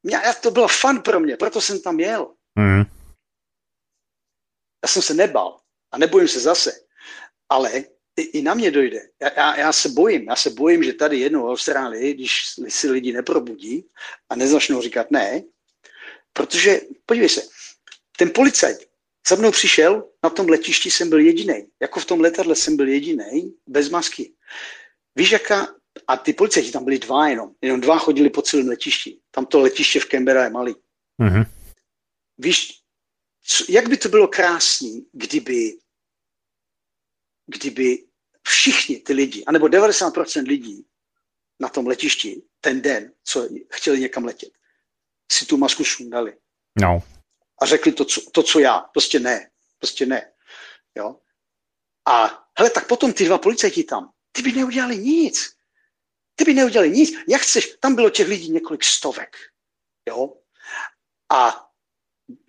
Mě, 0.04 0.16
já, 0.16 0.34
to 0.34 0.52
bylo 0.52 0.68
fun 0.68 1.02
pro 1.02 1.20
mě, 1.20 1.38
proto 1.38 1.62
jsem 1.62 1.82
tam 1.82 2.00
jel. 2.00 2.34
Hmm. 2.58 2.84
Já 4.84 4.88
jsem 4.88 5.02
se 5.02 5.14
nebal 5.14 5.60
a 5.92 5.98
nebojím 5.98 6.28
se 6.28 6.40
zase. 6.40 6.72
Ale 7.50 7.72
i, 8.18 8.22
i 8.22 8.42
na 8.42 8.54
mě 8.54 8.72
dojde. 8.72 9.10
Já, 9.22 9.30
já, 9.38 9.60
já 9.60 9.74
se 9.74 9.90
bojím. 9.90 10.30
Já 10.30 10.36
se 10.36 10.50
bojím, 10.50 10.84
že 10.84 10.94
tady 10.94 11.20
jednou 11.20 11.44
v 11.44 11.50
Austrálii, 11.50 12.14
když 12.14 12.44
si 12.68 12.90
lidi 12.90 13.14
neprobudí 13.14 13.90
a 14.30 14.36
nezačnou 14.36 14.82
říkat 14.82 15.12
ne, 15.12 15.44
protože, 16.34 16.82
podívej 17.06 17.30
se, 17.30 17.42
ten 18.18 18.32
policajt 18.36 18.89
za 19.30 19.36
mnou 19.36 19.52
přišel, 19.52 20.10
na 20.24 20.30
tom 20.30 20.50
letišti 20.50 20.92
jsem 20.92 21.10
byl 21.10 21.20
jediný. 21.20 21.68
Jako 21.82 22.00
v 22.00 22.06
tom 22.06 22.20
letadle 22.22 22.56
jsem 22.56 22.78
byl 22.78 22.88
jediný, 22.88 23.56
bez 23.68 23.90
masky. 23.90 24.34
Víš, 25.16 25.32
jaká... 25.32 25.76
A 26.08 26.18
ty 26.18 26.34
policajti 26.34 26.72
tam 26.72 26.84
byli 26.84 27.00
dva 27.00 27.28
jenom. 27.28 27.52
Jenom 27.62 27.82
dva 27.82 27.98
chodili 27.98 28.30
po 28.30 28.42
celém 28.42 28.68
letišti. 28.68 29.20
Tam 29.32 29.46
to 29.46 29.60
letiště 29.60 30.00
v 30.00 30.06
Canberra 30.06 30.44
je 30.44 30.50
malý. 30.50 30.76
Mhm. 31.18 31.44
Víš, 32.38 32.82
co, 33.44 33.66
jak 33.70 33.90
by 33.90 33.98
to 33.98 34.10
bylo 34.10 34.28
krásný, 34.28 35.06
kdyby, 35.12 35.78
kdyby 37.46 38.06
všichni 38.44 39.00
ty 39.00 39.14
lidi, 39.14 39.44
anebo 39.46 39.66
90% 39.66 40.48
lidí 40.48 40.86
na 41.60 41.70
tom 41.70 41.88
letišti 41.88 42.42
ten 42.62 42.82
den, 42.82 43.14
co 43.24 43.50
chtěli 43.72 44.00
někam 44.00 44.26
letět, 44.26 44.52
si 45.32 45.46
tu 45.46 45.58
masku 45.58 45.86
sundali 45.86 46.34
No. 46.82 47.04
A 47.62 47.66
řekli 47.66 47.92
to, 47.92 48.06
co, 48.06 48.22
to, 48.32 48.44
co 48.44 48.60
já. 48.60 48.80
Prostě 48.80 49.20
ne. 49.20 49.50
Prostě 49.80 50.06
ne. 50.06 50.32
Jo? 50.96 51.16
A 52.08 52.46
hele, 52.58 52.70
tak 52.70 52.88
potom 52.88 53.14
ty 53.14 53.26
dva 53.26 53.38
policajti 53.38 53.84
tam, 53.84 54.12
ty 54.32 54.42
by 54.42 54.52
neudělali 54.52 54.98
nic. 54.98 55.54
Ty 56.36 56.44
by 56.44 56.54
neudělali 56.54 56.90
nic. 56.90 57.18
Jak 57.28 57.42
chceš, 57.42 57.76
tam 57.80 57.96
bylo 57.96 58.10
těch 58.10 58.28
lidí 58.28 58.52
několik 58.52 58.84
stovek. 58.84 59.38
Jo? 60.08 60.34
A 61.32 61.70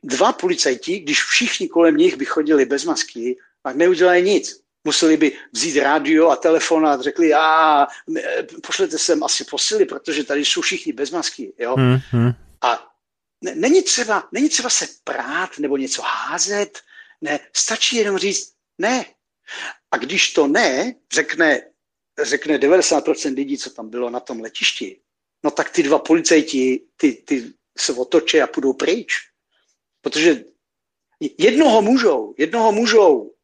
dva 0.03 0.33
policajti, 0.33 0.99
když 0.99 1.23
všichni 1.23 1.69
kolem 1.69 1.97
nich 1.97 2.17
by 2.17 2.25
chodili 2.25 2.65
bez 2.65 2.85
masky, 2.85 3.39
tak 3.63 3.77
neudělají 3.77 4.25
nic. 4.25 4.61
Museli 4.85 5.17
by 5.17 5.39
vzít 5.53 5.81
rádio 5.81 6.29
a 6.29 6.37
telefon 6.37 6.87
a 6.87 7.03
řekli, 7.03 7.35
a 7.35 7.87
pošlete 8.67 8.99
sem 8.99 9.25
asi 9.25 9.45
posily, 9.45 9.85
protože 9.85 10.25
tady 10.25 10.45
jsou 10.45 10.61
všichni 10.61 10.93
bez 10.93 11.11
masky. 11.11 11.53
Jo? 11.59 11.75
Hmm. 11.75 11.99
Hmm. 12.11 12.33
A 12.63 12.90
není, 13.43 13.83
třeba, 13.83 14.29
není 14.33 14.49
třeba 14.49 14.71
se 14.71 14.87
prát 15.05 15.59
nebo 15.59 15.77
něco 15.77 16.03
házet, 16.03 16.79
ne, 17.21 17.41
stačí 17.57 17.97
jenom 17.97 18.19
říct 18.19 18.53
ne. 18.79 19.05
A 19.91 19.97
když 19.97 20.33
to 20.33 20.47
ne, 20.47 20.95
řekne, 21.13 21.63
řekne 22.23 22.59
90% 22.59 23.35
lidí, 23.35 23.59
co 23.59 23.71
tam 23.71 23.89
bylo 23.89 24.11
na 24.11 24.21
tom 24.21 24.41
letišti, 24.41 25.01
no 25.45 25.51
tak 25.51 25.71
ty 25.71 25.83
dva 25.83 25.99
policajti, 25.99 26.83
ty, 26.97 27.13
ty 27.13 27.53
se 27.79 27.93
otočí 27.93 28.41
a 28.41 28.47
půjdou 28.47 28.73
pryč. 28.73 29.13
Protože 30.01 30.45
jednoho 31.39 31.83
můžou, 31.83 32.35
jednoho 32.39 32.73
můžou, 32.73 33.35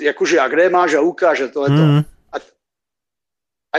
jakože 0.00 0.40
a 0.40 0.48
kde 0.48 0.68
máš 0.68 0.94
a 0.94 1.00
ukáže 1.00 1.48
to, 1.48 1.64
to. 1.64 1.72
Hmm. 1.72 2.02
A, 2.32 2.36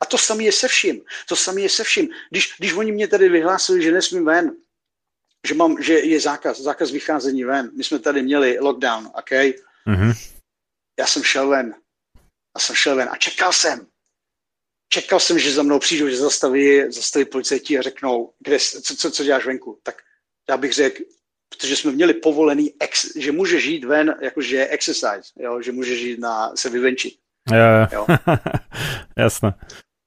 a 0.00 0.06
to 0.06 0.18
samé 0.18 0.42
je 0.42 0.52
se 0.52 0.68
vším. 0.68 1.04
To 1.28 1.36
samé 1.36 1.60
je 1.60 1.68
se 1.68 1.84
vším. 1.84 2.08
Když, 2.30 2.54
když 2.58 2.72
oni 2.72 2.92
mě 2.92 3.08
tady 3.08 3.28
vyhlásili, 3.28 3.82
že 3.82 3.92
nesmím 3.92 4.24
ven, 4.24 4.56
že, 5.46 5.54
mám, 5.54 5.82
že 5.82 5.92
je 5.98 6.20
zákaz, 6.20 6.60
zákaz 6.60 6.90
vycházení 6.90 7.44
ven, 7.44 7.70
my 7.76 7.84
jsme 7.84 7.98
tady 7.98 8.22
měli 8.22 8.58
lockdown, 8.60 9.06
OK? 9.06 9.54
Mhm. 9.86 10.12
Já 10.98 11.06
jsem 11.06 11.22
šel 11.22 11.48
ven. 11.48 11.74
Já 12.56 12.60
jsem 12.60 12.76
šel 12.76 12.96
ven 12.96 13.08
a 13.12 13.16
čekal 13.16 13.52
jsem. 13.52 13.86
Čekal 14.88 15.20
jsem, 15.20 15.38
že 15.38 15.52
za 15.52 15.62
mnou 15.62 15.78
přijdou, 15.78 16.08
že 16.08 16.16
zastaví, 16.16 16.92
zastaví 16.92 17.24
policajti 17.24 17.78
a 17.78 17.82
řeknou, 17.82 18.32
kde, 18.38 18.58
co, 18.58 18.96
co, 18.96 19.10
co 19.10 19.24
děláš 19.24 19.46
venku. 19.46 19.80
Tak 19.82 20.02
já 20.48 20.56
bych 20.56 20.72
řekl, 20.72 21.02
protože 21.48 21.76
jsme 21.76 21.92
měli 21.92 22.14
povolený, 22.14 22.74
ex, 22.80 23.16
že 23.16 23.32
může 23.32 23.60
žít 23.60 23.84
ven, 23.84 24.14
jakože 24.20 24.66
exercise, 24.66 25.32
jo? 25.36 25.62
že 25.62 25.72
může 25.72 25.96
žít 25.96 26.18
na, 26.18 26.56
se 26.56 26.70
vyvenčit. 26.70 27.14
Jo, 27.52 27.88
Jo. 27.92 28.06
Jasné. 29.18 29.54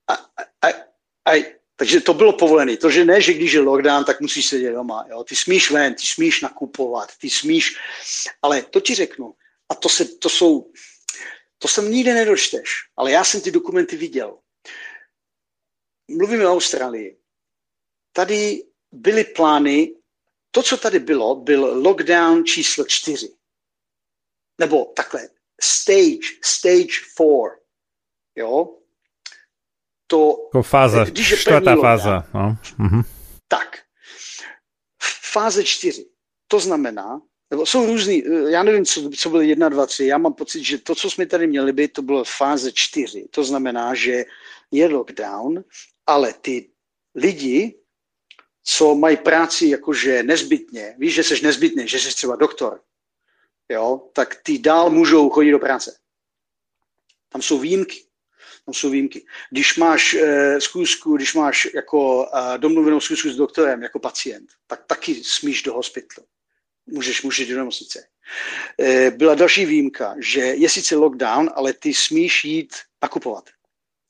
A, 0.09 0.13
a, 0.13 0.67
a, 1.29 1.56
takže 1.79 2.01
to 2.01 2.13
bylo 2.13 2.33
povolené. 2.33 2.77
To, 2.77 2.89
že 2.89 3.05
ne, 3.05 3.21
že 3.21 3.33
když 3.33 3.53
je 3.53 3.59
lockdown, 3.59 4.05
tak 4.05 4.21
musíš 4.21 4.47
sedět 4.47 4.71
doma. 4.71 5.05
Jo? 5.09 5.23
Ty 5.23 5.35
smíš 5.35 5.71
ven, 5.71 5.95
ty 5.95 6.05
smíš 6.05 6.41
nakupovat, 6.41 7.17
ty 7.17 7.29
smíš, 7.29 7.77
ale 8.41 8.61
to 8.61 8.81
ti 8.81 8.95
řeknu. 8.95 9.33
A 9.69 9.75
to, 9.75 9.89
se, 9.89 10.05
to 10.05 10.29
jsou, 10.29 10.71
to 11.57 11.67
jsem 11.67 11.91
nikde 11.91 12.13
nedočteš, 12.13 12.69
ale 12.97 13.11
já 13.11 13.23
jsem 13.23 13.41
ty 13.41 13.51
dokumenty 13.51 13.95
viděl. 13.95 14.39
Mluvíme 16.07 16.47
o 16.47 16.51
Austrálii. 16.51 17.17
Tady 18.11 18.63
byly 18.91 19.23
plány, 19.23 19.95
to, 20.51 20.63
co 20.63 20.77
tady 20.77 20.99
bylo, 20.99 21.35
byl 21.35 21.81
lockdown 21.81 22.45
číslo 22.45 22.85
čtyři. 22.85 23.33
Nebo 24.59 24.85
takhle, 24.85 25.29
stage, 25.61 26.27
stage 26.43 26.93
four. 27.15 27.59
Jo? 28.35 28.76
To, 30.07 30.35
Jako 30.45 30.63
fáza, 30.63 31.03
Když 31.03 31.31
je 31.31 31.37
štvrtá 31.37 31.59
první 31.61 31.81
fáza. 31.81 32.23
No. 32.33 32.57
Mhm. 32.77 33.01
tak, 33.47 33.77
fáze 35.31 35.63
čtyři. 35.63 36.05
To 36.47 36.59
znamená, 36.59 37.21
nebo 37.51 37.65
jsou 37.65 37.85
různý, 37.85 38.23
eh, 38.27 38.51
já 38.51 38.63
nevím, 38.63 38.85
co, 38.85 39.09
co 39.09 39.29
bylo 39.29 39.41
jedna, 39.41 39.69
dva, 39.69 39.85
tři, 39.85 40.05
já 40.05 40.17
mám 40.17 40.33
pocit, 40.33 40.63
že 40.63 40.77
to, 40.77 40.95
co 40.95 41.09
jsme 41.09 41.25
tady 41.25 41.47
měli 41.47 41.73
být, 41.73 41.93
to 41.93 42.01
bylo 42.01 42.23
fáze 42.23 42.71
čtyři. 42.71 43.27
To 43.31 43.43
znamená, 43.43 43.95
že 43.95 44.25
je 44.71 44.87
lockdown, 44.87 45.63
ale 46.05 46.33
ty 46.33 46.69
lidi, 47.15 47.79
co 48.63 48.95
mají 48.95 49.17
práci 49.17 49.67
jakože 49.67 50.23
nezbytně, 50.23 50.95
víš, 50.97 51.13
že 51.13 51.23
jsi 51.23 51.43
nezbytný, 51.43 51.87
že 51.87 51.99
jsi 51.99 52.15
třeba 52.15 52.35
doktor, 52.35 52.81
jo, 53.69 54.09
tak 54.13 54.35
ty 54.43 54.59
dál 54.59 54.89
můžou 54.89 55.29
chodit 55.29 55.51
do 55.51 55.59
práce. 55.59 55.97
Tam 57.29 57.41
jsou 57.41 57.59
výjimky. 57.59 58.06
Jsou 58.71 58.89
výjimky. 58.89 59.25
Když 59.51 59.77
máš 59.77 60.13
uh, 60.13 60.57
zkusku, 60.59 61.17
když 61.17 61.33
máš 61.33 61.67
jako 61.75 62.23
uh, 62.23 62.57
domluvenou 62.57 62.99
zkusku 62.99 63.29
s 63.29 63.35
doktorem 63.35 63.83
jako 63.83 63.99
pacient, 63.99 64.49
tak 64.67 64.85
taky 64.87 65.23
smíš 65.23 65.63
do 65.63 65.73
hospitalu. 65.73 66.27
Můžeš, 66.85 67.21
můžeš 67.21 67.47
do 67.47 67.57
nemocnice. 67.57 68.07
Uh, 68.77 69.17
byla 69.17 69.35
další 69.35 69.65
výjimka, 69.65 70.15
že 70.19 70.39
je 70.39 70.69
sice 70.69 70.95
lockdown, 70.95 71.49
ale 71.55 71.73
ty 71.73 71.93
smíš 71.93 72.45
jít 72.45 72.73
nakupovat. 73.01 73.49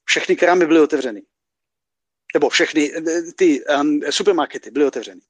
Všechny 0.06 0.36
krámy 0.36 0.66
byly 0.66 0.80
otevřeny. 0.80 1.24
Nebo 2.34 2.50
všechny 2.50 2.92
eh, 2.96 3.22
ty 3.36 3.66
um, 3.66 4.02
supermarkety 4.10 4.72
byly 4.72 4.86
otevřeny. 4.86 5.22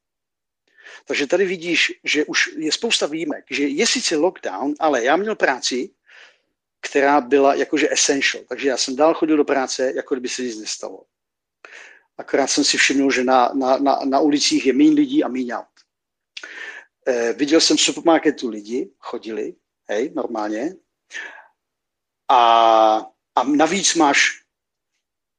Takže 1.06 1.28
tady 1.28 1.46
vidíš, 1.46 1.94
že 2.04 2.26
už 2.26 2.50
je 2.58 2.72
spousta 2.72 3.08
výjimek, 3.08 3.46
že 3.50 3.68
je 3.68 3.88
sice 3.88 4.16
lockdown, 4.16 4.74
ale 4.80 5.04
já 5.04 5.16
měl 5.16 5.36
práci, 5.36 5.90
která 6.82 7.22
byla 7.22 7.56
jakože 7.56 7.92
essential. 7.92 8.44
Takže 8.50 8.70
já 8.70 8.78
jsem 8.78 8.96
dál 8.96 9.14
chodil 9.14 9.38
do 9.38 9.46
práce, 9.46 9.94
jako 9.96 10.16
kdyby 10.16 10.30
se 10.30 10.42
nic 10.42 10.60
nestalo. 10.60 11.04
Akorát 12.18 12.48
jsem 12.48 12.64
si 12.64 12.78
všiml, 12.78 13.12
že 13.12 13.24
na, 13.24 13.52
na, 13.54 13.78
na, 13.78 14.00
na 14.06 14.20
ulicích 14.20 14.66
je 14.66 14.74
méně 14.74 14.92
lidí 14.92 15.24
a 15.24 15.28
méně 15.28 15.56
aut. 15.56 15.66
Eh, 17.08 17.34
viděl 17.34 17.62
jsem 17.62 17.78
v 17.78 17.82
supermarketu 17.82 18.50
lidi, 18.50 18.92
chodili, 19.00 19.56
hej, 19.90 20.12
normálně. 20.16 20.76
A, 22.28 23.06
a 23.36 23.44
navíc 23.44 23.96
máš 23.96 24.42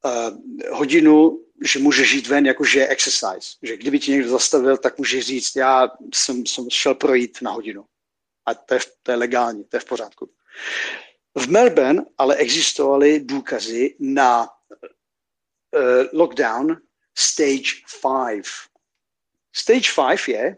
eh, 0.06 0.30
hodinu, 0.70 1.44
že 1.64 1.78
můžeš 1.78 2.10
žít 2.10 2.26
ven 2.26 2.46
jakože 2.46 2.86
exercise. 2.86 3.56
Že 3.62 3.76
kdyby 3.76 3.98
ti 3.98 4.10
někdo 4.10 4.30
zastavil, 4.30 4.76
tak 4.76 4.98
můžeš 4.98 5.26
říct, 5.26 5.56
já 5.56 5.90
jsem, 6.14 6.46
jsem 6.46 6.70
šel 6.70 6.94
projít 6.94 7.42
na 7.42 7.50
hodinu. 7.50 7.84
A 8.46 8.54
to 8.54 8.74
je, 8.74 8.80
to 9.02 9.10
je 9.10 9.16
legální, 9.16 9.64
to 9.64 9.76
je 9.76 9.80
v 9.80 9.84
pořádku. 9.84 10.30
V 11.38 11.48
Melbourne 11.48 12.04
ale 12.18 12.36
existovaly 12.36 13.20
důkazy 13.20 13.96
na 14.00 14.42
uh, 14.42 14.50
lockdown 16.12 16.76
stage 17.18 17.70
5. 18.02 18.42
Stage 19.52 19.92
5 19.94 20.28
je, 20.28 20.56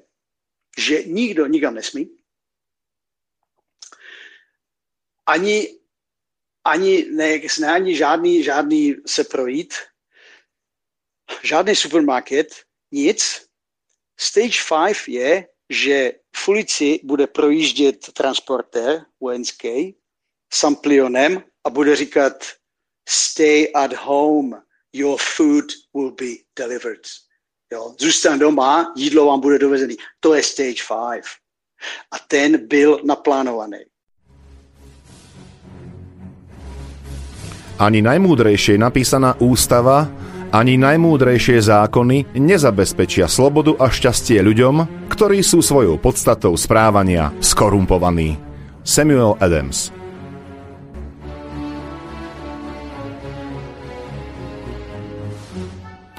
že 0.78 1.02
nikdo 1.02 1.46
nikam 1.46 1.74
nesmí, 1.74 2.16
ani, 5.26 5.78
ani, 6.64 7.04
ne, 7.10 7.40
ne, 7.60 7.72
ani 7.72 7.96
žádný, 7.96 8.42
žádný 8.42 8.94
se 9.06 9.24
projít, 9.24 9.74
žádný 11.42 11.76
supermarket, 11.76 12.48
nic. 12.92 13.46
Stage 14.16 14.58
5 14.68 15.08
je, 15.08 15.48
že 15.70 16.12
v 16.36 16.48
ulici 16.48 17.00
bude 17.04 17.26
projíždět 17.26 18.12
transportér 18.12 19.06
vojenský 19.20 19.99
s 20.52 20.64
amplionem 20.64 21.42
a 21.64 21.70
bude 21.70 21.96
říkat 21.96 22.32
stay 23.08 23.66
at 23.74 23.92
home, 23.92 24.62
your 24.92 25.18
food 25.18 25.64
will 25.94 26.10
be 26.10 26.42
delivered. 26.58 27.02
Jo, 27.72 27.94
zůstan 28.00 28.38
doma, 28.38 28.92
jídlo 28.96 29.26
vám 29.26 29.40
bude 29.40 29.58
dovezený. 29.58 29.96
To 30.20 30.34
je 30.34 30.42
stage 30.42 30.82
5. 31.12 31.22
A 32.12 32.16
ten 32.28 32.66
byl 32.66 33.00
naplánovaný. 33.04 33.78
Ani 37.80 38.04
najmúdrejšie 38.04 38.76
napísaná 38.76 39.40
ústava, 39.40 40.04
ani 40.52 40.76
najmúdrejšie 40.76 41.64
zákony 41.64 42.36
nezabezpečia 42.36 43.24
slobodu 43.24 43.72
a 43.80 43.88
šťastie 43.88 44.44
ľuďom, 44.44 45.08
ktorí 45.08 45.40
sú 45.40 45.64
svojou 45.64 45.96
podstatou 45.96 46.52
správania 46.60 47.32
skorumpovaní. 47.40 48.36
Samuel 48.84 49.40
Adams 49.40 49.99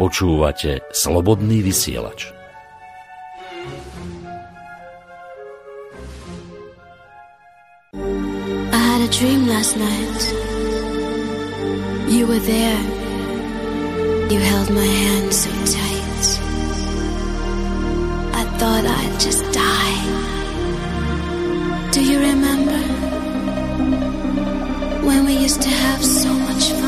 Počúvate 0.01 0.81
Slobodný 0.89 1.61
vysielač. 1.61 2.33
I 7.93 8.81
had 8.81 9.05
a 9.05 9.11
dream 9.13 9.45
last 9.45 9.77
night. 9.77 10.21
You 12.09 12.25
were 12.25 12.41
there. 12.41 12.81
You 14.33 14.41
held 14.41 14.73
my 14.73 14.89
hand 14.89 15.29
so 15.29 15.53
tight. 15.69 16.25
I 18.33 18.43
thought 18.57 18.81
I'd 18.81 19.15
just 19.21 19.45
die. 19.53 20.01
Do 21.93 22.01
you 22.01 22.17
remember? 22.17 22.81
When 25.05 25.29
we 25.29 25.37
used 25.37 25.61
to 25.61 25.69
have 25.69 26.01
so 26.01 26.33
much 26.33 26.73
fun. 26.73 26.80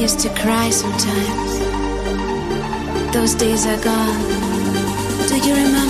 Used 0.00 0.20
to 0.20 0.30
cry 0.30 0.70
sometimes. 0.70 1.58
Those 3.12 3.34
days 3.34 3.66
are 3.66 3.78
gone. 3.84 5.28
Do 5.28 5.36
you 5.46 5.54
remember? 5.54 5.89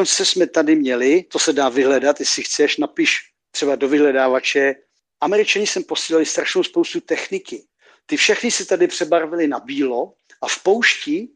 Dokonce 0.00 0.26
jsme 0.26 0.46
tady 0.46 0.76
měli, 0.76 1.22
to 1.22 1.38
se 1.38 1.52
dá 1.52 1.68
vyhledat, 1.68 2.20
jestli 2.20 2.42
chceš, 2.42 2.76
napiš 2.76 3.32
třeba 3.50 3.76
do 3.76 3.88
vyhledávače. 3.88 4.74
Američani 5.20 5.66
sem 5.66 5.84
posílali 5.84 6.26
strašnou 6.26 6.62
spoustu 6.62 7.00
techniky. 7.00 7.66
Ty 8.06 8.16
všechny 8.16 8.50
se 8.50 8.64
tady 8.64 8.86
přebarvili 8.86 9.48
na 9.48 9.60
bílo 9.60 10.14
a 10.40 10.48
v 10.48 10.62
poušti, 10.62 11.28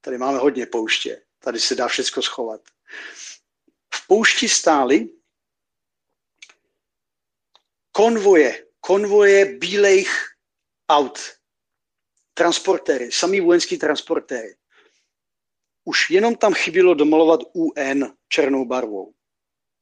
tady 0.00 0.18
máme 0.18 0.38
hodně 0.38 0.66
pouště, 0.66 1.22
tady 1.38 1.60
se 1.60 1.74
dá 1.74 1.88
všechno 1.88 2.22
schovat. 2.22 2.60
V 3.94 4.06
poušti 4.06 4.48
stály 4.48 5.08
konvoje, 7.92 8.66
konvoje 8.80 9.44
bílejch 9.58 10.28
aut, 10.88 11.18
transportéry, 12.34 13.12
samý 13.12 13.40
vojenský 13.40 13.78
transportéry 13.78 14.56
už 15.84 16.10
jenom 16.10 16.34
tam 16.34 16.54
chybělo 16.54 16.94
domalovat 16.94 17.40
UN 17.52 18.04
černou 18.28 18.64
barvou. 18.64 19.12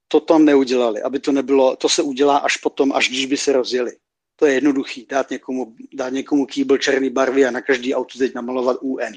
To 0.09 0.20
tam 0.20 0.44
neudělali, 0.44 1.02
aby 1.02 1.18
to 1.18 1.32
nebylo, 1.32 1.77
to 1.77 1.89
se 1.89 2.02
udělá 2.02 2.39
až 2.39 2.56
potom, 2.56 2.93
až 2.93 3.09
když 3.09 3.27
by 3.27 3.36
se 3.36 3.52
rozjeli. 3.52 3.93
To 4.36 4.47
je 4.47 4.55
jednoduchý, 4.55 5.06
dát 5.10 5.31
někomu, 5.31 5.74
dát 5.94 6.09
někomu 6.09 6.47
kýbl 6.47 6.78
černý 6.78 7.10
barvy 7.10 7.47
a 7.47 7.51
na 7.51 7.60
každý 7.60 7.94
auto 7.94 8.18
teď 8.18 8.35
namalovat 8.35 8.77
UN. 8.81 9.16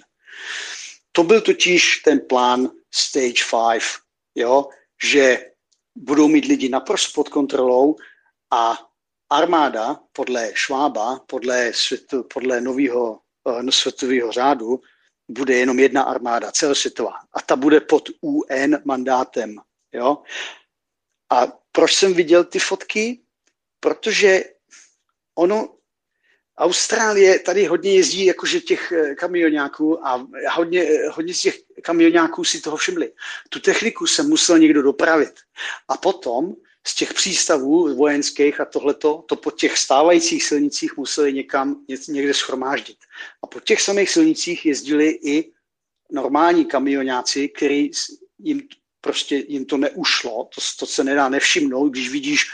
To 1.12 1.24
byl 1.24 1.42
totiž 1.42 1.98
ten 1.98 2.20
plán 2.20 2.70
Stage 2.94 3.44
5, 3.80 3.84
jo? 4.36 4.70
že 5.04 5.52
budou 5.96 6.28
mít 6.28 6.46
lidi 6.46 6.70
naprosto 6.70 7.12
pod 7.16 7.30
kontrolou 7.30 7.96
a 8.52 8.78
armáda 9.30 10.00
podle 10.14 10.52
Švába, 10.56 11.20
podle, 11.28 11.74
světu, 11.74 12.24
podle 12.24 12.62
nového 12.62 13.20
uh, 13.44 13.70
světového 13.70 14.32
řádu, 14.32 14.80
bude 15.30 15.56
jenom 15.56 15.80
jedna 15.80 16.04
armáda, 16.04 16.52
celosvětová. 16.52 17.14
A 17.34 17.42
ta 17.42 17.56
bude 17.56 17.80
pod 17.80 18.10
UN 18.22 18.78
mandátem. 18.86 19.56
Jo? 19.94 20.18
A 21.30 21.48
proč 21.72 21.96
jsem 21.96 22.14
viděl 22.14 22.44
ty 22.44 22.60
fotky? 22.60 23.22
Protože 23.80 24.44
ono, 25.36 25.76
Austrálie 26.58 27.40
tady 27.40 27.66
hodně 27.66 27.96
jezdí 27.96 28.26
jakože 28.26 28.60
těch 28.60 28.92
eh, 28.92 29.16
kamionáků 29.16 30.08
a 30.08 30.28
hodně, 30.52 30.88
hodně 31.12 31.34
z 31.34 31.42
těch 31.42 31.58
kamionáků 31.84 32.44
si 32.44 32.62
toho 32.62 32.78
všimli. 32.78 33.14
Tu 33.50 33.60
techniku 33.60 34.08
se 34.08 34.24
musel 34.24 34.60
někdo 34.60 34.82
dopravit. 34.82 35.34
A 35.88 35.98
potom 35.98 36.54
z 36.88 36.96
těch 36.96 37.14
přístavů 37.14 37.96
vojenských 37.96 38.62
a 38.62 38.66
tohleto, 38.66 39.24
to 39.28 39.36
po 39.36 39.52
těch 39.52 39.78
stávajících 39.78 40.44
silnicích 40.44 40.98
museli 40.98 41.34
někam 41.34 41.86
někde 42.08 42.34
schromáždit. 42.34 42.98
A 43.44 43.48
po 43.48 43.60
těch 43.60 43.82
samých 43.82 44.10
silnicích 44.10 44.66
jezdili 44.66 45.10
i 45.10 45.54
normální 46.12 46.66
kamionáci, 46.66 47.50
který 47.50 47.92
jim 48.40 48.68
prostě 49.02 49.36
jim 49.36 49.66
to 49.66 49.78
neušlo, 49.78 50.50
to, 50.56 50.62
to 50.80 50.86
se 50.86 51.04
nedá 51.04 51.30
nevšimnout, 51.30 51.92
když 51.92 52.10
vidíš 52.10 52.46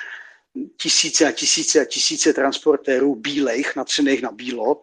tisíce 0.78 1.28
a 1.28 1.32
tisíce 1.32 1.82
a 1.82 1.86
tisíce 1.86 2.34
transportérů 2.34 3.16
bílejch, 3.16 3.76
natřených 3.76 4.22
na 4.22 4.32
bílo, 4.32 4.82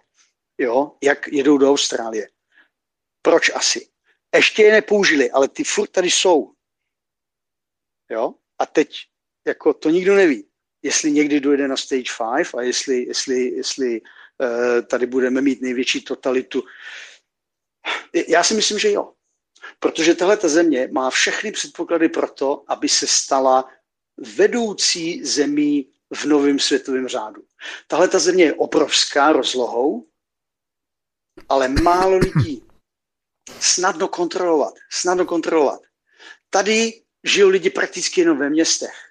jo, 0.59 0.97
jak 1.03 1.29
jedou 1.29 1.59
do 1.59 1.71
Austrálie. 1.71 2.29
Proč 3.23 3.51
asi? 3.55 3.89
Ještě 4.35 4.63
je 4.63 4.73
nepoužili, 4.73 5.31
ale 5.31 5.49
ty 5.49 5.65
furt 5.65 5.91
tady 5.91 6.11
jsou. 6.11 6.53
Jo? 8.11 8.35
A 8.59 8.67
teď 8.67 8.97
jako 9.47 9.75
to 9.75 9.91
nikdo 9.91 10.15
neví. 10.15 10.47
Jestli 10.83 11.13
někdy 11.13 11.41
dojde 11.41 11.69
na 11.69 11.77
stage 11.77 12.13
5 12.37 12.55
a 12.55 12.63
jestli, 12.63 13.07
jestli, 13.07 13.41
jestli 13.43 14.01
uh, 14.01 14.87
tady 14.87 15.07
budeme 15.07 15.41
mít 15.41 15.63
největší 15.63 16.01
totalitu. 16.01 16.65
Já 18.29 18.45
si 18.45 18.55
myslím, 18.55 18.79
že 18.79 18.91
jo. 18.91 19.13
Protože 19.79 20.15
tahle 20.15 20.37
ta 20.37 20.49
země 20.49 20.89
má 20.93 21.11
všechny 21.11 21.53
předpoklady 21.53 22.09
pro 22.09 22.31
to, 22.31 22.65
aby 22.69 22.89
se 22.89 23.07
stala 23.07 23.69
vedoucí 24.37 25.25
zemí 25.25 25.93
v 26.15 26.25
novém 26.25 26.59
světovém 26.59 27.09
řádu. 27.09 27.43
Tahle 27.87 28.09
ta 28.09 28.19
země 28.19 28.45
je 28.45 28.55
obrovská 28.55 29.33
rozlohou, 29.33 30.07
ale 31.49 31.69
málo 31.69 32.19
lidí. 32.19 32.63
Snadno 33.61 34.09
kontrolovat. 34.09 34.75
Snadno 34.91 35.25
kontrolovat. 35.27 35.81
Tady 36.51 37.03
žijou 37.25 37.49
lidi 37.49 37.71
prakticky 37.71 38.21
jenom 38.21 38.39
ve 38.39 38.51
městech. 38.51 39.06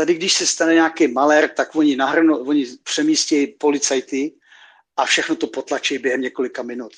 Tady, 0.00 0.14
když 0.14 0.32
se 0.32 0.46
stane 0.46 0.74
nějaký 0.74 1.08
malér, 1.08 1.48
tak 1.48 1.76
oni, 1.76 1.96
nahrnou, 1.96 2.44
oni 2.44 2.66
přemístějí 2.82 3.46
policajty 3.46 4.34
a 4.96 5.04
všechno 5.04 5.36
to 5.36 5.46
potlačí 5.46 5.98
během 5.98 6.20
několika 6.20 6.62
minut. 6.62 6.92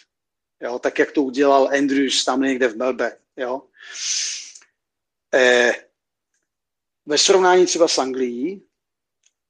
Jo, 0.61 0.79
tak 0.79 0.99
jak 0.99 1.13
to 1.13 1.23
udělal 1.23 1.71
Andrews 1.79 2.25
tam 2.25 2.43
někde 2.43 2.69
v 2.69 2.77
Melbe. 2.77 3.19
Jo. 3.37 3.63
E, 5.35 5.73
ve 7.07 7.19
srovnání 7.19 7.67
třeba 7.67 7.89
s 7.89 7.99
Anglií, 7.99 8.63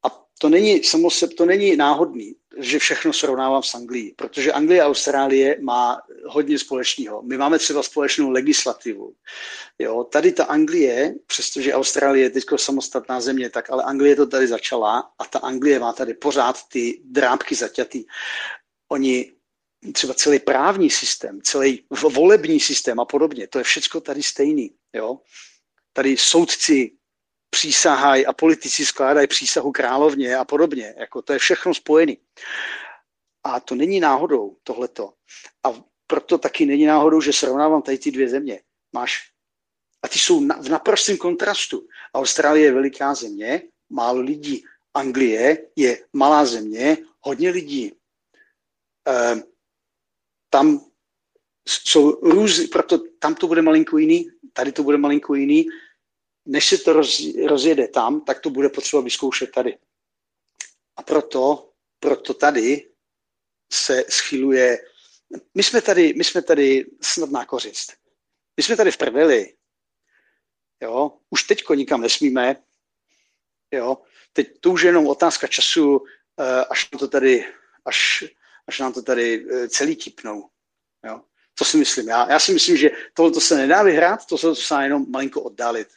a 0.03 0.25
to 0.39 0.49
není, 0.49 0.85
samoseb, 0.85 1.33
to 1.33 1.47
není 1.47 1.77
náhodný, 1.77 2.35
že 2.59 2.79
všechno 2.79 3.13
srovnávám 3.13 3.63
s 3.63 3.75
Anglií, 3.75 4.15
protože 4.17 4.53
Anglie 4.53 4.83
a 4.83 4.87
Austrálie 4.87 5.57
má 5.61 6.03
hodně 6.27 6.59
společného. 6.59 7.23
My 7.23 7.37
máme 7.37 7.59
třeba 7.59 7.83
společnou 7.83 8.31
legislativu. 8.31 9.15
Jo, 9.79 10.05
tady 10.05 10.33
ta 10.33 10.45
Anglie, 10.45 11.15
přestože 11.27 11.75
Austrálie 11.75 12.25
je 12.25 12.31
teď 12.31 12.45
samostatná 12.57 13.21
země, 13.21 13.51
tak 13.51 13.71
ale 13.71 13.85
Anglie 13.85 14.17
to 14.17 14.27
tady 14.27 14.47
začala 14.47 15.13
a 15.19 15.25
ta 15.25 15.39
Anglie 15.39 15.79
má 15.79 15.93
tady 15.93 16.15
pořád 16.15 16.59
ty 16.69 17.01
drábky 17.05 17.55
zaťatý. 17.55 18.05
Oni 18.89 19.33
třeba 19.93 20.15
celý 20.15 20.39
právní 20.39 20.91
systém, 20.91 21.41
celý 21.43 21.85
volební 21.91 22.61
systém 22.61 23.01
a 23.01 23.05
podobně, 23.05 23.49
to 23.49 23.59
je 23.59 23.65
všechno 23.65 24.01
tady 24.01 24.23
stejný. 24.23 24.71
Jo? 24.93 25.19
Tady 25.93 26.17
soudci 26.17 26.91
přísahají 27.55 28.27
a 28.27 28.33
politici 28.33 28.87
skládají 28.87 29.27
přísahu 29.27 29.73
královně 29.73 30.37
a 30.37 30.45
podobně. 30.45 30.95
Jako 30.99 31.23
to 31.23 31.33
je 31.33 31.39
všechno 31.39 31.75
spojený. 31.75 32.19
A 33.45 33.61
to 33.61 33.75
není 33.75 34.01
náhodou 34.01 34.57
tohleto. 34.63 35.13
A 35.65 35.75
proto 36.07 36.39
taky 36.39 36.67
není 36.67 36.87
náhodou, 36.87 37.21
že 37.21 37.33
srovnávám 37.33 37.83
tady 37.83 37.99
ty 37.99 38.11
dvě 38.11 38.29
země. 38.29 38.61
Máš 38.93 39.33
a 40.03 40.09
ty 40.09 40.19
jsou 40.19 40.41
na, 40.41 40.57
v 40.63 40.69
naprostém 40.69 41.17
kontrastu. 41.17 41.89
Austrálie 42.15 42.65
je 42.65 42.73
veliká 42.73 43.15
země, 43.15 43.63
málo 43.91 44.21
lidí. 44.21 44.65
Anglie 44.95 45.69
je 45.77 46.05
malá 46.13 46.45
země, 46.45 46.97
hodně 47.21 47.51
lidí. 47.51 47.93
E, 49.09 49.43
tam 50.51 50.81
jsou 51.69 52.11
různý, 52.11 52.67
proto 52.67 52.99
tam 53.19 53.35
to 53.35 53.47
bude 53.47 53.63
malinko 53.63 53.99
jiný, 53.99 54.31
tady 54.53 54.73
to 54.73 54.83
bude 54.83 54.99
malinko 54.99 55.35
jiný 55.35 55.67
než 56.47 56.69
se 56.69 56.79
to 56.79 56.93
roz, 56.93 57.23
rozjede 57.47 57.89
tam, 57.89 58.21
tak 58.21 58.41
to 58.41 58.51
bude 58.51 58.69
potřeba 58.69 59.03
vyzkoušet 59.03 59.51
tady. 59.51 59.79
A 60.97 61.03
proto, 61.03 61.73
proto 62.01 62.35
tady 62.35 62.91
se 63.73 64.05
schyluje, 64.09 64.79
my 65.55 65.63
jsme 65.63 65.83
tady, 65.83 66.15
my 66.17 66.25
jsme 66.25 66.43
tady 66.43 66.87
snadná 67.03 67.45
kořist. 67.45 67.93
My 68.57 68.63
jsme 68.63 68.77
tady 68.77 68.91
v 68.91 68.97
prdeli. 68.97 69.55
Jo, 70.83 71.19
už 71.31 71.43
teďko 71.43 71.75
nikam 71.75 72.01
nesmíme. 72.01 72.57
Jo, 73.71 73.99
teď 74.33 74.61
to 74.61 74.71
už 74.71 74.83
je 74.83 74.89
jenom 74.89 75.07
otázka 75.07 75.47
času, 75.47 76.05
eh, 76.41 76.65
až 76.65 76.91
nám 76.91 76.99
to 76.99 77.09
tady, 77.09 77.45
až, 77.85 78.25
až 78.67 78.79
nám 78.79 78.93
to 78.93 79.03
tady 79.03 79.47
eh, 79.51 79.69
celý 79.69 79.97
tipnou. 79.97 80.51
Jo. 81.07 81.21
To 81.55 81.65
si 81.65 81.77
myslím 81.77 82.09
já. 82.09 82.31
Já 82.31 82.39
si 82.39 82.53
myslím, 82.53 82.77
že 82.77 82.91
tohle 83.15 83.41
se 83.41 83.57
nedá 83.57 83.83
vyhrát, 83.83 84.27
to 84.27 84.39
se, 84.39 84.47
to 84.69 84.81
jenom 84.81 85.07
malinko 85.11 85.43
oddálit. 85.43 85.89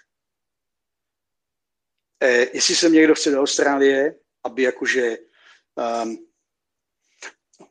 Eh, 2.20 2.48
jestli 2.54 2.76
se 2.76 2.90
někdo 2.90 3.16
chce 3.16 3.32
do 3.32 3.40
Austrálie, 3.40 4.20
aby 4.44 4.62
jakože 4.62 5.18
um, 6.04 6.28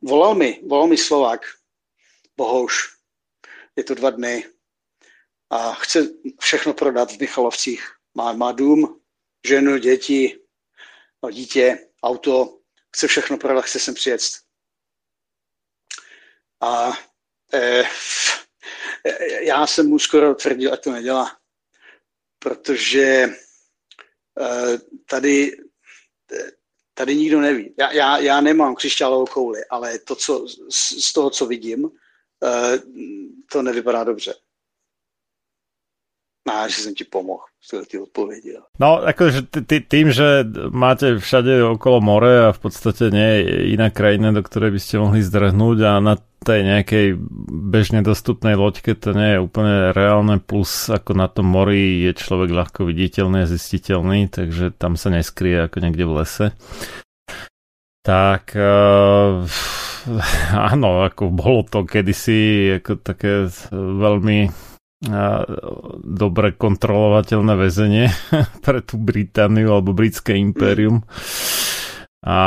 volal 0.03 0.35
mi, 0.35 0.61
volal 0.67 0.87
mi 0.87 0.97
Slovák, 0.97 1.41
Bohouš, 2.37 2.97
je 3.77 3.85
to 3.85 3.95
dva 3.95 4.11
dny 4.11 4.47
a 5.51 5.75
chce 5.75 6.09
všechno 6.41 6.75
prodat 6.75 7.13
v 7.13 7.21
Michalovcích. 7.21 7.93
Má, 8.15 8.33
má 8.33 8.53
dům, 8.53 9.01
ženu, 9.47 9.79
děti, 9.79 10.41
no, 11.23 11.31
dítě, 11.31 11.89
auto, 12.03 12.59
chce 12.97 13.09
všechno 13.09 13.39
prodat, 13.39 13.65
chce 13.65 13.81
sem 13.81 13.95
přijet. 13.95 14.21
A 16.61 16.93
eh, 17.55 17.85
já 19.41 19.67
jsem 19.67 19.89
mu 19.89 19.99
skoro 19.99 20.35
tvrdil, 20.35 20.73
ať 20.73 20.85
to 20.85 20.93
nedělá, 20.93 21.39
protože 22.39 23.29
tady, 25.09 25.57
tady 26.95 27.17
nikdo 27.17 27.41
neví. 27.41 27.75
Já, 27.79 27.93
já, 27.93 28.19
já 28.19 28.41
nemám 28.41 28.75
křišťálovou 28.75 29.27
kouli, 29.27 29.65
ale 29.65 29.99
to, 29.99 30.17
co, 30.17 30.47
z, 30.71 31.05
z 31.05 31.13
toho, 31.13 31.31
co 31.31 31.47
vidím, 31.47 31.91
eh, 32.45 32.79
to 33.53 33.63
nevypadá 33.63 34.05
dobře. 34.05 34.35
No, 36.47 36.69
že 36.69 36.75
jsem 36.75 36.95
ti 36.95 37.05
pomohl 37.05 37.41
z 37.65 37.89
ty 37.89 37.99
odpovědi. 37.99 38.57
No, 38.81 39.01
akože 39.01 39.49
tým, 39.89 40.13
že 40.13 40.45
máte 40.69 41.17
všade 41.17 41.65
okolo 41.65 42.01
more 42.05 42.49
a 42.49 42.53
v 42.53 42.61
podstate 42.61 43.09
nie 43.09 43.31
je 43.41 43.73
iná 43.73 43.89
krajina, 43.89 44.29
do 44.29 44.45
ktorej 44.45 44.77
by 44.77 44.81
ste 44.81 45.01
mohli 45.01 45.25
zdrhnúť 45.25 45.79
a 45.81 45.93
na 46.05 46.21
tej 46.45 46.61
nejakej 46.61 47.07
bežne 47.73 48.05
dostupnej 48.05 48.61
loďke 48.61 48.93
to 48.93 49.17
nie 49.17 49.41
je 49.41 49.41
úplne 49.41 49.97
reálne, 49.97 50.37
plus 50.37 50.93
ako 50.93 51.17
na 51.17 51.33
tom 51.33 51.49
mori 51.49 52.05
je 52.05 52.13
človek 52.13 52.53
ľahko 52.53 52.85
viditeľný 52.85 53.49
a 53.49 53.51
zistiteľný, 53.51 54.29
takže 54.29 54.77
tam 54.77 55.01
sa 55.01 55.09
neskrie 55.09 55.65
ako 55.65 55.81
niekde 55.81 56.05
v 56.05 56.13
lese. 56.21 56.47
Tak 58.05 58.53
uh, 58.61 59.49
áno, 60.53 61.09
ako 61.09 61.33
bolo 61.33 61.65
to 61.65 61.89
kedysi 61.89 62.77
ako 62.77 63.01
také 63.01 63.49
veľmi 63.73 64.53
uh, 64.53 64.74
dobre 66.01 66.57
kontrolovateľné 66.57 67.55
väzenie 67.59 68.07
pre 68.65 68.81
tú 68.81 68.97
Britániu 68.97 69.77
alebo 69.77 69.93
britské 69.93 70.37
impérium. 70.41 71.05
A 72.25 72.39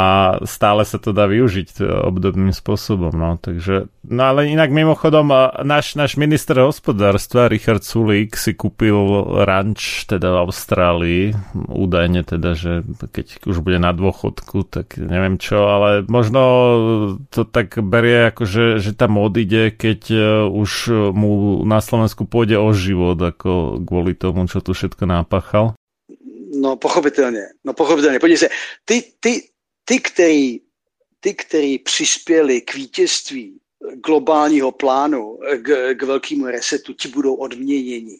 stále 0.42 0.82
sa 0.90 0.98
to 0.98 1.14
dá 1.14 1.30
využiť 1.30 1.86
obdobným 2.10 2.50
spôsobom. 2.50 3.14
No. 3.14 3.38
Takže, 3.38 3.94
no 4.10 4.22
ale 4.26 4.50
inak 4.50 4.74
mimochodom 4.74 5.30
náš, 5.62 5.94
náš 5.94 6.18
minister 6.18 6.58
hospodárstva 6.66 7.46
Richard 7.46 7.86
Sulík 7.86 8.34
si 8.34 8.58
kúpil 8.58 8.98
ranč 9.46 10.10
teda 10.10 10.34
v 10.34 10.38
Austrálii, 10.50 11.24
údajne 11.70 12.26
teda, 12.26 12.58
že 12.58 12.82
keď 13.14 13.46
už 13.46 13.62
bude 13.62 13.78
na 13.78 13.94
dôchodku, 13.94 14.66
tak 14.66 14.98
neviem 14.98 15.38
čo, 15.38 15.70
ale 15.70 16.02
možno 16.10 16.42
to 17.30 17.46
tak 17.46 17.78
berie 17.78 18.34
ako, 18.34 18.50
že, 18.50 18.66
že 18.82 18.98
tam 18.98 19.22
odíde, 19.22 19.78
keď 19.78 20.02
e, 20.10 20.18
už 20.58 20.90
mu 21.14 21.62
na 21.70 21.86
Slovensku 21.86 22.26
pôjde 22.26 22.58
o 22.58 22.74
život, 22.74 23.22
ako 23.22 23.78
kvôli 23.86 24.18
tomu, 24.18 24.50
čo 24.50 24.58
tu 24.58 24.74
všetko 24.74 25.06
nápachal. 25.06 25.78
No 26.58 26.76
pochopitelně, 26.76 27.42
no 27.66 27.74
pochopitelně. 27.74 28.20
Podívej 28.20 28.38
se, 28.38 28.50
ty, 28.86 29.04
ty, 29.20 29.42
ty, 29.88 30.00
který, 30.00 30.60
ty, 31.20 31.34
který 31.34 31.80
přispěli 31.80 32.62
k 32.62 32.76
vítězství 32.76 33.60
globálního 33.94 34.72
plánu, 34.72 35.40
k, 35.62 35.94
k 35.94 36.04
velkému 36.04 36.46
resetu, 36.46 36.94
ti 36.94 37.08
budou 37.08 37.36
odměněni. 37.36 38.20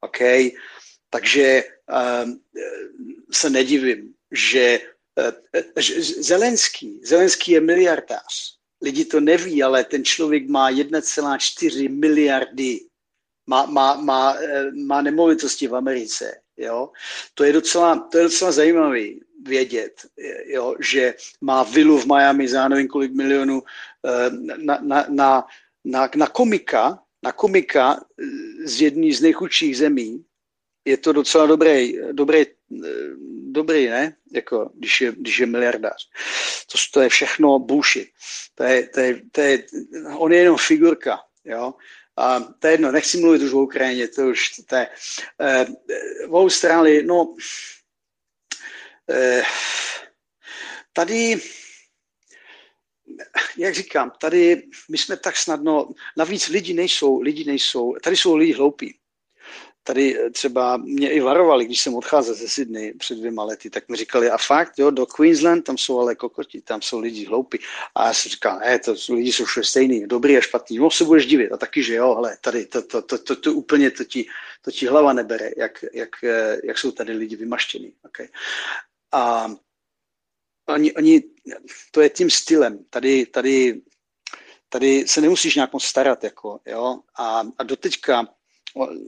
OK? 0.00 0.18
Takže 1.10 1.64
um, 2.24 2.40
se 3.32 3.50
nedivím, 3.50 4.14
že 4.30 4.80
uh, 5.16 5.82
Zelenský, 6.20 7.00
Zelenský 7.04 7.52
je 7.52 7.60
miliardář. 7.60 8.56
Lidi 8.82 9.04
to 9.04 9.20
neví, 9.20 9.62
ale 9.62 9.84
ten 9.84 10.04
člověk 10.04 10.48
má 10.48 10.70
1,4 10.70 11.98
miliardy. 11.98 12.80
Má, 13.46 13.66
má, 13.66 13.94
má, 13.94 14.34
eh, 14.34 14.70
má 14.70 15.02
nemovitosti 15.02 15.68
v 15.68 15.74
Americe. 15.74 16.40
Jo? 16.56 16.90
To, 17.34 17.44
je 17.44 17.52
docela, 17.52 18.08
to 18.12 18.18
je 18.18 18.24
docela 18.24 18.52
zajímavý 18.52 19.20
vědět, 19.46 20.06
jo, 20.46 20.74
že 20.80 21.14
má 21.40 21.62
vilu 21.62 21.98
v 21.98 22.06
Miami 22.06 22.48
za 22.48 22.68
nevím 22.68 22.88
kolik 22.88 23.12
milionů 23.12 23.62
eh, 24.06 24.30
na, 24.56 24.78
na, 24.82 25.06
na, 25.08 25.46
na, 25.84 26.10
na 26.16 26.26
komika, 26.26 26.98
na 27.22 27.32
komika 27.32 28.04
z 28.64 28.80
jedné 28.80 29.14
z 29.14 29.20
nejchudších 29.20 29.76
zemí, 29.76 30.24
je 30.84 30.96
to 30.96 31.12
docela 31.12 31.46
dobrý, 31.46 31.98
dobrý, 32.12 32.40
eh, 32.40 32.46
dobrý 33.50 33.86
ne? 33.86 34.16
Jako, 34.32 34.70
když 34.74 35.00
je, 35.00 35.12
když 35.16 35.38
je 35.38 35.46
miliardář. 35.46 36.08
To, 36.72 36.78
to 36.92 37.00
je 37.00 37.08
všechno 37.08 37.58
bullshit. 37.58 38.08
To 38.54 38.64
je, 38.64 38.88
to 38.88 39.00
je, 39.00 39.22
to 39.32 39.40
je, 39.40 39.64
on 40.16 40.32
je 40.32 40.38
jenom 40.38 40.56
figurka. 40.56 41.18
Jo? 41.44 41.74
A 42.16 42.40
to 42.40 42.66
je 42.66 42.72
jedno, 42.72 42.92
nechci 42.92 43.18
mluvit 43.18 43.42
už 43.42 43.52
o 43.52 43.62
Ukrajině, 43.62 44.08
to 44.08 44.28
už 44.28 44.50
to 44.68 44.76
je. 44.76 44.88
Eh, 45.40 45.66
v 46.28 46.34
Austrálii, 46.34 47.02
no, 47.02 47.34
Eh, 47.34 47.85
tady, 50.92 51.40
jak 53.56 53.74
říkám, 53.74 54.12
tady 54.20 54.62
my 54.90 54.98
jsme 54.98 55.16
tak 55.16 55.36
snadno, 55.36 55.88
navíc 56.16 56.48
lidi 56.48 56.74
nejsou, 56.74 57.20
lidi 57.20 57.44
nejsou, 57.44 57.94
tady 58.02 58.16
jsou 58.16 58.36
lidi 58.36 58.52
hloupí. 58.52 58.98
Tady 59.82 60.18
třeba 60.32 60.76
mě 60.76 61.10
i 61.10 61.20
varovali, 61.20 61.64
když 61.64 61.80
jsem 61.80 61.94
odcházel 61.94 62.34
ze 62.34 62.48
Sydney 62.48 62.94
před 62.94 63.18
dvěma 63.18 63.44
lety, 63.44 63.70
tak 63.70 63.88
mi 63.88 63.96
říkali, 63.96 64.30
a 64.30 64.38
fakt, 64.38 64.78
jo, 64.78 64.90
do 64.90 65.06
Queensland, 65.06 65.64
tam 65.64 65.78
jsou 65.78 66.00
ale 66.00 66.14
kokoti, 66.14 66.60
tam 66.60 66.82
jsou 66.82 67.00
lidi 67.00 67.24
hloupí. 67.24 67.58
A 67.94 68.06
já 68.06 68.14
jsem 68.14 68.30
říkal, 68.30 68.58
ne, 68.58 68.78
to 68.78 68.94
lidi 69.08 69.32
jsou 69.32 69.44
všude 69.44 69.64
stejný, 69.64 70.06
dobrý 70.06 70.36
a 70.36 70.40
špatný, 70.40 70.78
no 70.78 70.90
se 70.90 71.04
budeš 71.04 71.26
divit, 71.26 71.52
a 71.52 71.56
taky, 71.56 71.82
že 71.82 71.94
jo, 71.94 72.14
ale 72.14 72.36
tady 72.40 72.66
to, 72.66 72.82
to, 72.82 73.02
to, 73.02 73.18
to, 73.18 73.36
to 73.36 73.52
úplně, 73.52 73.90
to 73.90 74.04
ti, 74.04 74.26
to 74.62 74.70
ti 74.70 74.86
hlava 74.86 75.12
nebere, 75.12 75.50
jak, 75.56 75.84
jak, 75.92 76.10
jak 76.64 76.78
jsou 76.78 76.90
tady 76.90 77.12
lidi 77.12 77.36
vymaštění. 77.36 77.92
Okay. 78.04 78.28
A 79.12 79.50
oni, 80.68 80.92
oni, 80.92 81.22
to 81.90 82.00
je 82.00 82.10
tím 82.10 82.30
stylem. 82.30 82.84
Tady, 82.90 83.26
tady, 83.26 83.80
tady 84.68 85.08
se 85.08 85.20
nemusíš 85.20 85.54
nějak 85.54 85.72
moc 85.72 85.84
starat. 85.84 86.24
Jako, 86.24 86.60
jo? 86.66 86.98
A, 87.14 87.42
a 87.58 87.62
doteďka 87.62 88.28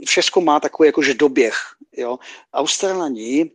všechno 0.07 0.43
má 0.43 0.61
takový 0.61 0.87
jakože 0.87 1.15
doběh. 1.15 1.57
Jo? 1.93 2.19
Australani, 2.53 3.51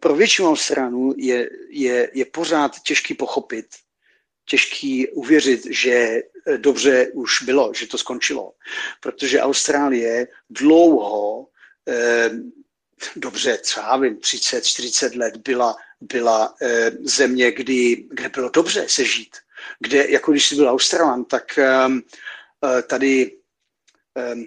pro 0.00 0.14
většinu 0.14 0.50
Australanů 0.50 1.14
je, 1.16 1.50
je, 1.68 2.10
je 2.14 2.24
pořád 2.24 2.80
těžký 2.80 3.14
pochopit, 3.14 3.66
těžký 4.48 5.08
uvěřit, 5.08 5.66
že 5.70 6.22
dobře 6.56 7.10
už 7.14 7.42
bylo, 7.42 7.72
že 7.74 7.86
to 7.86 7.98
skončilo. 7.98 8.52
Protože 9.00 9.40
Austrálie 9.40 10.28
dlouho, 10.50 11.46
eh, 11.88 12.30
dobře, 13.16 13.58
třeba 13.58 13.98
30-40 13.98 15.16
let 15.16 15.36
byla 15.36 15.76
byla 16.00 16.54
eh, 16.62 16.90
země, 16.90 17.52
kdy, 17.52 18.06
kde 18.10 18.28
bylo 18.28 18.48
dobře 18.48 18.84
se 18.88 19.04
žít. 19.04 19.36
Kde, 19.80 20.06
jako 20.08 20.32
když 20.32 20.48
jsi 20.48 20.54
byl 20.54 20.68
Australan, 20.68 21.24
tak 21.24 21.58
um, 21.86 22.02
tady 22.86 23.36
um, 24.32 24.46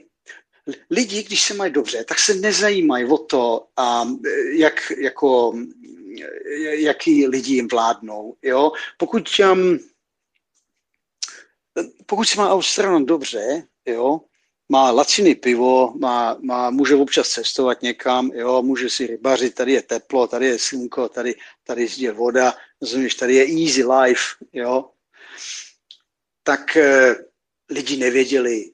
lidi, 0.90 1.23
když 1.23 1.44
se 1.44 1.53
mají 1.53 1.73
dobře, 1.73 2.03
tak 2.03 2.19
se 2.19 2.34
nezajímají 2.34 3.06
o 3.06 3.18
to, 3.18 3.68
um, 4.03 4.22
jak, 4.57 4.91
jako, 4.98 5.53
jaký 6.69 7.28
lidi 7.28 7.53
jim 7.53 7.68
vládnou. 7.68 8.36
Jo? 8.41 8.72
Pokud, 8.98 9.30
um, 9.52 9.80
pokud 12.06 12.23
se 12.23 12.38
má 12.38 12.49
Australan 12.49 13.06
dobře, 13.06 13.64
jo, 13.86 14.22
má 14.72 14.91
laciný 14.91 15.35
pivo, 15.35 15.93
má, 15.99 16.38
má, 16.41 16.69
může 16.69 16.95
občas 16.95 17.30
cestovat 17.30 17.81
někam, 17.81 18.31
jo, 18.34 18.61
může 18.61 18.89
si 18.89 19.07
rybařit, 19.07 19.56
tady 19.56 19.73
je 19.73 19.81
teplo, 19.81 20.27
tady 20.27 20.45
je 20.45 20.60
slunko, 20.60 21.10
tady, 21.10 21.35
tady 21.64 21.88
je 21.98 22.11
voda, 22.11 22.53
rozumíš, 22.81 23.15
tady 23.15 23.35
je 23.35 23.64
easy 23.64 23.84
life, 23.84 24.23
jo, 24.53 24.89
tak 26.43 26.77
e, 26.77 27.15
lidi 27.69 27.98
nevěděli, 27.98 28.72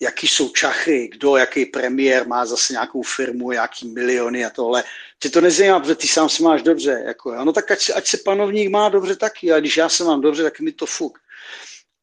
jaký 0.00 0.28
jsou 0.28 0.48
čachry, 0.48 1.08
kdo, 1.08 1.36
jaký 1.36 1.66
premiér 1.66 2.26
má 2.26 2.46
zase 2.46 2.72
nějakou 2.72 3.02
firmu, 3.02 3.52
jaký 3.52 3.88
miliony 3.88 4.44
a 4.44 4.50
tohle. 4.50 4.84
Tě 5.18 5.30
to 5.30 5.40
nezajímá, 5.40 5.80
protože 5.80 5.94
ty 5.94 6.08
sám 6.08 6.28
se 6.28 6.42
máš 6.42 6.62
dobře. 6.62 7.02
Jako, 7.06 7.44
no 7.44 7.52
tak 7.52 7.70
ať 7.70 7.90
ať 7.94 8.06
se 8.06 8.18
panovník 8.24 8.70
má 8.70 8.88
dobře 8.88 9.16
taky, 9.16 9.52
a 9.52 9.60
když 9.60 9.76
já 9.76 9.88
se 9.88 10.04
mám 10.04 10.20
dobře, 10.20 10.42
tak 10.42 10.60
mi 10.60 10.72
to 10.72 10.86
fuk. 10.86 11.18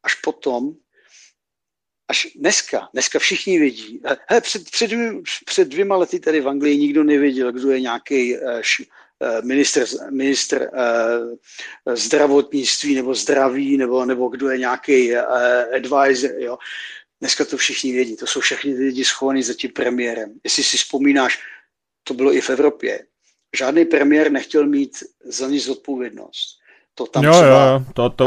Až 0.04 0.16
potom 0.16 0.74
až 2.14 2.28
dneska, 2.36 2.90
dneska 2.94 3.20
všichni 3.20 3.60
vědí. 3.60 4.02
He, 4.30 4.42
před, 4.42 4.70
před, 4.70 4.92
před 5.46 5.68
dvěma 5.68 5.98
lety 5.98 6.20
tady 6.20 6.42
v 6.42 6.48
Anglii 6.48 6.78
nikdo 6.78 7.04
nevěděl, 7.04 7.52
kdo 7.52 7.72
je 7.72 7.82
nějaký 7.82 8.38
minister, 9.44 9.88
minister 10.12 10.70
uh, 10.70 11.96
zdravotnictví 11.96 12.96
nebo 12.96 13.16
zdraví, 13.16 13.78
nebo, 13.78 14.06
nebo 14.06 14.28
kdo 14.28 14.50
je 14.50 14.58
nějaký 14.58 15.16
advisor. 15.76 16.32
Jo. 16.38 16.58
Dneska 17.20 17.46
to 17.46 17.58
všichni 17.58 17.92
vědí, 17.92 18.16
to 18.16 18.28
jsou 18.28 18.40
všechny 18.40 18.74
lidi 18.74 19.06
schovaní 19.06 19.44
za 19.44 19.54
tím 19.54 19.72
premiérem. 19.72 20.34
Jestli 20.44 20.64
si 20.64 20.78
vzpomínáš, 20.78 21.40
to 22.04 22.14
bylo 22.14 22.36
i 22.36 22.42
v 22.42 22.50
Evropě. 22.50 23.06
Žádný 23.58 23.86
premiér 23.86 24.32
nechtěl 24.32 24.68
mít 24.68 25.04
za 25.26 25.48
nic 25.48 25.66
zodpovědnost 25.66 26.63
to 26.96 27.06
tam 27.06 27.24
jo, 27.24 27.34
třeba... 27.34 27.66
Jo, 27.66 27.82
to, 27.94 28.10
to, 28.10 28.24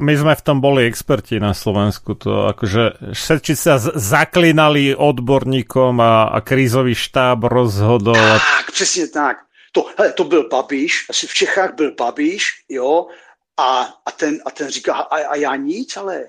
my 0.00 0.16
sme 0.16 0.34
v 0.34 0.42
tom 0.42 0.60
boli 0.60 0.88
experti 0.88 1.36
na 1.36 1.52
Slovensku, 1.52 2.16
to 2.16 2.48
akože 2.48 3.12
všetci 3.12 3.52
sa 3.52 3.76
zaklinali 3.80 4.96
odborníkom 4.96 6.00
a, 6.00 6.32
a 6.32 6.38
krízový 6.40 6.96
štáb 6.96 7.44
rozhodol. 7.44 8.16
Tak, 8.16 8.72
přesně 8.72 9.08
tak. 9.08 9.36
To, 9.72 9.84
hele, 9.98 10.12
to 10.12 10.24
byl 10.24 10.48
Babiš, 10.48 11.06
asi 11.10 11.26
v 11.26 11.34
Čechách 11.34 11.74
byl 11.74 11.92
Babiš, 11.92 12.64
jo, 12.68 13.06
a, 13.56 13.88
a, 14.06 14.10
ten, 14.12 14.40
a 14.46 14.50
ten 14.50 14.68
říká, 14.68 14.94
a, 14.94 15.16
a 15.16 15.36
já 15.36 15.56
nic, 15.56 15.96
ale 15.96 16.24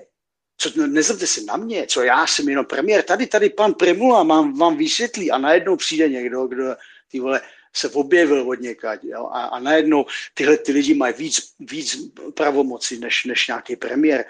co, 0.58 0.86
nezlobte 0.86 1.26
se 1.26 1.40
na 1.44 1.56
mě, 1.56 1.86
co 1.86 2.02
já 2.02 2.26
jsem 2.26 2.48
jenom 2.48 2.66
premiér, 2.66 3.02
tady, 3.02 3.26
tady 3.26 3.50
pan 3.50 3.74
Primula 3.74 4.22
mám, 4.22 4.58
vám 4.58 4.76
vysvětlí 4.76 5.30
a 5.30 5.38
najednou 5.38 5.76
přijde 5.76 6.08
někdo, 6.08 6.46
kdo, 6.46 6.64
ty 7.10 7.20
vole, 7.20 7.40
se 7.72 7.88
objevil 7.88 8.48
od 8.48 8.60
někať. 8.60 9.04
Jo? 9.04 9.26
A, 9.32 9.44
a 9.44 9.58
najednou 9.58 10.06
tyhle 10.34 10.58
ty 10.58 10.72
lidi 10.72 10.94
mají 10.94 11.14
víc, 11.14 11.54
víc 11.58 11.96
pravomoci 12.34 12.98
než, 12.98 13.24
než 13.24 13.46
nějaký 13.46 13.76
premiér. 13.76 14.24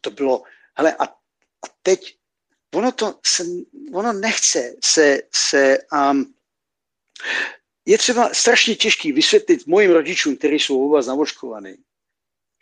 To 0.00 0.10
bylo, 0.10 0.42
hele, 0.74 0.94
a, 0.94 1.04
a 1.04 1.66
teď 1.82 2.16
ono 2.74 2.92
to 2.92 3.18
se, 3.26 3.44
ono 3.92 4.12
nechce 4.12 4.74
se, 4.84 5.22
se 5.34 5.78
um, 5.92 6.34
je 7.86 7.98
třeba 7.98 8.34
strašně 8.34 8.76
těžký 8.76 9.12
vysvětlit 9.12 9.66
mojim 9.66 9.90
rodičům, 9.90 10.36
kteří 10.36 10.54
jsou 10.54 10.86
oba 10.86 11.02
znavočkovaní, 11.02 11.76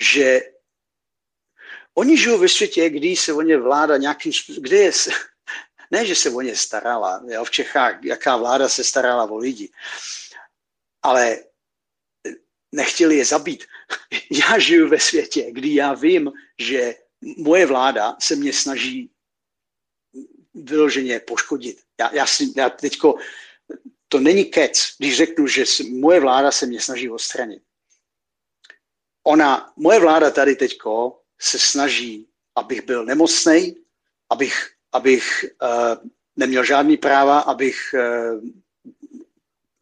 že 0.03 0.41
oni 1.95 2.19
žijou 2.19 2.39
ve 2.39 2.49
světě, 2.49 2.91
kdy 2.91 3.17
se 3.17 3.33
o 3.33 3.43
ně 3.43 3.59
vláda 3.59 3.97
nějakým 3.97 4.33
způsobem, 4.33 4.63
kde 4.63 4.77
je, 4.77 4.93
ne, 5.91 6.07
že 6.07 6.15
se 6.15 6.31
o 6.31 6.41
ně 6.41 6.57
starala, 6.57 7.23
jo, 7.29 7.45
v 7.45 7.51
Čechách, 7.51 8.05
jaká 8.05 8.37
vláda 8.37 8.69
se 8.69 8.85
starala 8.85 9.31
o 9.31 9.37
lidi, 9.37 9.73
ale 11.03 11.39
nechtěli 12.73 13.17
je 13.17 13.25
zabít. 13.25 13.65
Já 14.31 14.59
žiju 14.59 14.89
ve 14.89 15.01
světě, 15.01 15.47
kdy 15.53 15.75
já 15.75 15.95
vím, 15.95 16.33
že 16.59 16.95
moje 17.37 17.67
vláda 17.67 18.17
se 18.21 18.37
mě 18.37 18.53
snaží 18.53 19.11
vyloženě 20.55 21.21
poškodit. 21.21 21.83
Já, 22.01 22.15
já, 22.15 22.27
si, 22.27 22.53
já 22.57 22.71
teďko, 22.71 23.15
to 24.09 24.21
není 24.21 24.45
kec, 24.45 24.95
když 24.99 25.17
řeknu, 25.17 25.47
že 25.47 25.65
moje 25.91 26.21
vláda 26.21 26.51
se 26.53 26.67
mě 26.67 26.81
snaží 26.81 27.11
odstranit. 27.11 27.63
ona, 29.27 29.73
moje 29.77 30.01
vláda 30.01 30.31
tady 30.31 30.57
teďko 30.57 31.21
se 31.41 31.59
snaží, 31.59 32.29
abych 32.55 32.83
byl 32.83 33.05
nemocný, 33.05 33.77
abych, 34.31 34.74
abych 34.95 35.45
uh, 35.63 36.09
neměl 36.37 36.65
žádný 36.65 36.97
práva, 36.97 37.39
abych 37.41 37.95
uh, 37.95 38.41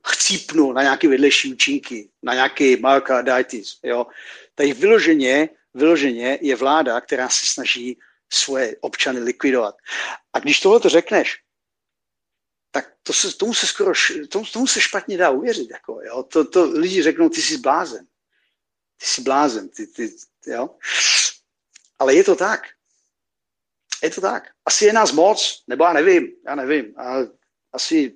chcípnul 0.06 0.74
na 0.74 0.82
nějaké 0.82 1.09
vedlejší 1.09 1.52
účinky, 1.52 2.09
na 2.22 2.34
nějaký 2.34 2.76
myocarditis. 2.76 3.78
Jo. 3.82 4.06
Tady 4.55 4.72
vyloženě, 4.72 5.48
vyloženě 5.74 6.39
je 6.43 6.56
vláda, 6.56 7.01
která 7.01 7.28
se 7.28 7.47
snaží 7.47 7.98
svoje 8.32 8.76
občany 8.80 9.20
likvidovat. 9.20 9.74
A 10.32 10.39
když 10.39 10.60
tohle 10.60 10.80
to 10.80 10.89
řekneš, 10.89 11.39
tak 12.70 12.93
to 13.02 13.12
se, 13.12 13.36
tomu, 13.36 13.55
se 13.55 13.66
skoro, 13.66 13.93
tomu, 14.28 14.44
tomu 14.44 14.66
se 14.66 14.80
špatně 14.80 15.16
dá 15.16 15.30
uvěřit. 15.30 15.70
Jako, 15.70 16.01
jo. 16.02 16.22
To, 16.22 16.44
to 16.44 16.64
lidi 16.64 17.02
řeknou, 17.02 17.28
ty 17.28 17.43
jsi 17.43 17.59
blázen. 17.59 18.06
Ty 18.97 19.06
jsi 19.06 19.22
blázen. 19.22 19.68
Ty, 19.68 19.86
ty, 19.86 20.14
jo. 20.47 20.70
Ale 21.98 22.14
je 22.14 22.24
to 22.24 22.36
tak. 22.36 22.62
Je 24.02 24.10
to 24.10 24.20
tak. 24.20 24.50
Asi 24.66 24.84
je 24.84 24.92
nás 24.92 25.12
moc, 25.12 25.62
nebo 25.66 25.84
já 25.84 25.92
nevím, 25.92 26.32
já 26.46 26.54
nevím. 26.54 26.94
A 26.98 27.16
asi 27.72 28.14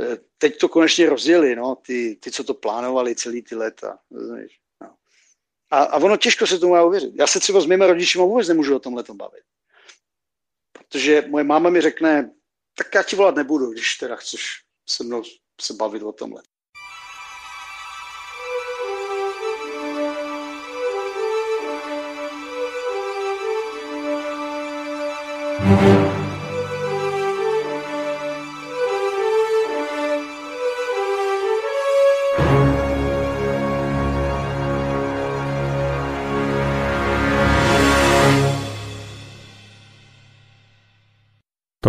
eh, 0.00 0.16
teď 0.38 0.58
to 0.58 0.68
konečně 0.68 1.08
rozdělili, 1.08 1.56
no, 1.56 1.76
ty, 1.76 2.16
ty, 2.20 2.30
co 2.30 2.44
to 2.44 2.54
plánovali 2.54 3.14
celý 3.14 3.42
ty 3.42 3.54
léta. 3.54 3.98
No. 4.80 4.94
A, 5.70 5.82
a 5.82 5.96
ono 5.96 6.16
těžko 6.16 6.46
se 6.46 6.58
tomu 6.58 6.72
má 6.72 6.82
uvěřit. 6.82 7.12
Já 7.14 7.26
se 7.26 7.40
třeba 7.40 7.60
s 7.60 7.66
mými 7.66 7.86
rodiči 7.86 8.18
vůbec 8.18 8.48
nemůžu 8.48 8.76
o 8.76 8.80
tomhle 8.80 9.04
bavit. 9.12 9.44
Protože 10.72 11.24
moje 11.28 11.44
máma 11.44 11.70
mi 11.70 11.80
řekne, 11.80 12.30
tak 12.76 12.94
já 12.94 13.02
ti 13.02 13.16
volat 13.16 13.34
nebudu, 13.34 13.72
když 13.72 13.94
teda 13.96 14.16
chceš 14.16 14.64
se 14.88 15.04
mnou 15.04 15.22
se 15.60 15.74
bavit 15.74 16.02
o 16.02 16.12
tomhle. 16.12 16.42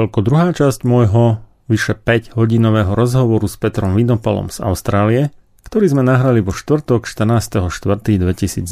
Toľko 0.05 0.21
druhá 0.21 0.53
časť 0.53 0.85
môjho 0.85 1.41
vyše 1.65 1.97
5 1.97 2.37
hodinového 2.37 2.93
rozhovoru 2.93 3.49
s 3.49 3.57
Petrom 3.57 3.97
Vinopalom 3.97 4.53
z 4.53 4.61
Austrálie, 4.61 5.33
ktorý 5.65 5.97
sme 5.97 6.05
nahrali 6.05 6.45
vo 6.45 6.53
štvrtok 6.53 7.09
14.4.2022. 7.09 8.69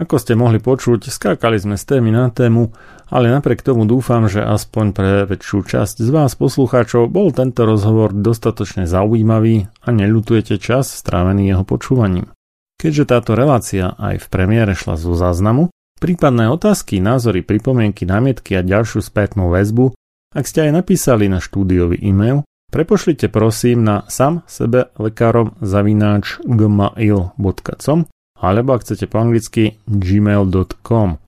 Ako 0.00 0.16
ste 0.16 0.40
mohli 0.40 0.56
počuť, 0.56 1.12
skákali 1.12 1.60
sme 1.60 1.76
z 1.76 1.84
témy 1.84 2.08
na 2.08 2.32
tému, 2.32 2.72
ale 3.12 3.28
napriek 3.28 3.60
tomu 3.60 3.84
dúfam, 3.84 4.24
že 4.24 4.40
aspoň 4.40 4.96
pre 4.96 5.28
väčšiu 5.28 5.60
časť 5.60 6.00
z 6.00 6.08
vás 6.16 6.32
poslucháčov 6.32 7.12
bol 7.12 7.28
tento 7.36 7.68
rozhovor 7.68 8.16
dostatočne 8.16 8.88
zaujímavý 8.88 9.68
a 9.84 9.88
neľutujete 9.92 10.56
čas 10.56 10.88
strávený 10.88 11.52
jeho 11.52 11.68
počúvaním. 11.68 12.32
Keďže 12.80 13.04
táto 13.04 13.36
relácia 13.36 13.92
aj 14.00 14.16
v 14.16 14.26
premiére 14.32 14.72
šla 14.72 14.96
zo 14.96 15.12
záznamu, 15.12 15.68
Prípadné 15.98 16.46
otázky, 16.46 17.02
názory, 17.02 17.42
pripomienky, 17.42 18.06
námietky 18.06 18.54
a 18.54 18.62
ďalšiu 18.62 19.02
spätnú 19.02 19.50
väzbu, 19.50 19.90
ak 20.30 20.44
ste 20.46 20.70
aj 20.70 20.84
napísali 20.84 21.26
na 21.26 21.42
štúdiový 21.42 21.98
e-mail, 21.98 22.46
prepošlite 22.70 23.26
prosím 23.26 23.82
na 23.82 24.06
sam 24.06 24.46
sebe 24.46 24.94
lekárom 24.94 25.58
zavináč 25.58 26.38
gmail.com 26.46 27.98
alebo 28.38 28.70
ak 28.78 28.86
chcete 28.86 29.10
po 29.10 29.18
anglicky 29.18 29.82
gmail.com. 29.90 31.18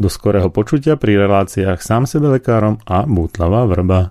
Do 0.00 0.08
skorého 0.10 0.50
počutia 0.50 0.98
pri 0.98 1.14
reláciách 1.20 1.78
sám 1.78 2.08
sebe 2.08 2.40
lekárom 2.40 2.80
a 2.88 3.04
Bútlava 3.06 3.68
vrba. 3.68 4.10